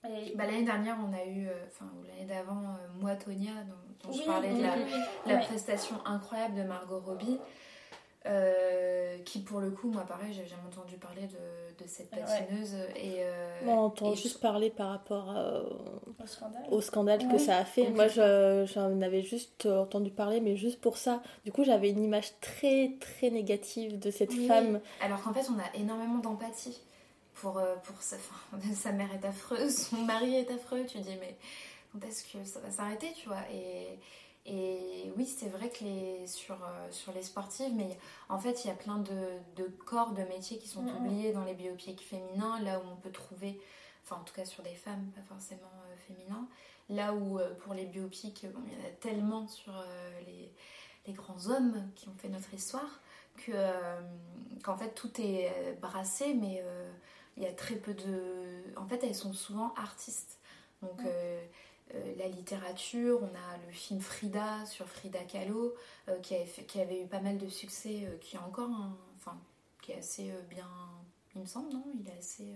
Et 0.08 0.34
Bah, 0.36 0.44
l'année 0.44 0.64
dernière, 0.64 0.96
on 1.00 1.12
a 1.14 1.24
eu, 1.24 1.48
euh, 1.48 1.64
enfin, 1.66 1.86
ou 1.98 2.02
l'année 2.02 2.26
d'avant, 2.26 2.60
euh, 2.62 2.88
Moi, 3.00 3.16
Tonya, 3.16 3.52
dont, 3.64 3.74
dont 4.08 4.12
je 4.12 4.22
parlais 4.24 4.52
de 4.52 4.62
la, 4.62 4.74
oui, 4.76 4.82
oui. 4.86 5.00
la 5.32 5.38
prestation 5.38 5.96
incroyable 6.04 6.56
de 6.56 6.62
Margot 6.64 7.00
Robbie, 7.00 7.40
euh, 8.26 9.18
qui 9.24 9.40
pour 9.40 9.60
le 9.60 9.70
coup, 9.70 9.90
moi 9.90 10.02
pareil, 10.04 10.32
j'ai 10.32 10.46
jamais 10.46 10.62
entendu 10.66 10.96
parler 10.96 11.22
de, 11.26 11.82
de 11.84 11.88
cette 11.88 12.10
Ouais. 12.12 12.20
patineuse. 12.20 12.74
Et, 12.96 13.16
euh, 13.20 13.60
Moi, 13.64 13.74
on 13.74 13.84
entend 13.86 14.12
et 14.12 14.16
juste 14.16 14.40
parler 14.40 14.70
par 14.70 14.88
rapport 14.90 15.30
à- 15.30 15.60
au 16.22 16.26
scandale, 16.26 16.62
au 16.70 16.80
scandale 16.80 17.28
que 17.28 17.38
ça 17.38 17.58
a 17.58 17.64
fait. 17.64 17.90
Moi, 17.90 18.08
je- 18.08 18.64
j'en 18.72 19.00
avais 19.02 19.22
juste 19.22 19.66
euh, 19.66 19.80
entendu 19.82 20.10
parler, 20.10 20.40
mais 20.40 20.56
juste 20.56 20.80
pour 20.80 20.96
ça. 20.96 21.22
Du 21.44 21.52
coup, 21.52 21.64
j'avais 21.64 21.90
une 21.90 22.02
image 22.02 22.38
très, 22.40 22.92
très 23.00 23.30
négative 23.30 23.98
de 23.98 24.10
cette 24.10 24.30
Oui, 24.32 24.46
femme. 24.48 24.80
Alors 25.00 25.22
qu'en 25.22 25.32
fait, 25.34 25.46
on 25.50 25.58
a 25.58 25.76
énormément 25.78 26.18
d'empathie 26.18 26.80
pour, 27.34 27.60
pour 27.84 28.00
sa, 28.02 28.16
enfin, 28.16 28.58
sa 28.74 28.92
mère 28.92 29.08
est 29.14 29.26
affreuse, 29.26 29.76
son 29.88 29.96
mari 30.02 30.34
est 30.36 30.50
affreux. 30.50 30.84
Tu 30.86 30.98
dis, 30.98 31.16
mais 31.20 31.36
quand 31.92 32.06
est-ce 32.06 32.24
que 32.24 32.44
ça 32.44 32.60
va 32.60 32.70
s'arrêter, 32.70 33.12
tu 33.14 33.28
vois? 33.28 33.42
Et, 33.52 33.98
et 34.46 35.12
oui, 35.16 35.26
c'est 35.26 35.48
vrai 35.48 35.70
que 35.70 35.84
les, 35.84 36.26
sur, 36.26 36.54
euh, 36.62 36.90
sur 36.90 37.12
les 37.12 37.22
sportives, 37.22 37.72
mais 37.74 37.96
en 38.28 38.38
fait, 38.38 38.64
il 38.64 38.68
y 38.68 38.70
a 38.70 38.74
plein 38.74 38.98
de, 38.98 39.38
de 39.56 39.64
corps, 39.86 40.12
de 40.12 40.22
métiers 40.24 40.58
qui 40.58 40.68
sont 40.68 40.82
Mhm. 40.82 40.96
oubliés 40.96 41.32
dans 41.32 41.44
les 41.44 41.54
biopics 41.54 42.02
féminins, 42.02 42.60
là 42.60 42.78
où 42.78 42.82
on 42.92 42.96
peut 42.96 43.10
trouver, 43.12 43.58
enfin, 44.04 44.20
en 44.20 44.24
tout 44.24 44.34
cas 44.34 44.44
sur 44.44 44.62
des 44.62 44.74
femmes, 44.74 45.06
pas 45.14 45.22
forcément 45.22 45.70
euh, 45.86 45.96
féminins, 46.06 46.46
là 46.90 47.14
où 47.14 47.38
euh, 47.38 47.54
pour 47.64 47.72
les 47.74 47.86
biopics, 47.86 48.44
bon, 48.52 48.60
il 48.66 48.72
y 48.72 48.76
en 48.82 48.86
a 48.86 48.90
tellement 49.00 49.46
sur 49.48 49.74
euh, 49.78 50.20
les, 50.26 50.52
les 51.06 51.12
grands 51.14 51.46
hommes 51.48 51.82
qui 51.96 52.08
ont 52.08 52.14
fait 52.18 52.28
notre 52.28 52.52
histoire 52.52 53.00
que 53.36 53.50
qu'en 54.62 54.76
fait 54.76 54.94
tout 54.94 55.10
est 55.20 55.76
brassé 55.80 56.34
mais 56.34 56.62
il 57.36 57.42
y 57.42 57.46
a 57.46 57.52
très 57.52 57.74
peu 57.74 57.92
de 57.94 58.62
en 58.76 58.86
fait 58.86 59.02
elles 59.02 59.14
sont 59.16 59.32
souvent 59.32 59.74
artistes 59.74 60.38
donc 60.82 61.02
Ouais. 61.04 61.50
Euh, 61.94 62.14
la 62.18 62.28
littérature 62.28 63.20
on 63.22 63.26
a 63.34 63.56
le 63.66 63.72
film 63.72 64.00
Frida 64.00 64.64
sur 64.66 64.88
Frida 64.88 65.18
Kahlo 65.24 65.74
euh, 66.08 66.18
qui, 66.20 66.34
avait 66.34 66.46
fait- 66.46 66.64
qui 66.64 66.80
avait 66.80 67.02
eu 67.02 67.06
pas 67.06 67.20
mal 67.20 67.36
de 67.38 67.48
succès 67.48 68.04
euh, 68.06 68.16
qui 68.20 68.36
est 68.36 68.40
encore 68.40 68.70
un- 68.70 68.96
enfin 69.16 69.36
qui 69.82 69.92
est 69.92 69.98
assez 69.98 70.30
bien 70.48 70.68
il 71.34 71.42
me 71.42 71.46
semble 71.46 71.72
non? 71.72 71.84
Il 72.00 72.08
est 72.08 72.18
assez 72.18 72.46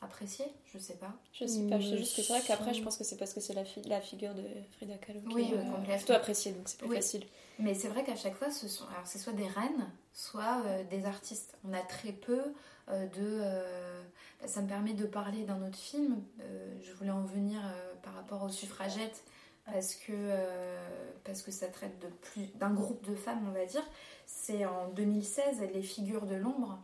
apprécié 0.00 0.44
je 0.72 0.78
sais 0.78 0.94
pas 0.96 1.12
Je 1.32 1.46
sais 1.46 1.62
pas, 1.68 1.78
je 1.78 1.88
sais 1.90 1.96
juste 1.98 2.16
que 2.16 2.22
c'est 2.22 2.32
vrai 2.32 2.42
qu'après, 2.46 2.74
je 2.74 2.82
pense 2.82 2.96
que 2.96 3.04
c'est 3.04 3.16
parce 3.16 3.32
que 3.32 3.40
c'est 3.40 3.54
la, 3.54 3.64
fi- 3.64 3.82
la 3.82 4.00
figure 4.00 4.34
de 4.34 4.42
Frida 4.76 4.96
Kahlo 4.98 5.20
qui 5.20 5.34
Oui, 5.34 5.52
est 5.88 5.96
plutôt 5.96 6.12
appréciée, 6.12 6.52
donc 6.52 6.68
c'est 6.68 6.78
plus 6.78 6.88
Oui. 6.88 6.96
facile. 6.96 7.24
Mais 7.60 7.72
c'est 7.74 7.88
vrai 7.88 8.02
qu'à 8.04 8.16
chaque 8.16 8.34
fois, 8.34 8.50
ce 8.50 8.66
sont, 8.68 8.84
alors 8.88 9.06
c'est 9.06 9.18
soit 9.18 9.32
des 9.32 9.46
reines, 9.46 9.88
soit 10.12 10.62
des 10.90 11.06
artistes. 11.06 11.56
On 11.64 11.72
a 11.72 11.80
très 11.82 12.12
peu 12.12 12.42
de. 12.88 13.40
euh, 13.40 14.02
bah, 14.40 14.46
ça 14.48 14.60
me 14.62 14.68
permet 14.68 14.92
de 14.94 15.06
parler 15.06 15.44
d'un 15.44 15.62
autre 15.66 15.78
film. 15.78 16.22
Euh, 16.40 16.74
je 16.82 16.92
voulais 16.92 17.10
en 17.10 17.22
venir 17.22 17.60
euh, 17.64 17.94
par 18.02 18.14
rapport 18.14 18.42
aux 18.42 18.48
suffragettes 18.48 19.24
parce 19.72 19.94
que 19.94 20.12
euh, 20.12 20.86
parce 21.24 21.40
que 21.42 21.50
ça 21.50 21.68
traite 21.68 21.98
de 22.00 22.08
plus 22.08 22.46
d'un 22.56 22.70
groupe 22.70 23.02
de 23.08 23.14
femmes, 23.14 23.46
on 23.48 23.52
va 23.52 23.64
dire. 23.64 23.84
C'est 24.26 24.66
en 24.66 24.88
2016 24.88 25.62
les 25.72 25.82
figures 25.82 26.26
de 26.26 26.34
l'ombre. 26.34 26.78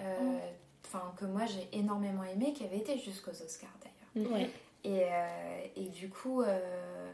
euh, 0.00 0.38
Enfin, 0.84 1.12
que 1.16 1.24
moi 1.24 1.46
j'ai 1.46 1.68
énormément 1.76 2.22
aimé, 2.22 2.52
qui 2.52 2.62
avait 2.64 2.78
été 2.78 2.96
jusqu'aux 2.98 3.30
Oscars 3.32 3.76
d'ailleurs. 4.14 4.32
Ouais. 4.32 4.50
Et, 4.84 5.02
euh, 5.04 5.66
et 5.74 5.88
du 5.88 6.08
coup, 6.08 6.42
euh, 6.42 7.12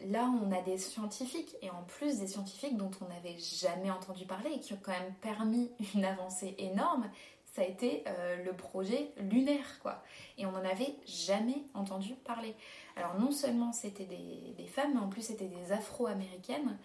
là, 0.00 0.28
on 0.42 0.50
a 0.50 0.60
des 0.62 0.78
scientifiques, 0.78 1.54
et 1.62 1.70
en 1.70 1.82
plus 1.84 2.18
des 2.18 2.26
scientifiques 2.26 2.76
dont 2.76 2.90
on 3.00 3.04
n'avait 3.08 3.38
jamais 3.38 3.88
entendu 3.88 4.26
parler 4.26 4.50
et 4.54 4.58
qui 4.58 4.72
ont 4.72 4.80
quand 4.82 4.90
même 4.90 5.14
permis 5.20 5.70
une 5.94 6.04
avancée 6.04 6.56
énorme. 6.58 7.08
Ça 7.54 7.62
a 7.62 7.66
été 7.66 8.02
euh, 8.08 8.42
le 8.42 8.52
projet 8.52 9.12
lunaire, 9.16 9.78
quoi. 9.80 10.02
Et 10.38 10.46
on 10.46 10.50
n'en 10.50 10.64
avait 10.64 10.96
jamais 11.06 11.62
entendu 11.74 12.14
parler. 12.14 12.54
Alors, 12.96 13.14
non 13.20 13.30
seulement 13.30 13.72
c'était 13.72 14.06
des, 14.06 14.66
femmes, 14.66 14.94
mais 14.94 15.00
en 15.00 15.08
plus 15.08 15.22
c'était 15.22 15.46
des 15.46 15.70
afro-américaines. 15.70 16.76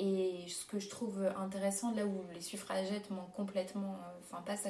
Et 0.00 0.44
ce 0.48 0.64
que 0.64 0.80
je 0.80 0.88
trouve 0.88 1.24
intéressant, 1.38 1.92
là 1.94 2.04
où 2.04 2.24
les 2.34 2.40
suffragettes 2.40 3.10
m'ont 3.10 3.26
complètement, 3.36 3.92
euh, 3.92 4.18
enfin, 4.24 4.42
passent 4.42 4.66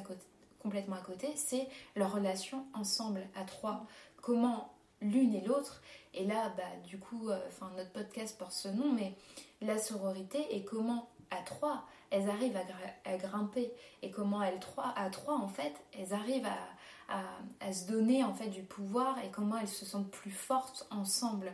complètement 0.58 0.96
à 0.96 1.00
côté, 1.00 1.28
c'est 1.34 1.66
leur 1.96 2.12
relation 2.12 2.66
ensemble, 2.74 3.26
à 3.34 3.44
trois. 3.44 3.86
Comment 4.20 4.74
l'une 5.00 5.34
et 5.34 5.40
l'autre, 5.40 5.80
et 6.12 6.24
là, 6.24 6.52
bah, 6.56 6.64
du 6.86 6.98
coup, 6.98 7.30
euh, 7.30 7.38
enfin, 7.48 7.70
notre 7.76 7.92
podcast 7.92 8.36
porte 8.38 8.52
ce 8.52 8.68
nom, 8.68 8.92
mais 8.92 9.14
la 9.60 9.78
sororité 9.78 10.54
et 10.54 10.64
comment 10.64 11.08
à 11.30 11.42
trois, 11.42 11.84
elles 12.10 12.28
arrivent 12.30 12.58
à, 13.04 13.16
grimper, 13.16 13.72
et 14.02 14.10
comment 14.10 14.42
elles 14.42 14.60
trois, 14.60 14.92
à 14.96 15.10
trois, 15.10 15.34
en 15.36 15.48
fait, 15.48 15.74
elles 15.98 16.14
arrivent 16.14 16.46
à, 16.46 17.16
à, 17.18 17.22
à 17.60 17.72
se 17.72 17.86
donner 17.86 18.24
en 18.24 18.32
fait 18.34 18.48
du 18.48 18.62
pouvoir, 18.62 19.18
et 19.24 19.30
comment 19.30 19.56
elles 19.58 19.68
se 19.68 19.84
sentent 19.84 20.10
plus 20.10 20.30
fortes 20.30 20.86
ensemble. 20.90 21.52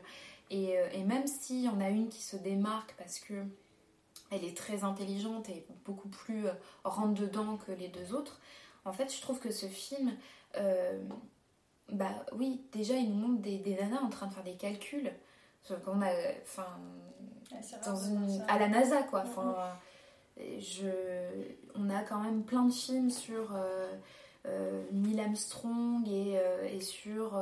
Et, 0.50 0.78
euh, 0.78 0.88
et 0.92 1.02
même 1.04 1.26
s'il 1.26 1.62
y 1.62 1.68
en 1.68 1.80
a 1.80 1.88
une 1.88 2.08
qui 2.08 2.22
se 2.22 2.36
démarque 2.36 2.94
parce 2.98 3.18
que 3.18 3.44
elle 4.30 4.44
est 4.44 4.56
très 4.56 4.84
intelligente 4.84 5.48
et 5.48 5.66
beaucoup 5.84 6.08
plus 6.08 6.46
euh, 6.46 6.52
rentre 6.84 7.20
dedans 7.20 7.56
que 7.56 7.72
les 7.72 7.88
deux 7.88 8.14
autres, 8.14 8.40
en 8.84 8.92
fait, 8.92 9.14
je 9.14 9.20
trouve 9.20 9.38
que 9.40 9.50
ce 9.50 9.66
film, 9.66 10.12
euh, 10.56 11.02
bah 11.90 12.10
oui, 12.32 12.62
déjà, 12.72 12.94
il 12.94 13.10
nous 13.10 13.28
montre 13.28 13.42
des, 13.42 13.58
des 13.58 13.74
nanas 13.74 14.00
en 14.02 14.10
train 14.10 14.26
de 14.26 14.34
faire 14.34 14.44
des 14.44 14.56
calculs. 14.56 15.12
Sauf 15.62 15.80
qu'on 15.82 16.02
a, 16.02 16.10
enfin, 16.42 16.66
dans 17.86 17.96
une- 17.96 18.44
à 18.48 18.58
la 18.58 18.68
NASA, 18.68 19.02
quoi. 19.04 19.22
Enfin, 19.24 19.56
je, 20.38 20.88
on 21.76 21.88
a 21.90 22.02
quand 22.02 22.18
même 22.20 22.42
plein 22.42 22.64
de 22.64 22.72
films 22.72 23.10
sur 23.10 23.54
euh, 23.54 23.88
euh, 24.46 24.82
Neil 24.92 25.20
Armstrong 25.20 26.06
et, 26.08 26.38
euh, 26.38 26.64
et 26.70 26.80
sur 26.80 27.38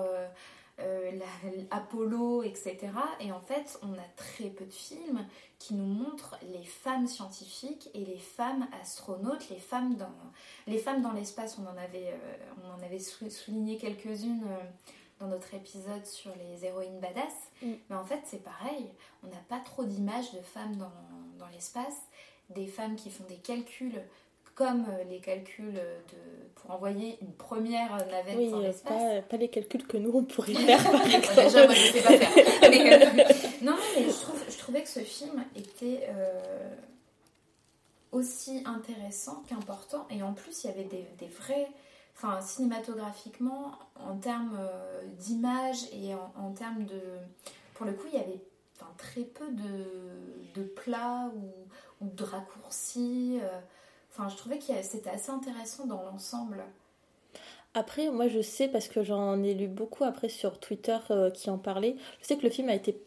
Apollo, 1.71 2.43
etc. 2.43 2.79
Et 3.21 3.33
en 3.33 3.41
fait, 3.41 3.79
on 3.83 3.93
a 3.95 4.05
très 4.17 4.49
peu 4.49 4.65
de 4.65 4.73
films 4.73 5.25
qui 5.59 5.75
nous 5.75 5.85
montrent 5.87 6.37
les 6.53 6.65
femmes 6.65 7.07
scientifiques 7.07 7.89
et 7.95 8.05
les 8.05 8.19
femmes 8.19 8.67
astronautes, 8.81 9.49
les 9.49 9.59
femmes 9.59 9.97
dans 9.97 10.11
les 10.67 10.79
femmes 10.79 11.03
dans 11.03 11.13
l'espace. 11.13 11.57
On 11.59 11.67
en 11.67 11.77
avait, 11.77 12.15
on 12.65 12.71
en 12.81 12.85
avait 12.85 12.99
sou- 12.99 13.31
souligné 13.31 13.77
quelques-unes. 13.79 14.45
dans 15.21 15.29
notre 15.29 15.55
épisode 15.55 16.05
sur 16.05 16.33
les 16.35 16.65
héroïnes 16.65 16.99
badass, 16.99 17.33
Mm. 17.63 17.75
mais 17.89 17.95
en 17.95 18.03
fait 18.05 18.19
c'est 18.25 18.43
pareil, 18.43 18.89
on 19.23 19.29
n'a 19.29 19.41
pas 19.49 19.61
trop 19.61 19.85
d'images 19.85 20.33
de 20.33 20.41
femmes 20.41 20.75
dans, 20.75 20.91
dans 21.39 21.47
l'espace, 21.53 21.95
des 22.55 22.67
femmes 22.67 22.97
qui 22.97 23.11
font 23.11 23.25
des 23.29 23.37
calculs 23.37 24.01
comme 24.55 24.85
euh, 24.91 25.05
les 25.11 25.19
calculs 25.19 25.73
de, 25.73 25.81
pour 26.57 26.71
envoyer 26.73 27.17
une 27.23 27.33
première 27.33 27.97
navette 28.09 28.37
Oui, 28.37 28.51
dans 28.51 28.59
euh, 28.59 28.63
l'espace. 28.65 29.03
pas, 29.03 29.23
pas 29.23 29.37
les 29.39 29.49
calculs 29.49 29.87
que 29.87 29.97
nous 29.97 30.11
on 30.13 30.25
pourrait 30.25 30.53
faire 30.55 30.91
par 30.91 31.07
exemple. 31.15 31.43
Déjà, 31.43 31.65
moi, 31.65 31.75
je 31.75 31.93
sais 31.93 32.03
pas 32.03 32.19
faire. 32.19 33.39
Non, 33.63 33.77
mais 33.97 34.05
je, 34.05 34.11
trouve- 34.21 34.45
je 34.51 34.59
trouvais 34.59 34.83
que 34.83 34.89
ce 34.89 35.01
film 35.01 35.45
était 35.57 36.07
euh, 36.09 36.75
aussi 38.13 38.63
intéressant 38.67 39.43
qu'important. 39.49 40.07
Et 40.11 40.23
en 40.23 40.33
plus, 40.33 40.65
il 40.65 40.67
y 40.67 40.71
avait 40.71 40.85
des, 40.85 41.07
des 41.19 41.29
vrais. 41.29 41.69
Enfin, 42.17 42.41
cinématographiquement, 42.41 43.73
en 43.99 44.17
termes 44.17 44.57
euh, 44.61 45.01
d'image 45.19 45.79
et 45.93 46.15
en, 46.15 46.33
en 46.37 46.51
termes 46.53 46.85
de. 46.85 47.01
Pour 47.75 47.87
le 47.87 47.93
coup, 47.93 48.07
il 48.13 48.19
y 48.19 48.23
avait 48.23 48.41
enfin, 48.83 48.95
très 48.99 49.23
peu 49.23 49.47
de, 49.53 50.61
de 50.61 50.67
plats 50.67 51.31
ou, 51.37 52.05
ou 52.05 52.09
de 52.11 52.25
raccourcis. 52.25 53.39
euh. 53.43 53.49
Enfin, 54.11 54.29
je 54.29 54.37
trouvais 54.37 54.59
que 54.59 54.65
c'était 54.83 55.11
assez 55.11 55.31
intéressant 55.31 55.87
dans 55.87 56.03
l'ensemble. 56.03 56.63
Après, 57.75 58.11
moi 58.11 58.29
je 58.29 58.43
sais 58.43 58.69
parce 58.69 58.89
que 58.89 59.03
j'en 59.03 59.43
ai 59.43 59.55
lu 59.55 59.67
beaucoup 59.67 60.05
après 60.05 60.29
sur 60.29 60.59
Twitter 60.61 60.99
euh, 61.11 61.31
qui 61.31 61.49
en 61.49 61.57
parlaient. 61.57 61.97
Je 62.21 62.27
sais 62.27 62.37
que 62.37 62.43
le 62.43 62.51
film 62.51 62.69
a 62.69 62.75
été 62.75 63.01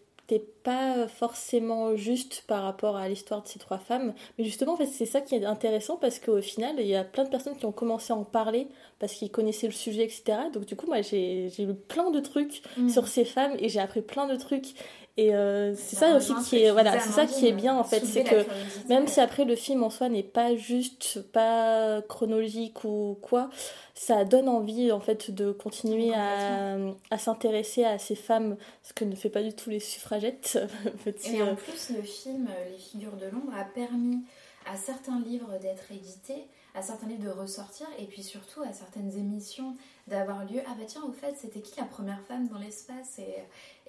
pas 0.64 1.08
forcément 1.08 1.96
juste 1.96 2.46
par 2.48 2.64
rapport 2.64 2.96
à 2.98 3.08
l'histoire 3.08 3.44
de 3.44 3.48
ces 3.48 3.60
trois 3.60 3.78
femmes. 3.78 4.16
Mais 4.40 4.44
justement, 4.44 4.74
en 4.74 4.76
fait, 4.76 4.88
c'est 4.88 5.06
ça 5.06 5.22
qui 5.22 5.36
est 5.36 5.46
intéressant 5.46 5.98
parce 5.98 6.18
qu'au 6.18 6.42
final, 6.42 6.78
il 6.80 6.88
y 6.88 6.96
a 6.96 7.04
plein 7.04 7.26
de 7.26 7.30
personnes 7.30 7.56
qui 7.56 7.68
ont 7.68 7.72
commencé 7.72 8.12
à 8.12 8.16
en 8.16 8.24
parler 8.24 8.68
parce 8.98 9.14
qu'ils 9.14 9.30
connaissaient 9.30 9.68
le 9.68 9.74
sujet, 9.74 10.04
etc. 10.04 10.50
Donc 10.52 10.66
du 10.66 10.76
coup, 10.76 10.88
moi, 10.88 11.04
j'ai 11.04 11.52
lu 11.60 11.76
plein 11.76 12.10
de 12.10 12.20
trucs 12.20 12.64
Mhm. 12.76 12.90
sur 12.90 13.08
ces 13.08 13.24
femmes 13.24 13.56
et 13.60 13.70
j'ai 13.70 13.80
appris 13.80 14.02
plein 14.02 14.26
de 14.26 14.36
trucs. 14.36 14.74
Et 15.18 15.34
euh, 15.34 15.74
c'est 15.76 15.96
Ça 15.96 16.10
ça 16.12 16.18
aussi 16.18 16.34
qui 16.50 16.62
est 16.64 16.72
voilà, 16.72 17.00
c'est 17.00 17.12
ça 17.12 17.26
qui 17.26 17.48
est 17.48 17.54
bien 17.54 17.78
en 17.78 17.86
fait, 17.86 18.06
c'est 18.06 18.26
que 18.26 18.46
même 18.90 19.08
si 19.08 19.22
après 19.22 19.46
le 19.46 19.56
film 19.56 19.82
en 19.84 19.90
soi 19.90 20.10
n'est 20.10 20.24
pas 20.24 20.58
juste, 20.58 21.22
pas 21.32 22.02
chronologique 22.02 22.84
ou 22.84 23.18
quoi, 23.22 23.50
ça 23.94 24.26
donne 24.26 24.50
envie 24.50 24.92
en 24.92 25.00
fait 25.00 25.32
de 25.32 25.54
continuer 25.54 26.14
à, 26.14 26.76
à 27.12 27.18
s'intéresser 27.18 27.86
à 27.86 27.98
ces 27.98 28.16
femmes, 28.16 28.58
ce 28.84 28.92
que 28.92 29.06
ne 29.06 29.16
fait 29.16 29.30
pas 29.30 29.42
du 29.42 29.54
tout 29.54 29.70
les 29.70 29.80
suffragettes. 29.80 30.60
Petit, 31.06 31.38
Et 31.38 31.42
euh, 31.42 31.52
en 31.54 31.56
plus, 31.56 31.92
le 31.96 32.02
film 32.02 32.50
euh, 32.50 32.70
Les 32.72 32.78
figures 32.78 33.16
de 33.16 33.28
l'ombre 33.28 33.54
a 33.58 33.64
permis 33.64 34.18
à 34.70 34.76
certains 34.76 35.22
livres 35.22 35.58
d'être 35.62 35.92
édités, 35.92 36.44
à 36.74 36.82
certains 36.82 37.08
livres 37.08 37.24
de 37.24 37.30
ressortir, 37.30 37.88
et 38.00 38.06
puis 38.06 38.22
surtout 38.22 38.64
à 38.64 38.74
certaines 38.74 39.16
émissions 39.18 39.78
d'avoir 40.08 40.44
lieu. 40.44 40.60
Ah 40.68 40.76
bah 40.78 40.84
tiens, 40.86 41.04
au 41.08 41.14
fait, 41.14 41.36
c'était 41.38 41.62
qui 41.62 41.80
la 41.80 41.86
première 41.86 42.20
femme 42.28 42.50
dans 42.50 42.58
l'espace 42.58 43.18
et, 43.20 43.44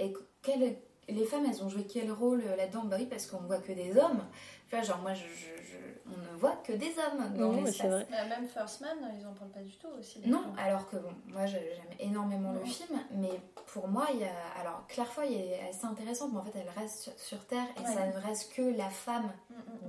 et 0.04 0.12
quel- 0.42 0.76
les 1.08 1.24
femmes, 1.24 1.44
elles 1.46 1.62
ont 1.62 1.68
joué 1.68 1.84
quel 1.84 2.10
rôle 2.10 2.42
euh, 2.46 2.56
là-dedans 2.56 2.84
Bah 2.84 2.96
oui, 2.98 3.06
parce 3.06 3.26
qu'on 3.26 3.38
voit 3.38 3.58
que 3.58 3.72
des 3.72 3.96
hommes. 3.96 4.24
Tu 4.68 4.74
vois, 4.76 4.84
genre 4.84 4.98
moi, 4.98 5.14
je, 5.14 5.22
je- 5.24 5.62
je- 5.62 5.76
on 6.08 6.32
ne 6.32 6.38
voit 6.38 6.56
que 6.64 6.72
des 6.72 6.92
hommes 6.98 7.32
dans 7.34 7.48
Non, 7.48 7.52
mais 7.52 7.62
l'espace. 7.62 7.76
c'est 7.76 7.88
vrai. 7.88 8.06
Euh, 8.12 8.28
même 8.28 8.48
First 8.48 8.80
Man, 8.80 8.96
ils 9.20 9.26
en 9.26 9.32
parlent 9.32 9.50
pas 9.50 9.60
du 9.60 9.76
tout 9.76 9.88
aussi. 9.98 10.20
les 10.20 10.28
Non, 10.28 10.42
alors 10.58 10.88
que 10.90 10.96
bon, 10.96 11.10
moi 11.28 11.46
je- 11.46 11.56
j'aime 11.56 11.94
énormément 12.10 12.52
le 12.52 12.64
film, 12.64 12.98
mais 13.12 13.40
pour 13.66 13.86
moi, 13.88 14.06
il 14.14 14.20
y 14.20 14.24
a. 14.24 14.32
Alors, 14.60 14.84
Claire 14.88 15.06
Foy 15.12 15.32
est 15.34 15.60
assez 15.68 15.84
intéressante, 15.86 16.32
mais 16.32 16.38
en 16.40 16.44
fait, 16.44 16.58
elle 16.58 16.68
reste 16.80 16.98
sur, 17.00 17.12
sur 17.18 17.44
Terre 17.46 17.66
et 17.76 17.80
Ouais. 17.86 17.94
ça 17.94 18.06
ne 18.06 18.18
reste 18.26 18.52
que 18.54 18.62
la 18.62 18.90
femme 18.90 19.30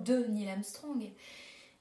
de 0.03 0.25
Neil 0.25 0.49
Armstrong. 0.51 1.09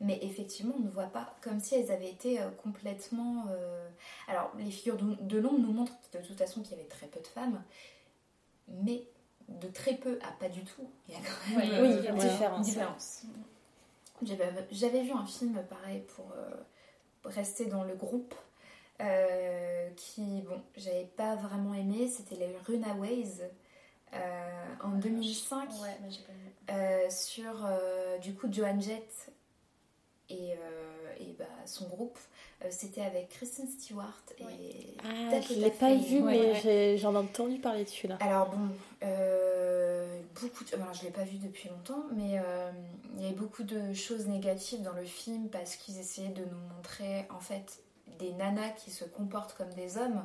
Mais 0.00 0.18
effectivement, 0.20 0.74
on 0.78 0.82
ne 0.82 0.90
voit 0.90 1.04
pas 1.06 1.34
comme 1.40 1.58
si 1.58 1.74
elles 1.74 1.90
avaient 1.90 2.10
été 2.10 2.38
euh, 2.40 2.50
complètement. 2.62 3.46
euh, 3.50 3.88
Alors, 4.28 4.52
les 4.58 4.70
figures 4.70 4.96
de, 4.98 5.14
de 5.22 5.38
l'ombre 5.38 5.58
nous 5.58 5.72
montrent 5.72 5.94
de 6.12 6.18
toute 6.18 6.36
façon 6.38 6.60
qu'il 6.60 6.72
y 6.76 6.80
avait 6.80 6.88
très 6.88 7.06
peu 7.06 7.18
de 7.20 7.26
femmes, 7.26 7.62
mais 8.68 9.04
de 9.48 9.68
très 9.68 9.94
peu 9.94 10.18
à 10.22 10.32
pas 10.32 10.48
du 10.48 10.64
tout, 10.64 10.88
il 11.08 11.14
y 11.14 11.16
a 11.16 11.20
quand 11.20 11.56
même 11.56 11.70
euh, 11.72 11.82
oui, 11.82 12.08
une 12.08 12.16
différence, 12.16 12.66
différence. 12.66 13.22
J'avais 14.70 15.02
vu 15.02 15.12
un 15.12 15.26
film 15.26 15.62
pareil 15.68 16.00
pour 16.14 16.32
euh, 16.32 16.50
rester 17.24 17.66
dans 17.66 17.84
le 17.84 17.94
groupe 17.94 18.34
euh, 19.00 19.90
qui, 19.96 20.40
bon, 20.42 20.62
j'avais 20.76 21.04
pas 21.16 21.36
vraiment 21.36 21.74
aimé, 21.74 22.08
c'était 22.08 22.36
les 22.36 22.56
Runaways 22.66 23.50
euh, 24.14 24.74
en 24.82 24.92
2005 24.92 25.68
Ouais, 25.82 25.96
mais 26.02 26.10
j'ai 26.10 26.22
pas 26.22 26.32
vu. 26.32 26.80
euh, 26.80 27.10
sur 27.10 27.68
du 28.22 28.34
coup 28.34 28.50
Joan 28.50 28.80
Jett 28.80 29.30
et, 30.30 30.52
et 31.20 31.32
bah, 31.38 31.44
son 31.66 31.86
groupe. 31.88 32.18
Euh, 32.64 32.68
c'était 32.70 33.02
avec 33.02 33.28
Kristen 33.28 33.68
Stewart 33.68 34.22
et 34.38 34.96
Ah, 35.04 35.40
je 35.40 35.54
l'ai 35.54 35.70
pas 35.70 35.94
vu, 35.94 36.20
mais 36.22 36.40
Ouais. 36.52 36.60
j'ai- 36.62 36.96
j'en 36.98 37.12
ai 37.14 37.18
entendu 37.18 37.58
parler 37.58 37.84
dessus 37.84 38.06
là. 38.08 38.16
Alors 38.20 38.48
bon, 38.48 38.68
euh, 39.02 40.20
beaucoup 40.40 40.64
de... 40.64 40.74
alors, 40.74 40.94
je 40.94 41.02
l'ai 41.04 41.10
pas 41.10 41.24
vu 41.24 41.36
depuis 41.36 41.68
longtemps, 41.68 42.04
mais 42.14 42.38
euh, 42.38 42.70
il 43.16 43.22
y 43.22 43.26
avait 43.26 43.34
beaucoup 43.34 43.62
de 43.62 43.92
choses 43.92 44.26
négatives 44.26 44.82
dans 44.82 44.94
le 44.94 45.04
film 45.04 45.48
parce 45.50 45.76
qu'ils 45.76 45.98
essayaient 45.98 46.28
de 46.30 46.44
nous 46.44 46.74
montrer 46.76 47.26
en 47.30 47.40
fait 47.40 47.80
des 48.18 48.32
nanas 48.32 48.70
qui 48.70 48.90
se 48.90 49.04
comportent 49.04 49.52
comme 49.54 49.72
des 49.74 49.98
hommes. 49.98 50.24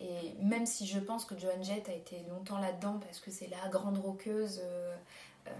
Et 0.00 0.32
même 0.40 0.64
si 0.64 0.86
je 0.86 0.98
pense 1.00 1.24
que 1.24 1.36
Joan 1.38 1.62
Jett 1.62 1.88
a 1.88 1.92
été 1.92 2.22
longtemps 2.30 2.58
là-dedans 2.58 2.98
parce 3.04 3.18
que 3.20 3.30
c'est 3.30 3.48
la 3.48 3.68
grande 3.68 3.98
roqueuse, 3.98 4.60
euh, 4.64 4.96
euh, 5.48 5.50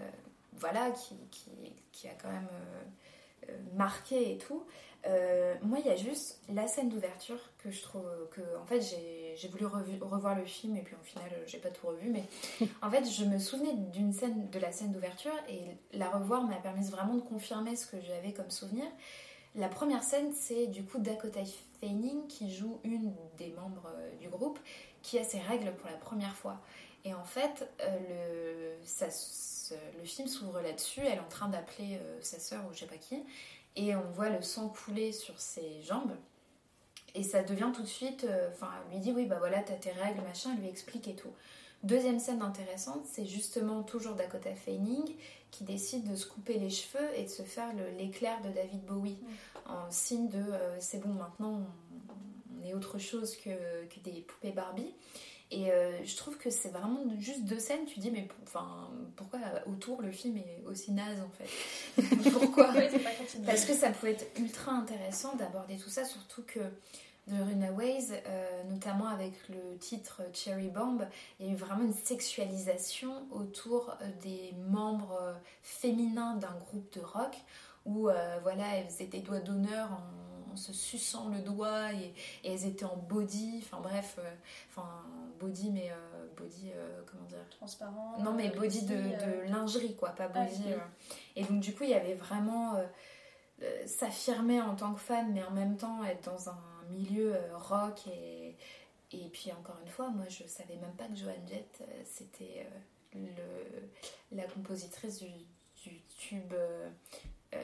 voilà, 0.54 0.90
qui, 0.92 1.16
qui, 1.30 1.50
qui 1.92 2.08
a 2.08 2.12
quand 2.22 2.30
même 2.30 2.48
euh, 2.52 3.50
euh, 3.50 3.56
marqué 3.76 4.32
et 4.32 4.38
tout. 4.38 4.62
Euh, 5.06 5.54
moi, 5.62 5.78
il 5.78 5.86
y 5.86 5.90
a 5.90 5.96
juste 5.96 6.40
la 6.48 6.66
scène 6.66 6.88
d'ouverture 6.88 7.38
que 7.58 7.70
je 7.70 7.82
trouve 7.82 8.04
que, 8.32 8.40
en 8.60 8.66
fait, 8.66 8.80
j'ai 8.80 9.48
voulu 9.48 9.64
revu- 9.66 10.02
revoir 10.02 10.34
le 10.34 10.44
film 10.44 10.76
et 10.76 10.82
puis 10.82 10.96
au 11.00 11.04
final, 11.04 11.30
euh, 11.32 11.44
j'ai 11.46 11.58
pas 11.58 11.70
tout 11.70 11.86
revu, 11.86 12.10
mais 12.10 12.24
en 12.82 12.90
fait, 12.90 13.04
je 13.08 13.24
me 13.24 13.38
souvenais 13.38 13.74
d'une 13.74 14.12
scène, 14.12 14.50
de 14.50 14.58
la 14.58 14.72
scène 14.72 14.92
d'ouverture 14.92 15.32
et 15.48 15.60
la 15.96 16.10
revoir 16.10 16.42
m'a 16.42 16.56
permis 16.56 16.88
vraiment 16.90 17.14
de 17.14 17.20
confirmer 17.22 17.76
ce 17.76 17.86
que 17.86 18.00
j'avais 18.00 18.32
comme 18.32 18.50
souvenir. 18.50 18.84
La 19.54 19.68
première 19.68 20.02
scène, 20.02 20.32
c'est 20.34 20.66
du 20.66 20.84
coup 20.84 20.98
Dakota 20.98 21.40
Fanning 21.80 22.26
qui 22.26 22.52
joue 22.54 22.80
une 22.84 23.14
des 23.38 23.48
membres 23.52 23.88
euh, 23.96 24.16
du 24.16 24.28
groupe 24.28 24.58
qui 25.02 25.18
a 25.18 25.24
ses 25.24 25.38
règles 25.38 25.72
pour 25.76 25.88
la 25.88 25.96
première 25.96 26.34
fois. 26.34 26.60
Et 27.04 27.14
en 27.14 27.24
fait, 27.24 27.68
euh, 27.80 28.76
le, 28.80 28.84
ça 28.86 29.08
se- 29.10 29.74
le 29.98 30.04
film 30.04 30.26
s'ouvre 30.28 30.60
là-dessus. 30.60 31.00
Elle 31.00 31.14
est 31.14 31.20
en 31.20 31.28
train 31.28 31.48
d'appeler 31.48 31.96
euh, 32.02 32.18
sa 32.20 32.38
sœur 32.38 32.60
ou 32.68 32.74
je 32.74 32.80
sais 32.80 32.86
pas 32.86 32.96
qui. 32.96 33.22
Et 33.80 33.94
on 33.94 34.10
voit 34.10 34.28
le 34.28 34.42
sang 34.42 34.68
couler 34.68 35.12
sur 35.12 35.38
ses 35.40 35.80
jambes. 35.82 36.12
Et 37.14 37.22
ça 37.22 37.42
devient 37.42 37.70
tout 37.74 37.82
de 37.82 37.86
suite. 37.86 38.24
euh, 38.24 38.50
Enfin, 38.52 38.68
elle 38.90 38.96
lui 38.96 39.00
dit 39.00 39.12
oui, 39.12 39.24
bah 39.24 39.36
voilà, 39.38 39.62
t'as 39.62 39.74
tes 39.74 39.92
règles, 39.92 40.20
machin. 40.22 40.50
Elle 40.56 40.62
lui 40.62 40.68
explique 40.68 41.06
et 41.06 41.14
tout. 41.14 41.32
Deuxième 41.84 42.18
scène 42.18 42.42
intéressante, 42.42 43.06
c'est 43.06 43.24
justement 43.24 43.84
toujours 43.84 44.14
Dakota 44.16 44.52
Fanning 44.52 45.14
qui 45.52 45.62
décide 45.62 46.10
de 46.10 46.16
se 46.16 46.26
couper 46.26 46.58
les 46.58 46.70
cheveux 46.70 47.08
et 47.16 47.22
de 47.22 47.28
se 47.28 47.42
faire 47.42 47.68
l'éclair 47.96 48.42
de 48.42 48.50
David 48.50 48.84
Bowie 48.84 49.18
en 49.64 49.88
signe 49.90 50.28
de 50.28 50.38
euh, 50.38 50.76
c'est 50.80 50.98
bon, 50.98 51.10
maintenant 51.10 51.62
on, 52.10 52.60
on 52.60 52.66
est 52.66 52.74
autre 52.74 52.98
chose 52.98 53.36
que, 53.36 53.50
que 53.86 54.00
des 54.00 54.22
poupées 54.22 54.50
Barbie. 54.50 54.92
Et 55.50 55.70
euh, 55.70 56.04
je 56.04 56.16
trouve 56.16 56.36
que 56.36 56.50
c'est 56.50 56.68
vraiment 56.68 57.02
juste 57.18 57.44
deux 57.44 57.58
scènes. 57.58 57.86
Tu 57.86 58.00
dis, 58.00 58.10
mais 58.10 58.28
enfin, 58.42 58.90
pourquoi 59.16 59.40
autour 59.66 60.02
le 60.02 60.10
film 60.10 60.36
est 60.36 60.62
aussi 60.66 60.92
naze 60.92 61.18
en 61.20 61.30
fait 61.30 62.30
Pourquoi 62.30 62.72
Ouais. 62.72 62.90
Parce 63.46 63.64
que 63.64 63.72
ça 63.72 63.90
pouvait 63.90 64.12
être 64.12 64.26
ultra 64.38 64.72
intéressant 64.72 65.34
d'aborder 65.36 65.76
tout 65.76 65.88
ça, 65.88 66.04
surtout 66.04 66.42
que 66.42 66.60
The 67.28 67.44
Runaways, 67.46 68.22
euh, 68.26 68.64
notamment 68.70 69.06
avec 69.06 69.32
le 69.48 69.76
titre 69.78 70.22
Cherry 70.32 70.68
Bomb, 70.68 71.06
il 71.38 71.46
y 71.46 71.48
a 71.50 71.52
eu 71.52 71.56
vraiment 71.56 71.84
une 71.84 71.94
sexualisation 71.94 73.12
autour 73.30 73.96
euh, 74.00 74.08
des 74.22 74.54
membres 74.70 75.36
féminins 75.62 76.36
d'un 76.36 76.54
groupe 76.66 76.90
de 76.94 77.00
rock 77.00 77.36
où 77.84 78.08
euh, 78.08 78.38
voilà, 78.42 78.76
elles 78.76 78.86
faisaient 78.86 79.06
des 79.06 79.20
doigts 79.20 79.40
d'honneur 79.40 79.90
en 79.92 80.27
se 80.58 80.72
suçant 80.72 81.28
le 81.28 81.40
doigt 81.40 81.92
et, 81.92 82.12
et 82.44 82.52
elles 82.52 82.66
étaient 82.66 82.84
en 82.84 82.96
body, 82.96 83.62
enfin 83.64 83.80
bref, 83.80 84.16
euh, 84.18 84.34
enfin 84.70 84.88
body 85.40 85.70
mais 85.70 85.90
euh, 85.90 86.26
body, 86.36 86.70
euh, 86.74 87.02
comment 87.06 87.24
dire 87.24 87.38
Transparent. 87.50 88.18
Non, 88.20 88.32
mais 88.32 88.50
body 88.50 88.82
de, 88.86 89.48
lingerie, 89.50 89.94
quoi, 89.96 90.10
pas 90.10 90.30
Ah, 90.34 90.44
body. 90.44 90.62
Et 91.36 91.44
donc, 91.44 91.60
du 91.60 91.74
coup, 91.74 91.84
il 91.84 91.90
y 91.90 91.94
avait 91.94 92.14
vraiment 92.14 92.74
s'affirmer 93.86 94.60
en 94.60 94.74
tant 94.76 94.94
que 94.94 95.00
femme, 95.00 95.32
mais 95.32 95.42
en 95.42 95.50
même 95.50 95.76
temps 95.76 96.04
être 96.04 96.30
dans 96.30 96.48
un 96.50 96.58
milieu 96.90 97.34
rock. 97.54 98.06
Et, 98.06 98.56
et 99.12 99.28
puis, 99.32 99.50
encore 99.52 99.78
une 99.82 99.88
fois, 99.90 100.10
moi, 100.10 100.26
je 100.28 100.44
savais 100.46 100.76
même 100.76 100.92
pas 100.96 101.06
que 101.06 101.16
Joan 101.16 101.34
Jett, 101.46 101.82
c'était 102.04 102.66
euh, 103.16 103.18
le, 104.30 104.36
la 104.36 104.44
compositrice 104.44 105.18
du, 105.20 105.30
du 105.82 106.00
tube 106.18 106.52
euh, 107.54 107.62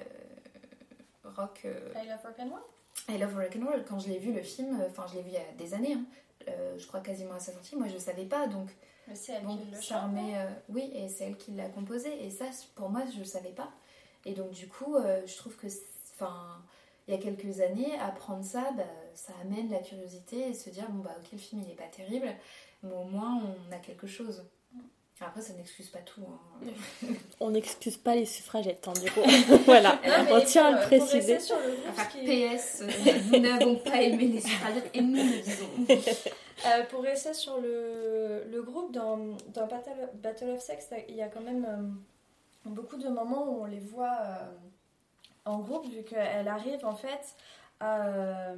rock. 1.25 1.63
euh, 1.65 1.93
I 1.95 2.09
Love 2.09 2.23
Rock'n'Roll 2.25 2.63
I 3.09 3.19
Love 3.19 3.37
Rock'n'Roll. 3.37 3.85
Quand 3.89 3.99
je 3.99 4.09
l'ai 4.09 4.19
vu, 4.19 4.33
le 4.33 4.43
film, 4.43 4.81
euh, 4.81 4.87
enfin, 4.89 5.07
je 5.09 5.17
l'ai 5.17 5.23
vu 5.23 5.29
il 5.31 5.35
y 5.35 5.37
a 5.37 5.53
des 5.59 5.75
années, 5.75 5.95
hein, 5.95 6.05
euh, 6.49 6.79
je 6.79 6.87
crois 6.87 7.01
quasiment 7.01 7.35
à 7.35 7.41
sa 7.41 7.53
sortie, 7.53 7.77
moi, 7.77 7.87
je 7.89 7.99
savais 7.99 8.25
pas, 8.25 8.47
donc. 8.47 8.69
Mais 9.09 9.15
c'est 9.15 9.33
elle 9.33 9.45
Bon, 9.45 9.57
qui 9.57 9.71
le 9.71 9.81
ça 9.81 10.03
remet, 10.03 10.39
euh, 10.39 10.49
oui, 10.69 10.91
et 10.95 11.09
c'est 11.09 11.25
elle 11.25 11.37
qui 11.37 11.53
l'a 11.53 11.69
composé. 11.69 12.25
Et 12.25 12.31
ça, 12.31 12.47
pour 12.75 12.89
moi, 12.89 13.03
je 13.13 13.21
ne 13.21 13.25
savais 13.25 13.51
pas. 13.51 13.71
Et 14.25 14.33
donc, 14.33 14.53
du 14.53 14.69
coup, 14.69 14.97
euh, 14.97 15.23
je 15.27 15.37
trouve 15.37 15.57
que, 15.57 15.67
enfin, 16.15 16.63
il 17.07 17.15
y 17.15 17.17
a 17.17 17.21
quelques 17.21 17.61
années, 17.61 17.99
apprendre 18.01 18.45
ça, 18.45 18.73
bah, 18.77 18.85
ça 19.15 19.35
amène 19.43 19.71
la 19.71 19.81
curiosité 19.81 20.49
et 20.49 20.55
se 20.55 20.71
dire, 20.71 20.89
bon, 20.91 21.03
bah, 21.03 21.15
ok, 21.19 21.33
le 21.33 21.39
film, 21.39 21.63
il 21.63 21.69
n'est 21.69 21.75
pas 21.75 21.89
terrible, 21.89 22.29
mais 22.83 22.95
au 22.95 23.05
moins, 23.05 23.43
on 23.43 23.73
a 23.73 23.79
quelque 23.79 24.07
chose. 24.07 24.45
Après, 25.21 25.41
ça 25.41 25.55
n'excuse 25.55 25.89
pas 25.89 26.01
tout. 26.01 26.23
hein. 26.23 26.67
On 27.41 27.51
n'excuse 27.51 27.97
pas 27.97 28.15
les 28.15 28.27
suffragettes, 28.27 28.87
hein, 28.89 28.93
du 28.95 29.11
coup. 29.11 29.21
voilà, 29.65 29.99
Non, 30.05 30.37
on 30.37 30.41
tient 30.45 30.67
à 30.67 30.73
pour- 30.73 30.91
le 30.93 30.99
pour 30.99 31.07
préciser. 31.09 31.35
rester 31.35 31.47
sur 31.55 31.57
le 31.59 31.71
groupe, 31.71 31.89
Enfin, 31.89 32.05
PS, 32.25 32.83
euh, 32.83 33.13
nous 33.33 33.39
n'avons 33.39 33.77
pas 33.77 34.03
aimé 34.03 34.27
les 34.27 34.41
suffragettes 34.41 34.91
et 34.93 35.01
nous 35.01 35.15
le 35.17 35.41
disons. 35.43 35.69
Euh, 36.67 36.83
pour 36.91 37.03
rester 37.03 37.33
sur 37.33 37.61
le, 37.61 38.45
le 38.51 38.63
groupe, 38.63 38.93
dans, 38.93 39.17
dans 39.55 39.67
Battle, 39.67 40.09
Battle 40.15 40.51
of 40.51 40.61
Sex, 40.61 40.91
il 41.09 41.15
y 41.15 41.23
a 41.23 41.29
quand 41.29 41.41
même 41.43 41.65
euh, 41.69 42.69
beaucoup 42.71 42.97
de 42.97 43.09
moments 43.09 43.45
où 43.49 43.63
on 43.63 43.67
les 43.67 43.81
voit 43.81 44.19
euh, 44.21 44.53
en 45.47 45.59
groupe, 45.61 45.87
vu 45.89 46.03
qu'elle 46.03 46.49
arrive 46.49 46.85
en 46.85 46.95
fait 46.95 47.37
à. 47.81 48.53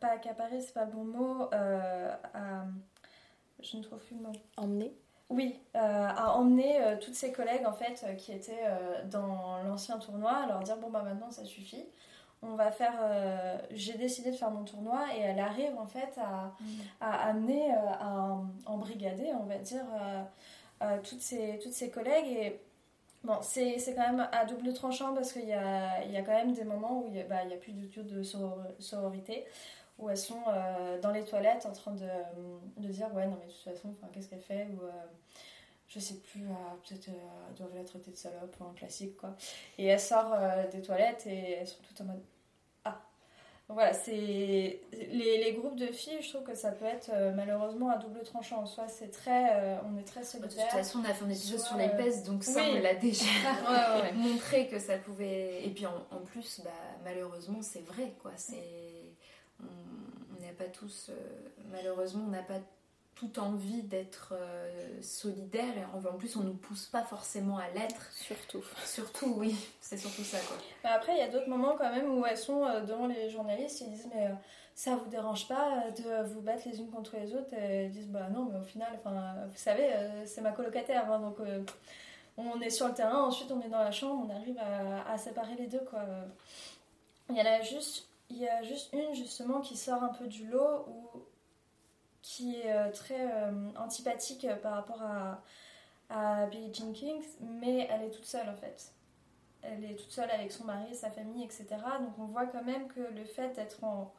pas 0.00 0.08
accaparer, 0.08 0.60
c'est 0.60 0.74
pas 0.74 0.84
le 0.84 0.92
bon 0.92 1.04
mot. 1.04 1.48
euh, 1.52 2.14
à, 2.34 2.64
je 3.60 3.76
ne 3.76 3.82
trouve 3.82 3.98
plus 4.00 4.16
le 4.16 4.22
mot. 4.22 4.32
Emmener 4.56 4.92
Oui, 5.30 5.58
euh, 5.76 5.78
à 5.78 6.32
emmener 6.34 6.82
euh, 6.82 6.96
toutes 6.98 7.14
ses 7.14 7.32
collègues 7.32 7.64
en 7.66 7.72
fait 7.72 8.04
euh, 8.04 8.14
qui 8.14 8.32
étaient 8.32 8.66
dans 9.10 9.62
l'ancien 9.66 9.98
tournoi, 9.98 10.32
à 10.44 10.46
leur 10.46 10.60
dire 10.60 10.76
bon 10.76 10.90
bah 10.90 11.02
maintenant 11.02 11.30
ça 11.30 11.44
suffit. 11.44 11.84
On 12.42 12.54
va 12.56 12.72
faire. 12.72 12.94
J'ai 13.70 13.94
décidé 13.94 14.32
de 14.32 14.36
faire 14.36 14.50
mon 14.50 14.64
tournoi 14.64 15.04
et 15.16 15.20
elle 15.20 15.38
arrive 15.38 15.78
en 15.78 15.86
fait 15.86 16.18
à, 16.18 16.52
à 17.00 17.28
amener, 17.28 17.72
à 17.72 18.36
embrigader, 18.66 19.30
on 19.40 19.44
va 19.44 19.58
dire, 19.58 19.84
toutes, 21.04 21.20
ses, 21.20 21.60
toutes 21.62 21.72
ses 21.72 21.88
collègues. 21.88 22.26
Et 22.26 22.60
bon, 23.22 23.36
c'est 23.42 23.78
quand 23.94 24.10
même 24.10 24.28
à 24.32 24.44
double 24.44 24.72
tranchant 24.72 25.14
parce 25.14 25.32
qu'il 25.32 25.46
y 25.46 25.52
a, 25.52 26.02
il 26.04 26.10
y 26.10 26.16
a 26.16 26.22
quand 26.22 26.32
même 26.32 26.52
des 26.52 26.64
moments 26.64 26.98
où 26.98 27.04
il 27.06 27.12
n'y 27.12 27.20
a, 27.20 27.24
bah, 27.24 27.36
a 27.48 27.56
plus 27.56 27.72
du 27.74 27.88
tout 27.88 28.02
de 28.02 28.24
soror- 28.24 28.66
sororité, 28.80 29.46
où 30.02 30.10
elles 30.10 30.18
sont 30.18 30.42
euh, 30.48 31.00
dans 31.00 31.10
les 31.12 31.24
toilettes 31.24 31.64
en 31.64 31.72
train 31.72 31.92
de, 31.92 32.06
de 32.76 32.88
dire 32.88 33.08
ouais, 33.14 33.26
non, 33.26 33.38
mais 33.40 33.46
de 33.46 33.52
toute 33.52 33.62
façon, 33.62 33.94
qu'est-ce 34.12 34.28
qu'elle 34.28 34.40
fait 34.40 34.66
ou, 34.72 34.84
euh, 34.84 34.90
je 35.88 35.98
sais 36.00 36.16
plus, 36.16 36.42
euh, 36.44 36.54
peut-être 36.88 37.08
elles 37.08 37.54
doivent 37.56 37.74
la 37.76 37.84
traiter 37.84 38.10
de 38.10 38.16
salope 38.16 38.54
ou 38.60 38.64
un 38.64 38.74
classique 38.74 39.16
quoi. 39.16 39.36
Et 39.78 39.86
elle 39.86 40.00
sort 40.00 40.32
euh, 40.34 40.66
des 40.70 40.82
toilettes 40.82 41.26
et 41.26 41.52
elles 41.60 41.68
sont 41.68 41.82
toutes 41.86 42.00
en 42.00 42.04
mode 42.04 42.22
ah. 42.84 42.98
Donc 43.68 43.76
voilà, 43.76 43.92
c'est 43.92 44.10
les, 44.12 44.80
les 45.44 45.52
groupes 45.54 45.76
de 45.76 45.86
filles, 45.86 46.20
je 46.20 46.30
trouve 46.30 46.42
que 46.42 46.54
ça 46.54 46.72
peut 46.72 46.84
être 46.84 47.10
malheureusement 47.36 47.90
à 47.90 47.96
double 47.96 48.22
tranchant. 48.22 48.66
Soit 48.66 48.88
c'est 48.88 49.10
très, 49.10 49.78
on 49.86 49.96
est 49.98 50.02
très 50.04 50.20
De 50.20 50.26
solitaire. 50.26 50.64
toute 50.64 50.78
façon, 50.78 50.98
on 50.98 51.04
a 51.08 51.14
fait 51.14 51.24
épisode 51.26 51.58
soit, 51.58 51.68
sur 51.68 51.76
les 51.78 51.88
pèses, 51.90 52.24
donc 52.24 52.42
ça, 52.42 52.60
oui. 52.60 52.74
on 52.78 52.80
l'a 52.82 52.94
déjà 52.96 53.24
Ouais, 53.68 53.70
ouais, 53.70 54.02
ouais. 54.02 54.12
montré 54.14 54.66
que 54.66 54.78
ça 54.80 54.98
pouvait. 54.98 55.64
Et 55.64 55.70
puis 55.70 55.86
en, 55.86 55.94
en 56.10 56.20
plus, 56.20 56.60
bah, 56.64 56.70
malheureusement, 57.04 57.62
c'est 57.62 57.84
vrai, 57.86 58.12
quoi. 58.20 58.32
C'est, 58.36 59.14
on 59.62 60.42
n'a 60.44 60.52
pas 60.52 60.64
tous, 60.64 61.08
euh, 61.10 61.14
malheureusement, 61.70 62.24
on 62.26 62.30
n'a 62.30 62.42
pas 62.42 62.60
toute 63.14 63.38
envie 63.38 63.82
d'être 63.82 64.32
euh, 64.32 65.02
solidaire 65.02 65.76
et 65.76 65.84
en, 65.84 65.98
en 66.08 66.14
plus, 66.14 66.34
on 66.36 66.40
nous 66.40 66.54
pousse 66.54 66.86
pas 66.86 67.02
forcément 67.02 67.58
à 67.58 67.68
l'être. 67.70 68.10
Surtout. 68.12 68.64
Surtout, 68.84 69.34
oui, 69.36 69.54
c'est 69.80 69.96
surtout 69.98 70.24
ça, 70.24 70.38
quoi. 70.40 70.56
Mais 70.82 70.90
après, 70.90 71.12
il 71.12 71.18
y 71.18 71.22
a 71.22 71.28
d'autres 71.28 71.48
moments 71.48 71.76
quand 71.76 71.90
même 71.92 72.18
où 72.18 72.26
elles 72.26 72.38
sont 72.38 72.64
euh, 72.64 72.80
devant 72.80 73.06
les 73.06 73.30
journalistes, 73.30 73.80
ils 73.82 73.90
disent 73.90 74.08
mais 74.12 74.26
euh, 74.26 74.34
ça 74.74 74.96
vous 74.96 75.08
dérange 75.08 75.46
pas 75.46 75.90
de 75.90 76.24
vous 76.24 76.40
battre 76.40 76.66
les 76.66 76.80
unes 76.80 76.90
contre 76.90 77.16
les 77.16 77.34
autres? 77.34 77.52
Et 77.52 77.84
elles 77.84 77.90
disent 77.92 78.08
bah 78.08 78.28
non, 78.32 78.48
mais 78.50 78.58
au 78.58 78.64
final, 78.64 78.88
enfin, 78.98 79.34
vous 79.46 79.58
savez, 79.58 79.92
euh, 79.92 80.26
c'est 80.26 80.40
ma 80.40 80.52
colocataire, 80.52 81.12
hein, 81.12 81.20
donc 81.20 81.38
euh, 81.40 81.62
on 82.38 82.60
est 82.62 82.70
sur 82.70 82.88
le 82.88 82.94
terrain, 82.94 83.22
ensuite 83.22 83.52
on 83.52 83.60
est 83.60 83.68
dans 83.68 83.84
la 83.84 83.92
chambre, 83.92 84.26
on 84.26 84.34
arrive 84.34 84.58
à, 84.58 85.12
à 85.12 85.18
séparer 85.18 85.54
les 85.56 85.66
deux 85.66 85.84
quoi. 85.90 86.02
Il 87.28 87.36
y 87.36 87.40
en 87.40 87.44
a 87.44 87.60
juste, 87.60 88.08
il 88.32 88.38
y 88.38 88.48
a 88.48 88.62
juste 88.62 88.92
une 88.92 89.14
justement 89.14 89.60
qui 89.60 89.76
sort 89.76 90.02
un 90.02 90.08
peu 90.08 90.26
du 90.26 90.46
lot 90.46 90.86
ou 90.88 91.22
qui 92.22 92.56
est 92.56 92.72
euh, 92.72 92.90
très 92.92 93.30
euh, 93.32 93.70
antipathique 93.76 94.46
par 94.62 94.74
rapport 94.74 95.02
à, 95.02 95.42
à 96.08 96.46
Billie 96.46 96.72
mais 97.40 97.88
elle 97.90 98.02
est 98.02 98.10
toute 98.10 98.24
seule 98.24 98.48
en 98.48 98.56
fait 98.56 98.92
elle 99.62 99.84
est 99.84 99.94
toute 99.94 100.10
seule 100.10 100.30
avec 100.30 100.52
son 100.52 100.64
mari, 100.64 100.94
sa 100.94 101.10
famille, 101.10 101.44
etc. 101.44 101.66
Donc 102.00 102.18
on 102.18 102.26
voit 102.26 102.46
quand 102.46 102.64
même 102.64 102.88
que 102.88 103.00
le 103.00 103.24
fait 103.24 103.52
d'être 103.54 103.84
en, 103.84 104.12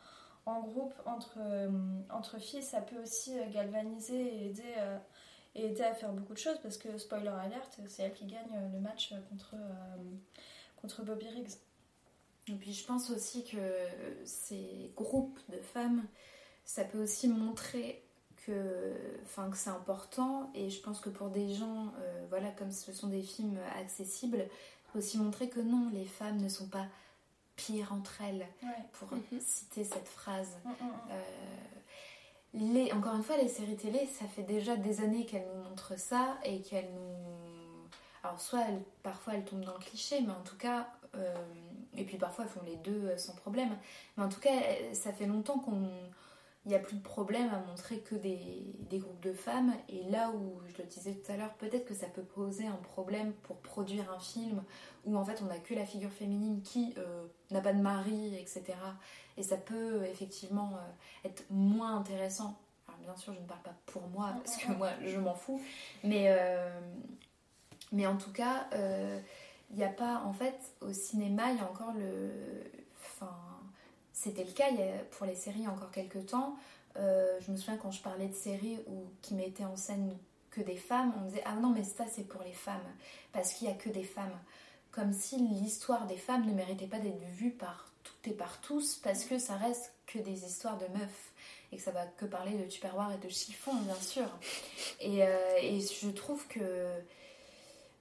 groupe 0.45 0.93
entre, 1.05 1.37
euh, 1.39 1.69
entre 2.09 2.39
filles, 2.39 2.63
ça 2.63 2.81
peut 2.81 3.01
aussi 3.01 3.33
galvaniser 3.51 4.45
et 4.45 4.49
aider, 5.55 5.83
à 5.83 5.93
faire 5.93 6.13
beaucoup 6.13 6.33
de 6.33 6.37
choses 6.37 6.59
parce 6.59 6.77
que, 6.77 6.97
spoiler 6.97 7.27
alert, 7.27 7.79
c'est 7.87 8.03
elle 8.03 8.13
qui 8.13 8.25
gagne 8.25 8.71
le 8.73 8.79
match 8.79 9.13
contre 9.29 11.03
Bobby 11.03 11.27
Riggs. 11.27 11.57
Et 12.47 12.53
puis 12.55 12.73
je 12.73 12.85
pense 12.85 13.09
aussi 13.09 13.45
que 13.45 13.57
ces 14.25 14.91
groupes 14.95 15.39
de 15.49 15.59
femmes, 15.59 16.03
ça 16.65 16.83
peut 16.83 17.01
aussi 17.01 17.27
montrer 17.27 18.03
que, 18.45 18.93
enfin, 19.23 19.49
que 19.49 19.55
c'est 19.57 19.69
important. 19.69 20.51
Et 20.53 20.69
je 20.69 20.81
pense 20.81 20.99
que 20.99 21.09
pour 21.09 21.29
des 21.29 21.53
gens, 21.53 21.93
euh, 21.99 22.25
voilà, 22.29 22.49
comme 22.51 22.71
ce 22.71 22.91
sont 22.91 23.07
des 23.07 23.21
films 23.21 23.57
accessibles, 23.79 24.39
ça 24.39 24.91
peut 24.91 24.99
aussi 24.99 25.17
montrer 25.17 25.47
que 25.49 25.61
non, 25.61 25.89
les 25.93 26.05
femmes 26.05 26.37
ne 26.41 26.49
sont 26.49 26.67
pas 26.67 26.85
pires 27.55 27.93
entre 27.93 28.21
elles, 28.21 28.45
Ouais. 28.63 28.83
pour 28.93 29.13
Mhm. 29.13 29.39
citer 29.39 29.83
cette 29.85 30.07
phrase. 30.07 30.57
Mm, 30.65 30.69
mm, 30.69 30.73
mm. 30.87 30.91
Euh, 31.11 31.21
les, 32.55 32.91
encore 32.91 33.15
une 33.15 33.23
fois, 33.23 33.37
les 33.37 33.47
séries 33.47 33.77
télé, 33.77 34.05
ça 34.07 34.25
fait 34.27 34.43
déjà 34.43 34.75
des 34.75 35.01
années 35.01 35.25
qu'elles 35.25 35.47
nous 35.55 35.63
montrent 35.69 35.97
ça 35.97 36.37
et 36.43 36.61
qu'elles 36.61 36.91
nous. 36.93 37.87
Alors, 38.23 38.39
soit 38.39 38.61
elles- 38.67 38.83
parfois 39.01 39.33
elles 39.35 39.43
tombent 39.45 39.65
dans 39.65 39.73
le 39.73 39.79
cliché, 39.83 40.21
mais 40.21 40.31
en 40.33 40.43
tout 40.43 40.57
cas. 40.57 40.89
euh, 41.15 41.35
et 41.97 42.03
puis 42.03 42.17
parfois 42.17 42.45
elles 42.45 42.51
font 42.51 42.63
les 42.65 42.77
deux 42.77 43.07
euh, 43.07 43.17
sans 43.17 43.35
problème. 43.35 43.77
Mais 44.17 44.23
en 44.23 44.29
tout 44.29 44.39
cas, 44.39 44.49
euh, 44.49 44.93
ça 44.93 45.11
fait 45.11 45.25
longtemps 45.25 45.59
qu'on. 45.59 45.89
Il 46.65 46.69
n'y 46.69 46.75
a 46.75 46.79
plus 46.79 46.95
de 46.95 47.01
problème 47.01 47.49
à 47.53 47.59
montrer 47.59 47.99
que 47.99 48.15
des, 48.15 48.39
des 48.89 48.97
groupes 48.97 49.19
de 49.19 49.33
femmes. 49.33 49.73
Et 49.89 50.03
là 50.09 50.31
où, 50.31 50.61
je 50.65 50.81
le 50.81 50.87
disais 50.87 51.13
tout 51.13 51.29
à 51.29 51.35
l'heure, 51.35 51.53
peut-être 51.55 51.83
que 51.85 51.93
ça 51.93 52.07
peut 52.07 52.21
poser 52.21 52.65
un 52.65 52.77
problème 52.77 53.33
pour 53.43 53.57
produire 53.57 54.09
un 54.13 54.19
film 54.19 54.63
où 55.05 55.17
en 55.17 55.25
fait 55.25 55.41
on 55.41 55.45
n'a 55.45 55.57
que 55.57 55.73
la 55.73 55.85
figure 55.85 56.11
féminine 56.11 56.61
qui 56.61 56.93
euh, 56.97 57.25
n'a 57.51 57.61
pas 57.61 57.73
de 57.73 57.81
mari, 57.81 58.35
etc. 58.35 58.63
Et 59.37 59.43
ça 59.43 59.57
peut 59.57 60.05
effectivement 60.05 60.71
euh, 60.75 61.27
être 61.27 61.43
moins 61.49 61.97
intéressant. 61.97 62.57
Alors 62.87 62.99
bien 62.99 63.15
sûr, 63.15 63.33
je 63.33 63.39
ne 63.39 63.45
parle 63.45 63.61
pas 63.61 63.75
pour 63.85 64.07
moi, 64.07 64.33
parce 64.45 64.57
que 64.57 64.71
moi, 64.71 64.91
je 65.05 65.19
m'en 65.19 65.33
fous. 65.33 65.61
Mais, 66.03 66.27
euh, 66.29 66.79
mais 67.91 68.07
en 68.07 68.15
tout 68.15 68.31
cas, 68.31 68.67
il 69.73 69.77
n'y 69.79 69.83
a 69.83 69.89
pas... 69.89 70.23
En 70.25 70.33
fait, 70.33 70.57
au 70.81 70.93
cinéma, 70.93 71.51
il 71.51 71.57
y 71.57 71.61
a 71.61 71.65
encore 71.65 71.93
le... 71.93 72.31
Enfin, 73.05 73.35
c'était 74.13 74.45
le 74.45 74.51
cas 74.51 74.69
pour 75.11 75.25
les 75.25 75.35
séries 75.35 75.59
il 75.59 75.63
y 75.63 75.67
a 75.67 75.71
encore 75.71 75.91
quelques 75.91 76.27
temps. 76.27 76.55
Euh, 76.97 77.39
je 77.41 77.51
me 77.51 77.57
souviens 77.57 77.77
quand 77.77 77.91
je 77.91 78.01
parlais 78.01 78.27
de 78.27 78.35
séries 78.35 78.79
où, 78.87 79.05
qui 79.21 79.33
mettaient 79.33 79.65
en 79.65 79.75
scène 79.75 80.15
que 80.51 80.61
des 80.61 80.77
femmes, 80.77 81.11
on 81.19 81.25
disait 81.25 81.41
ah 81.45 81.55
non 81.55 81.69
mais 81.69 81.83
ça 81.83 82.05
c'est 82.07 82.27
pour 82.27 82.43
les 82.43 82.53
femmes 82.53 82.79
parce 83.31 83.53
qu'il 83.53 83.67
n'y 83.67 83.73
a 83.73 83.77
que 83.77 83.89
des 83.89 84.03
femmes. 84.03 84.37
Comme 84.91 85.11
si 85.11 85.37
l'histoire 85.37 86.05
des 86.05 86.17
femmes 86.17 86.45
ne 86.45 86.53
méritait 86.53 86.85
pas 86.85 86.99
d'être 86.99 87.23
vue 87.35 87.49
par 87.49 87.91
toutes 88.03 88.27
et 88.27 88.35
par 88.35 88.61
tous 88.61 88.95
parce 88.97 89.25
que 89.25 89.39
ça 89.39 89.55
reste 89.55 89.91
que 90.05 90.19
des 90.19 90.45
histoires 90.45 90.77
de 90.77 90.85
meufs 90.97 91.33
et 91.71 91.77
que 91.77 91.81
ça 91.81 91.89
va 91.89 92.05
que 92.05 92.25
parler 92.25 92.55
de 92.55 92.65
tupperware 92.65 93.11
et 93.13 93.25
de 93.25 93.29
chiffon 93.29 93.73
bien 93.73 93.95
sûr. 93.95 94.27
Et, 94.99 95.23
euh, 95.23 95.57
et 95.59 95.79
je 95.79 96.09
trouve 96.09 96.47
que 96.47 96.59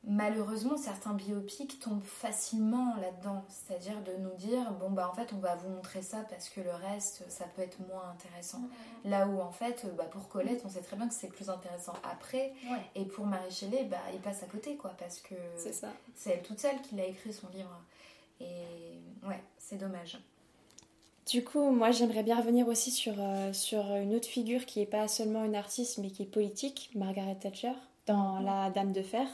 malheureusement 0.04 0.76
certains 0.76 1.12
biopics 1.12 1.78
tombent 1.78 2.02
facilement 2.02 2.96
là-dedans. 2.96 3.44
C'est-à-dire 3.48 4.02
de 4.02 4.12
nous 4.20 4.34
dire 4.34 4.72
bon 4.80 4.90
bah 4.90 5.08
en 5.10 5.14
fait 5.14 5.32
on 5.32 5.38
va 5.38 5.54
vous 5.54 5.68
montrer 5.68 6.02
ça 6.02 6.24
parce 6.28 6.48
que 6.48 6.60
le 6.60 6.72
reste 6.72 7.24
ça 7.28 7.44
peut 7.54 7.62
être 7.62 7.78
moins 7.86 8.10
intéressant. 8.10 8.62
Là 9.04 9.26
où 9.28 9.40
en 9.40 9.52
fait 9.52 9.86
bah, 9.96 10.04
pour 10.04 10.28
Colette 10.28 10.62
on 10.64 10.68
sait 10.68 10.80
très 10.80 10.96
bien 10.96 11.08
que 11.08 11.14
c'est 11.14 11.28
plus 11.28 11.48
intéressant 11.50 11.94
après. 12.10 12.52
Ouais. 12.70 12.80
et 12.94 13.04
pour 13.04 13.26
Marie 13.26 13.50
Shelley 13.52 13.84
bah 13.84 13.98
il 14.12 14.20
passe 14.20 14.42
à 14.42 14.46
côté 14.46 14.76
quoi 14.76 14.90
parce 14.98 15.20
que 15.20 15.34
C'est 15.56 15.72
ça. 15.72 15.88
c'est 16.16 16.30
elle 16.30 16.42
toute 16.42 16.58
seule 16.58 16.80
qui 16.82 16.96
l'a 16.96 17.06
écrit 17.06 17.32
son 17.32 17.48
livre. 17.48 17.80
Et 18.40 18.98
ouais 19.26 19.42
c'est 19.58 19.76
dommage. 19.76 20.18
Du 21.30 21.44
coup, 21.44 21.70
moi 21.70 21.92
j'aimerais 21.92 22.24
bien 22.24 22.36
revenir 22.36 22.66
aussi 22.66 22.90
sur, 22.90 23.14
euh, 23.16 23.52
sur 23.52 23.94
une 23.94 24.12
autre 24.16 24.26
figure 24.26 24.66
qui 24.66 24.80
n'est 24.80 24.86
pas 24.86 25.06
seulement 25.06 25.44
une 25.44 25.54
artiste 25.54 25.98
mais 25.98 26.10
qui 26.10 26.24
est 26.24 26.26
politique, 26.26 26.90
Margaret 26.96 27.36
Thatcher, 27.36 27.74
dans 28.06 28.40
La 28.40 28.70
Dame 28.70 28.92
de 28.92 29.02
Fer, 29.02 29.26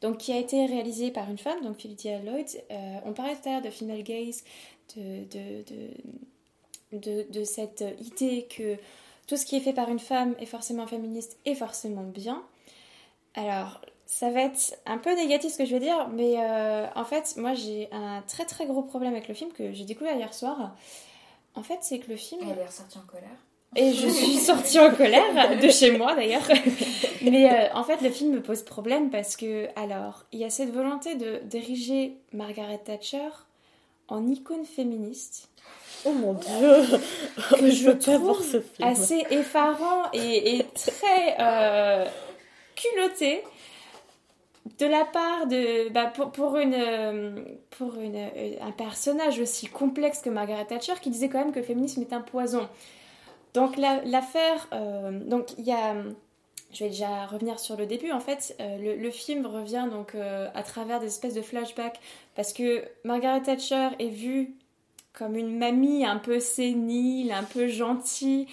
donc 0.00 0.18
qui 0.18 0.32
a 0.32 0.38
été 0.38 0.66
réalisée 0.66 1.10
par 1.10 1.28
une 1.28 1.38
femme, 1.38 1.60
donc 1.62 1.76
Philippa 1.76 2.18
Lloyd. 2.18 2.46
Euh, 2.70 2.98
on 3.04 3.12
parlait 3.12 3.34
tout 3.34 3.48
à 3.48 3.52
l'heure 3.52 3.62
de 3.62 3.70
female 3.70 4.02
gaze, 4.02 4.44
de, 4.96 5.24
de, 5.24 5.64
de, 6.92 6.98
de, 6.98 7.26
de 7.30 7.44
cette 7.44 7.84
idée 8.00 8.46
que 8.46 8.76
tout 9.26 9.36
ce 9.36 9.46
qui 9.46 9.56
est 9.56 9.60
fait 9.60 9.72
par 9.72 9.88
une 9.88 9.98
femme 9.98 10.34
est 10.38 10.46
forcément 10.46 10.86
féministe 10.86 11.38
et 11.44 11.54
forcément 11.54 12.04
bien. 12.04 12.42
Alors, 13.34 13.80
ça 14.06 14.30
va 14.30 14.42
être 14.42 14.76
un 14.86 14.98
peu 14.98 15.14
négatif 15.16 15.52
ce 15.52 15.58
que 15.58 15.64
je 15.64 15.72
vais 15.74 15.80
dire, 15.80 16.08
mais 16.08 16.34
euh, 16.38 16.86
en 16.94 17.04
fait, 17.04 17.34
moi 17.36 17.54
j'ai 17.54 17.88
un 17.90 18.22
très 18.22 18.44
très 18.44 18.66
gros 18.66 18.82
problème 18.82 19.12
avec 19.12 19.28
le 19.28 19.34
film 19.34 19.50
que 19.52 19.72
j'ai 19.72 19.84
découvert 19.84 20.14
hier 20.14 20.32
soir. 20.32 20.76
En 21.54 21.62
fait, 21.62 21.78
c'est 21.82 21.98
que 21.98 22.10
le 22.10 22.16
film. 22.16 22.42
Elle 22.48 22.58
est 22.58 22.66
ressortie 22.66 22.98
en 22.98 23.06
colère. 23.06 23.38
Et 23.76 23.92
je 23.92 24.08
suis 24.08 24.36
sortie 24.36 24.78
en 24.78 24.90
colère, 24.94 25.58
de 25.60 25.68
chez 25.68 25.96
moi 25.96 26.14
d'ailleurs. 26.14 26.46
Mais 27.22 27.50
euh, 27.50 27.66
en 27.74 27.82
fait, 27.84 28.00
le 28.02 28.10
film 28.10 28.34
me 28.34 28.42
pose 28.42 28.62
problème 28.62 29.10
parce 29.10 29.36
que, 29.36 29.66
alors, 29.76 30.24
il 30.32 30.38
y 30.40 30.44
a 30.44 30.50
cette 30.50 30.72
volonté 30.72 31.14
de 31.16 31.40
d'ériger 31.44 32.16
Margaret 32.32 32.78
Thatcher 32.84 33.28
en 34.08 34.26
icône 34.28 34.64
féministe. 34.64 35.48
Oh 36.04 36.12
mon 36.12 36.34
dieu 36.34 36.98
que 37.58 37.70
Je 37.70 37.84
veux 37.88 37.98
pas 37.98 38.18
voir 38.18 38.40
ce 38.42 38.60
film. 38.60 38.86
assez 38.88 39.24
effarant 39.30 40.02
et, 40.12 40.56
et 40.56 40.64
très 40.74 41.36
euh, 41.40 42.04
culotté 42.76 43.42
de 44.78 44.86
la 44.86 45.04
part 45.04 45.46
de 45.46 45.88
bah, 45.90 46.06
pour, 46.06 46.30
pour 46.30 46.56
une 46.58 46.74
euh, 46.74 47.34
pour 47.70 47.94
une, 48.00 48.16
un 48.16 48.72
personnage 48.72 49.40
aussi 49.40 49.66
complexe 49.66 50.20
que 50.20 50.30
Margaret 50.30 50.66
Thatcher 50.66 50.94
qui 51.00 51.10
disait 51.10 51.28
quand 51.28 51.38
même 51.38 51.52
que 51.52 51.60
le 51.60 51.64
féminisme 51.64 52.02
est 52.02 52.12
un 52.12 52.20
poison. 52.20 52.68
Donc 53.54 53.76
la- 53.76 54.02
l'affaire 54.04 54.68
euh, 54.72 55.18
donc 55.24 55.54
il 55.58 55.64
y 55.64 55.72
a 55.72 55.94
je 56.72 56.82
vais 56.82 56.90
déjà 56.90 57.26
revenir 57.26 57.60
sur 57.60 57.76
le 57.76 57.86
début. 57.86 58.10
En 58.10 58.18
fait, 58.18 58.56
euh, 58.60 58.78
le, 58.78 59.00
le 59.00 59.10
film 59.12 59.46
revient 59.46 59.86
donc 59.92 60.16
euh, 60.16 60.48
à 60.54 60.64
travers 60.64 60.98
des 60.98 61.06
espèces 61.06 61.34
de 61.34 61.42
flashbacks 61.42 62.00
parce 62.34 62.52
que 62.52 62.84
Margaret 63.04 63.42
Thatcher 63.42 63.90
est 64.00 64.08
vue 64.08 64.54
comme 65.12 65.36
une 65.36 65.56
mamie 65.56 66.04
un 66.04 66.16
peu 66.16 66.40
sénile, 66.40 67.30
un 67.30 67.44
peu 67.44 67.68
gentille 67.68 68.48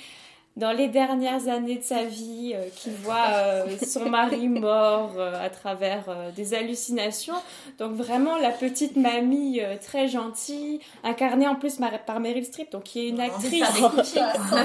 dans 0.57 0.73
les 0.73 0.89
dernières 0.89 1.47
années 1.47 1.77
de 1.77 1.83
sa 1.83 2.03
vie, 2.03 2.53
euh, 2.53 2.67
qui 2.75 2.89
voit 2.89 3.27
euh, 3.31 3.77
son 3.85 4.09
mari 4.09 4.49
mort 4.49 5.13
euh, 5.17 5.33
à 5.41 5.49
travers 5.49 6.05
des 6.35 6.53
hallucinations. 6.53 7.35
Donc 7.79 7.93
vraiment 7.93 8.37
la 8.37 8.49
petite 8.49 8.97
mamie 8.97 9.61
très 9.81 10.07
gentille, 10.07 10.79
incarnée 11.03 11.47
en 11.47 11.55
plus 11.55 11.79
par 12.05 12.19
Meryl 12.19 12.45
Streep, 12.45 12.71
donc 12.71 12.83
qui 12.83 12.99
est 12.99 13.09
une 13.09 13.21
actrice. 13.21 13.63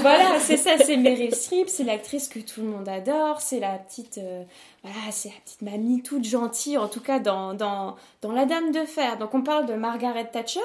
voilà, 0.01 0.41
c'est 0.41 0.57
ça, 0.57 0.73
c'est 0.79 0.97
Meryl 0.97 1.35
Streep, 1.35 1.69
c'est 1.69 1.85
l'actrice 1.85 2.29
que 2.29 2.41
tout 2.41 2.63
le 2.63 2.69
monde 2.69 2.89
adore, 2.89 3.41
c'est 3.41 3.61
la 3.61 3.79
petite, 3.79 4.21
voilà, 4.87 5.11
c'est 5.11 5.29
la 5.31 5.35
petite 5.45 5.63
mamie 5.63 6.03
toute 6.03 6.25
gentille, 6.25 6.79
en 6.79 6.89
tout 6.89 7.01
cas 7.01 7.19
dans, 7.19 7.55
dans, 7.55 7.97
dans 8.23 8.33
La 8.33 8.45
Dame 8.47 8.71
de 8.73 8.85
Fer. 8.85 9.19
Donc 9.19 9.35
on 9.35 9.43
parle 9.43 9.67
de 9.67 9.75
Margaret 9.75 10.27
Thatcher. 10.31 10.61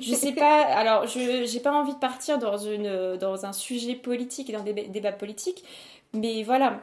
je 0.00 0.14
sais 0.14 0.32
pas, 0.36 0.62
alors 0.62 1.06
je 1.06 1.44
j'ai 1.46 1.60
pas 1.60 1.72
envie 1.72 1.94
de 1.94 1.98
partir 1.98 2.38
dans, 2.38 2.58
une, 2.58 3.16
dans 3.16 3.46
un 3.46 3.52
sujet 3.52 3.94
politique 3.94 4.52
dans 4.52 4.62
des 4.62 4.72
dé- 4.72 4.88
débats 4.88 5.12
politiques, 5.12 5.64
mais 6.12 6.42
voilà. 6.42 6.80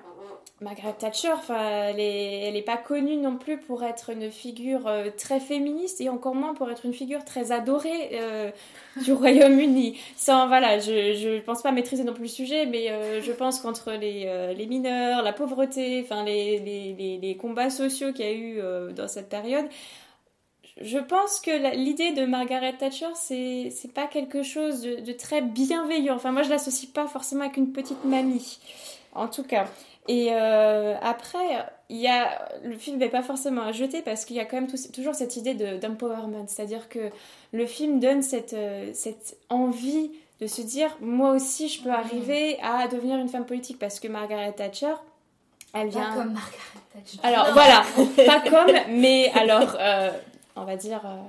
Margaret 0.63 0.93
Thatcher, 0.97 1.33
elle 1.49 1.99
est, 1.99 2.47
elle 2.47 2.55
est 2.55 2.63
pas 2.63 2.77
connue 2.77 3.17
non 3.17 3.37
plus 3.37 3.57
pour 3.57 3.83
être 3.83 4.09
une 4.09 4.31
figure 4.31 4.87
euh, 4.87 5.09
très 5.15 5.39
féministe 5.39 5.99
et 5.99 6.09
encore 6.09 6.35
moins 6.35 6.53
pour 6.53 6.71
être 6.71 6.85
une 6.85 6.93
figure 6.93 7.25
très 7.25 7.51
adorée 7.51 8.11
euh, 8.13 8.49
du 9.03 9.11
Royaume-Uni. 9.11 9.99
Sans, 10.15 10.47
voilà, 10.47 10.79
je, 10.79 11.13
je 11.13 11.41
pense 11.41 11.61
pas 11.61 11.71
maîtriser 11.71 12.03
non 12.03 12.13
plus 12.13 12.23
le 12.23 12.29
sujet, 12.29 12.65
mais 12.65 12.89
euh, 12.89 13.21
je 13.21 13.31
pense 13.33 13.59
qu'entre 13.59 13.91
les, 13.91 14.65
mineurs, 14.67 15.21
la 15.21 15.33
pauvreté, 15.33 16.07
les, 16.25 17.37
combats 17.39 17.69
sociaux 17.69 18.13
qu'il 18.13 18.25
y 18.25 18.29
a 18.29 18.33
eu 18.33 18.93
dans 18.93 19.07
cette 19.07 19.29
période, 19.29 19.65
je 20.81 20.97
pense 20.97 21.39
que 21.39 21.75
l'idée 21.75 22.13
de 22.13 22.25
Margaret 22.25 22.73
Thatcher, 22.73 23.09
c'est 23.15 23.69
c'est 23.69 23.93
pas 23.93 24.07
quelque 24.07 24.41
chose 24.41 24.81
de, 24.81 25.01
de 25.01 25.11
très 25.11 25.41
bienveillant. 25.41 26.15
Enfin, 26.15 26.31
moi, 26.31 26.41
je 26.41 26.49
l'associe 26.49 26.89
pas 26.89 27.07
forcément 27.07 27.41
avec 27.43 27.57
une 27.57 27.73
petite 27.73 28.05
mamie, 28.05 28.59
en 29.13 29.27
tout 29.27 29.43
cas. 29.43 29.67
Et 30.09 30.29
euh, 30.31 30.95
après, 31.01 31.65
il 31.89 31.97
y 31.97 32.07
a 32.07 32.49
le 32.63 32.75
film 32.77 32.97
n'est 32.97 33.07
pas 33.09 33.21
forcément 33.23 33.61
à 33.63 33.71
jeter 33.71 34.01
parce 34.01 34.25
qu'il 34.25 34.35
y 34.35 34.39
a 34.41 34.45
quand 34.45 34.57
même 34.57 34.67
tout- 34.67 34.91
toujours 34.93 35.15
cette 35.15 35.37
idée 35.37 35.53
de- 35.53 35.77
d'empowerment, 35.77 36.45
c'est-à-dire 36.47 36.89
que 36.89 37.09
le 37.53 37.65
film 37.65 37.99
donne 37.99 38.21
cette, 38.21 38.53
euh, 38.53 38.89
cette 38.93 39.37
envie 39.49 40.11
de 40.41 40.47
se 40.47 40.61
dire 40.61 40.89
moi 40.99 41.31
aussi 41.31 41.69
je 41.69 41.81
peux 41.83 41.91
arriver 41.91 42.57
à 42.61 42.87
devenir 42.89 43.17
une 43.17 43.29
femme 43.29 43.45
politique 43.45 43.79
parce 43.79 43.99
que 44.01 44.09
Margaret 44.09 44.51
Thatcher, 44.51 44.93
elle 45.73 45.89
Pas 45.89 45.99
vient 45.99 46.13
comme 46.15 46.33
Margaret 46.33 46.81
Thatcher. 46.93 47.19
alors 47.23 47.47
Non. 47.47 47.53
voilà, 47.53 47.83
pas 48.25 48.49
comme, 48.49 48.75
mais 48.99 49.31
alors, 49.35 49.77
euh, 49.79 50.11
on 50.57 50.65
va 50.65 50.75
dire, 50.75 51.01
euh, 51.05 51.21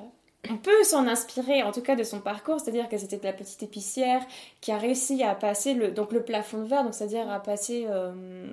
on 0.50 0.56
peut 0.56 0.84
s'en 0.84 1.06
inspirer, 1.06 1.62
en 1.62 1.72
tout 1.72 1.80
cas 1.82 1.96
de 1.96 2.04
son 2.04 2.20
parcours, 2.20 2.60
c'est-à-dire 2.60 2.88
que 2.88 2.98
c'était 2.98 3.20
la 3.22 3.32
petite 3.32 3.62
épicière 3.62 4.22
qui 4.60 4.72
a 4.72 4.78
réussi 4.78 5.22
à 5.22 5.34
passer 5.34 5.74
le, 5.74 5.90
donc 5.90 6.12
le 6.12 6.22
plafond 6.22 6.58
de 6.58 6.68
verre, 6.68 6.84
donc 6.84 6.94
c'est-à-dire 6.94 7.30
à 7.30 7.40
passer, 7.40 7.86
euh, 7.88 8.50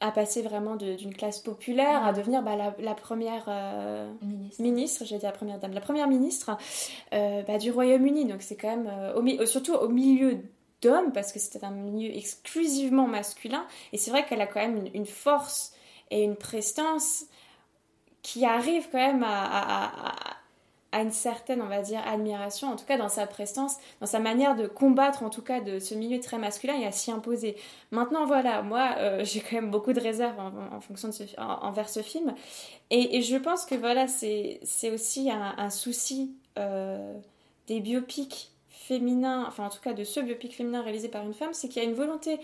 à 0.00 0.10
passer 0.10 0.42
vraiment 0.42 0.76
d'une 0.76 1.14
classe 1.14 1.40
populaire 1.40 2.04
à 2.04 2.12
devenir 2.12 2.42
bah, 2.42 2.56
la, 2.56 2.74
la 2.78 2.94
première 2.94 3.44
euh, 3.48 4.10
ministre, 4.58 5.04
j'ai 5.04 5.18
dit 5.18 5.24
la 5.24 5.32
première 5.32 5.58
dame, 5.58 5.72
la 5.72 5.80
première 5.80 6.08
ministre 6.08 6.56
euh, 7.14 7.42
bah, 7.42 7.58
du 7.58 7.70
Royaume-Uni. 7.70 8.26
Donc 8.26 8.42
c'est 8.42 8.56
quand 8.56 8.68
même, 8.76 8.90
au 9.16 9.46
surtout 9.46 9.74
au 9.74 9.88
milieu 9.88 10.38
d'hommes, 10.82 11.12
parce 11.12 11.32
que 11.32 11.38
c'était 11.38 11.64
un 11.64 11.70
milieu 11.70 12.14
exclusivement 12.14 13.06
masculin. 13.06 13.64
Et 13.92 13.98
c'est 13.98 14.10
vrai 14.10 14.26
qu'elle 14.26 14.42
a 14.42 14.46
quand 14.46 14.60
même 14.60 14.76
une, 14.76 14.90
une 14.94 15.06
force 15.06 15.72
et 16.10 16.22
une 16.22 16.36
prestance 16.36 17.24
qui 18.22 18.44
arrive 18.44 18.88
quand 18.92 18.98
même 18.98 19.22
à, 19.22 19.44
à- 19.44 20.10
à- 20.10 20.35
à 20.92 21.02
une 21.02 21.10
certaine, 21.10 21.60
on 21.60 21.66
va 21.66 21.82
dire, 21.82 22.00
admiration, 22.06 22.68
en 22.68 22.76
tout 22.76 22.84
cas 22.86 22.96
dans 22.96 23.08
sa 23.08 23.26
prestance, 23.26 23.76
dans 24.00 24.06
sa 24.06 24.18
manière 24.18 24.54
de 24.56 24.66
combattre, 24.66 25.22
en 25.22 25.30
tout 25.30 25.42
cas 25.42 25.60
de 25.60 25.78
ce 25.78 25.94
milieu 25.94 26.20
très 26.20 26.38
masculin 26.38 26.74
et 26.80 26.86
à 26.86 26.92
s'y 26.92 27.10
imposer. 27.10 27.56
Maintenant, 27.90 28.24
voilà, 28.24 28.62
moi, 28.62 28.94
euh, 28.98 29.20
j'ai 29.24 29.40
quand 29.40 29.56
même 29.56 29.70
beaucoup 29.70 29.92
de 29.92 30.00
réserves 30.00 30.38
en, 30.38 30.80
fonction 30.80 31.08
de 31.08 31.12
ce, 31.12 31.24
en- 31.38 31.66
envers 31.66 31.88
ce 31.88 32.00
film. 32.00 32.34
Et, 32.90 33.22
je 33.22 33.36
pense 33.36 33.66
que 33.66 33.74
voilà, 33.74 34.06
c'est 34.06 34.60
aussi 34.92 35.30
un, 35.30 35.54
un 35.58 35.70
souci 35.70 36.34
euh, 36.58 37.14
des 37.66 37.80
biopics 37.80 38.52
féminins, 38.68 39.44
enfin 39.48 39.66
en 39.66 39.68
tout 39.68 39.80
cas 39.82 39.92
de 39.92 40.04
ce 40.04 40.20
biopic 40.20 40.54
féminin 40.54 40.82
réalisé 40.82 41.08
par 41.08 41.24
une 41.24 41.34
femme, 41.34 41.52
c'est 41.52 41.68
qu'il 41.68 41.82
y 41.82 41.84
a 41.84 41.88
une 41.88 41.96
volonté 41.96 42.38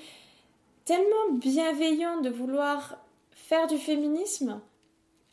tellement 0.84 1.32
bienveillante 1.34 2.22
de 2.22 2.30
vouloir 2.30 2.98
faire 3.30 3.68
du 3.68 3.78
féminisme 3.78 4.60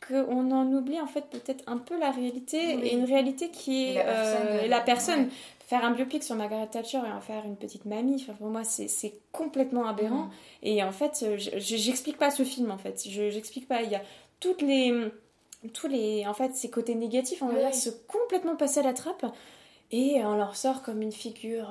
qu'on 0.06 0.50
en 0.50 0.72
oublie 0.72 1.00
en 1.00 1.06
fait 1.06 1.26
peut-être 1.30 1.62
un 1.66 1.78
peu 1.78 1.98
la 1.98 2.10
réalité 2.10 2.76
Oui. 2.76 2.82
et 2.88 2.94
une 2.94 3.04
réalité 3.04 3.50
qui 3.50 3.82
Et 3.84 3.94
est 3.94 3.94
la 3.94 4.04
personne, 4.04 4.46
euh, 4.48 4.62
euh, 4.62 4.66
la 4.68 4.80
personne. 4.80 5.20
ouais. 5.24 5.28
Faire 5.66 5.84
un 5.84 5.92
biopic 5.92 6.24
sur 6.24 6.34
Margaret 6.34 6.66
Thatcher 6.66 6.98
et 7.06 7.12
en 7.12 7.20
faire 7.20 7.44
une 7.44 7.54
petite 7.56 7.84
mamie, 7.84 8.16
enfin, 8.20 8.32
pour 8.32 8.48
moi 8.48 8.64
c'est 8.64 9.12
complètement 9.30 9.86
aberrant. 9.86 10.24
Mhm. 10.24 10.30
Et 10.64 10.82
en 10.82 10.90
fait, 10.90 11.20
euh, 11.22 11.38
je- 11.38 11.50
je- 11.60 11.76
j'explique 11.76 12.18
pas 12.18 12.30
ce 12.32 12.42
film 12.42 12.70
en 12.72 12.78
fait. 12.78 13.04
Je 13.08 13.30
j'explique 13.30 13.68
pas. 13.68 13.82
Il 13.82 13.90
y 13.90 13.94
a 13.94 14.02
toutes 14.40 14.62
les 14.62 14.92
tous 15.74 15.86
les 15.88 16.26
en 16.26 16.32
fait 16.34 16.54
ces 16.56 16.70
côtés 16.70 16.94
négatifs 16.94 17.42
on 17.42 17.48
va 17.48 17.54
Oui. 17.54 17.60
dire 17.60 17.74
se 17.74 17.90
complètement 18.08 18.56
passer 18.56 18.80
à 18.80 18.82
la 18.82 18.94
trappe 18.94 19.26
et 19.92 20.24
on 20.24 20.34
leur 20.34 20.56
sort 20.56 20.82
comme 20.82 21.02
une 21.02 21.12
figure 21.12 21.68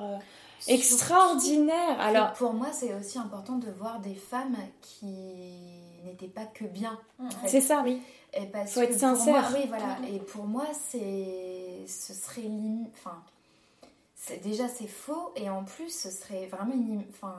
extraordinaire. 0.68 1.76
Surtout 1.88 2.00
Alors 2.02 2.32
pour 2.34 2.52
moi, 2.52 2.68
c'est 2.72 2.94
aussi 2.94 3.18
important 3.18 3.56
de 3.56 3.70
voir 3.78 4.00
des 4.00 4.14
femmes 4.14 4.56
qui 4.80 5.06
n'étaient 6.04 6.28
pas 6.28 6.46
que 6.46 6.64
bien. 6.64 6.98
en 7.18 7.30
fait. 7.30 7.48
c'est 7.48 7.60
ça, 7.60 7.82
oui. 7.84 8.00
Et 8.32 8.46
parce 8.46 8.72
Faut 8.74 8.80
que 8.80 8.84
être 8.86 8.90
pour 8.92 9.00
sincère. 9.00 9.50
moi- 9.50 9.58
oui, 9.58 9.64
voilà. 9.68 9.96
Et 10.08 10.18
pour 10.20 10.44
moi, 10.46 10.66
c'est, 10.72 11.84
ce 11.88 12.12
serait 12.14 12.48
enfin, 12.92 13.22
c'est 14.14 14.42
déjà 14.42 14.68
c'est 14.68 14.86
faux 14.86 15.32
et 15.36 15.48
en 15.50 15.64
plus, 15.64 15.88
ce 15.88 16.10
serait 16.10 16.46
vraiment 16.46 16.74
une, 16.74 17.02
enfin, 17.10 17.34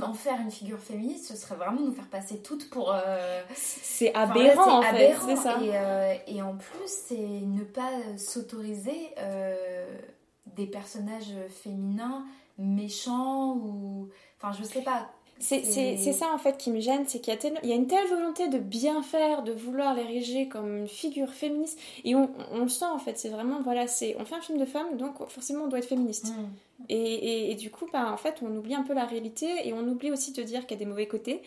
en 0.00 0.12
faire 0.14 0.38
une 0.40 0.50
figure 0.50 0.78
féministe, 0.78 1.26
ce 1.26 1.36
serait 1.36 1.54
vraiment 1.56 1.80
nous 1.80 1.92
faire 1.92 2.08
passer 2.08 2.38
toutes 2.40 2.68
pour. 2.70 2.92
euh, 2.92 3.42
C'est 3.54 4.10
enfin, 4.16 4.30
aberrant, 4.30 4.78
en 4.78 4.82
fait, 4.82 5.36
ça. 5.36 5.60
Et, 5.62 5.70
euh, 5.74 6.14
et 6.26 6.42
en 6.42 6.56
plus, 6.56 6.86
c'est 6.86 7.16
ne 7.16 7.64
pas 7.64 7.90
s'autoriser 8.16 9.10
euh, 9.18 9.98
des 10.46 10.66
personnages 10.66 11.32
féminins 11.62 12.24
méchants 12.58 13.54
ou, 13.56 14.08
enfin, 14.36 14.52
je 14.58 14.64
sais 14.64 14.82
pas. 14.82 15.10
C'est 15.40 16.12
ça 16.12 16.26
en 16.34 16.38
fait 16.38 16.56
qui 16.58 16.70
me 16.70 16.80
gêne, 16.80 17.04
c'est 17.06 17.20
qu'il 17.20 17.32
y, 17.34 17.66
y 17.68 17.72
a 17.72 17.74
une 17.76 17.86
telle 17.86 18.06
volonté 18.08 18.48
de 18.48 18.58
bien 18.58 19.02
faire, 19.02 19.42
de 19.42 19.52
vouloir 19.52 19.94
l'ériger 19.94 20.48
comme 20.48 20.76
une 20.78 20.88
figure 20.88 21.30
féministe, 21.30 21.78
et 22.04 22.14
on, 22.14 22.28
on 22.52 22.62
le 22.62 22.68
sent 22.68 22.86
en 22.86 22.98
fait, 22.98 23.18
c'est 23.18 23.28
vraiment, 23.28 23.60
voilà, 23.62 23.86
c'est 23.86 24.16
on 24.18 24.24
fait 24.24 24.34
un 24.34 24.40
film 24.40 24.58
de 24.58 24.64
femme, 24.64 24.96
donc 24.96 25.14
forcément 25.28 25.64
on 25.64 25.68
doit 25.68 25.78
être 25.78 25.88
féministe. 25.88 26.28
Mm. 26.28 26.84
Et, 26.88 26.94
et- 27.14 27.50
et 27.50 27.54
du 27.54 27.70
coup, 27.70 27.86
bah, 27.92 28.10
en 28.12 28.16
fait, 28.16 28.36
on 28.42 28.56
oublie 28.56 28.74
un 28.74 28.82
peu 28.82 28.94
la 28.94 29.04
réalité, 29.04 29.46
et 29.64 29.72
on 29.72 29.86
oublie 29.88 30.10
aussi 30.10 30.32
de 30.32 30.42
dire 30.42 30.66
qu'il 30.66 30.78
y 30.78 30.82
a 30.82 30.84
des 30.84 30.90
mauvais 30.90 31.06
côtés. 31.08 31.42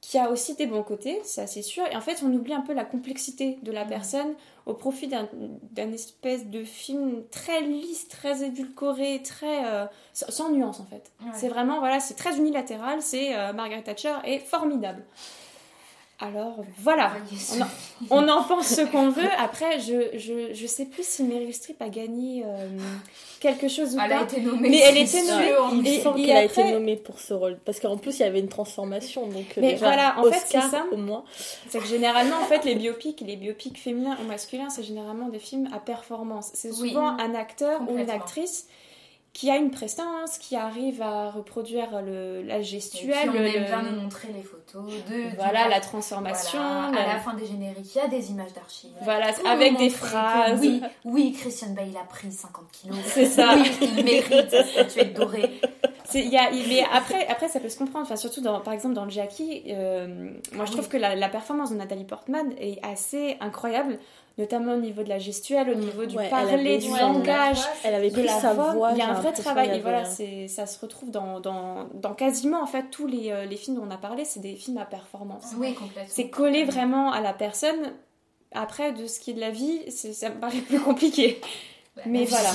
Qui 0.00 0.16
a 0.18 0.30
aussi 0.30 0.54
des 0.54 0.66
bons 0.66 0.82
côtés, 0.82 1.20
ça 1.24 1.46
c'est 1.46 1.62
sûr. 1.62 1.84
Et 1.90 1.96
en 1.96 2.00
fait, 2.00 2.22
on 2.24 2.32
oublie 2.32 2.54
un 2.54 2.60
peu 2.60 2.72
la 2.72 2.84
complexité 2.84 3.58
de 3.62 3.72
la 3.72 3.84
personne 3.84 4.34
au 4.64 4.74
profit 4.74 5.08
d'un 5.08 5.92
espèce 5.92 6.46
de 6.46 6.62
film 6.62 7.24
très 7.30 7.62
lisse, 7.62 8.06
très 8.08 8.44
édulcoré, 8.44 9.22
très 9.24 9.64
euh, 9.66 9.86
sans 10.12 10.30
sans 10.30 10.50
nuance 10.50 10.80
en 10.80 10.84
fait. 10.84 11.10
Ouais. 11.20 11.32
C'est 11.34 11.48
vraiment 11.48 11.78
voilà, 11.80 12.00
c'est 12.00 12.14
très 12.14 12.36
unilatéral. 12.36 13.02
C'est 13.02 13.34
euh, 13.36 13.52
Margaret 13.52 13.82
Thatcher 13.82 14.14
est 14.24 14.38
formidable. 14.38 15.04
Alors 16.20 16.56
voilà, 16.80 17.12
on 17.54 17.60
en, 17.62 17.66
on 18.26 18.28
en 18.28 18.42
pense 18.42 18.66
ce 18.74 18.80
qu'on 18.80 19.08
veut. 19.10 19.28
Après, 19.38 19.78
je, 19.78 20.18
je, 20.18 20.52
je 20.52 20.66
sais 20.66 20.86
plus 20.86 21.06
si 21.06 21.22
Meryl 21.22 21.54
Streep 21.54 21.80
a 21.80 21.88
gagné 21.88 22.42
euh, 22.44 22.68
quelque 23.38 23.68
chose 23.68 23.94
ou 23.94 24.00
Elle 24.04 24.12
a 24.12 24.16
pas. 24.18 24.22
été 24.24 24.40
nommée, 24.40 24.68
mais 24.68 24.78
elle 24.78 24.96
était 24.96 25.22
nommée. 25.22 25.52
Il 25.86 25.96
me 25.98 26.02
semble 26.02 26.16
qu'elle 26.20 26.36
a 26.36 26.40
après- 26.40 26.62
été 26.62 26.72
nommée 26.72 26.96
pour 26.96 27.20
ce 27.20 27.34
rôle. 27.34 27.56
Parce 27.64 27.78
qu'en 27.78 27.96
plus, 27.96 28.16
il 28.18 28.22
y 28.22 28.24
avait 28.24 28.40
une 28.40 28.48
transformation. 28.48 29.28
Donc, 29.28 29.46
euh, 29.56 29.60
Mais 29.60 29.74
déjà, 29.74 29.86
voilà, 29.86 30.18
en 30.18 30.24
fait, 30.24 30.36
Oscar, 30.38 30.62
c'est 30.64 30.70
ça. 30.70 30.86
au 30.90 30.96
moins. 30.96 31.22
C'est 31.68 31.78
que 31.78 31.86
généralement, 31.86 32.36
en 32.42 32.46
fait, 32.46 32.64
les 32.64 32.74
biopics, 32.74 33.20
les 33.20 33.36
biopics 33.36 33.78
féminins 33.78 34.18
ou 34.20 34.26
masculins, 34.26 34.70
c'est 34.70 34.82
généralement 34.82 35.28
des 35.28 35.38
films 35.38 35.68
à 35.72 35.78
performance. 35.78 36.50
C'est 36.52 36.72
Oui. 36.80 36.88
souvent 36.88 37.16
un 37.16 37.34
acteur 37.36 37.80
ou 37.88 37.96
une 37.96 38.10
actrice 38.10 38.66
qui 39.38 39.50
a 39.52 39.56
une 39.56 39.70
prestance, 39.70 40.36
qui 40.38 40.56
arrive 40.56 41.00
à 41.00 41.30
reproduire 41.30 42.02
le, 42.02 42.42
la 42.42 42.58
Et 42.58 42.64
gestuelle, 42.64 43.28
puis 43.30 43.38
on 43.38 43.42
le- 43.42 43.46
aime 43.46 43.64
bien 43.66 43.82
nous 43.82 44.00
montrer 44.00 44.28
les 44.34 44.42
photos 44.42 44.90
de. 45.08 45.36
Voilà, 45.36 45.64
du- 45.64 45.70
la 45.70 45.80
transformation, 45.80 46.58
Voilà, 46.58 46.90
la- 46.92 47.10
À 47.10 47.14
la 47.14 47.20
fin 47.20 47.34
des 47.34 47.46
génériques, 47.46 47.94
il 47.94 47.98
y 47.98 48.00
a 48.00 48.08
des 48.08 48.30
images 48.32 48.52
d'archives. 48.52 48.90
Voilà, 49.02 49.26
avec 49.48 49.76
des 49.76 49.84
montrer 49.84 49.88
que 49.90 49.94
phrases. 49.94 50.60
Oui, 50.60 50.82
oui, 51.04 51.36
Christian 51.38 51.68
Bale 51.70 51.96
a 52.00 52.04
pris 52.04 52.32
50 52.32 52.64
kilos. 52.72 52.96
C'est 53.06 53.26
ça. 53.26 53.54
Oui, 53.54 53.70
il 53.80 54.04
mérite 54.04 54.50
sa 54.50 54.64
statuette 54.64 55.14
dorée. 55.14 55.60
Y 56.14 56.36
a, 56.36 56.50
mais 56.50 56.84
après, 56.92 57.26
après, 57.28 57.46
ça 57.48 57.60
peut 57.60 57.68
se 57.68 57.78
comprendre. 57.78 58.06
Enfin, 58.06 58.16
surtout, 58.16 58.40
dans, 58.40 58.58
par 58.60 58.72
exemple, 58.74 58.94
dans 58.94 59.04
le 59.04 59.10
Jackie, 59.10 59.62
euh, 59.68 60.30
moi, 60.52 60.64
je 60.64 60.72
trouve 60.72 60.88
que 60.88 60.96
la, 60.96 61.14
la 61.14 61.28
performance 61.28 61.70
de 61.70 61.76
Nathalie 61.76 62.04
Portman 62.06 62.52
est 62.58 62.84
assez 62.84 63.36
incroyable, 63.40 63.98
notamment 64.38 64.74
au 64.74 64.78
niveau 64.78 65.02
de 65.02 65.08
la 65.08 65.18
gestuelle, 65.18 65.68
au 65.70 65.74
niveau 65.74 66.06
du 66.06 66.16
Ouais, 66.16 66.24
elle 66.24 66.30
parler, 66.30 66.52
avait- 66.54 66.78
du 66.78 66.90
ouais, 66.90 67.00
langage, 67.00 67.58
elle 67.84 67.94
avait 67.94 68.10
de 68.10 68.22
la 68.22 68.40
sa 68.40 68.54
voix. 68.54 68.72
voix, 68.72 68.92
Il 68.92 68.98
y 68.98 69.02
a 69.02 69.10
un 69.10 69.20
vrai 69.20 69.32
travail. 69.32 69.76
Et 69.76 69.80
voilà, 69.80 70.04
c'est, 70.04 70.48
ça 70.48 70.66
se 70.66 70.78
retrouve 70.80 71.10
dans, 71.10 71.40
dans, 71.40 71.88
dans 71.94 72.14
quasiment, 72.14 72.62
en 72.62 72.66
fait, 72.66 72.84
tous 72.90 73.06
les, 73.06 73.30
euh, 73.30 73.44
les 73.44 73.56
films 73.56 73.76
dont 73.76 73.84
on 73.86 73.90
a 73.90 73.98
parlé, 73.98 74.24
c'est 74.24 74.40
des 74.40 74.54
films 74.54 74.78
à 74.78 74.84
performance. 74.84 75.52
Oui, 75.58 75.74
complètement. 75.74 76.04
C'est 76.08 76.30
collé 76.30 76.64
vraiment 76.64 77.12
à 77.12 77.20
la 77.20 77.32
personne. 77.32 77.92
Après, 78.52 78.92
de 78.92 79.06
ce 79.06 79.20
qui 79.20 79.32
est 79.32 79.34
de 79.34 79.40
la 79.40 79.50
vie, 79.50 79.90
ça 79.90 80.30
me 80.30 80.40
paraît 80.40 80.60
plus 80.60 80.80
compliqué. 80.80 81.40
Mais 82.06 82.24
voilà. 82.24 82.50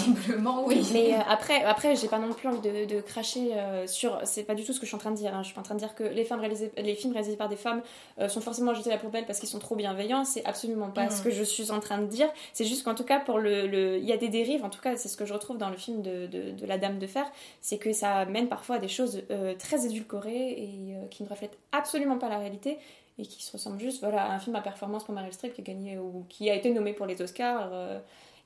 Oui. 0.68 0.88
Mais 0.94 1.14
euh, 1.14 1.18
après, 1.28 1.64
après 1.64 1.96
j'ai 1.96 2.08
pas 2.08 2.20
non 2.20 2.34
plus 2.34 2.48
envie 2.48 2.60
de, 2.62 2.86
de 2.86 3.02
cracher 3.02 3.50
euh, 3.54 3.88
sur. 3.88 4.20
C'est 4.24 4.44
pas 4.44 4.56
du 4.56 4.64
tout 4.64 4.74
ce 4.74 4.80
que 4.80 4.86
je 4.86 4.90
suis 4.90 4.96
en 4.96 5.00
train 5.00 5.12
de 5.12 5.16
dire. 5.18 5.34
hein. 5.36 5.42
Je 5.42 5.48
suis 5.48 5.54
pas 5.56 5.62
en 5.62 5.64
train 5.64 5.76
de 5.76 5.80
dire 5.80 5.96
que 5.96 6.04
les, 6.04 6.24
femmes 6.26 6.40
réalisées, 6.40 6.72
les 6.78 6.96
films 6.96 7.14
réalisés 7.14 7.36
par 7.36 7.50
des 7.50 7.56
femmes 7.56 7.82
euh, 8.20 8.30
sont 8.30 8.42
forcément 8.42 8.74
jetés 8.74 8.90
à 8.92 8.94
la 8.94 9.00
poubelle 9.00 9.26
parce 9.26 9.40
qu'ils 9.40 9.50
sont 9.50 9.60
trop 9.60 9.76
bienveillants. 9.76 10.24
C'est 10.26 10.46
absolument 10.46 10.90
pas 10.90 11.04
Mhm. 11.06 11.12
ce 11.12 11.22
que 11.22 11.30
je 11.32 11.44
suis 11.44 11.72
en 11.72 11.80
train 11.80 11.98
de 12.00 12.06
dire. 12.08 12.30
C'est 12.54 12.66
juste 12.66 12.84
qu'en 12.84 12.96
tout 12.96 13.04
cas, 13.06 13.20
pour 13.20 13.40
le. 13.40 13.68
le- 13.68 13.98
Il 13.98 14.06
y 14.06 14.14
a 14.14 14.18
des 14.18 14.30
dérives, 14.30 14.64
en 14.64 14.70
tout 14.70 14.82
cas, 14.82 14.96
c'est 14.98 15.08
ce 15.10 15.18
que 15.18 15.26
je 15.26 15.34
retrouve 15.34 15.58
dans 15.58 15.70
le 15.70 15.78
film 15.78 16.02
de, 16.02 16.28
de, 16.28 16.52
de 16.52 16.66
La 16.66 16.78
Dame 16.78 17.00
de 17.00 17.08
Fer. 17.08 17.26
C'est 17.62 17.78
que 17.78 17.94
ça 17.94 18.26
mène 18.26 18.48
parfois 18.48 18.78
à 18.78 18.80
des 18.80 18.88
choses 18.88 19.24
très 19.60 19.86
édulcorées 19.86 20.52
et 20.52 20.70
qui 21.12 21.24
ne 21.24 21.30
reflètent 21.30 21.58
absolument 21.72 22.18
pas 22.18 22.30
la 22.30 22.38
réalité 22.38 22.78
et 23.20 23.24
qui 23.28 23.44
se 23.44 23.52
ressemblent 23.52 23.80
juste 23.80 24.00
voilà, 24.02 24.24
à 24.24 24.32
un 24.34 24.40
film 24.40 24.56
à 24.56 24.62
performance 24.62 25.04
pour 25.04 25.14
Meryl 25.14 25.32
Streep 25.32 25.54
qui 25.54 25.62
a 25.62 25.64
gagné 25.64 26.00
ou 26.00 26.26
qui 26.30 26.50
a 26.50 26.56
été 26.56 26.72
nommé 26.72 26.94
pour 26.94 27.06
les 27.06 27.22
Oscars. 27.22 27.70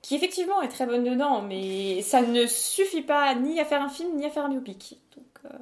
Qui 0.02 0.16
effectivement 0.16 0.62
est 0.62 0.68
très 0.68 0.86
bonne 0.86 1.04
dedans, 1.04 1.42
mais 1.42 2.02
ça 2.02 2.22
ne 2.22 2.46
suffit 2.46 3.02
pas 3.02 3.36
ni 3.36 3.60
à 3.60 3.66
faire 3.66 3.82
un 3.82 3.90
film 3.90 4.16
ni 4.16 4.26
à 4.26 4.30
faire 4.30 4.46
un 4.46 4.50
biopic. 4.50 4.98
Donc, 5.16 5.26
euh, 5.46 5.58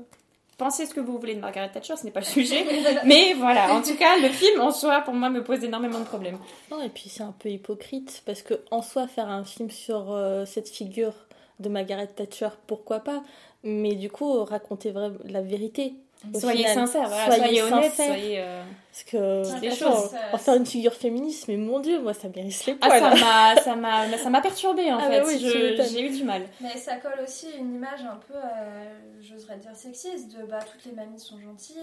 pensez 0.57 0.85
ce 0.85 0.93
que 0.93 0.99
vous 0.99 1.17
voulez 1.17 1.35
de 1.35 1.39
Margaret 1.39 1.71
Thatcher, 1.71 1.95
ce 1.95 2.05
n'est 2.05 2.11
pas 2.11 2.19
le 2.19 2.25
sujet. 2.25 2.65
mais 3.05 3.33
voilà, 3.33 3.73
en 3.73 3.81
tout 3.81 3.95
cas, 3.95 4.17
le 4.17 4.29
film 4.29 4.61
en 4.61 4.71
soi, 4.71 5.01
pour 5.01 5.13
moi, 5.13 5.29
me 5.29 5.43
pose 5.43 5.63
énormément 5.63 5.99
de 5.99 6.05
problèmes. 6.05 6.37
Non, 6.71 6.81
et 6.81 6.89
puis 6.89 7.09
c'est 7.09 7.23
un 7.23 7.33
peu 7.37 7.49
hypocrite 7.49 8.23
parce 8.25 8.41
que 8.41 8.55
en 8.71 8.81
soi, 8.81 9.07
faire 9.07 9.29
un 9.29 9.43
film 9.43 9.71
sur 9.71 10.11
euh, 10.11 10.45
cette 10.45 10.69
figure 10.69 11.13
de 11.59 11.69
Margaret 11.69 12.07
Thatcher, 12.07 12.49
pourquoi 12.67 12.99
pas? 12.99 13.23
Mais 13.63 13.95
du 13.95 14.09
coup, 14.09 14.43
raconter 14.43 14.91
vraiment 14.91 15.17
la 15.25 15.41
vérité. 15.41 15.95
Au 16.34 16.39
Soyez 16.39 16.57
final. 16.68 16.73
sincère, 16.88 17.07
voilà, 17.10 17.35
soyez 17.38 17.61
honnête, 17.61 17.91
sincère. 17.93 18.06
soyez, 18.15 18.39
euh, 18.39 18.64
Parce 18.91 19.03
que 19.03 19.43
franchement, 19.43 20.02
choses. 20.02 20.11
en 20.34 20.38
faire 20.38 20.56
une 20.56 20.65
figure 20.65 20.93
féministe, 20.93 21.45
mais 21.47 21.57
mon 21.57 21.80
dieu, 21.80 22.02
moi 22.02 22.14
ça 22.14 22.27
mérite 22.30 22.65
les 22.65 22.77
Ah, 22.81 22.88
poils. 22.88 22.99
ça 22.99 23.10
m'a, 23.15 23.56
ça 23.61 23.76
m'a, 23.76 24.18
ça 24.18 24.30
m'a 24.30 24.41
perturbée 24.41 24.91
en 24.91 24.97
Ah 24.99 25.10
fait. 25.10 25.19
bah 25.19 25.26
oui, 25.27 25.38
j'ai 25.39 26.02
eu 26.02 26.10
du 26.10 26.23
mal. 26.23 26.43
Mais 26.61 26.77
ça 26.77 26.95
colle 26.97 27.19
aussi 27.23 27.47
une 27.57 27.76
image 27.76 28.02
un 28.02 28.19
peu, 28.27 28.34
euh, 28.35 28.99
j'oserais 29.22 29.57
dire 29.57 29.76
sexiste, 29.76 30.35
de 30.38 30.45
bah, 30.45 30.60
toutes 30.60 30.85
les 30.85 30.91
mamies 30.93 31.19
sont 31.19 31.39
gentilles, 31.39 31.76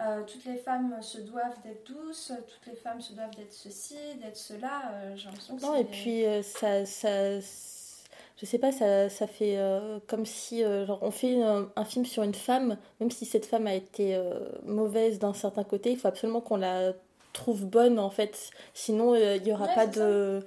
euh, 0.00 0.22
toutes 0.24 0.44
les 0.44 0.56
femmes 0.56 0.96
se 1.00 1.18
doivent 1.20 1.60
d'être 1.64 1.86
douces, 1.86 2.32
toutes 2.48 2.72
les 2.72 2.78
femmes 2.78 3.00
se 3.00 3.12
doivent 3.14 3.34
d'être 3.36 3.52
ceci, 3.52 3.96
d'être 4.22 4.36
cela. 4.36 4.82
euh, 4.92 5.16
J'ai 5.16 5.26
l'impression 5.26 5.56
que 5.56 5.62
Non, 5.62 5.74
c'est- 5.74 5.80
et 5.80 5.84
puis 5.84 6.24
euh, 6.24 6.42
ça, 6.42 6.84
ça, 6.86 7.40
je 8.38 8.46
sais 8.46 8.58
pas, 8.58 8.72
ça, 8.72 9.08
ça 9.08 9.26
fait 9.26 9.56
euh, 9.58 9.98
comme 10.08 10.26
si 10.26 10.64
euh, 10.64 10.86
genre, 10.86 10.98
on 11.02 11.10
fait 11.10 11.40
un, 11.42 11.68
un 11.76 11.84
film 11.84 12.04
sur 12.04 12.22
une 12.22 12.34
femme, 12.34 12.76
même 13.00 13.10
si 13.10 13.24
cette 13.24 13.46
femme 13.46 13.66
a 13.66 13.74
été 13.74 14.14
euh, 14.14 14.40
mauvaise 14.64 15.18
d'un 15.18 15.34
certain 15.34 15.64
côté, 15.64 15.92
il 15.92 15.98
faut 15.98 16.08
absolument 16.08 16.40
qu'on 16.40 16.56
la 16.56 16.92
trouve 17.32 17.64
bonne 17.66 17.98
en 17.98 18.10
fait. 18.10 18.50
Sinon, 18.74 19.14
il 19.14 19.46
y 19.46 19.52
aura 19.52 19.66
Ouais, 19.66 19.74
pas 19.74 19.86
de. 19.86 20.44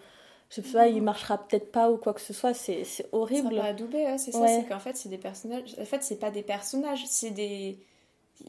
Je 0.50 0.62
sais 0.62 0.72
pas, 0.72 0.88
il 0.88 1.02
marchera 1.02 1.38
peut-être 1.40 1.72
pas 1.72 1.90
ou 1.92 1.98
quoi 1.98 2.14
que 2.14 2.22
ce 2.22 2.32
soit, 2.34 2.54
c'est 2.54 2.86
horrible. 3.12 3.56
Ça 3.56 3.62
va 3.62 3.68
adoubé, 3.70 4.06
ouais, 4.06 4.18
c'est 4.18 4.32
ça. 4.32 4.40
Ouais. 4.40 4.62
C'est 4.62 4.70
qu'en 4.70 4.80
fait, 4.80 4.96
c'est 4.96 5.10
des 5.10 5.18
personnages. 5.18 5.76
En 5.80 5.86
fait, 5.86 6.04
c'est 6.04 6.20
pas 6.20 6.32
des 6.32 6.44
personnages, 6.44 7.04
c'est 7.08 7.32
des. 7.32 7.80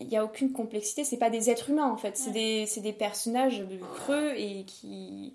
Il 0.01 0.09
n'y 0.09 0.17
a 0.17 0.25
aucune 0.25 0.53
complexité, 0.53 1.05
c'est 1.05 1.17
pas 1.17 1.31
des 1.31 1.49
êtres 1.49 1.71
humains 1.71 1.89
en 1.91 1.97
fait, 1.97 2.17
c'est 2.17 2.33
des, 2.33 2.67
c'est 2.67 2.81
des 2.81 2.93
personnages 2.93 3.65
creux 3.95 4.33
et 4.37 4.65
qui, 4.65 5.35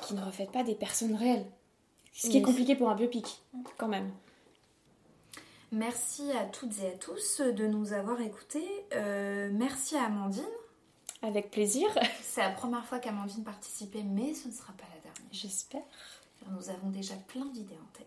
qui 0.00 0.14
ne 0.14 0.24
reflètent 0.24 0.50
pas 0.50 0.64
des 0.64 0.74
personnes 0.74 1.14
réelles. 1.14 1.44
Ce 2.16 2.28
qui 2.28 2.36
est 2.38 2.40
Yes. 2.40 2.46
compliqué 2.46 2.74
pour 2.76 2.88
un 2.88 2.94
biopic, 2.94 3.42
quand 3.76 3.88
même. 3.88 4.10
Merci 5.72 6.30
à 6.32 6.44
toutes 6.44 6.78
et 6.82 6.88
à 6.88 6.92
tous 6.92 7.40
de 7.40 7.66
nous 7.66 7.92
avoir 7.92 8.20
écoutés. 8.20 8.66
Euh, 8.94 9.50
merci 9.52 9.96
à 9.96 10.04
Amandine. 10.04 10.44
Avec 11.22 11.50
plaisir. 11.50 11.88
C'est 12.22 12.40
la 12.40 12.50
première 12.50 12.84
fois 12.86 13.00
qu'Amandine 13.00 13.44
participait, 13.44 14.02
mais 14.02 14.32
ce 14.32 14.48
ne 14.48 14.52
sera 14.52 14.72
pas 14.74 14.84
la 14.94 15.00
dernière. 15.02 15.28
J'espère. 15.32 15.82
Nous 16.50 16.70
avons 16.70 16.88
déjà 16.90 17.14
plein 17.28 17.44
d'idées 17.46 17.74
en 17.74 17.98
tête. 17.98 18.06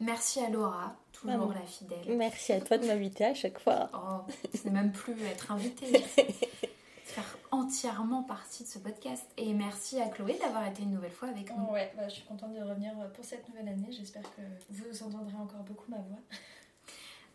Merci 0.00 0.40
à 0.40 0.50
Laura, 0.50 0.96
toujours 1.12 1.52
la 1.54 1.60
fidèle. 1.62 2.16
Merci 2.16 2.52
à 2.52 2.60
toi 2.60 2.76
de 2.76 2.86
m'inviter 2.86 3.24
à 3.24 3.34
chaque 3.34 3.60
fois. 3.60 3.88
Oh, 3.94 4.30
ce 4.54 4.64
n'est 4.64 4.72
même 4.72 4.90
plus 4.92 5.14
être 5.22 5.52
invitée. 5.52 6.04
faire 7.12 7.36
entièrement 7.50 8.22
partie 8.22 8.64
de 8.64 8.68
ce 8.68 8.78
podcast. 8.78 9.24
Et 9.36 9.52
merci 9.52 10.00
à 10.00 10.08
Chloé 10.08 10.38
d'avoir 10.42 10.66
été 10.66 10.82
une 10.82 10.92
nouvelle 10.92 11.10
fois 11.12 11.28
avec 11.28 11.54
nous. 11.56 11.70
Ouais, 11.72 11.92
bah, 11.96 12.08
je 12.08 12.14
suis 12.14 12.24
contente 12.24 12.54
de 12.54 12.62
revenir 12.62 12.92
pour 13.14 13.24
cette 13.24 13.46
nouvelle 13.48 13.68
année. 13.68 13.88
J'espère 13.90 14.22
que 14.22 14.40
vous 14.70 15.02
entendrez 15.02 15.36
encore 15.36 15.62
beaucoup 15.62 15.90
ma 15.90 15.98
voix. 15.98 16.18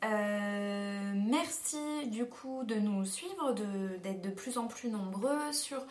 Euh, 0.05 1.11
merci 1.15 1.77
du 2.07 2.25
coup 2.25 2.63
de 2.63 2.75
nous 2.75 3.03
suivre, 3.05 3.53
d'être 3.53 4.21
de, 4.21 4.29
plus 4.29 4.57
en 4.57 4.67
plus 4.67 4.89
nombreux 4.89 5.51
sur 5.51 5.81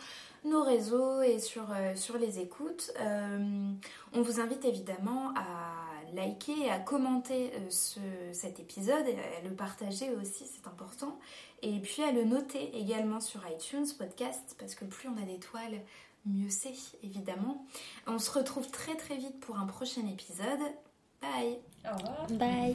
nos 0.45 0.63
réseaux 0.63 1.21
et 1.21 1.39
sur, 1.39 1.71
euh, 1.71 1.95
sur 1.95 2.17
les 2.17 2.39
écoutes. 2.39 2.91
Euh, 2.99 3.71
on 4.13 4.21
vous 4.21 4.39
invite 4.39 4.63
évidemment 4.63 5.33
à 5.35 6.13
liker 6.13 6.69
à 6.71 6.79
commenter 6.79 7.51
ce- 7.69 7.99
cet 8.31 8.61
épisode, 8.61 9.05
et 9.07 9.17
à 9.19 9.41
le 9.43 9.53
partager 9.53 10.09
aussi, 10.15 10.45
c'est 10.45 10.65
important. 10.67 11.19
Et 11.61 11.79
puis 11.79 12.03
à 12.03 12.11
le 12.11 12.23
noter 12.23 12.77
également 12.77 13.19
sur 13.19 13.41
iTunes 13.49 13.87
Podcast, 13.97 14.55
parce 14.59 14.75
que 14.75 14.85
plus 14.85 15.09
on 15.09 15.21
a 15.21 15.25
d'étoiles, 15.25 15.81
mieux 16.25 16.49
c'est 16.49 16.73
évidemment. 17.03 17.65
On 18.05 18.19
se 18.19 18.31
retrouve 18.31 18.69
très 18.69 18.95
très 18.95 19.17
vite 19.17 19.39
pour 19.39 19.57
un 19.57 19.65
prochain 19.65 20.05
épisode. 20.07 20.59
Bye 21.21 21.57
Au 21.85 21.95
revoir. 21.97 22.27
Bye. 22.31 22.73